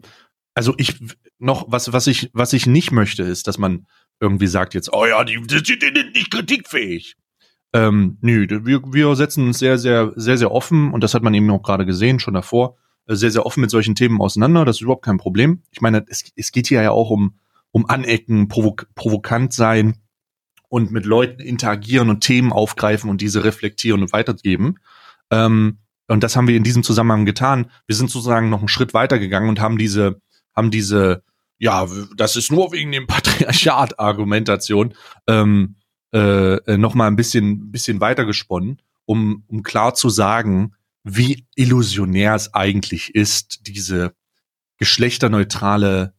also 0.54 0.74
ich 0.78 0.98
noch 1.38 1.66
was, 1.68 1.92
was 1.92 2.06
ich, 2.06 2.30
was 2.32 2.52
ich 2.52 2.66
nicht 2.66 2.92
möchte, 2.92 3.22
ist, 3.22 3.48
dass 3.48 3.58
man 3.58 3.86
irgendwie 4.20 4.46
sagt 4.46 4.74
jetzt, 4.74 4.92
oh 4.92 5.04
ja, 5.04 5.24
die, 5.24 5.40
die, 5.42 5.62
die, 5.62 5.78
die 5.78 6.04
nicht 6.14 6.30
kritikfähig. 6.30 7.16
Ähm, 7.74 8.18
nö, 8.20 8.46
wir, 8.64 8.82
wir 8.92 9.16
setzen 9.16 9.46
uns 9.46 9.58
sehr, 9.58 9.78
sehr, 9.78 10.12
sehr, 10.16 10.36
sehr 10.36 10.52
offen, 10.52 10.92
und 10.92 11.02
das 11.02 11.14
hat 11.14 11.22
man 11.22 11.32
eben 11.34 11.50
auch 11.50 11.62
gerade 11.62 11.86
gesehen, 11.86 12.20
schon 12.20 12.34
davor, 12.34 12.76
äh, 13.06 13.14
sehr, 13.14 13.30
sehr 13.30 13.46
offen 13.46 13.60
mit 13.60 13.70
solchen 13.70 13.94
Themen 13.94 14.20
auseinander. 14.20 14.64
Das 14.64 14.76
ist 14.76 14.82
überhaupt 14.82 15.04
kein 15.04 15.18
Problem. 15.18 15.62
Ich 15.70 15.80
meine, 15.80 16.04
es, 16.08 16.24
es 16.36 16.52
geht 16.52 16.66
hier 16.66 16.82
ja 16.82 16.90
auch 16.90 17.10
um, 17.10 17.38
um 17.70 17.88
Anecken, 17.88 18.48
provok 18.48 18.86
provokant 18.94 19.52
sein 19.52 19.96
und 20.68 20.90
mit 20.90 21.06
Leuten 21.06 21.40
interagieren 21.40 22.10
und 22.10 22.20
Themen 22.20 22.52
aufgreifen 22.52 23.10
und 23.10 23.20
diese 23.20 23.44
reflektieren 23.44 24.02
und 24.02 24.12
weitergeben. 24.12 24.76
Ähm, 25.30 25.78
und 26.08 26.22
das 26.22 26.36
haben 26.36 26.48
wir 26.48 26.56
in 26.56 26.64
diesem 26.64 26.82
Zusammenhang 26.82 27.24
getan. 27.24 27.70
Wir 27.86 27.96
sind 27.96 28.10
sozusagen 28.10 28.50
noch 28.50 28.58
einen 28.58 28.68
Schritt 28.68 28.92
weitergegangen 28.92 29.48
und 29.48 29.60
haben 29.60 29.78
diese, 29.78 30.20
haben 30.54 30.70
diese, 30.70 31.22
ja, 31.58 31.86
das 32.16 32.36
ist 32.36 32.52
nur 32.52 32.72
wegen 32.72 32.92
dem 32.92 33.06
Patriarchat-Argumentation, 33.06 34.94
ähm, 35.26 35.76
äh, 36.12 36.54
äh, 36.56 36.76
noch 36.76 36.94
mal 36.94 37.06
ein 37.06 37.16
bisschen, 37.16 37.70
bisschen 37.70 38.00
weiter 38.00 38.24
gesponnen, 38.24 38.80
um, 39.04 39.44
um 39.48 39.62
klar 39.62 39.94
zu 39.94 40.08
sagen, 40.08 40.74
wie 41.04 41.46
illusionär 41.54 42.34
es 42.34 42.54
eigentlich 42.54 43.14
ist, 43.14 43.66
diese 43.66 44.14
geschlechterneutrale 44.78 46.14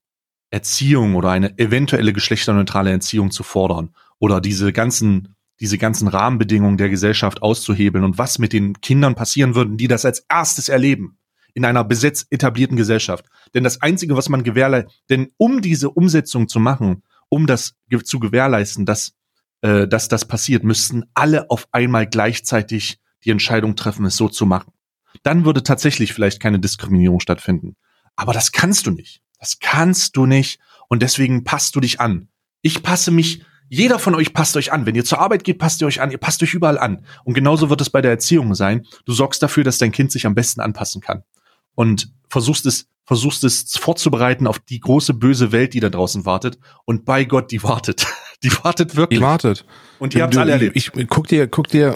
Erziehung 0.49 1.15
oder 1.15 1.31
eine 1.31 1.57
eventuelle 1.57 2.13
geschlechterneutrale 2.13 2.91
Erziehung 2.91 3.31
zu 3.31 3.43
fordern 3.43 3.93
oder 4.19 4.41
diese 4.41 4.71
ganzen 4.73 5.35
diese 5.59 5.77
ganzen 5.77 6.07
Rahmenbedingungen 6.07 6.77
der 6.77 6.89
Gesellschaft 6.89 7.41
auszuhebeln 7.41 8.03
und 8.03 8.17
was 8.17 8.39
mit 8.39 8.51
den 8.53 8.81
Kindern 8.81 9.15
passieren 9.15 9.55
würden, 9.55 9.77
die 9.77 9.87
das 9.87 10.03
als 10.03 10.25
erstes 10.27 10.67
erleben 10.67 11.17
in 11.53 11.65
einer 11.65 11.83
besetzt 11.83 12.27
etablierten 12.31 12.75
Gesellschaft. 12.75 13.25
Denn 13.53 13.63
das 13.63 13.81
einzige, 13.81 14.17
was 14.17 14.27
man 14.27 14.43
gewährleistet, 14.43 14.91
denn 15.09 15.29
um 15.37 15.61
diese 15.61 15.91
Umsetzung 15.91 16.47
zu 16.47 16.59
machen, 16.59 17.03
um 17.29 17.47
das 17.47 17.75
zu 18.03 18.19
gewährleisten, 18.19 18.85
dass 18.85 19.13
äh, 19.63 19.87
dass 19.87 20.09
das 20.09 20.25
passiert, 20.25 20.63
müssten 20.63 21.05
alle 21.13 21.49
auf 21.49 21.67
einmal 21.71 22.05
gleichzeitig 22.05 22.99
die 23.23 23.31
Entscheidung 23.31 23.75
treffen, 23.75 24.05
es 24.05 24.17
so 24.17 24.29
zu 24.29 24.45
machen. 24.45 24.73
Dann 25.23 25.45
würde 25.45 25.63
tatsächlich 25.63 26.13
vielleicht 26.13 26.39
keine 26.39 26.59
Diskriminierung 26.59 27.19
stattfinden. 27.19 27.75
Aber 28.15 28.33
das 28.33 28.51
kannst 28.51 28.85
du 28.85 28.91
nicht. 28.91 29.21
Das 29.39 29.59
kannst 29.59 30.17
du 30.17 30.25
nicht. 30.25 30.59
Und 30.89 31.01
deswegen 31.01 31.43
passt 31.43 31.75
du 31.75 31.79
dich 31.79 31.99
an. 31.99 32.27
Ich 32.61 32.83
passe 32.83 33.09
mich, 33.09 33.43
Jeder 33.69 33.97
von 33.97 34.13
euch 34.13 34.33
passt 34.33 34.55
euch 34.55 34.71
an. 34.71 34.85
Wenn 34.85 34.93
ihr 34.93 35.03
zur 35.03 35.19
Arbeit 35.19 35.43
geht, 35.43 35.57
passt 35.57 35.81
ihr 35.81 35.87
euch 35.87 35.99
an. 35.99 36.11
Ihr 36.11 36.19
passt 36.19 36.43
euch 36.43 36.53
überall 36.53 36.77
an. 36.77 37.05
Und 37.23 37.33
genauso 37.33 37.71
wird 37.71 37.81
es 37.81 37.89
bei 37.89 38.01
der 38.01 38.11
Erziehung 38.11 38.53
sein. 38.53 38.85
Du 39.05 39.13
sorgst 39.13 39.41
dafür, 39.41 39.63
dass 39.63 39.79
dein 39.79 39.91
Kind 39.91 40.11
sich 40.11 40.27
am 40.27 40.35
besten 40.35 40.61
anpassen 40.61 41.01
kann. 41.01 41.23
Und 41.75 42.11
versuchst 42.29 42.65
es, 42.65 42.87
versuchst 43.05 43.43
es 43.43 43.77
vorzubereiten 43.77 44.47
auf 44.47 44.59
die 44.59 44.79
große 44.79 45.13
böse 45.13 45.51
Welt, 45.51 45.73
die 45.73 45.79
da 45.79 45.89
draußen 45.89 46.25
wartet. 46.25 46.57
Und 46.85 47.05
bei 47.05 47.25
Gott, 47.25 47.51
die 47.51 47.63
wartet. 47.63 48.05
Die 48.43 48.51
wartet 48.61 48.97
wirklich. 48.97 49.19
Die 49.19 49.23
wartet. 49.23 49.65
Und 49.99 50.13
ihr 50.15 50.23
habt 50.23 50.35
alle 50.35 50.51
erlebt. 50.51 50.75
Ich, 50.75 50.93
ich 50.93 51.07
guck 51.07 51.29
dir, 51.29 51.47
guck 51.47 51.69
dir, 51.69 51.95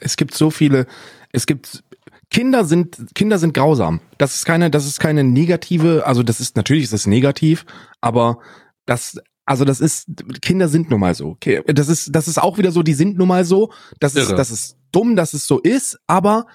es 0.00 0.16
gibt 0.16 0.34
so 0.34 0.50
viele, 0.50 0.88
es 1.30 1.46
gibt 1.46 1.84
Kinder 2.30 2.64
sind 2.64 3.14
Kinder 3.14 3.38
sind 3.38 3.54
grausam. 3.54 4.00
Das 4.18 4.34
ist 4.34 4.44
keine, 4.44 4.70
das 4.70 4.86
ist 4.86 5.00
keine 5.00 5.24
negative, 5.24 6.04
also 6.04 6.22
das 6.22 6.40
ist 6.40 6.56
natürlich 6.56 6.84
ist 6.84 6.92
das 6.92 7.06
negativ, 7.06 7.64
aber 8.00 8.38
das 8.86 9.18
also 9.44 9.64
das 9.64 9.80
ist 9.80 10.08
Kinder 10.42 10.68
sind 10.68 10.90
nun 10.90 11.00
mal 11.00 11.14
so. 11.14 11.28
Okay, 11.28 11.62
das 11.66 11.88
ist 11.88 12.14
das 12.14 12.28
ist 12.28 12.38
auch 12.38 12.58
wieder 12.58 12.70
so, 12.70 12.82
die 12.82 12.94
sind 12.94 13.16
nun 13.16 13.28
mal 13.28 13.44
so. 13.44 13.72
Das 13.98 14.14
ist 14.14 14.28
Irre. 14.28 14.36
das 14.36 14.50
ist 14.50 14.76
dumm, 14.92 15.16
dass 15.16 15.32
es 15.32 15.46
so 15.46 15.58
ist, 15.58 15.98
aber 16.06 16.46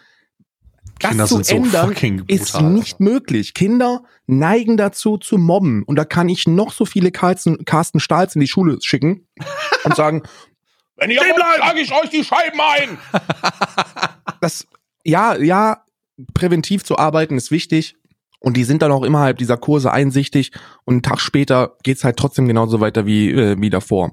Kinder 0.99 1.23
das 1.23 1.29
zu 1.29 1.43
sind 1.43 1.71
so 1.71 1.77
ändern 1.77 2.23
ist 2.27 2.61
nicht 2.61 2.99
möglich. 2.99 3.53
Kinder 3.53 4.03
neigen 4.25 4.77
dazu 4.77 5.17
zu 5.17 5.37
mobben 5.37 5.83
und 5.83 5.95
da 5.95 6.05
kann 6.05 6.29
ich 6.29 6.47
noch 6.47 6.71
so 6.71 6.85
viele 6.85 7.11
Carsten, 7.11 7.65
Carsten 7.65 7.99
Stahls 7.99 8.35
in 8.35 8.41
die 8.41 8.47
Schule 8.47 8.77
schicken 8.81 9.27
und 9.83 9.95
sagen, 9.95 10.23
wenn 10.95 11.11
ihr 11.11 11.19
wollt, 11.19 11.35
schlage 11.57 11.79
ich 11.79 11.91
euch 11.91 12.09
die 12.09 12.23
Scheiben 12.23 12.59
ein. 12.61 12.97
das 14.41 14.67
ja, 15.03 15.35
ja, 15.35 15.83
präventiv 16.33 16.83
zu 16.83 16.97
arbeiten 16.97 17.37
ist 17.37 17.51
wichtig. 17.51 17.95
Und 18.39 18.57
die 18.57 18.65
sind 18.65 18.81
dann 18.81 18.91
auch 18.91 19.03
innerhalb 19.03 19.37
dieser 19.37 19.55
Kurse 19.55 19.93
einsichtig 19.93 20.51
und 20.83 20.95
einen 20.95 21.01
Tag 21.01 21.21
später 21.21 21.77
geht's 21.83 22.03
halt 22.03 22.17
trotzdem 22.17 22.45
genauso 22.47 22.81
weiter 22.81 23.05
wie, 23.05 23.31
äh, 23.31 23.55
wie 23.59 23.69
davor. 23.69 24.11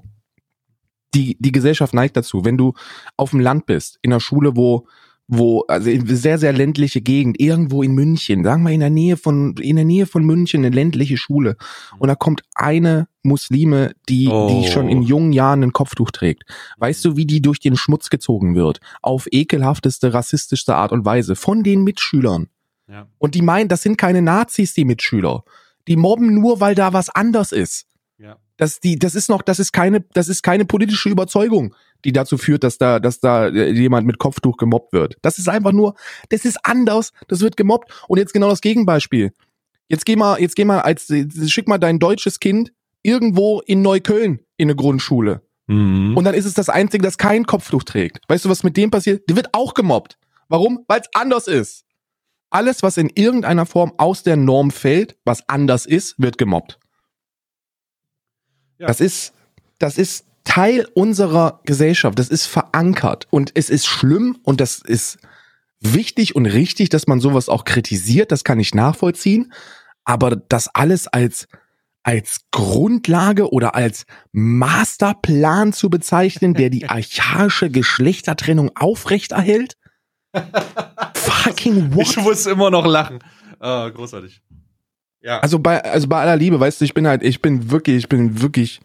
Die, 1.14 1.36
die 1.40 1.50
Gesellschaft 1.50 1.94
neigt 1.94 2.16
dazu, 2.16 2.44
wenn 2.44 2.56
du 2.56 2.74
auf 3.16 3.30
dem 3.30 3.40
Land 3.40 3.66
bist, 3.66 3.98
in 4.02 4.12
einer 4.12 4.20
Schule, 4.20 4.56
wo, 4.56 4.86
wo, 5.32 5.60
also 5.68 5.88
sehr, 6.06 6.38
sehr 6.38 6.52
ländliche 6.52 7.00
Gegend, 7.00 7.40
irgendwo 7.40 7.84
in 7.84 7.92
München, 7.92 8.42
sagen 8.42 8.64
wir 8.64 8.72
in 8.72 8.80
der 8.80 8.90
Nähe 8.90 9.16
von, 9.16 9.54
in 9.60 9.76
der 9.76 9.84
Nähe 9.84 10.06
von 10.06 10.24
München, 10.24 10.64
eine 10.64 10.74
ländliche 10.74 11.16
Schule. 11.16 11.56
Und 11.98 12.08
da 12.08 12.16
kommt 12.16 12.42
eine 12.54 13.06
Muslime, 13.22 13.92
die, 14.08 14.26
Oh. 14.28 14.48
die 14.50 14.68
schon 14.68 14.88
in 14.88 15.02
jungen 15.02 15.32
Jahren 15.32 15.62
ein 15.62 15.72
Kopftuch 15.72 16.10
trägt. 16.10 16.42
Weißt 16.78 17.04
du, 17.04 17.16
wie 17.16 17.26
die 17.26 17.40
durch 17.40 17.60
den 17.60 17.76
Schmutz 17.76 18.10
gezogen 18.10 18.56
wird? 18.56 18.80
Auf 19.02 19.28
ekelhafteste, 19.30 20.12
rassistischste 20.12 20.74
Art 20.74 20.90
und 20.90 21.04
Weise. 21.04 21.36
Von 21.36 21.62
den 21.62 21.84
Mitschülern. 21.84 22.48
Ja. 22.88 23.06
Und 23.18 23.36
die 23.36 23.42
meinen, 23.42 23.68
das 23.68 23.82
sind 23.82 23.96
keine 23.98 24.22
Nazis, 24.22 24.74
die 24.74 24.84
Mitschüler. 24.84 25.44
Die 25.86 25.94
mobben 25.96 26.34
nur, 26.34 26.60
weil 26.60 26.74
da 26.74 26.92
was 26.92 27.08
anders 27.08 27.52
ist. 27.52 27.86
Ja. 28.18 28.36
Das, 28.56 28.80
die, 28.80 28.98
das 28.98 29.14
ist 29.14 29.28
noch, 29.30 29.42
das 29.42 29.60
ist 29.60 29.72
keine, 29.72 30.00
das 30.12 30.28
ist 30.28 30.42
keine 30.42 30.64
politische 30.64 31.08
Überzeugung, 31.08 31.74
die 32.04 32.12
dazu 32.12 32.38
führt, 32.38 32.64
dass 32.64 32.78
da, 32.78 32.98
dass 33.00 33.20
da 33.20 33.48
äh, 33.48 33.70
jemand 33.70 34.06
mit 34.06 34.18
Kopftuch 34.18 34.56
gemobbt 34.56 34.92
wird. 34.92 35.16
Das 35.22 35.38
ist 35.38 35.48
einfach 35.48 35.72
nur, 35.72 35.94
das 36.28 36.44
ist 36.44 36.58
anders, 36.64 37.12
das 37.28 37.40
wird 37.40 37.56
gemobbt. 37.56 37.90
Und 38.08 38.18
jetzt 38.18 38.32
genau 38.32 38.48
das 38.48 38.60
Gegenbeispiel. 38.60 39.32
Jetzt 39.88 40.06
geh 40.06 40.16
mal, 40.16 40.40
jetzt 40.40 40.56
geh 40.56 40.64
mal 40.64 40.80
als, 40.80 41.12
schick 41.46 41.68
mal 41.68 41.78
dein 41.78 41.98
deutsches 41.98 42.38
Kind 42.40 42.72
irgendwo 43.02 43.60
in 43.60 43.82
Neukölln 43.82 44.40
in 44.56 44.68
eine 44.68 44.76
Grundschule. 44.76 45.42
Mhm. 45.66 46.16
Und 46.16 46.24
dann 46.24 46.34
ist 46.34 46.46
es 46.46 46.54
das 46.54 46.68
Einzige, 46.68 47.02
das 47.02 47.18
kein 47.18 47.44
Kopftuch 47.44 47.84
trägt. 47.84 48.28
Weißt 48.28 48.44
du, 48.44 48.48
was 48.48 48.62
mit 48.62 48.76
dem 48.76 48.90
passiert? 48.90 49.28
Der 49.28 49.36
wird 49.36 49.48
auch 49.52 49.74
gemobbt. 49.74 50.18
Warum? 50.48 50.84
Weil 50.88 51.00
es 51.00 51.08
anders 51.14 51.46
ist. 51.46 51.84
Alles, 52.50 52.82
was 52.82 52.96
in 52.96 53.08
irgendeiner 53.14 53.66
Form 53.66 53.92
aus 53.96 54.24
der 54.24 54.36
Norm 54.36 54.72
fällt, 54.72 55.16
was 55.24 55.48
anders 55.48 55.86
ist, 55.86 56.16
wird 56.18 56.38
gemobbt. 56.38 56.80
Ja. 58.78 58.88
Das 58.88 59.00
ist, 59.00 59.32
das 59.78 59.98
ist 59.98 60.26
Teil 60.44 60.86
unserer 60.94 61.60
Gesellschaft. 61.64 62.18
Das 62.18 62.28
ist 62.28 62.46
verankert. 62.46 63.26
Und 63.30 63.52
es 63.54 63.70
ist 63.70 63.86
schlimm 63.86 64.38
und 64.42 64.60
das 64.60 64.78
ist 64.78 65.18
wichtig 65.80 66.36
und 66.36 66.46
richtig, 66.46 66.88
dass 66.88 67.06
man 67.06 67.20
sowas 67.20 67.48
auch 67.48 67.64
kritisiert. 67.64 68.32
Das 68.32 68.44
kann 68.44 68.60
ich 68.60 68.74
nachvollziehen. 68.74 69.52
Aber 70.04 70.36
das 70.36 70.68
alles 70.68 71.06
als, 71.08 71.48
als 72.02 72.40
Grundlage 72.50 73.52
oder 73.52 73.74
als 73.74 74.06
Masterplan 74.32 75.72
zu 75.72 75.90
bezeichnen, 75.90 76.54
der 76.54 76.70
die 76.70 76.88
archaische 76.88 77.70
Geschlechtertrennung 77.70 78.70
aufrechterhält? 78.76 79.76
Fucking 81.14 81.94
what? 81.94 82.06
Ich 82.06 82.16
muss 82.16 82.46
immer 82.46 82.70
noch 82.70 82.86
lachen. 82.86 83.18
Ah, 83.58 83.88
großartig. 83.90 84.40
Ja. 85.22 85.40
Also 85.40 85.58
bei, 85.58 85.82
also 85.84 86.08
bei 86.08 86.20
aller 86.20 86.36
Liebe, 86.36 86.58
weißt 86.58 86.80
du, 86.80 86.84
ich 86.84 86.94
bin 86.94 87.06
halt, 87.06 87.22
ich 87.22 87.42
bin 87.42 87.70
wirklich, 87.70 87.96
ich 87.96 88.08
bin 88.08 88.40
wirklich 88.40 88.80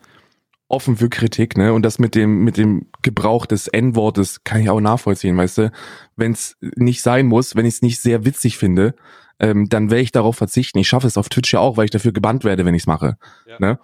offen 0.68 0.97
für 0.97 1.09
Kritik, 1.09 1.57
ne? 1.57 1.74
Und 1.74 1.84
das 1.84 1.99
mit 1.99 2.16
dem, 2.16 2.43
mit 2.43 2.57
dem 2.57 2.88
Gebrauch 3.01 3.45
des 3.45 3.68
N-Wortes 3.68 4.43
kann 4.43 4.61
ich 4.61 4.70
auch 4.70 4.82
nachvollziehen, 4.82 5.38
weißt 5.38 5.57
du? 5.59 5.72
Wenn 6.16 6.32
es 6.32 6.57
nicht 6.76 7.01
sein 7.01 7.28
muss, 7.28 7.55
wenn 7.55 7.66
ich 7.66 7.76
es 7.76 7.82
nicht 7.82 8.01
sehr 8.01 8.26
witzig 8.26 8.57
finde, 8.57 8.95
ähm, 9.39 9.68
dann 9.70 9.89
werde 9.91 10.01
ich 10.01 10.11
darauf 10.11 10.38
verzichten. 10.38 10.80
Ich 10.80 10.88
schaffe 10.88 11.07
es 11.07 11.18
auf 11.18 11.30
Twitch 11.30 11.53
ja 11.53 11.59
auch, 11.59 11.78
weil 11.78 11.86
ich 11.86 11.91
dafür 11.91 12.13
gebannt 12.13 12.43
werde, 12.43 12.66
wenn 12.66 12.74
ich 12.74 12.84
es 12.84 12.88
mache. 12.88 13.18
Ja. 13.45 13.57
Ne? 13.59 13.80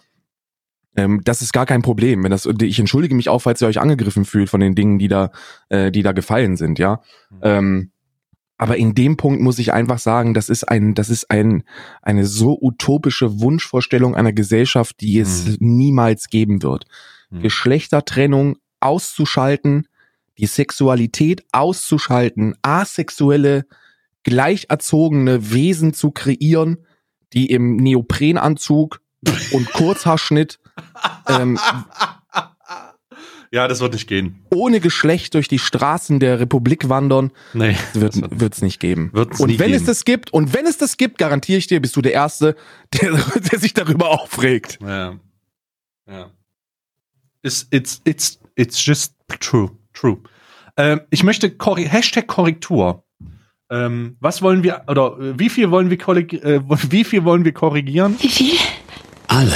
Ähm, 0.96 1.22
das 1.24 1.42
ist 1.42 1.54
gar 1.54 1.66
kein 1.66 1.82
Problem. 1.82 2.24
Wenn 2.24 2.32
das, 2.32 2.46
ich 2.46 2.80
entschuldige 2.80 3.16
mich 3.16 3.30
auch, 3.30 3.40
falls 3.40 3.62
ihr 3.62 3.68
euch 3.68 3.80
angegriffen 3.80 4.26
fühlt 4.26 4.50
von 4.50 4.60
den 4.60 4.76
Dingen, 4.76 4.98
die 4.98 5.08
da, 5.08 5.32
äh, 5.70 5.92
die 5.92 6.04
da 6.04 6.12
gefallen 6.12 6.58
sind, 6.58 6.80
ja. 6.80 7.02
Mhm. 7.30 7.40
Ähm, 7.42 7.92
aber 8.62 8.78
in 8.78 8.94
dem 8.94 9.18
Punkt 9.18 9.42
muss 9.42 9.58
ich 9.58 9.74
einfach 9.74 9.98
sagen, 9.98 10.36
das 10.36 10.48
ist 10.48 10.66
ein, 10.66 10.94
das 10.94 11.10
ist 11.10 11.32
ein, 11.32 11.64
eine 12.04 12.28
so 12.28 12.60
utopische 12.62 13.42
Wunschvorstellung 13.42 14.14
einer 14.14 14.34
Gesellschaft, 14.34 15.02
die 15.02 15.18
es 15.18 15.48
Mhm. 15.48 15.56
niemals 15.62 16.30
geben 16.30 16.62
wird. 16.62 16.86
Mhm. 17.32 17.42
Geschlechtertrennung 17.42 18.60
auszuschalten, 18.80 19.88
die 20.38 20.46
Sexualität 20.46 21.44
auszuschalten, 21.52 22.54
asexuelle, 22.62 23.66
gleich 24.22 24.68
erzogene 24.70 25.52
Wesen 25.52 25.96
zu 25.96 26.12
kreieren, 26.12 26.86
die 27.34 27.50
im 27.50 27.78
Neoprenanzug 27.78 29.02
und 29.54 29.74
Kurzhaarschnitt 29.74 30.60
ähm, 31.28 31.58
ja, 33.52 33.68
das 33.68 33.82
wird 33.82 33.94
nicht 33.94 34.08
gehen. 34.08 34.40
ohne 34.54 34.80
Geschlecht 34.80 35.34
durch 35.34 35.48
die 35.48 35.60
Straßen 35.60 36.20
der 36.20 36.40
Republik 36.40 36.88
wandern, 36.90 37.32
Nee. 37.54 37.76
wird 37.94 38.14
das 38.16 38.22
wird- 38.22 38.40
wird's 38.40 38.62
nicht 38.62 38.80
geben. 38.80 39.10
Wird's 39.14 39.40
und 39.40 39.50
nie 39.50 39.60
wenn 39.60 39.72
es 39.72 39.80
geben. 39.80 39.86
das 39.88 40.06
gibt, 40.06 40.34
und 40.34 40.54
wenn 40.54 40.66
es 40.66 40.78
das 40.78 40.98
gibt, 40.98 41.18
garantiere 41.18 41.58
ich 41.58 41.68
dir, 41.68 41.82
bist 41.82 41.96
du 41.96 42.02
der 42.02 42.14
Erste, 42.14 42.56
der, 42.94 43.12
der 43.52 43.60
sich 43.60 43.74
darüber 43.74 44.10
aufregt. 44.10 44.80
Ja. 44.82 45.16
Ja. 46.10 46.30
It's, 47.44 47.68
it's, 47.72 48.02
it's, 48.06 48.40
it's 48.56 48.86
just 48.86 49.16
true. 49.40 49.72
True. 49.94 50.18
Ähm, 50.78 51.02
ich 51.10 51.24
möchte 51.24 51.50
korri 51.52 51.86
Hashtag 51.86 52.28
Korrektur. 52.28 53.04
Ähm, 53.70 54.16
was 54.20 54.42
wollen 54.42 54.64
wir, 54.64 54.84
oder 54.88 55.18
äh, 55.20 55.40
wie 55.40 55.50
viel 55.50 55.72
wollen 55.72 55.90
wir 55.90 55.98
korrig 55.98 56.34
äh, 56.34 56.62
wie 56.90 57.04
viel 57.04 57.24
wollen 57.26 57.44
wir 57.46 57.52
korrigieren? 57.54 58.16
Wie 58.20 58.30
viel? 58.30 58.58
Alle 59.28 59.56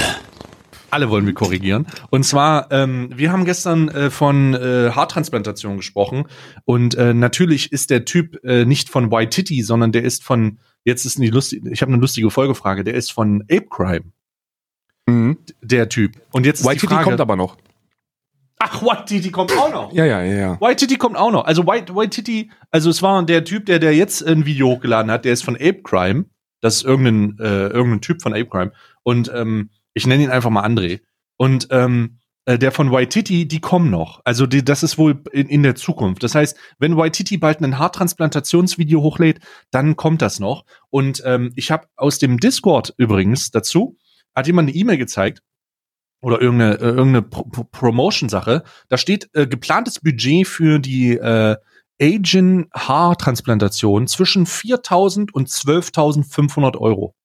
wollen 0.92 1.26
wir 1.26 1.34
korrigieren. 1.34 1.88
Und 2.10 2.24
zwar, 2.24 2.72
ähm, 2.72 3.10
wir 3.16 3.32
haben 3.32 3.46
gestern 3.46 3.90
äh, 3.90 4.10
von 4.10 4.54
äh, 4.54 4.92
Haartransplantation 4.92 5.78
gesprochen. 5.78 6.26
Und 6.66 6.96
äh, 6.96 7.14
natürlich 7.14 7.72
ist 7.72 7.90
der 7.90 8.06
Typ 8.06 8.44
äh, 8.44 8.66
nicht 8.66 8.90
von 8.90 9.12
White 9.12 9.30
Titty, 9.32 9.62
sondern 9.62 9.92
der 9.92 10.04
ist 10.04 10.24
von, 10.24 10.60
jetzt 10.84 11.06
ist 11.06 11.18
die 11.18 11.30
lustige, 11.30 11.70
ich 11.70 11.82
habe 11.82 11.92
eine 11.92 12.02
lustige 12.02 12.30
Folgefrage, 12.32 12.84
der 12.84 12.94
ist 12.94 13.12
von 13.12 13.42
Ape 13.44 13.68
Crime, 13.70 14.06
Mhm. 15.08 15.38
der 15.62 15.90
Typ. 15.90 16.14
Und 16.32 16.46
jetzt 16.46 16.62
ist 16.62 16.66
White 16.66 16.76
die 16.76 16.80
Titty 16.82 16.94
Frage, 16.96 17.10
kommt 17.10 17.22
aber 17.22 17.36
noch. 17.36 17.58
Ach, 18.58 18.82
White 18.82 19.06
Titty 19.06 19.32
kommt 19.32 19.52
auch 19.52 19.72
noch. 19.72 19.94
Ja, 19.94 20.06
ja, 20.06 20.24
ja, 20.24 20.34
ja. 20.36 20.62
White 20.62 20.78
Titty 20.78 20.96
kommt 20.98 21.18
auch 21.18 21.32
noch. 21.32 21.46
Also 21.46 21.68
White, 21.68 21.94
White 21.96 22.10
Titty, 22.12 22.50
also 22.72 22.90
es 22.90 23.02
war 23.02 23.24
der 23.24 23.44
Typ, 23.44 23.66
der, 23.66 23.80
der 23.80 23.94
jetzt 23.94 24.26
ein 24.26 24.46
Video 24.46 24.68
hochgeladen 24.70 25.12
hat, 25.12 25.26
der 25.26 25.34
ist 25.34 25.44
von 25.44 25.56
Ape 25.56 25.82
Crime. 25.84 26.26
Das 26.62 26.78
ist 26.78 26.84
irgendein, 26.86 27.38
äh, 27.40 27.68
irgendein 27.68 28.02
Typ 28.02 28.22
von 28.22 28.34
Ape 28.34 28.48
Crime. 28.48 28.72
Und 29.04 29.30
ähm, 29.36 29.70
ich 29.96 30.06
nenne 30.06 30.24
ihn 30.24 30.30
einfach 30.30 30.52
mal 30.52 30.64
André. 30.64 31.02
Und 31.38 31.68
ähm, 31.72 32.20
äh, 32.46 32.60
der 32.60 32.72
von 32.72 32.92
White 32.92 33.10
Titty, 33.10 33.48
die 33.48 33.60
kommen 33.60 33.90
noch. 33.90 34.22
Also 34.24 34.46
die, 34.46 34.64
das 34.64 34.84
ist 34.84 35.00
wohl 35.00 35.20
in, 35.32 35.48
in 35.48 35.64
der 35.64 35.74
Zukunft. 35.74 36.22
Das 36.22 36.36
heißt, 36.36 36.56
wenn 36.78 36.96
White 36.96 37.18
Titty 37.18 37.38
bald 37.38 37.62
ein 37.62 37.80
Haartransplantationsvideo 37.80 39.02
hochlädt, 39.02 39.40
dann 39.72 39.96
kommt 39.96 40.22
das 40.22 40.40
noch. 40.40 40.66
Und 40.92 41.24
ähm, 41.26 41.52
ich 41.56 41.72
habe 41.72 41.88
aus 41.96 42.20
dem 42.20 42.40
Discord 42.40 42.94
übrigens 42.98 43.50
dazu, 43.50 43.98
hat 44.36 44.46
jemand 44.46 44.70
eine 44.70 44.78
E-Mail 44.78 44.98
gezeigt, 44.98 45.42
oder 46.22 46.42
irgendeine, 46.42 46.80
äh, 46.80 46.86
irgendeine 46.86 47.22
Pro 47.22 47.44
Pro 47.44 47.64
Promotion-Sache. 47.66 48.64
Da 48.90 48.98
steht 48.98 49.30
äh, 49.34 49.46
geplantes 49.46 50.00
Budget 50.00 50.48
für 50.48 50.80
die 50.80 51.18
äh, 51.18 51.56
Asian 52.02 52.66
Haartransplantation 52.74 54.08
zwischen 54.08 54.48
4.000 54.48 55.32
und 55.32 55.50
12.500 55.50 56.78
Euro. 56.78 57.16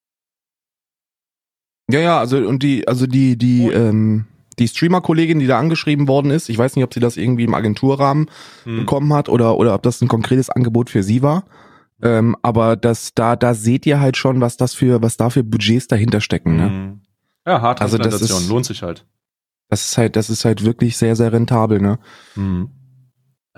Ja, 1.91 2.01
ja, 2.01 2.19
also 2.19 2.37
und 2.39 2.63
die, 2.63 2.87
also 2.89 3.07
die, 3.07 3.37
die, 3.37 3.67
Und- 3.69 3.75
ähm, 3.75 4.25
die 4.59 4.69
Streamer-Kollegin, 4.69 5.39
die 5.39 5.47
da 5.47 5.59
angeschrieben 5.59 6.07
worden 6.09 6.31
ist, 6.31 6.49
ich 6.51 6.59
weiß 6.59 6.77
nicht, 6.77 6.85
ob 6.85 6.93
sie 6.93 7.01
das 7.01 7.17
irgendwie 7.17 7.45
im 7.45 7.55
Agenturrahmen 7.55 8.29
Hm. 8.65 8.77
bekommen 8.81 9.13
hat 9.15 9.29
oder, 9.29 9.57
oder 9.57 9.75
ob 9.75 9.83
das 9.83 10.01
ein 10.03 10.09
konkretes 10.09 10.51
Angebot 10.51 10.91
für 10.91 11.03
sie 11.03 11.23
war. 11.23 11.45
Ähm, 12.03 12.37
aber 12.43 12.77
das, 12.77 13.13
da, 13.15 13.37
da 13.37 13.55
seht 13.55 13.85
ihr 13.87 14.01
halt 14.01 14.17
schon, 14.17 14.41
was 14.41 14.57
das 14.57 14.75
für, 14.75 15.03
was 15.03 15.17
da 15.17 15.31
für 15.31 15.45
Budgets 15.45 15.87
dahinter 15.87 16.21
stecken, 16.21 16.57
ne? 16.57 16.69
Mhm. 16.69 17.01
Ja, 17.47 17.61
Haartransplantation 17.63 18.13
Also 18.23 18.35
das 18.35 18.43
ist- 18.43 18.49
lohnt 18.49 18.65
sich 18.67 18.83
halt. 18.83 19.07
Das 19.69 19.87
ist 19.89 19.99
halt, 19.99 20.17
das 20.17 20.31
ist 20.31 20.45
halt 20.45 20.65
wirklich 20.65 20.97
sehr, 20.97 21.15
sehr 21.17 21.33
rentabel, 21.33 21.81
ne? 21.81 21.99
Hm. 22.35 22.71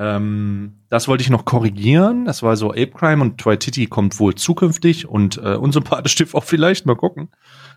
Ähm, 0.02 0.80
das 0.88 1.06
wollte 1.06 1.22
ich 1.22 1.30
noch 1.30 1.44
korrigieren. 1.44 2.24
Das 2.24 2.42
war 2.42 2.56
so 2.56 2.70
Ape 2.70 2.88
Crime 2.90 3.22
und 3.22 3.38
Twittity 3.38 3.86
kommt 3.86 4.18
wohl 4.18 4.34
zukünftig 4.34 5.06
und 5.06 5.38
äh, 5.38 5.54
unsympathisch 5.54 6.16
TV 6.16 6.36
auch 6.36 6.42
vielleicht. 6.42 6.86
Mal 6.86 6.96
gucken. 6.96 7.28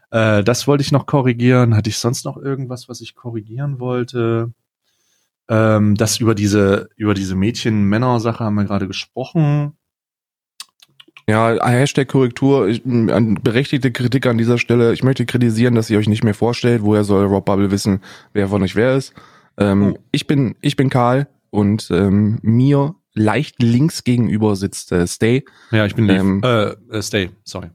Äh, 0.09 0.43
das 0.43 0.65
wollte 0.67 0.81
ich 0.81 0.91
noch 0.91 1.05
korrigieren. 1.05 1.75
Hatte 1.75 1.91
ich 1.91 1.99
sonst 1.99 2.25
noch 2.25 2.37
irgendwas, 2.37 2.89
was 2.89 3.01
ich 3.01 3.13
korrigieren 3.13 3.79
wollte? 3.79 4.51
Ähm, 5.49 5.93
das 5.93 6.19
über 6.19 6.33
diese, 6.33 6.89
über 6.95 7.13
diese 7.13 7.35
Mädchen-Männer-Sache 7.35 8.43
haben 8.43 8.55
wir 8.55 8.65
gerade 8.65 8.87
gesprochen. 8.87 9.73
Ja, 11.27 11.63
Hashtag 11.63 12.07
Korrektur, 12.07 12.71
berechtigte 12.83 13.91
Kritik 13.91 14.25
an 14.25 14.39
dieser 14.39 14.57
Stelle. 14.57 14.93
Ich 14.93 15.03
möchte 15.03 15.27
kritisieren, 15.27 15.75
dass 15.75 15.91
ihr 15.91 15.99
euch 15.99 16.07
nicht 16.09 16.23
mehr 16.23 16.35
vorstellt, 16.35 16.81
woher 16.81 17.03
soll 17.03 17.25
Rob 17.25 17.45
Bubble 17.45 17.69
wissen, 17.69 18.01
wer 18.33 18.47
von 18.47 18.63
euch 18.63 18.75
wer 18.75 18.95
ist. 18.95 19.13
Ähm, 19.57 19.93
Oh. 19.95 19.99
Ich 20.11 20.27
bin, 20.27 20.55
ich 20.61 20.75
bin 20.75 20.89
Karl 20.89 21.27
und 21.55 21.89
ähm, 21.91 22.39
mir 22.41 22.95
leicht 23.13 23.61
links 23.61 24.03
gegenüber 24.03 24.55
sitzt 24.55 24.91
äh, 24.91 25.07
Stay, 25.07 25.45
Ja, 25.71 25.85
ich 25.85 25.95
bin. 25.95 26.09
Ähm, 26.09 26.41
äh, 26.43 26.71
äh, 26.91 27.01
Stay, 27.01 27.31
sorry. 27.43 27.71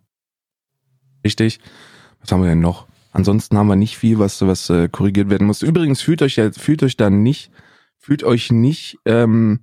richtig. 1.24 1.58
Was 2.20 2.30
haben 2.30 2.42
wir 2.42 2.50
denn 2.50 2.60
noch? 2.60 2.86
Ansonsten 3.12 3.56
haben 3.58 3.66
wir 3.66 3.76
nicht 3.76 3.96
viel, 3.96 4.18
was, 4.18 4.40
was 4.42 4.70
äh, 4.70 4.88
korrigiert 4.88 5.30
werden 5.30 5.46
muss. 5.46 5.62
Übrigens 5.62 6.00
fühlt 6.02 6.22
euch 6.22 6.36
ja, 6.36 6.52
fühlt 6.52 6.82
euch 6.82 6.96
dann 6.96 7.22
nicht, 7.22 7.50
fühlt 7.98 8.22
euch 8.22 8.52
nicht, 8.52 8.98
ähm, 9.04 9.60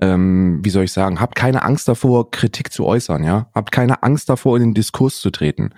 ähm, 0.00 0.60
wie 0.62 0.70
soll 0.70 0.84
ich 0.84 0.92
sagen, 0.92 1.20
habt 1.20 1.34
keine 1.34 1.62
Angst 1.62 1.88
davor, 1.88 2.30
Kritik 2.30 2.72
zu 2.72 2.86
äußern, 2.86 3.24
ja. 3.24 3.50
Habt 3.54 3.72
keine 3.72 4.02
Angst 4.02 4.28
davor, 4.28 4.56
in 4.56 4.62
den 4.62 4.74
Diskurs 4.74 5.20
zu 5.20 5.30
treten. 5.30 5.74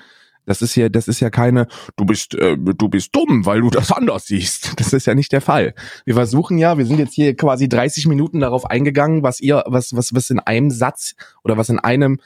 Das 0.49 0.63
ist 0.63 0.75
ja, 0.77 0.89
das 0.89 1.09
ist 1.09 1.21
ja 1.21 1.29
keine, 1.29 1.69
du 1.97 2.07
bist, 2.07 2.35
äh, 2.35 2.57
du 2.57 2.89
bist 2.89 3.15
dumm, 3.15 3.45
weil 3.45 3.61
du 3.61 3.69
das 3.69 3.93
anders 3.93 4.27
siehst. 4.27 4.73
Das 4.79 4.95
ist 4.95 5.07
ja 5.07 5.15
nicht 5.15 5.31
der 5.33 5.43
Fall. 5.43 5.75
Wir 6.07 6.15
versuchen 6.15 6.57
ja, 6.57 6.79
wir 6.79 6.87
sind 6.87 6.99
jetzt 6.99 7.13
hier 7.13 7.37
quasi 7.37 7.69
30 7.69 8.07
Minuten 8.07 8.41
darauf 8.41 8.65
eingegangen, 8.65 9.23
was 9.23 9.41
ihr, 9.41 9.63
was, 9.67 9.95
was, 9.95 10.15
was 10.15 10.31
in 10.31 10.39
einem 10.41 10.71
Satz 10.71 11.15
oder 11.45 11.59
was 11.59 11.69
in 11.69 11.79
einem, 11.79 12.19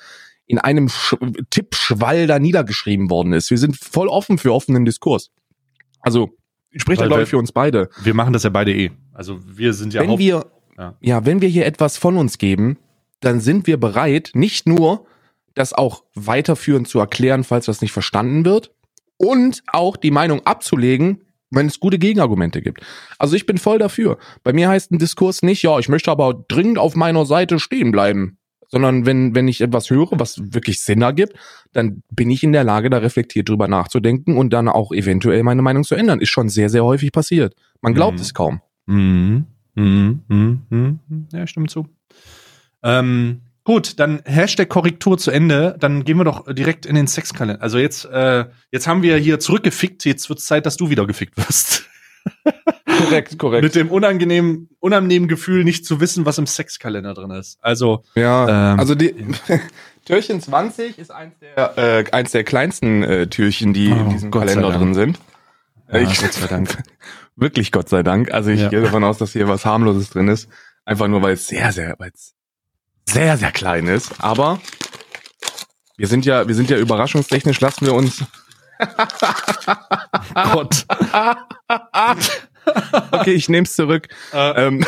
in 0.47 0.59
einem 0.59 0.89
Sch 0.89 1.17
Tippschwall 1.51 2.29
da 2.29 2.39
niedergeschrieben 2.39 3.11
worden 3.11 3.33
ist. 3.33 3.51
Wir 3.51 3.59
sind 3.59 3.77
voll 3.77 4.07
offen 4.07 4.39
für 4.39 4.53
offenen 4.53 4.85
Diskurs. 4.85 5.33
Also, 6.01 6.31
ich 6.71 6.83
spreche 6.83 6.99
da, 6.99 7.03
Weil 7.03 7.09
glaube 7.09 7.23
ich, 7.25 7.29
für 7.29 7.39
uns 7.39 7.51
beide. 7.51 7.91
Wir 8.05 8.15
machen 8.15 8.33
das 8.33 8.45
ja 8.45 8.51
beide 8.51 8.73
eh. 8.73 8.93
Also 9.13 9.41
wir 9.45 9.73
sind 9.75 9.95
ja 9.95 10.03
wenn 10.03 10.19
wir, 10.19 10.47
ja. 10.79 10.95
ja. 11.01 11.27
wenn 11.27 11.41
wir 11.41 11.49
hier 11.49 11.67
etwas 11.67 11.97
von 11.97 12.17
uns 12.17 12.39
geben, 12.39 12.79
dann 13.19 13.41
sind 13.41 13.67
wir 13.67 13.79
bereit, 13.79 14.31
nicht 14.35 14.69
nur 14.69 15.07
das 15.55 15.73
auch 15.73 16.05
weiterführend 16.15 16.89
zu 16.89 16.99
erklären, 16.99 17.45
falls 17.45 17.67
das 17.67 17.81
nicht 17.81 17.93
verstanden 17.93 18.45
wird, 18.45 18.73
und 19.17 19.63
auch 19.69 19.97
die 19.97 20.11
Meinung 20.11 20.45
abzulegen, 20.47 21.23
wenn 21.51 21.67
es 21.67 21.81
gute 21.81 21.99
Gegenargumente 21.99 22.63
gibt. 22.63 22.81
Also 23.19 23.37
ich 23.37 23.47
bin 23.47 23.59
voll 23.59 23.79
dafür. 23.79 24.19
Bei 24.43 24.53
mir 24.53 24.69
heißt 24.69 24.91
ein 24.91 24.99
Diskurs 24.99 25.43
nicht, 25.43 25.63
ja, 25.63 25.79
ich 25.79 25.89
möchte 25.89 26.11
aber 26.11 26.45
dringend 26.49 26.79
auf 26.79 26.97
meiner 26.97 27.27
Seite 27.27 27.59
stehen 27.61 27.93
bleiben, 27.93 28.39
sondern 28.69 29.05
wenn, 29.05 29.35
wenn 29.35 29.49
ich 29.49 29.61
etwas 29.61 29.91
höre, 29.91 30.09
was 30.13 30.55
wirklich 30.55 30.81
Sinn 30.81 31.03
ergibt, 31.03 31.35
dann 31.73 32.03
bin 32.11 32.31
ich 32.31 32.43
in 32.43 32.53
der 32.53 32.65
Lage, 32.65 32.89
da 32.89 32.99
reflektiert 32.99 33.49
drüber 33.51 33.69
nachzudenken 33.69 34.39
und 34.39 34.51
dann 34.55 34.67
auch 34.67 34.93
eventuell 34.93 35.43
meine 35.43 35.61
Meinung 35.61 35.85
zu 35.85 35.95
ändern. 35.95 36.21
Ist 36.21 36.31
schon 36.31 36.49
sehr, 36.49 36.71
sehr 36.71 36.85
häufig 36.85 37.13
passiert. 37.13 37.55
Man 37.83 37.93
glaubt 37.93 38.17
Mhm. 38.17 38.23
es 38.23 38.33
kaum. 38.33 38.61
Mhm. 38.87 39.45
Mhm. 39.75 40.23
Mhm. 40.29 40.63
Mhm. 40.71 41.29
Ja, 41.33 41.47
stimmt 41.47 41.71
zu. 41.71 41.87
Ähm, 42.83 43.43
gut, 43.65 43.99
dann 44.01 44.23
Hashtag 44.25 44.69
Korrektur 44.69 45.19
zu 45.19 45.31
Ende. 45.31 45.77
Dann 45.79 46.05
gehen 46.05 46.17
wir 46.19 46.25
doch 46.25 46.53
direkt 46.53 46.87
in 46.87 46.95
den 46.95 47.07
Sexkalender. 47.07 47.63
Also 47.63 47.79
jetzt, 47.79 48.05
äh, 48.07 48.45
jetzt 48.71 48.87
haben 48.87 49.03
wir 49.03 49.17
hier 49.17 49.39
zurückgefickt. 49.41 50.05
Jetzt 50.05 50.29
wird 50.29 50.39
es 50.41 50.47
Zeit, 50.47 50.67
dass 50.67 50.77
du 50.77 50.91
wieder 50.91 51.07
gefickt 51.07 51.37
wirst. 51.37 51.85
Korrekt, 52.87 53.39
korrekt. 53.39 53.65
Mit 53.65 53.75
dem 53.75 53.91
unangenehmen, 53.91 54.69
unangenehmen 54.79 55.27
Gefühl, 55.29 55.65
nicht 55.65 55.85
zu 55.87 56.01
wissen, 56.01 56.25
was 56.27 56.39
im 56.39 56.47
Sexkalender 56.47 57.15
drin 57.15 57.31
ist. 57.31 57.59
Also, 57.63 58.05
Ja, 58.15 58.73
Ähm, 58.75 58.79
also 58.79 58.95
die 58.95 59.15
Türchen 60.05 60.41
20 60.41 60.99
ist 60.99 61.11
eins 61.11 61.35
der, 61.41 61.79
äh, 61.79 62.05
eins 62.13 62.31
der 62.33 62.45
kleinsten 62.45 63.03
äh, 63.03 63.27
Türchen, 63.29 63.73
die 63.73 63.91
Oh, 63.91 63.97
in 63.97 64.11
diesem 64.11 64.31
Gott 64.31 64.47
Kalender 64.47 64.71
drin 64.73 64.95
sind. 64.95 65.19
Ja, 65.91 66.01
ich, 66.01 66.21
Gott 66.21 66.33
sei 66.33 66.47
Dank. 66.47 66.83
Wirklich 67.37 67.73
Gott 67.73 67.89
sei 67.89 68.03
Dank. 68.03 68.33
Also 68.33 68.51
ich 68.51 68.61
Ja. 68.61 68.69
gehe 68.69 68.83
davon 68.83 69.03
aus, 69.05 69.19
dass 69.19 69.33
hier 69.33 69.49
was 69.49 69.65
harmloses 69.65 70.11
drin 70.11 70.29
ist. 70.29 70.49
Einfach 70.85 71.09
nur, 71.09 71.23
weil 71.23 71.35
es 71.35 71.47
sehr, 71.47 71.73
sehr, 71.73 71.95
weil 71.99 72.11
es 72.15 72.35
sehr, 73.09 73.37
sehr 73.37 73.53
klein 73.53 73.87
ist. 73.87 74.13
Aber 74.23 74.61
wir 75.97 76.07
sind 76.09 76.25
ja, 76.25 76.49
wir 76.49 76.55
sind 76.55 76.71
ja 76.71 76.79
überraschungstechnisch, 76.79 77.61
lassen 77.61 77.87
wir 77.87 77.95
uns. 77.95 78.25
Gott. 80.53 80.87
Okay, 83.13 83.33
ich 83.33 83.49
nehm's 83.49 83.75
zurück. 83.77 84.09
Äh, 84.33 84.67
Ähm, 84.67 84.85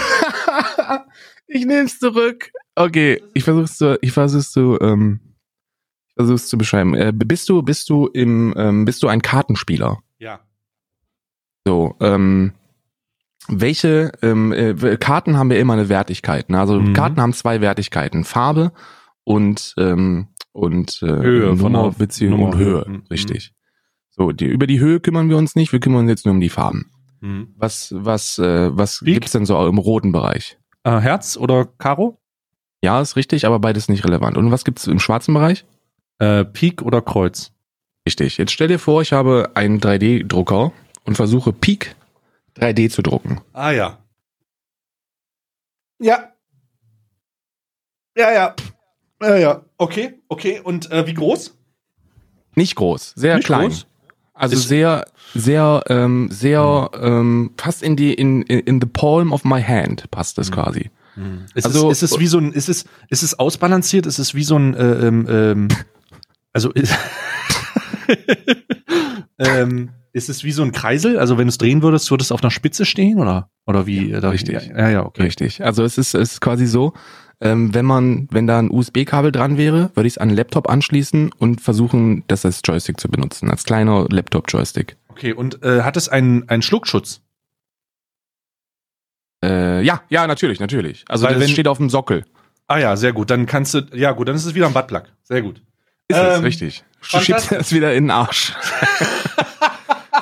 ich 1.46 1.64
nehm's 1.66 1.98
zurück. 1.98 2.50
Okay, 2.74 3.22
ich 3.34 3.44
versuch's 3.44 3.76
zu, 3.76 3.98
ich 4.02 4.12
versuch's 4.12 4.50
zu, 4.50 4.78
ähm, 4.80 5.20
ich 6.08 6.14
versuch's 6.16 6.48
zu 6.48 6.58
beschreiben. 6.58 6.94
Äh, 6.94 7.12
bist 7.14 7.48
du, 7.48 7.62
bist 7.62 7.88
du 7.90 8.06
im, 8.08 8.54
ähm, 8.56 8.84
bist 8.84 9.02
du 9.02 9.08
ein 9.08 9.22
Kartenspieler? 9.22 9.98
ja. 10.18 10.40
So, 11.66 11.96
ähm, 12.00 12.52
welche 13.48 14.12
ähm, 14.22 14.52
äh, 14.52 14.96
Karten 14.96 15.36
haben 15.36 15.50
wir 15.50 15.58
immer 15.58 15.74
eine 15.74 15.88
Wertigkeit? 15.88 16.50
Ne? 16.50 16.58
Also 16.58 16.80
Mhm. 16.80 16.92
Karten 16.92 17.20
haben 17.20 17.32
zwei 17.32 17.60
Wertigkeiten: 17.60 18.24
Farbe 18.24 18.72
und 19.24 19.74
ähm, 19.78 20.28
und 20.52 21.02
äh, 21.02 21.06
Höhe 21.06 21.54
Nummer 21.54 21.90
beziehungsweise 21.90 22.40
Nummer, 22.40 22.52
und 22.52 22.58
Höhe, 22.58 22.84
mhm. 22.86 23.02
richtig. 23.10 23.52
So, 24.10 24.30
die, 24.30 24.46
über 24.46 24.66
die 24.66 24.78
Höhe 24.78 25.00
kümmern 25.00 25.28
wir 25.28 25.36
uns 25.36 25.56
nicht. 25.56 25.72
Wir 25.72 25.80
kümmern 25.80 26.02
uns 26.02 26.10
jetzt 26.10 26.24
nur 26.24 26.34
um 26.34 26.40
die 26.40 26.48
Farben. 26.48 26.90
Mhm. 27.20 27.48
Was 27.56 27.92
was 27.96 28.38
äh, 28.38 28.70
was 28.76 29.00
Pik? 29.00 29.14
gibt's 29.14 29.32
denn 29.32 29.46
so 29.46 29.66
im 29.66 29.78
roten 29.78 30.12
Bereich? 30.12 30.58
Äh, 30.84 30.98
Herz 30.98 31.36
oder 31.36 31.66
Karo? 31.78 32.20
Ja, 32.82 33.00
ist 33.00 33.16
richtig, 33.16 33.46
aber 33.46 33.58
beides 33.58 33.88
nicht 33.88 34.04
relevant. 34.04 34.36
Und 34.36 34.50
was 34.50 34.64
gibt's 34.64 34.86
im 34.86 35.00
schwarzen 35.00 35.34
Bereich? 35.34 35.64
Äh, 36.18 36.44
Pik 36.44 36.82
oder 36.82 37.00
Kreuz? 37.00 37.52
Richtig. 38.06 38.36
Jetzt 38.36 38.52
stell 38.52 38.68
dir 38.68 38.78
vor, 38.78 39.00
ich 39.00 39.12
habe 39.12 39.52
einen 39.54 39.80
3D-Drucker 39.80 40.72
und 41.04 41.16
versuche 41.16 41.52
Peak 41.52 41.96
3D 42.58 42.90
zu 42.90 43.02
drucken. 43.02 43.40
Ah 43.52 43.70
ja. 43.70 43.98
Ja. 46.00 46.32
Ja, 48.16 48.32
ja. 48.32 48.54
Ja, 49.22 49.36
ja. 49.36 49.64
Okay, 49.78 50.20
okay. 50.28 50.60
Und 50.60 50.90
äh, 50.90 51.06
wie 51.06 51.14
groß? 51.14 51.56
Nicht 52.54 52.76
groß, 52.76 53.14
sehr 53.16 53.36
Nicht 53.36 53.46
klein. 53.46 53.68
groß? 53.68 53.86
Also 54.34 54.56
Ist- 54.56 54.68
sehr, 54.68 55.04
sehr, 55.34 55.82
ähm, 55.88 56.28
sehr, 56.30 56.90
ähm, 57.00 57.52
fast 57.56 57.82
in 57.82 57.96
die, 57.96 58.12
in, 58.14 58.42
in, 58.42 58.60
in 58.60 58.80
the 58.80 58.86
palm 58.86 59.32
of 59.32 59.44
my 59.44 59.62
hand 59.62 60.10
passt 60.10 60.38
das 60.38 60.50
Mhm. 60.50 60.54
quasi. 60.54 60.90
Ist, 61.54 61.66
Also- 61.66 61.90
es, 61.90 62.02
ist 62.02 62.12
es 62.12 62.18
wie 62.20 62.26
so 62.26 62.38
ein, 62.38 62.52
ist 62.52 62.68
es, 62.68 62.84
ist 63.08 63.22
es 63.22 63.38
ausbalanciert? 63.38 64.06
Ist 64.06 64.18
es 64.18 64.34
wie 64.34 64.42
so 64.44 64.56
ein, 64.58 64.74
äh, 64.74 65.06
ähm, 65.06 65.26
ähm, 65.28 65.68
also 66.52 66.70
ist, 66.72 66.92
ähm, 69.38 69.90
ist 70.14 70.28
es 70.30 70.42
wie 70.44 70.52
so 70.52 70.62
ein 70.62 70.72
Kreisel? 70.72 71.18
Also 71.18 71.36
wenn 71.36 71.46
du 71.46 71.50
es 71.50 71.58
drehen 71.58 71.82
würdest, 71.82 72.10
würde 72.10 72.22
es 72.22 72.32
auf 72.32 72.42
einer 72.42 72.50
Spitze 72.50 72.86
stehen 72.86 73.18
oder 73.18 73.50
oder 73.66 73.86
wie? 73.86 74.08
Ja, 74.10 74.20
da- 74.20 74.30
richtig. 74.30 74.66
Ja, 74.68 74.88
ja, 74.88 75.04
okay. 75.04 75.22
Richtig. 75.24 75.62
Also 75.62 75.84
es 75.84 75.98
ist, 75.98 76.14
es 76.14 76.32
ist 76.34 76.40
quasi 76.40 76.66
so, 76.66 76.92
ähm, 77.40 77.74
wenn 77.74 77.84
man, 77.84 78.28
wenn 78.30 78.46
da 78.46 78.58
ein 78.58 78.70
USB-Kabel 78.70 79.32
dran 79.32 79.58
wäre, 79.58 79.90
würde 79.94 80.06
ich 80.06 80.14
es 80.14 80.18
an 80.18 80.28
einen 80.28 80.36
Laptop 80.36 80.70
anschließen 80.70 81.32
und 81.32 81.60
versuchen, 81.60 82.24
das 82.28 82.44
als 82.46 82.60
Joystick 82.64 82.98
zu 83.00 83.08
benutzen, 83.08 83.50
als 83.50 83.64
kleiner 83.64 84.06
Laptop-Joystick. 84.08 84.96
Okay. 85.08 85.32
Und 85.32 85.62
äh, 85.62 85.82
hat 85.82 85.96
es 85.96 86.08
einen 86.08 86.48
einen 86.48 86.62
Schluckschutz? 86.62 87.20
Äh, 89.44 89.82
ja, 89.82 90.02
ja, 90.08 90.26
natürlich, 90.26 90.60
natürlich. 90.60 91.04
Also 91.08 91.26
Weil 91.26 91.34
das 91.34 91.42
wenn- 91.42 91.48
steht 91.50 91.68
auf 91.68 91.78
dem 91.78 91.90
Sockel. 91.90 92.24
Ah 92.66 92.78
ja, 92.78 92.96
sehr 92.96 93.12
gut. 93.12 93.30
Dann 93.30 93.44
kannst 93.46 93.74
du, 93.74 93.80
ja 93.92 94.12
gut, 94.12 94.28
dann 94.28 94.36
ist 94.36 94.46
es 94.46 94.54
wieder 94.54 94.66
ein 94.66 94.72
Buttplug. 94.72 95.04
Sehr 95.22 95.42
gut. 95.42 95.60
Ist 96.08 96.16
es, 96.16 96.38
Ähm, 96.38 96.44
richtig. 96.44 96.84
Du 97.12 97.18
schiebst 97.20 97.52
das 97.52 97.72
wieder 97.72 97.92
in 97.94 98.04
den 98.04 98.10
Arsch. 98.10 98.54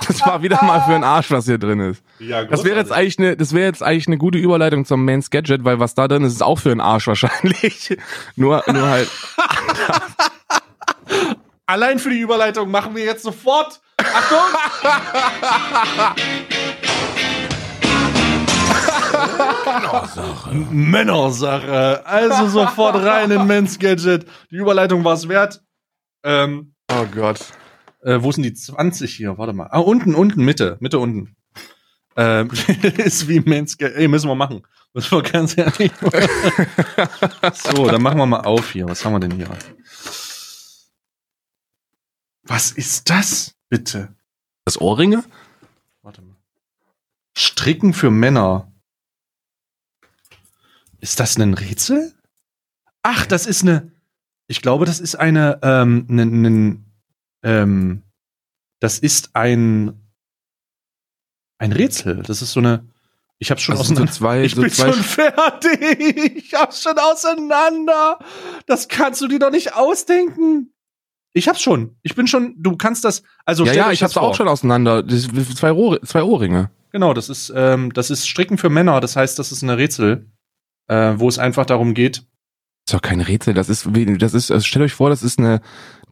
das 0.09 0.21
war 0.27 0.43
wieder 0.43 0.63
mal 0.63 0.81
für 0.83 0.95
einen 0.95 1.05
Arsch, 1.05 1.31
was 1.31 1.47
hier 1.47 1.59
drin 1.59 1.81
ist. 1.81 2.03
Ja, 2.19 2.45
Das 2.45 2.65
wäre 2.65 2.79
jetzt 2.79 2.93
eigentlich 2.93 3.19
eine, 3.19 3.37
das 3.37 3.53
wäre 3.53 3.67
jetzt 3.67 3.83
eigentlich 3.83 4.07
eine 4.07 4.19
gute 4.19 4.39
Überleitung 4.39 4.85
zum 4.85 5.05
Man's 5.05 5.31
Gadget, 5.31 5.65
weil 5.65 5.81
was 5.81 5.95
da 5.95 6.09
drin 6.09 6.25
ist, 6.25 6.33
ist 6.35 6.43
auch 6.43 6.59
für 6.59 6.71
einen 6.71 6.81
Arsch 6.81 7.07
wahrscheinlich. 7.07 7.97
nur, 8.37 8.63
nur 8.67 8.89
halt. 8.89 9.09
Allein 11.67 11.99
für 11.99 12.11
die 12.11 12.21
Überleitung 12.21 12.71
machen 12.71 12.95
wir 12.95 13.05
jetzt 13.05 13.23
sofort. 13.23 13.81
Achtung! 13.97 14.39
Männersache. 20.71 22.03
Also 22.05 22.49
sofort 22.49 22.97
rein 22.97 23.31
in 23.31 23.47
Men's 23.47 23.79
Gadget. 23.79 24.27
Die 24.51 24.57
Überleitung 24.57 25.05
war 25.05 25.15
es 25.15 25.29
wert. 25.29 25.63
Ähm, 26.25 26.75
Oh 26.91 27.07
Gott. 27.15 27.39
Äh, 28.03 28.23
wo 28.23 28.33
sind 28.33 28.43
die 28.43 28.55
20 28.55 29.15
hier? 29.15 29.39
Warte 29.39 29.53
mal. 29.53 29.69
Ah, 29.71 29.79
unten, 29.79 30.15
unten, 30.15 30.45
Mitte. 30.45 30.77
Mitte, 30.81 30.99
unten. 30.99 31.37
Ähm, 32.17 32.51
ist 32.99 33.29
wie 33.29 33.41
Men's 33.41 33.79
Gadget. 33.79 33.97
Ey, 33.97 34.09
müssen 34.09 34.29
wir 34.29 34.35
machen. 34.35 34.63
Müssen 34.93 35.13
wir 35.13 35.23
ganz 35.23 35.57
ehrlich. 35.57 35.91
So, 37.55 37.87
dann 37.87 38.03
machen 38.03 38.19
wir 38.19 38.27
mal 38.27 38.41
auf 38.41 38.73
hier. 38.73 38.87
Was 38.87 39.05
haben 39.05 39.15
wir 39.15 39.21
denn 39.21 39.33
hier? 39.33 39.49
Was 42.43 42.73
ist 42.73 43.09
das, 43.09 43.55
bitte? 43.71 44.15
Das 44.65 44.81
Ohrringe? 44.81 45.25
Warte 46.03 46.21
mal. 46.21 46.37
Stricken 47.37 47.95
für 47.95 48.11
Männer. 48.11 48.71
Ist 51.01 51.21
das 51.21 51.39
ein 51.39 51.55
Rätsel? 51.55 52.13
Ach, 53.03 53.27
das 53.27 53.47
ist 53.47 53.63
eine. 53.63 53.91
Ich 54.47 54.61
glaube, 54.61 54.85
das 54.85 55.01
ist 55.01 55.15
eine. 55.15 55.59
Ähm, 55.63 56.05
ne, 56.09 56.27
ne, 56.27 56.79
ähm, 57.43 58.03
das 58.81 58.99
ist 58.99 59.35
ein 59.35 59.99
ein 61.59 61.73
Rätsel. 61.73 62.23
Das 62.27 62.43
ist 62.43 62.53
so 62.53 62.61
eine. 62.61 62.89
Ich 63.39 63.51
hab's 63.51 63.63
schon 63.63 63.77
Also 63.77 63.85
so 63.85 63.93
auseinander. 63.93 64.13
zwei, 64.13 64.43
ich 64.45 64.55
so 64.55 64.63
bin 64.63 64.71
schon 64.71 64.93
fertig. 64.93 65.81
Ich 66.37 66.55
hab's 66.55 66.83
schon 66.83 66.99
auseinander. 66.99 68.19
Das 68.67 68.89
kannst 68.89 69.21
du 69.21 69.29
dir 69.29 69.39
doch 69.39 69.51
nicht 69.51 69.75
ausdenken. 69.75 70.73
Ich 71.33 71.49
hab's 71.49 71.63
schon. 71.63 71.97
Ich 72.03 72.15
bin 72.15 72.27
schon. 72.27 72.55
Du 72.59 72.77
kannst 72.77 73.05
das. 73.05 73.23
Also 73.45 73.65
ja, 73.65 73.73
ja, 73.73 73.93
ich 73.93 74.01
das 74.01 74.09
hab's 74.09 74.15
vor. 74.15 74.23
auch 74.23 74.35
schon 74.35 74.49
auseinander. 74.49 75.03
Das 75.03 75.23
zwei, 75.57 75.71
Rohre, 75.71 76.01
zwei 76.03 76.23
Ohrringe. 76.23 76.71
Genau, 76.93 77.15
das 77.15 77.29
ist, 77.31 77.53
ähm, 77.57 77.93
das 77.93 78.11
ist 78.11 78.29
Stricken 78.29 78.59
für 78.59 78.69
Männer. 78.69 79.01
Das 79.01 79.17
heißt, 79.17 79.39
das 79.39 79.51
ist 79.51 79.63
eine 79.63 79.79
Rätsel, 79.79 80.31
äh, 80.89 81.15
wo 81.17 81.29
es 81.29 81.39
einfach 81.39 81.65
darum 81.65 81.95
geht. 81.95 82.19
ist 82.87 82.93
doch 82.93 83.01
kein 83.03 83.21
Rätsel. 83.21 83.55
Das 83.55 83.69
ist, 83.69 83.89
das 84.19 84.35
ist, 84.35 84.51
also 84.51 84.65
stellt 84.65 84.85
euch 84.85 84.93
vor, 84.95 85.09
das 85.11 85.23
ist 85.23 85.39
eine, 85.39 85.63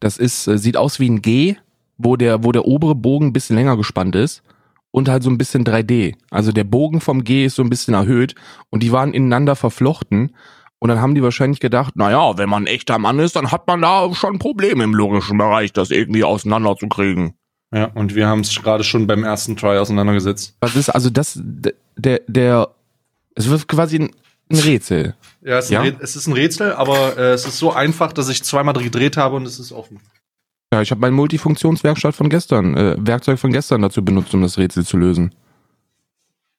das 0.01 0.17
ist, 0.17 0.47
äh, 0.47 0.59
sieht 0.59 0.77
aus 0.77 0.99
wie 1.01 1.09
ein 1.09 1.23
G, 1.23 1.57
wo 1.99 2.17
der, 2.17 2.43
wo 2.45 2.53
der 2.53 2.65
obere 2.65 2.95
Bogen 2.95 3.29
ein 3.29 3.33
bisschen 3.33 3.57
länger 3.57 3.77
gespannt 3.77 4.17
ist 4.17 4.43
und 4.91 5.09
halt 5.09 5.23
so 5.23 5.31
ein 5.31 5.39
bisschen 5.39 5.65
3D. 5.65 6.15
Also 6.31 6.53
der 6.53 6.65
Bogen 6.65 7.01
vom 7.01 7.25
G 7.25 7.45
ist 7.45 7.57
so 7.57 7.63
ein 7.63 7.71
bisschen 7.71 7.95
erhöht 7.95 8.35
und 8.71 8.83
die 8.83 8.93
waren 8.93 9.13
ineinander 9.13 9.57
verflochten. 9.57 10.35
Und 10.79 10.89
dann 10.89 11.01
haben 11.01 11.15
die 11.15 11.23
wahrscheinlich 11.23 11.61
gedacht, 11.61 11.95
naja, 11.97 12.39
wenn 12.39 12.49
man 12.49 12.65
ein 12.65 12.67
echter 12.67 12.99
Mann 12.99 13.19
ist, 13.19 13.37
dann 13.37 13.53
hat 13.53 13.67
man 13.67 13.83
da 13.83 14.13
schon 14.15 14.39
Probleme 14.39 14.83
im 14.83 14.95
logischen 14.95 15.37
Bereich, 15.37 15.75
das 15.75 15.91
irgendwie 15.91 16.25
auseinanderzukriegen. 16.25 17.35
Ja, 17.73 17.85
und 17.95 18.15
wir 18.15 18.27
haben 18.27 18.41
es 18.41 18.63
gerade 18.63 18.83
schon 18.83 19.07
beim 19.07 19.23
ersten 19.23 19.57
Try 19.57 19.77
auseinandergesetzt. 19.77 20.57
Was 20.61 20.77
ist 20.77 20.89
also 20.89 21.11
das, 21.11 21.39
der, 21.43 22.21
der, 22.27 22.71
es 23.35 23.49
wird 23.49 23.69
quasi 23.69 23.99
ein, 23.99 24.11
ein 24.51 24.59
Rätsel. 24.59 25.15
Ja, 25.43 25.59
es 25.59 25.67
ist, 25.67 25.71
Ja? 25.71 25.81
Ein, 25.81 25.95
Rät- 25.95 26.01
es 26.03 26.17
ist 26.17 26.27
ein 26.27 26.33
Rätsel, 26.33 26.73
aber 26.73 27.17
äh, 27.17 27.33
es 27.33 27.47
ist 27.47 27.59
so 27.59 27.73
einfach, 27.73 28.13
dass 28.13 28.29
ich 28.29 28.43
zweimal 28.43 28.75
gedreht 28.75 29.17
habe 29.17 29.37
und 29.37 29.47
es 29.47 29.59
ist 29.59 29.73
offen. 29.73 30.01
Ja, 30.73 30.83
ich 30.83 30.91
habe 30.91 31.01
mein 31.01 31.15
Multifunktionswerkstatt 31.15 32.15
von 32.15 32.29
gestern, 32.29 32.77
äh, 32.77 32.97
Werkzeug 32.99 33.39
von 33.39 33.53
gestern 33.53 33.83
dazu 33.83 34.05
benutzt, 34.05 34.33
um 34.35 34.43
das 34.43 34.57
Rätsel 34.59 34.85
zu 34.85 34.97
lösen. 34.97 35.35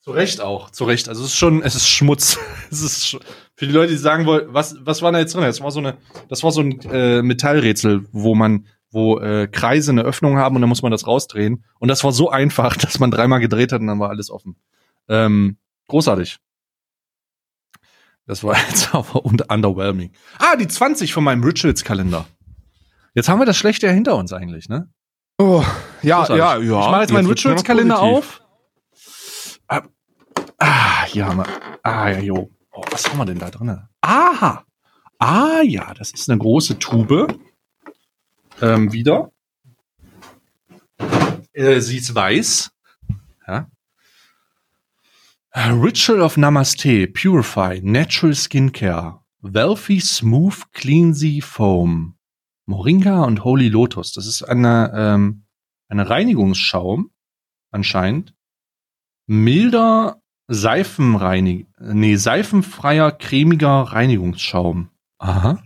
Zu 0.01 0.11
Recht 0.11 0.41
auch, 0.41 0.71
zu 0.71 0.83
Recht. 0.85 1.07
Also 1.09 1.21
es 1.23 1.27
ist 1.29 1.35
schon, 1.37 1.61
es 1.61 1.75
ist 1.75 1.87
Schmutz. 1.87 2.39
es 2.71 2.81
ist 2.81 3.07
sch 3.07 3.17
für 3.55 3.67
die 3.67 3.73
Leute, 3.73 3.91
die 3.91 3.97
sagen 3.99 4.25
wollen, 4.25 4.47
was, 4.47 4.75
was 4.83 5.03
war 5.03 5.11
da 5.11 5.19
jetzt 5.19 5.35
drin? 5.35 5.43
Das 5.43 5.61
war 5.61 5.69
so 5.69 5.79
eine, 5.79 5.97
das 6.27 6.41
war 6.43 6.51
so 6.51 6.61
ein 6.61 6.79
äh, 6.91 7.21
Metallrätsel, 7.21 8.05
wo 8.11 8.33
man, 8.33 8.65
wo 8.89 9.19
äh, 9.19 9.47
Kreise 9.47 9.91
eine 9.91 10.01
Öffnung 10.01 10.37
haben 10.37 10.55
und 10.55 10.61
dann 10.63 10.69
muss 10.69 10.81
man 10.81 10.91
das 10.91 11.05
rausdrehen. 11.05 11.63
Und 11.77 11.87
das 11.87 12.03
war 12.03 12.11
so 12.11 12.31
einfach, 12.31 12.75
dass 12.77 12.97
man 12.99 13.11
dreimal 13.11 13.39
gedreht 13.39 13.71
hat 13.71 13.81
und 13.81 13.87
dann 13.87 13.99
war 13.99 14.09
alles 14.09 14.31
offen. 14.31 14.55
Ähm, 15.07 15.57
großartig. 15.87 16.37
Das 18.31 18.45
war 18.45 18.55
jetzt 18.69 18.95
aber 18.95 19.25
und 19.25 19.51
underwhelming. 19.51 20.13
Ah, 20.39 20.55
die 20.55 20.65
20 20.65 21.11
von 21.11 21.21
meinem 21.21 21.43
Rituals-Kalender. 21.43 22.25
Jetzt 23.13 23.27
haben 23.27 23.39
wir 23.39 23.45
das 23.45 23.57
Schlechte 23.57 23.87
ja 23.87 23.91
hinter 23.91 24.15
uns 24.15 24.31
eigentlich, 24.31 24.69
ne? 24.69 24.89
Oh, 25.37 25.65
ja, 26.01 26.25
ja, 26.29 26.55
ja. 26.55 26.59
Ich 26.59 26.91
mache 26.91 27.01
jetzt 27.01 27.11
meinen 27.11 27.27
Rituals-Kalender 27.27 27.99
auf. 27.99 28.41
Ah, 29.67 31.03
hier 31.07 31.25
haben 31.25 31.39
wir. 31.39 31.45
Ah, 31.83 32.09
ja, 32.09 32.19
jo. 32.19 32.49
Oh, 32.71 32.83
was 32.89 33.09
haben 33.09 33.17
wir 33.17 33.25
denn 33.25 33.39
da 33.39 33.49
drin? 33.49 33.81
Aha. 33.99 34.63
Ah, 35.19 35.61
ja, 35.63 35.93
das 35.93 36.11
ist 36.11 36.29
eine 36.29 36.39
große 36.39 36.79
Tube. 36.79 37.37
Ähm, 38.61 38.93
wieder. 38.93 39.33
Äh, 41.51 41.81
sie 41.81 41.97
ist 41.97 42.15
weiß. 42.15 42.71
Ja. 43.45 43.67
Ritual 45.53 46.21
of 46.21 46.37
Namaste, 46.37 47.07
Purify, 47.07 47.81
Natural 47.83 48.33
Skincare, 48.33 49.19
Wealthy 49.41 49.99
Smooth 49.99 50.71
Cleansy 50.71 51.41
Foam, 51.41 52.17
Moringa 52.65 53.23
und 53.23 53.43
Holy 53.43 53.67
Lotus. 53.67 54.13
Das 54.13 54.27
ist 54.27 54.43
eine, 54.43 54.91
ähm, 54.95 55.45
eine 55.89 56.09
Reinigungsschaum, 56.09 57.11
anscheinend. 57.71 58.33
Milder 59.27 60.21
Seifenreinig, 60.47 61.67
nee, 61.79 62.15
seifenfreier, 62.17 63.11
cremiger 63.13 63.83
Reinigungsschaum. 63.83 64.89
Aha. 65.17 65.63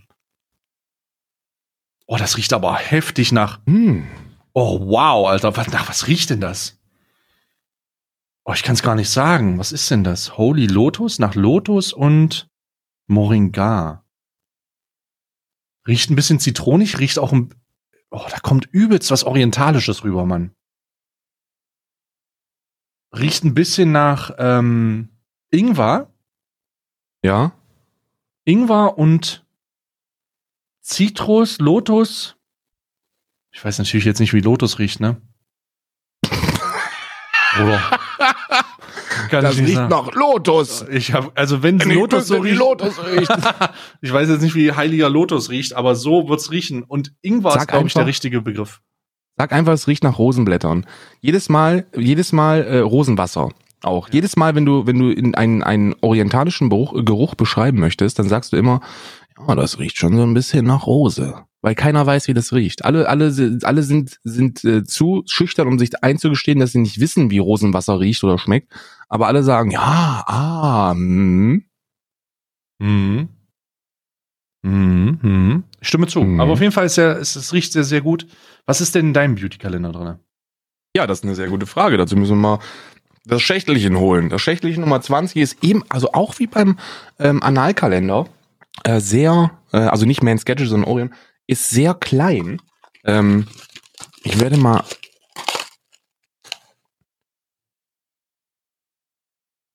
Oh, 2.06 2.16
das 2.16 2.36
riecht 2.36 2.52
aber 2.52 2.76
heftig 2.76 3.32
nach. 3.32 3.60
Hm. 3.66 4.06
Oh, 4.52 4.80
wow, 4.80 5.28
Alter. 5.28 5.56
Was, 5.56 5.68
nach 5.72 5.88
was 5.88 6.06
riecht 6.06 6.30
denn 6.30 6.40
das? 6.40 6.75
Oh, 8.48 8.52
ich 8.52 8.62
kann 8.62 8.74
es 8.74 8.82
gar 8.82 8.94
nicht 8.94 9.10
sagen. 9.10 9.58
Was 9.58 9.72
ist 9.72 9.90
denn 9.90 10.04
das? 10.04 10.38
Holy 10.38 10.66
Lotus? 10.66 11.18
Nach 11.18 11.34
Lotus 11.34 11.92
und 11.92 12.48
Moringa. 13.08 14.04
Riecht 15.84 16.10
ein 16.10 16.16
bisschen 16.16 16.38
zitronig, 16.38 17.00
riecht 17.00 17.18
auch 17.18 17.32
ein. 17.32 17.52
Oh, 18.10 18.24
da 18.30 18.38
kommt 18.38 18.66
übelst 18.66 19.10
was 19.10 19.24
Orientalisches 19.24 20.04
rüber, 20.04 20.24
Mann. 20.26 20.54
Riecht 23.12 23.42
ein 23.42 23.54
bisschen 23.54 23.90
nach 23.90 24.30
ähm, 24.38 25.08
Ingwer. 25.50 26.14
Ja. 27.24 27.50
Ingwer 28.44 28.96
und 28.96 29.44
Zitrus, 30.82 31.58
Lotus. 31.58 32.36
Ich 33.50 33.64
weiß 33.64 33.78
natürlich 33.78 34.04
jetzt 34.04 34.20
nicht, 34.20 34.34
wie 34.34 34.40
Lotus 34.40 34.78
riecht, 34.78 35.00
ne? 35.00 35.20
Oder? 37.60 37.98
Kann 39.28 39.42
Das 39.42 39.58
riecht 39.58 39.74
sagen. 39.74 39.90
nach 39.90 40.12
Lotus. 40.14 40.84
Ich 40.90 41.12
habe, 41.12 41.30
also 41.34 41.62
wenn 41.62 41.76
Nee, 41.76 41.94
Lotus 41.94 42.28
so 42.28 42.38
riecht, 42.38 42.58
Lotus 42.58 42.94
riecht. 43.04 43.30
ich 44.00 44.12
weiß 44.12 44.28
jetzt 44.28 44.42
nicht, 44.42 44.54
wie 44.54 44.72
heiliger 44.72 45.08
Lotus 45.08 45.50
riecht, 45.50 45.74
aber 45.74 45.94
so 45.94 46.28
wird's 46.28 46.50
riechen. 46.50 46.82
Und 46.82 47.12
Ingwer 47.22 47.52
Sag 47.52 47.62
ist, 47.62 47.68
glaube 47.68 47.86
ich, 47.88 47.94
der 47.94 48.06
richtige 48.06 48.40
Begriff. 48.40 48.80
Sag 49.36 49.52
einfach, 49.52 49.72
es 49.72 49.86
riecht 49.86 50.02
nach 50.02 50.18
Rosenblättern. 50.18 50.86
Jedes 51.20 51.48
Mal, 51.48 51.86
jedes 51.94 52.32
Mal 52.32 52.62
äh, 52.62 52.78
Rosenwasser. 52.78 53.50
Auch. 53.82 54.08
Jedes 54.10 54.36
Mal, 54.36 54.54
wenn 54.54 54.64
du, 54.64 54.86
wenn 54.86 54.98
du 54.98 55.10
in 55.10 55.34
einen, 55.34 55.62
einen 55.62 55.94
orientalischen 56.00 56.70
Geruch, 56.70 57.04
Geruch 57.04 57.34
beschreiben 57.34 57.78
möchtest, 57.78 58.18
dann 58.18 58.28
sagst 58.28 58.52
du 58.52 58.56
immer, 58.56 58.80
ja, 59.46 59.54
das 59.54 59.78
riecht 59.78 59.98
schon 59.98 60.16
so 60.16 60.22
ein 60.22 60.34
bisschen 60.34 60.64
nach 60.64 60.86
Rose. 60.86 61.44
Weil 61.66 61.74
keiner 61.74 62.06
weiß, 62.06 62.28
wie 62.28 62.32
das 62.32 62.52
riecht. 62.52 62.84
Alle, 62.84 63.08
alle, 63.08 63.58
alle 63.64 63.82
sind, 63.82 64.20
sind 64.22 64.62
äh, 64.62 64.84
zu 64.84 65.24
schüchtern, 65.26 65.66
um 65.66 65.80
sich 65.80 66.00
einzugestehen, 66.00 66.60
dass 66.60 66.70
sie 66.70 66.78
nicht 66.78 67.00
wissen, 67.00 67.32
wie 67.32 67.38
Rosenwasser 67.38 67.98
riecht 67.98 68.22
oder 68.22 68.38
schmeckt. 68.38 68.72
Aber 69.08 69.26
alle 69.26 69.42
sagen, 69.42 69.72
ja, 69.72 70.22
ah, 70.28 70.94
mm. 70.94 71.64
Mhm. 72.78 73.28
Mhm. 74.62 75.18
Mhm. 75.20 75.64
Ich 75.80 75.88
stimme 75.88 76.06
zu. 76.06 76.20
Mhm. 76.20 76.40
Aber 76.40 76.52
auf 76.52 76.60
jeden 76.60 76.70
Fall 76.70 76.86
ist 76.86 76.98
ja, 76.98 77.14
es, 77.14 77.34
es 77.34 77.52
riecht 77.52 77.72
sehr, 77.72 77.82
sehr 77.82 78.00
gut. 78.00 78.28
Was 78.64 78.80
ist 78.80 78.94
denn 78.94 79.08
in 79.08 79.12
deinem 79.12 79.34
Beauty-Kalender 79.34 79.90
drin? 79.90 80.20
Ja, 80.94 81.08
das 81.08 81.18
ist 81.18 81.24
eine 81.24 81.34
sehr 81.34 81.48
gute 81.48 81.66
Frage. 81.66 81.96
Dazu 81.96 82.14
müssen 82.14 82.36
wir 82.36 82.42
mal 82.42 82.58
das 83.24 83.42
Schächtelchen 83.42 83.96
holen. 83.96 84.28
Das 84.28 84.40
Schächtelchen 84.40 84.82
Nummer 84.82 85.00
20 85.00 85.42
ist 85.42 85.64
eben, 85.64 85.82
also 85.88 86.12
auch 86.12 86.38
wie 86.38 86.46
beim 86.46 86.78
ähm, 87.18 87.42
Analkalender, 87.42 88.28
äh, 88.84 89.00
sehr, 89.00 89.50
äh, 89.72 89.78
also 89.78 90.06
nicht 90.06 90.22
Man's 90.22 90.44
Gadget, 90.44 90.68
sondern 90.68 90.88
Orion, 90.88 91.10
ist 91.46 91.70
sehr 91.70 91.94
klein. 91.94 92.60
Ähm, 93.04 93.46
ich 94.22 94.38
werde 94.40 94.56
mal. 94.56 94.84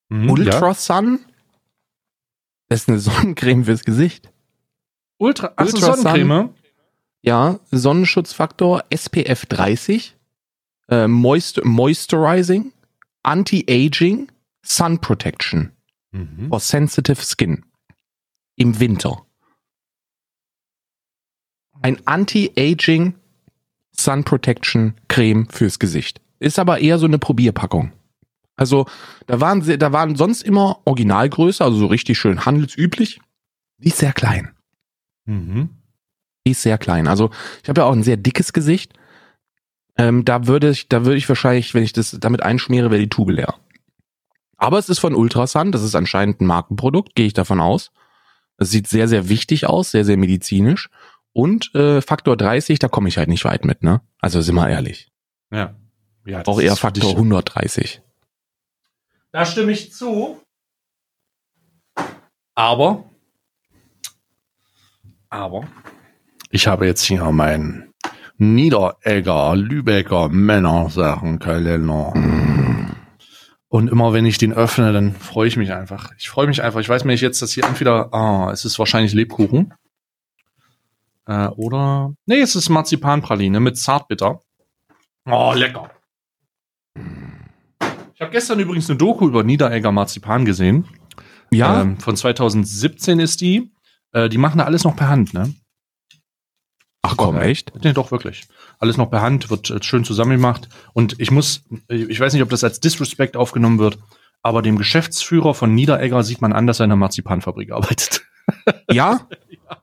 Mhm, 0.10 0.30
Ultra 0.30 0.74
Sun. 0.74 1.20
Das 2.70 2.82
ist 2.82 2.90
eine 2.90 3.00
Sonnencreme 3.00 3.66
fürs 3.66 3.84
Gesicht. 3.84 4.32
Ultra, 5.18 5.54
Ultra 5.60 5.96
Sonnencreme. 5.96 6.54
Ja, 7.22 7.60
Sonnenschutzfaktor 7.70 8.84
SPF 8.90 9.46
30, 9.46 10.16
äh, 10.90 11.08
Moist 11.08 11.64
Moisturizing, 11.64 12.74
Anti-Aging, 13.24 14.32
Sun 14.64 15.00
Protection. 15.00 15.72
Mhm. 16.14 16.50
for 16.50 16.60
sensitive 16.60 17.24
skin 17.24 17.64
im 18.58 18.80
Winter. 18.82 19.26
Ein 21.82 21.98
Anti-Aging 22.06 23.16
Sun 23.96 24.24
Protection 24.24 24.96
Creme 25.08 25.48
fürs 25.50 25.80
Gesicht. 25.80 26.22
Ist 26.40 26.60
aber 26.60 26.80
eher 26.80 26.98
so 26.98 27.06
eine 27.06 27.20
Probierpackung. 27.20 27.92
Also, 28.56 28.86
da 29.28 29.40
waren, 29.42 29.62
sie- 29.62 29.78
da 29.78 29.92
waren 29.92 30.16
sonst 30.16 30.44
immer 30.44 30.80
Originalgröße, 30.86 31.64
also 31.64 31.78
so 31.78 31.86
richtig 31.88 32.18
schön 32.20 32.46
handelsüblich. 32.46 33.20
Die 33.80 33.90
ist 33.90 33.98
sehr 33.98 34.14
klein. 34.14 34.52
Mhm. 35.26 35.70
Die 36.46 36.52
ist 36.52 36.62
sehr 36.62 36.78
klein. 36.78 37.08
Also, 37.08 37.32
ich 37.64 37.70
habe 37.70 37.82
ja 37.82 37.86
auch 37.88 37.92
ein 37.94 38.04
sehr 38.04 38.18
dickes 38.18 38.54
Gesicht. 38.54 38.94
Ähm, 39.98 40.26
da 40.26 40.48
würde 40.48 40.70
ich, 40.70 40.88
da 40.90 41.06
würde 41.06 41.18
ich 41.18 41.28
wahrscheinlich, 41.30 41.74
wenn 41.74 41.84
ich 41.84 41.94
das 41.94 42.18
damit 42.20 42.42
einschmiere, 42.44 42.92
wäre 42.92 43.02
die 43.02 43.10
Tube 43.10 43.32
leer. 43.32 43.56
Aber 44.58 44.78
es 44.78 44.90
ist 44.90 45.00
von 45.00 45.16
Ultrasun, 45.16 45.72
das 45.72 45.84
ist 45.84 45.96
anscheinend 45.96 46.40
ein 46.42 46.46
Markenprodukt, 46.46 47.16
gehe 47.16 47.26
ich 47.26 47.34
davon 47.34 47.60
aus. 47.60 47.92
Es 48.58 48.70
sieht 48.70 48.88
sehr, 48.88 49.08
sehr 49.08 49.28
wichtig 49.28 49.66
aus, 49.68 49.92
sehr, 49.92 50.06
sehr 50.06 50.18
medizinisch. 50.18 50.90
Und 51.34 51.74
äh, 51.76 52.02
Faktor 52.02 52.36
30, 52.38 52.80
da 52.80 52.88
komme 52.88 53.08
ich 53.10 53.18
halt 53.18 53.30
nicht 53.30 53.46
weit 53.46 53.64
mit, 53.66 53.84
ne? 53.84 54.02
Also 54.20 54.42
sind 54.42 54.56
wir 54.56 54.70
ehrlich. 54.70 55.12
Ja. 55.52 55.76
ja 56.26 56.44
Auch 56.46 56.60
eher 56.60 56.76
Faktor 56.76 57.10
dich- 57.10 57.16
130. 57.16 58.02
Da 59.32 59.46
stimme 59.46 59.72
ich 59.72 59.94
zu. 59.94 60.42
Aber, 62.54 63.06
aber, 65.30 65.64
ich 66.50 66.68
habe 66.68 66.86
jetzt 66.86 67.04
hier 67.04 67.24
meinen 67.32 67.94
Niederegger, 68.38 69.56
Lübecker 69.56 70.28
Männersachenkalender. 70.28 72.14
Und 73.70 73.88
immer 73.88 74.12
wenn 74.12 74.26
ich 74.26 74.38
den 74.38 74.52
öffne, 74.52 74.92
dann 74.92 75.14
freue 75.16 75.48
ich 75.48 75.56
mich 75.56 75.72
einfach. 75.72 76.12
Ich 76.18 76.30
freue 76.30 76.48
mich 76.48 76.62
einfach. 76.62 76.82
Ich 76.82 76.90
weiß 76.90 77.06
mir 77.06 77.14
nicht 77.14 77.22
jetzt, 77.22 77.42
dass 77.42 77.54
hier 77.54 77.64
entweder, 77.64 78.14
ah, 78.14 78.52
es 78.52 78.66
ist 78.66 78.78
wahrscheinlich 78.80 79.14
Lebkuchen. 79.14 79.74
Äh, 81.26 81.48
oder, 81.48 82.14
nee, 82.26 82.40
es 82.40 82.56
ist 82.56 82.70
Marzipanpraline 82.70 83.60
mit 83.60 83.78
Zartbitter. 83.78 84.42
Oh, 85.30 85.54
lecker. 85.56 85.92
Ich 88.16 88.22
habe 88.22 88.32
gestern 88.32 88.60
übrigens 88.60 88.90
eine 88.90 88.98
Doku 88.98 89.28
über 89.28 89.44
Niederegger 89.44 89.92
Marzipan 89.92 90.46
gesehen. 90.46 90.88
Ja, 91.52 91.82
Ähm, 91.82 91.98
von 92.00 92.16
2017 92.16 93.20
ist 93.20 93.42
die. 93.42 93.72
Äh, 94.14 94.30
die 94.30 94.38
machen 94.38 94.60
da 94.60 94.66
alles 94.66 94.84
noch 94.84 94.96
per 94.96 95.10
Hand, 95.10 95.34
ne? 95.34 95.54
ach 97.04 97.18
komm, 97.18 97.38
echt? 97.38 97.74
Nee, 97.84 97.94
doch, 97.94 98.12
wirklich. 98.12 98.48
Alles 98.80 98.96
noch 98.96 99.10
per 99.10 99.22
Hand, 99.22 99.50
wird 99.50 99.70
äh, 99.70 99.82
schön 99.84 100.04
zusammengemacht. 100.04 100.70
Und 100.94 101.20
ich 101.20 101.32
muss, 101.32 101.64
ich 101.88 102.20
weiß 102.20 102.32
nicht, 102.34 102.44
ob 102.44 102.50
das 102.50 102.64
als 102.64 102.80
Disrespect 102.80 103.36
aufgenommen 103.36 103.80
wird, 103.80 103.98
aber 104.44 104.62
dem 104.62 104.78
Geschäftsführer 104.78 105.54
von 105.54 105.74
Niederegger 105.76 106.24
sieht 106.24 106.42
man 106.42 106.54
an, 106.54 106.68
dass 106.68 106.80
er 106.80 106.86
in 106.86 106.92
einer 106.92 106.98
Marzipanfabrik 106.98 107.72
arbeitet. 107.72 108.22
Ja? 108.92 109.28
Ja, 109.70 109.78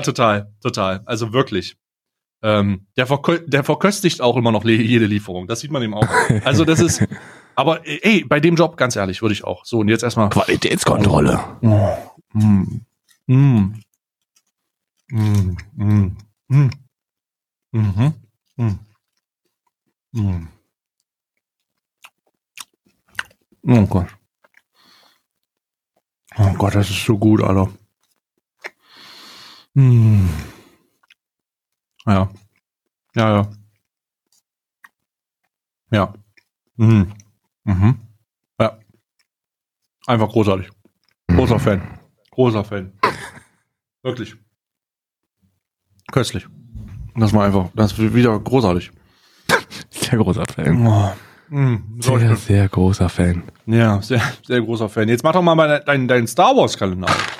total, 0.00 0.52
total. 0.62 1.02
Also 1.04 1.32
wirklich. 1.34 1.76
Ähm, 2.42 2.86
der, 2.96 3.06
verkö 3.06 3.40
der 3.46 3.62
verköstigt 3.62 4.20
auch 4.20 4.36
immer 4.36 4.52
noch 4.52 4.64
jede 4.64 5.06
Lieferung. 5.06 5.46
Das 5.46 5.60
sieht 5.60 5.70
man 5.70 5.82
ihm 5.82 5.94
auch. 5.94 6.08
Also 6.44 6.64
das 6.64 6.80
ist, 6.80 7.04
aber 7.54 7.86
ey, 7.86 8.24
bei 8.24 8.40
dem 8.40 8.56
Job, 8.56 8.76
ganz 8.76 8.96
ehrlich, 8.96 9.20
würde 9.20 9.34
ich 9.34 9.44
auch. 9.44 9.64
So, 9.64 9.80
und 9.80 9.88
jetzt 9.88 10.02
erstmal. 10.02 10.30
Qualitätskontrolle. 10.30 11.38
Oh, 11.62 11.96
mm, 12.32 12.80
mm, 13.26 13.74
mm, 15.10 15.56
mm, 15.76 16.16
mm, 16.48 16.70
mhm, 17.72 18.14
mm, 18.56 18.78
mm. 20.12 20.48
Oh 23.68 23.86
Gott. 23.86 24.08
Oh 26.38 26.52
Gott, 26.56 26.74
das 26.74 26.88
ist 26.90 27.04
so 27.04 27.18
gut, 27.18 27.42
Alter. 27.42 27.70
Mm. 29.76 30.26
Ja. 32.06 32.30
Ja, 33.14 33.36
ja. 33.36 33.50
Ja. 35.90 36.14
Mhm. 36.76 37.12
Mhm. 37.64 37.98
Ja. 38.58 38.78
Einfach 40.06 40.28
großartig. 40.30 40.70
Großer 41.28 41.58
Fan. 41.58 41.82
Großer 42.30 42.64
Fan. 42.64 42.92
Wirklich. 44.02 44.34
Köstlich. 46.10 46.46
Das 47.14 47.32
war 47.34 47.44
einfach, 47.44 47.68
das 47.74 47.92
ist 47.98 48.14
wieder 48.14 48.38
großartig. 48.38 48.90
Sehr 49.90 50.18
großer 50.18 50.44
Fan. 50.46 50.86
Oh. 50.86 51.12
Mm, 51.48 52.00
so 52.00 52.18
Sehr, 52.18 52.34
sehr 52.36 52.68
großer 52.68 53.08
Fan. 53.08 53.42
ja, 53.66 54.00
sehr, 54.02 54.20
sehr 54.46 54.60
großer 54.62 54.88
Fan. 54.88 55.08
Jetzt 55.08 55.22
mach 55.22 55.32
doch 55.32 55.42
mal 55.42 55.54
deinen 55.68 55.84
dein, 55.84 56.08
dein 56.08 56.26
Star 56.26 56.56
Wars 56.56 56.76
Kalender 56.78 57.08
auf. 57.08 57.35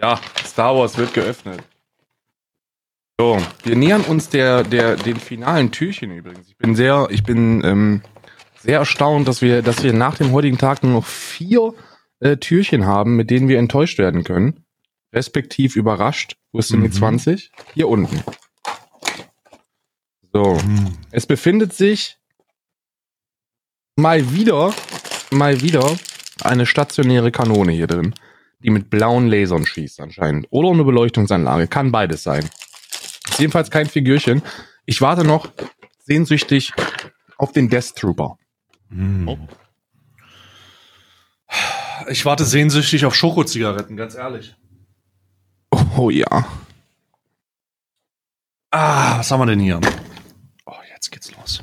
Ja, 0.00 0.20
Star 0.44 0.76
Wars 0.76 0.96
wird 0.96 1.12
geöffnet. 1.12 1.60
So, 3.20 3.38
wir 3.64 3.74
nähern 3.74 4.02
uns 4.02 4.28
der, 4.28 4.62
der, 4.62 4.94
den 4.94 5.16
finalen 5.16 5.72
Türchen 5.72 6.12
übrigens. 6.12 6.48
Ich 6.48 6.56
bin 6.56 6.76
sehr, 6.76 7.08
ich 7.10 7.24
bin 7.24 7.64
ähm, 7.64 8.02
sehr 8.60 8.78
erstaunt, 8.78 9.26
dass 9.26 9.42
wir, 9.42 9.60
dass 9.62 9.82
wir 9.82 9.92
nach 9.92 10.16
dem 10.16 10.30
heutigen 10.30 10.56
Tag 10.56 10.84
nur 10.84 10.92
noch 10.92 11.04
vier 11.06 11.74
äh, 12.20 12.36
Türchen 12.36 12.86
haben, 12.86 13.16
mit 13.16 13.30
denen 13.30 13.48
wir 13.48 13.58
enttäuscht 13.58 13.98
werden 13.98 14.22
können. 14.22 14.64
Respektiv 15.12 15.74
überrascht. 15.74 16.36
Wo 16.52 16.60
ist 16.60 16.72
denn 16.72 16.82
die 16.82 16.88
Mhm. 16.88 16.92
20? 16.92 17.50
Hier 17.74 17.88
unten. 17.88 18.22
So. 20.32 20.58
Es 21.10 21.26
befindet 21.26 21.72
sich 21.72 22.18
mal 23.96 24.32
wieder, 24.32 24.72
mal 25.32 25.60
wieder 25.60 25.96
eine 26.42 26.66
stationäre 26.66 27.32
Kanone 27.32 27.72
hier 27.72 27.88
drin, 27.88 28.14
die 28.60 28.70
mit 28.70 28.90
blauen 28.90 29.28
Lasern 29.28 29.66
schießt 29.66 30.00
anscheinend. 30.00 30.46
Oder 30.50 30.70
eine 30.70 30.84
Beleuchtungsanlage. 30.84 31.68
Kann 31.68 31.92
beides 31.92 32.22
sein. 32.22 32.48
Ist 33.28 33.38
jedenfalls 33.38 33.70
kein 33.70 33.86
Figürchen. 33.86 34.42
Ich 34.86 35.00
warte 35.00 35.24
noch 35.24 35.50
sehnsüchtig 36.00 36.72
auf 37.36 37.52
den 37.52 37.68
Death 37.68 37.94
Trooper. 37.94 38.38
Mm. 38.88 39.28
Ich 42.08 42.24
warte 42.24 42.44
sehnsüchtig 42.44 43.04
auf 43.04 43.14
Schokozigaretten, 43.14 43.96
ganz 43.96 44.14
ehrlich. 44.14 44.56
Oh 45.96 46.10
ja. 46.10 46.46
Ah, 48.70 49.18
was 49.18 49.30
haben 49.30 49.40
wir 49.40 49.46
denn 49.46 49.60
hier? 49.60 49.80
Oh, 50.66 50.74
jetzt 50.92 51.10
geht's 51.10 51.32
los. 51.36 51.62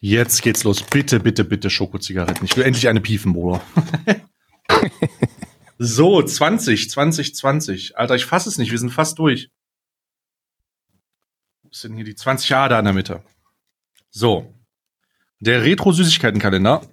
Jetzt 0.00 0.42
geht's 0.42 0.64
los. 0.64 0.82
Bitte, 0.82 1.20
bitte, 1.20 1.44
bitte 1.44 1.70
Schokozigaretten. 1.70 2.44
Ich 2.44 2.56
will 2.56 2.64
endlich 2.64 2.88
eine 2.88 3.00
piefen, 3.00 3.32
Bruder. 3.32 3.62
so, 5.78 6.22
20, 6.22 6.90
20, 6.90 7.34
20. 7.34 7.98
Alter, 7.98 8.14
ich 8.14 8.26
fass 8.26 8.46
es 8.46 8.58
nicht. 8.58 8.70
Wir 8.70 8.78
sind 8.78 8.90
fast 8.90 9.18
durch. 9.18 9.50
Ist 11.70 11.84
denn 11.84 11.96
hier 11.96 12.04
die 12.04 12.14
20 12.14 12.48
Jahre 12.48 12.68
da 12.68 12.78
in 12.78 12.84
der 12.84 12.94
Mitte? 12.94 13.24
So. 14.10 14.54
Der 15.40 15.64
Retro-Süßigkeitenkalender. 15.64 16.86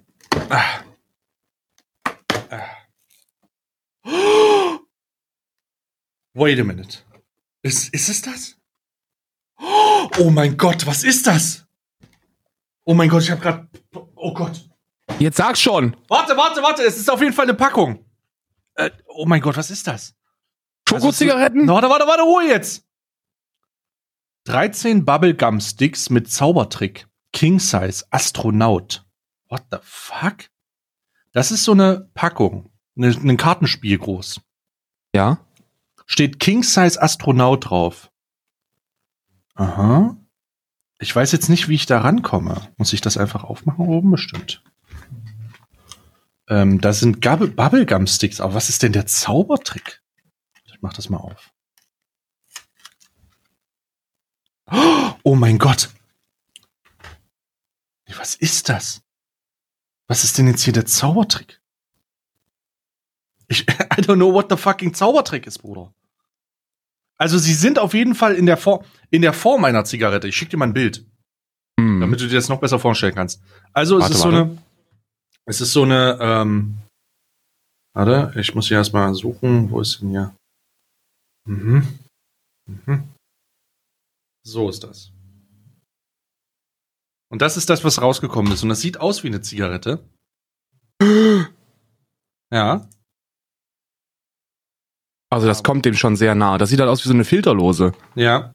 Ah. 0.50 0.80
Ah. 2.50 2.76
Wait 6.34 6.58
a 6.58 6.64
minute. 6.64 6.98
Ist, 7.62 7.94
ist 7.94 8.08
es 8.08 8.22
das? 8.22 8.56
Oh 10.18 10.30
mein 10.30 10.56
Gott, 10.56 10.86
was 10.86 11.04
ist 11.04 11.26
das? 11.26 11.66
Oh 12.84 12.94
mein 12.94 13.08
Gott, 13.08 13.22
ich 13.22 13.30
habe 13.30 13.40
gerade. 13.40 13.68
Oh 14.16 14.34
Gott. 14.34 14.68
Jetzt 15.18 15.36
sag 15.36 15.56
schon. 15.56 15.96
Warte, 16.08 16.36
warte, 16.36 16.62
warte. 16.62 16.82
Es 16.82 16.96
ist 16.96 17.10
auf 17.10 17.20
jeden 17.20 17.32
Fall 17.32 17.46
eine 17.46 17.54
Packung. 17.54 18.04
Äh, 18.74 18.90
oh 19.06 19.26
mein 19.26 19.40
Gott, 19.40 19.56
was 19.56 19.70
ist 19.70 19.86
das? 19.86 20.14
Schokozigaretten? 20.88 21.62
Also, 21.62 21.72
warte, 21.72 21.88
warte, 21.90 22.06
warte, 22.06 22.22
Ruhe 22.22 22.44
jetzt. 22.48 22.84
13 24.44 25.04
Bubblegum 25.04 25.60
Sticks 25.60 26.10
mit 26.10 26.30
Zaubertrick. 26.30 27.06
King 27.32 27.60
Size 27.60 28.04
Astronaut. 28.10 29.04
What 29.48 29.62
the 29.70 29.78
fuck? 29.82 30.50
Das 31.32 31.50
ist 31.50 31.64
so 31.64 31.72
eine 31.72 32.10
Packung. 32.14 32.70
Ne, 32.94 33.08
ein 33.08 33.36
Kartenspiel 33.36 33.98
groß. 33.98 34.40
Ja. 35.14 35.38
steht 36.06 36.40
King 36.40 36.62
Size 36.62 37.00
Astronaut 37.00 37.70
drauf. 37.70 38.10
Aha. 39.54 40.16
Ich 40.98 41.14
weiß 41.14 41.32
jetzt 41.32 41.48
nicht, 41.48 41.68
wie 41.68 41.74
ich 41.74 41.86
da 41.86 42.00
rankomme. 42.00 42.60
Muss 42.76 42.92
ich 42.92 43.00
das 43.00 43.16
einfach 43.16 43.44
aufmachen 43.44 43.86
oben? 43.86 44.10
Bestimmt. 44.10 44.62
Ähm, 46.52 46.80
da 46.82 46.92
sind 46.92 47.22
Gabbe- 47.22 47.48
Bubblegum 47.48 48.06
Sticks. 48.06 48.38
Aber 48.40 48.52
was 48.52 48.68
ist 48.68 48.82
denn 48.82 48.92
der 48.92 49.06
Zaubertrick? 49.06 50.02
Ich 50.66 50.82
mach 50.82 50.92
das 50.92 51.08
mal 51.08 51.16
auf. 51.18 51.50
Oh 55.22 55.34
mein 55.34 55.58
Gott. 55.58 55.90
Was 58.16 58.34
ist 58.34 58.68
das? 58.68 59.02
Was 60.08 60.24
ist 60.24 60.36
denn 60.36 60.46
jetzt 60.46 60.62
hier 60.62 60.72
der 60.74 60.84
Zaubertrick? 60.84 61.60
Ich, 63.48 63.62
I 63.68 64.02
don't 64.02 64.16
know 64.16 64.32
what 64.32 64.50
the 64.50 64.56
fucking 64.56 64.92
Zaubertrick 64.94 65.46
ist, 65.46 65.58
Bruder. 65.60 65.94
Also 67.16 67.38
sie 67.38 67.54
sind 67.54 67.78
auf 67.78 67.94
jeden 67.94 68.14
Fall 68.14 68.34
in 68.34 68.44
der, 68.46 68.56
Form, 68.58 68.84
in 69.10 69.22
der 69.22 69.32
Form 69.32 69.64
einer 69.64 69.84
Zigarette. 69.84 70.28
Ich 70.28 70.36
schick 70.36 70.50
dir 70.50 70.56
mal 70.58 70.66
ein 70.66 70.74
Bild, 70.74 71.06
Hm. 71.80 72.00
damit 72.00 72.20
du 72.20 72.26
dir 72.28 72.34
das 72.34 72.48
noch 72.50 72.60
besser 72.60 72.78
vorstellen 72.78 73.14
kannst. 73.14 73.40
Also 73.72 73.98
Warte, 73.98 74.12
es 74.12 74.16
ist 74.18 74.22
so 74.22 74.32
warte. 74.32 74.50
eine, 74.50 74.61
es 75.52 75.60
ist 75.60 75.74
so 75.74 75.82
eine, 75.82 76.16
ähm, 76.18 76.78
warte, 77.94 78.32
ich 78.40 78.54
muss 78.54 78.68
hier 78.68 78.78
erstmal 78.78 79.14
suchen, 79.14 79.70
wo 79.70 79.82
ist 79.82 80.00
denn 80.00 80.08
hier? 80.08 80.34
Mhm. 81.46 81.98
Mhm. 82.66 83.12
So 84.46 84.70
ist 84.70 84.82
das. 84.82 85.12
Und 87.30 87.42
das 87.42 87.58
ist 87.58 87.68
das, 87.68 87.84
was 87.84 88.00
rausgekommen 88.00 88.50
ist. 88.50 88.62
Und 88.62 88.70
das 88.70 88.80
sieht 88.80 88.98
aus 88.98 89.22
wie 89.24 89.28
eine 89.28 89.42
Zigarette. 89.42 90.02
Ja. 92.50 92.86
Also 95.30 95.46
das 95.46 95.62
kommt 95.62 95.86
dem 95.86 95.94
schon 95.94 96.16
sehr 96.16 96.34
nah. 96.34 96.58
Das 96.58 96.68
sieht 96.68 96.80
halt 96.80 96.90
aus 96.90 97.02
wie 97.02 97.08
so 97.08 97.14
eine 97.14 97.24
Filterlose. 97.24 97.94
Ja. 98.14 98.54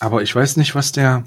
Aber 0.00 0.22
ich 0.22 0.34
weiß 0.34 0.56
nicht, 0.56 0.74
was 0.74 0.92
der. 0.92 1.26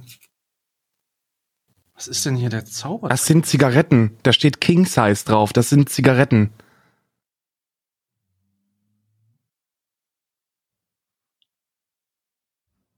Was 1.99 2.07
ist 2.07 2.25
denn 2.25 2.37
hier 2.37 2.49
der 2.49 2.63
Zauber? 2.63 3.09
Das 3.09 3.25
sind 3.25 3.45
Zigaretten. 3.45 4.17
Da 4.23 4.31
steht 4.31 4.61
King 4.61 4.85
Size 4.85 5.25
drauf. 5.25 5.51
Das 5.51 5.67
sind 5.67 5.89
Zigaretten. 5.89 6.49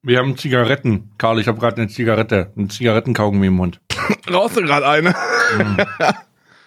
Wir 0.04 0.20
haben 0.20 0.38
Zigaretten. 0.38 1.10
Karl, 1.18 1.40
ich 1.40 1.48
habe 1.48 1.60
gerade 1.60 1.78
eine 1.82 1.88
Zigarette, 1.88 2.54
einen 2.56 2.70
Zigarettenkaugummi 2.70 3.48
im 3.48 3.56
Mund. 3.56 3.82
Brauchst 4.28 4.58
du 4.58 4.62
gerade 4.62 4.88
eine? 4.88 5.16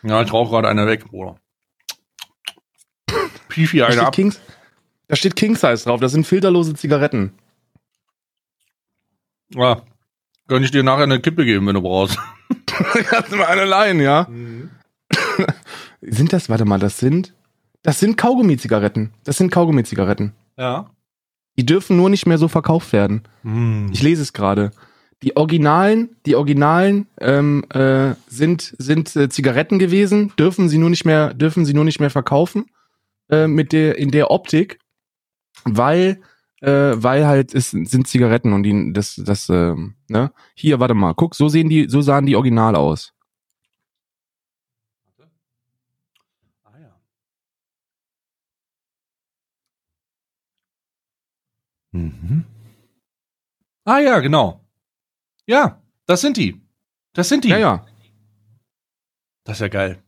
ja, 0.02 0.22
ich 0.22 0.32
rauche 0.32 0.50
gerade 0.50 0.68
einer 0.68 0.88
weg, 0.88 1.04
Bruder. 1.04 1.38
Pifi 3.48 3.78
Da 3.78 3.84
eine 3.86 3.94
steht, 3.94 4.06
ab. 4.06 4.12
Kings, 4.12 4.40
da 5.06 5.14
steht 5.14 5.36
King 5.36 5.54
Size 5.54 5.84
drauf. 5.84 6.00
Das 6.00 6.10
sind 6.10 6.26
filterlose 6.26 6.74
Zigaretten. 6.74 7.32
Ja. 9.50 9.84
Kann 10.48 10.62
ich 10.62 10.70
dir 10.70 10.82
nachher 10.82 11.04
eine 11.04 11.20
Kippe 11.20 11.44
geben, 11.44 11.66
wenn 11.66 11.74
du 11.74 11.82
brauchst. 11.82 12.18
Kannst 12.66 13.32
du 13.32 13.36
mal 13.36 13.46
eine 13.46 13.64
leihen, 13.64 14.00
ja? 14.00 14.28
Sind 16.00 16.32
das, 16.32 16.48
warte 16.48 16.64
mal, 16.64 16.78
das 16.78 16.98
sind, 16.98 17.34
das 17.82 17.98
sind 17.98 18.16
Kaugummi-Zigaretten. 18.16 19.12
Das 19.24 19.38
sind 19.38 19.50
Kaugummi-Zigaretten. 19.50 20.32
Ja. 20.58 20.90
Die 21.56 21.64
dürfen 21.64 21.96
nur 21.96 22.10
nicht 22.10 22.26
mehr 22.26 22.38
so 22.38 22.48
verkauft 22.48 22.92
werden. 22.92 23.22
Hm. 23.42 23.88
Ich 23.92 24.02
lese 24.02 24.22
es 24.22 24.32
gerade. 24.32 24.72
Die 25.22 25.36
Originalen, 25.36 26.16
die 26.26 26.36
Originalen 26.36 27.06
ähm, 27.20 27.64
äh, 27.70 28.14
sind 28.26 28.74
sind 28.76 29.14
äh, 29.16 29.28
Zigaretten 29.30 29.78
gewesen, 29.78 30.32
dürfen 30.38 30.68
sie 30.68 30.76
nur 30.76 30.90
nicht 30.90 31.06
mehr 31.06 31.32
dürfen 31.32 31.64
sie 31.64 31.72
nur 31.72 31.84
nicht 31.84 32.00
mehr 32.00 32.10
verkaufen 32.10 32.66
äh, 33.30 33.46
mit 33.46 33.72
der 33.72 33.96
in 33.96 34.10
der 34.10 34.30
Optik, 34.30 34.80
weil 35.64 36.20
äh, 36.64 37.02
weil 37.02 37.26
halt 37.26 37.54
es 37.54 37.70
sind 37.70 38.08
Zigaretten 38.08 38.52
und 38.52 38.62
die 38.62 38.92
das 38.92 39.16
das 39.16 39.48
äh, 39.50 39.74
ne 40.08 40.32
hier 40.54 40.80
warte 40.80 40.94
mal 40.94 41.14
guck 41.14 41.34
so 41.34 41.48
sehen 41.48 41.68
die 41.68 41.88
so 41.88 42.00
sahen 42.00 42.26
die 42.26 42.36
Original 42.36 42.74
aus. 42.74 43.12
Ah, 46.64 46.78
ja. 46.80 47.00
Mhm. 51.92 52.44
Ah 53.84 53.98
ja, 53.98 54.20
genau. 54.20 54.64
Ja, 55.46 55.82
das 56.06 56.22
sind 56.22 56.38
die. 56.38 56.62
Das 57.12 57.28
sind 57.28 57.44
die. 57.44 57.50
Ja 57.50 57.58
ja. 57.58 57.86
Das 59.44 59.58
ist 59.58 59.60
ja 59.60 59.68
geil. 59.68 60.02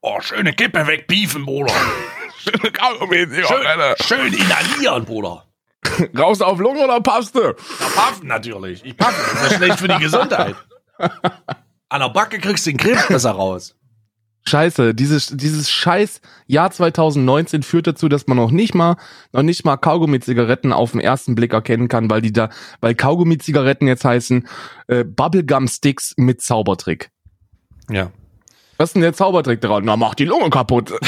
Oh, 0.00 0.20
schöne 0.20 0.54
Kippe 0.54 0.86
wegbiefen, 0.86 1.44
Bruder. 1.44 1.74
Schöne 2.38 2.72
Kaugummi 2.72 3.26
Schön, 3.26 3.94
schön 4.02 4.32
inhalieren, 4.34 5.06
Bruder. 5.06 5.46
Raus 6.18 6.40
auf 6.40 6.58
Lunge 6.58 6.84
oder 6.84 7.00
Paste? 7.00 7.56
Ja, 7.80 7.86
paffen 7.94 8.28
natürlich. 8.28 8.84
Ich 8.84 8.96
paffe. 8.96 9.20
Das 9.34 9.52
ist 9.52 9.56
schlecht 9.56 9.78
für 9.78 9.88
die 9.88 9.98
Gesundheit. 9.98 10.56
An 11.88 12.00
der 12.00 12.08
Backe 12.08 12.38
kriegst 12.38 12.66
du 12.66 12.70
den 12.70 12.78
Krebs 12.78 13.06
besser 13.08 13.32
raus. 13.32 13.74
Scheiße, 14.46 14.94
dieses, 14.94 15.28
dieses 15.28 15.70
scheiß 15.70 16.20
Jahr 16.46 16.70
2019 16.70 17.62
führt 17.62 17.86
dazu, 17.86 18.10
dass 18.10 18.26
man 18.26 18.36
noch 18.36 18.50
nicht 18.50 18.74
mal, 18.74 18.96
noch 19.32 19.42
nicht 19.42 19.64
mal 19.64 19.78
Kaugummi-Zigaretten 19.78 20.74
auf 20.74 20.90
den 20.90 21.00
ersten 21.00 21.34
Blick 21.34 21.54
erkennen 21.54 21.88
kann, 21.88 22.10
weil 22.10 22.20
die 22.20 22.32
da, 22.32 22.50
weil 22.80 22.94
Kaugummi-Zigaretten 22.94 23.86
jetzt 23.86 24.04
heißen, 24.04 24.46
äh, 24.88 25.02
Bubblegum-Sticks 25.02 26.14
mit 26.18 26.42
Zaubertrick. 26.42 27.10
Ja. 27.88 28.10
Was 28.76 28.90
ist 28.90 28.94
denn 28.94 29.02
der 29.02 29.14
Zaubertrick 29.14 29.62
dran? 29.62 29.84
Na, 29.86 29.96
mach 29.96 30.14
die 30.14 30.26
Lunge 30.26 30.50
kaputt. 30.50 30.92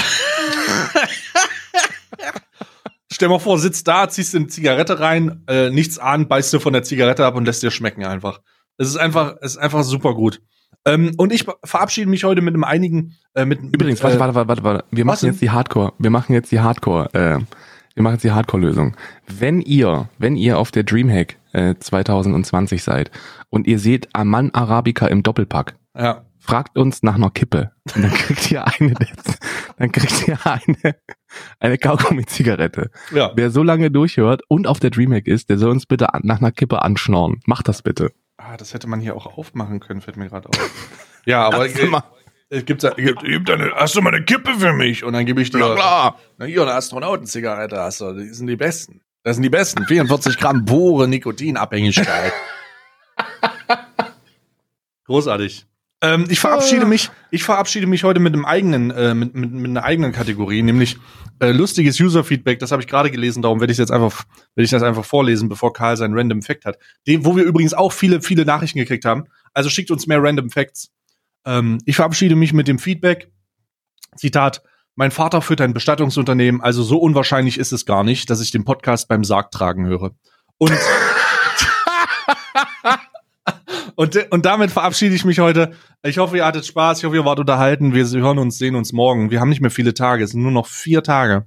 Stell 3.12 3.28
mal 3.28 3.38
vor, 3.38 3.58
sitzt 3.58 3.86
da, 3.86 4.08
ziehst 4.08 4.34
eine 4.34 4.48
Zigarette 4.48 4.98
rein, 4.98 5.42
äh, 5.46 5.70
nichts 5.70 5.98
ahnt, 5.98 6.28
beißt 6.28 6.52
du 6.52 6.58
von 6.58 6.72
der 6.72 6.82
Zigarette 6.82 7.24
ab 7.24 7.36
und 7.36 7.44
lässt 7.44 7.62
dir 7.62 7.70
schmecken 7.70 8.04
einfach. 8.04 8.40
Es 8.78 8.88
ist 8.88 8.96
einfach, 8.96 9.36
es 9.40 9.52
ist 9.52 9.58
einfach 9.58 9.84
super 9.84 10.14
gut. 10.14 10.42
Ähm, 10.84 11.12
und 11.16 11.32
ich 11.32 11.44
verabschiede 11.64 12.08
mich 12.10 12.24
heute 12.24 12.42
mit 12.42 12.54
einem 12.54 12.64
einigen, 12.64 13.14
äh, 13.34 13.44
mit 13.44 13.60
Übrigens, 13.60 14.02
warte, 14.02 14.18
warte, 14.20 14.34
warte, 14.34 14.48
warte, 14.48 14.62
warte. 14.64 14.84
Wir 14.90 15.04
machen 15.04 15.20
denn? 15.22 15.30
jetzt 15.30 15.40
die 15.42 15.50
Hardcore, 15.50 15.92
wir 15.98 16.10
machen 16.10 16.32
jetzt 16.32 16.52
die 16.52 16.60
Hardcore, 16.60 17.12
äh, 17.14 17.38
wir 17.94 18.02
machen 18.02 18.14
jetzt 18.14 18.24
die 18.24 18.32
Hardcore-Lösung. 18.32 18.96
Wenn 19.26 19.60
ihr, 19.62 20.08
wenn 20.18 20.36
ihr 20.36 20.58
auf 20.58 20.70
der 20.70 20.82
Dreamhack 20.84 21.36
äh, 21.52 21.74
2020 21.78 22.82
seid 22.82 23.10
und 23.50 23.66
ihr 23.66 23.78
seht 23.78 24.14
Aman 24.14 24.50
Arabica 24.52 25.06
im 25.06 25.22
Doppelpack, 25.22 25.76
Äh, 25.94 26.04
ja. 26.04 26.24
fragt 26.38 26.76
uns 26.76 27.02
nach 27.02 27.14
einer 27.14 27.30
Kippe. 27.30 27.72
Und 27.94 28.04
dann 28.04 28.12
kriegt 28.14 28.50
ihr 28.50 28.66
eine, 28.66 28.94
dann 29.76 29.92
kriegt 29.92 30.26
ihr 30.28 30.38
eine, 30.44 30.96
eine 31.60 31.78
Kaugummi-Zigarette. 31.78 32.90
Ja. 33.12 33.32
Wer 33.34 33.50
so 33.50 33.62
lange 33.62 33.90
durchhört 33.90 34.42
und 34.48 34.66
auf 34.66 34.80
der 34.80 34.90
Dreamhack 34.90 35.26
ist, 35.26 35.50
der 35.50 35.58
soll 35.58 35.70
uns 35.70 35.86
bitte 35.86 36.08
nach 36.22 36.38
einer 36.38 36.52
Kippe 36.52 36.82
anschnorren. 36.82 37.40
Macht 37.46 37.68
das 37.68 37.82
bitte. 37.82 38.12
Ah, 38.38 38.56
das 38.56 38.74
hätte 38.74 38.86
man 38.86 39.00
hier 39.00 39.14
auch 39.16 39.26
aufmachen 39.38 39.80
können, 39.80 40.00
fällt 40.00 40.16
mir 40.16 40.28
gerade 40.28 40.48
auf. 40.48 40.70
ja, 41.24 41.46
aber 41.46 41.66
es 41.66 41.74
gibt, 41.74 41.94
es 42.48 42.64
gibt, 42.64 42.82
gibt 43.24 43.50
eine, 43.50 43.72
hast 43.74 43.96
du 43.96 44.02
mal 44.02 44.14
eine 44.14 44.24
Kippe 44.24 44.54
für 44.54 44.72
mich? 44.72 45.04
Und 45.04 45.14
dann 45.14 45.26
gebe 45.26 45.42
ich 45.42 45.50
dir, 45.50 45.58
Na 45.58 45.74
klar. 45.74 46.18
na 46.38 46.46
hier, 46.46 46.62
eine 46.62 46.74
Astronautenzigarette 46.74 47.78
hast 47.78 48.00
du, 48.00 48.12
die 48.12 48.28
sind 48.28 48.46
die 48.46 48.56
besten. 48.56 49.00
Das 49.24 49.36
sind 49.36 49.42
die 49.42 49.50
besten. 49.50 49.84
44 49.84 50.38
Gramm 50.38 50.64
pure 50.64 51.08
Nikotinabhängigkeit. 51.08 52.32
Großartig. 55.06 55.66
Ähm, 56.02 56.26
ich 56.28 56.40
verabschiede 56.40 56.84
mich, 56.84 57.10
ich 57.30 57.42
verabschiede 57.42 57.86
mich 57.86 58.04
heute 58.04 58.20
mit 58.20 58.34
einem 58.34 58.44
eigenen, 58.44 58.90
äh, 58.90 59.14
mit, 59.14 59.34
mit, 59.34 59.50
mit 59.50 59.70
einer 59.70 59.82
eigenen 59.82 60.12
Kategorie, 60.12 60.62
nämlich 60.62 60.98
äh, 61.40 61.52
lustiges 61.52 61.98
User-Feedback. 61.98 62.58
Das 62.58 62.70
habe 62.70 62.82
ich 62.82 62.88
gerade 62.88 63.10
gelesen, 63.10 63.42
darum 63.42 63.60
werde 63.60 63.72
ich 63.72 63.78
jetzt 63.78 63.90
einfach, 63.90 64.24
werde 64.54 64.64
ich 64.64 64.70
das 64.70 64.82
einfach 64.82 65.04
vorlesen, 65.04 65.48
bevor 65.48 65.72
Karl 65.72 65.96
seinen 65.96 66.16
Random 66.16 66.42
Fact 66.42 66.66
hat. 66.66 66.78
Den, 67.06 67.24
wo 67.24 67.34
wir 67.34 67.44
übrigens 67.44 67.72
auch 67.72 67.92
viele, 67.92 68.20
viele 68.20 68.44
Nachrichten 68.44 68.78
gekriegt 68.78 69.06
haben. 69.06 69.24
Also 69.54 69.70
schickt 69.70 69.90
uns 69.90 70.06
mehr 70.06 70.22
Random 70.22 70.50
Facts. 70.50 70.90
Ähm, 71.46 71.78
ich 71.86 71.96
verabschiede 71.96 72.36
mich 72.36 72.52
mit 72.52 72.68
dem 72.68 72.78
Feedback. 72.78 73.30
Zitat. 74.16 74.62
Mein 74.96 75.10
Vater 75.10 75.42
führt 75.42 75.60
ein 75.60 75.74
Bestattungsunternehmen, 75.74 76.62
also 76.62 76.82
so 76.82 76.98
unwahrscheinlich 76.98 77.58
ist 77.58 77.72
es 77.72 77.84
gar 77.84 78.02
nicht, 78.02 78.30
dass 78.30 78.40
ich 78.40 78.50
den 78.50 78.64
Podcast 78.64 79.08
beim 79.08 79.24
Sarg 79.24 79.50
tragen 79.50 79.86
höre. 79.86 80.12
Und 80.56 80.72
Und, 83.96 84.30
und 84.30 84.44
damit 84.44 84.70
verabschiede 84.70 85.14
ich 85.14 85.24
mich 85.24 85.40
heute. 85.40 85.72
Ich 86.02 86.18
hoffe, 86.18 86.36
ihr 86.36 86.44
hattet 86.44 86.66
Spaß. 86.66 86.98
Ich 86.98 87.04
hoffe, 87.04 87.16
ihr 87.16 87.24
wart 87.24 87.40
unterhalten. 87.40 87.94
Wir 87.94 88.06
hören 88.06 88.38
uns, 88.38 88.58
sehen 88.58 88.76
uns 88.76 88.92
morgen. 88.92 89.30
Wir 89.30 89.40
haben 89.40 89.48
nicht 89.48 89.62
mehr 89.62 89.70
viele 89.70 89.94
Tage. 89.94 90.22
Es 90.22 90.30
sind 90.30 90.42
nur 90.42 90.52
noch 90.52 90.66
vier 90.66 91.02
Tage. 91.02 91.46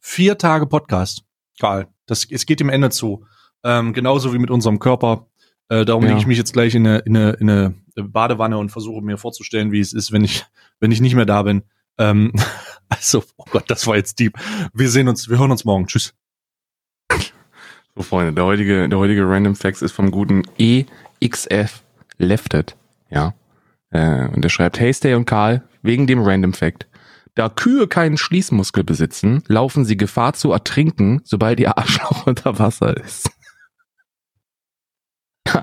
Vier 0.00 0.38
Tage 0.38 0.66
Podcast. 0.66 1.22
Karl, 1.60 1.88
das, 2.06 2.26
es 2.30 2.46
geht 2.46 2.60
dem 2.60 2.70
Ende 2.70 2.88
zu. 2.90 3.26
Ähm, 3.62 3.92
genauso 3.92 4.32
wie 4.32 4.38
mit 4.38 4.50
unserem 4.50 4.78
Körper. 4.78 5.26
Äh, 5.68 5.84
darum 5.84 6.02
Ja. 6.04 6.08
lege 6.10 6.20
ich 6.20 6.26
mich 6.26 6.38
jetzt 6.38 6.54
gleich 6.54 6.74
in 6.74 6.86
eine, 6.86 6.98
in, 7.00 7.14
eine, 7.16 7.30
in 7.32 7.50
eine 7.50 7.74
Badewanne 7.96 8.56
und 8.56 8.70
versuche 8.70 9.02
mir 9.02 9.18
vorzustellen, 9.18 9.70
wie 9.70 9.80
es 9.80 9.92
ist, 9.92 10.12
wenn 10.12 10.24
ich, 10.24 10.46
wenn 10.80 10.92
ich 10.92 11.02
nicht 11.02 11.14
mehr 11.14 11.26
da 11.26 11.42
bin. 11.42 11.62
Ähm, 11.98 12.32
also, 12.88 13.22
oh 13.36 13.44
Gott, 13.50 13.64
das 13.68 13.86
war 13.86 13.96
jetzt 13.96 14.18
deep. 14.18 14.38
Wir 14.72 14.88
sehen 14.88 15.08
uns, 15.08 15.28
wir 15.28 15.38
hören 15.38 15.50
uns 15.50 15.66
morgen. 15.66 15.86
Tschüss. 15.88 16.14
So, 17.94 18.02
Freunde, 18.02 18.32
der 18.32 18.44
heutige, 18.44 18.88
der 18.88 18.98
heutige 18.98 19.28
Random 19.28 19.56
Facts 19.56 19.82
ist 19.82 19.92
vom 19.92 20.10
guten 20.10 20.42
EXF 21.20 21.82
Lefted. 22.18 22.76
Ja. 23.10 23.34
Äh, 23.90 24.28
und 24.28 24.42
der 24.42 24.48
schreibt, 24.48 24.78
hey 24.80 24.92
Stay 24.92 25.14
und 25.14 25.24
Karl, 25.24 25.62
wegen 25.82 26.06
dem 26.06 26.22
Random 26.22 26.52
Fact. 26.52 26.86
Da 27.34 27.48
Kühe 27.48 27.86
keinen 27.86 28.18
Schließmuskel 28.18 28.82
besitzen, 28.82 29.42
laufen 29.46 29.84
sie 29.84 29.96
Gefahr 29.96 30.32
zu 30.32 30.50
ertrinken, 30.50 31.20
sobald 31.24 31.60
ihr 31.60 31.78
Arschloch 31.78 32.26
unter 32.26 32.58
Wasser 32.58 32.96
ist. 32.96 33.30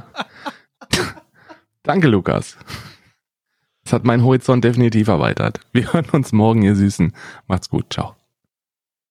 Danke, 1.84 2.08
Lukas. 2.08 2.58
Das 3.84 3.94
hat 3.94 4.04
meinen 4.04 4.24
Horizont 4.24 4.64
definitiv 4.64 5.08
erweitert. 5.10 5.60
Wir 5.72 5.94
hören 5.94 6.10
uns 6.12 6.32
morgen, 6.32 6.64
ihr 6.64 6.76
Süßen. 6.76 7.14
Macht's 7.48 7.70
gut. 7.70 7.94
Ciao. 7.94 8.16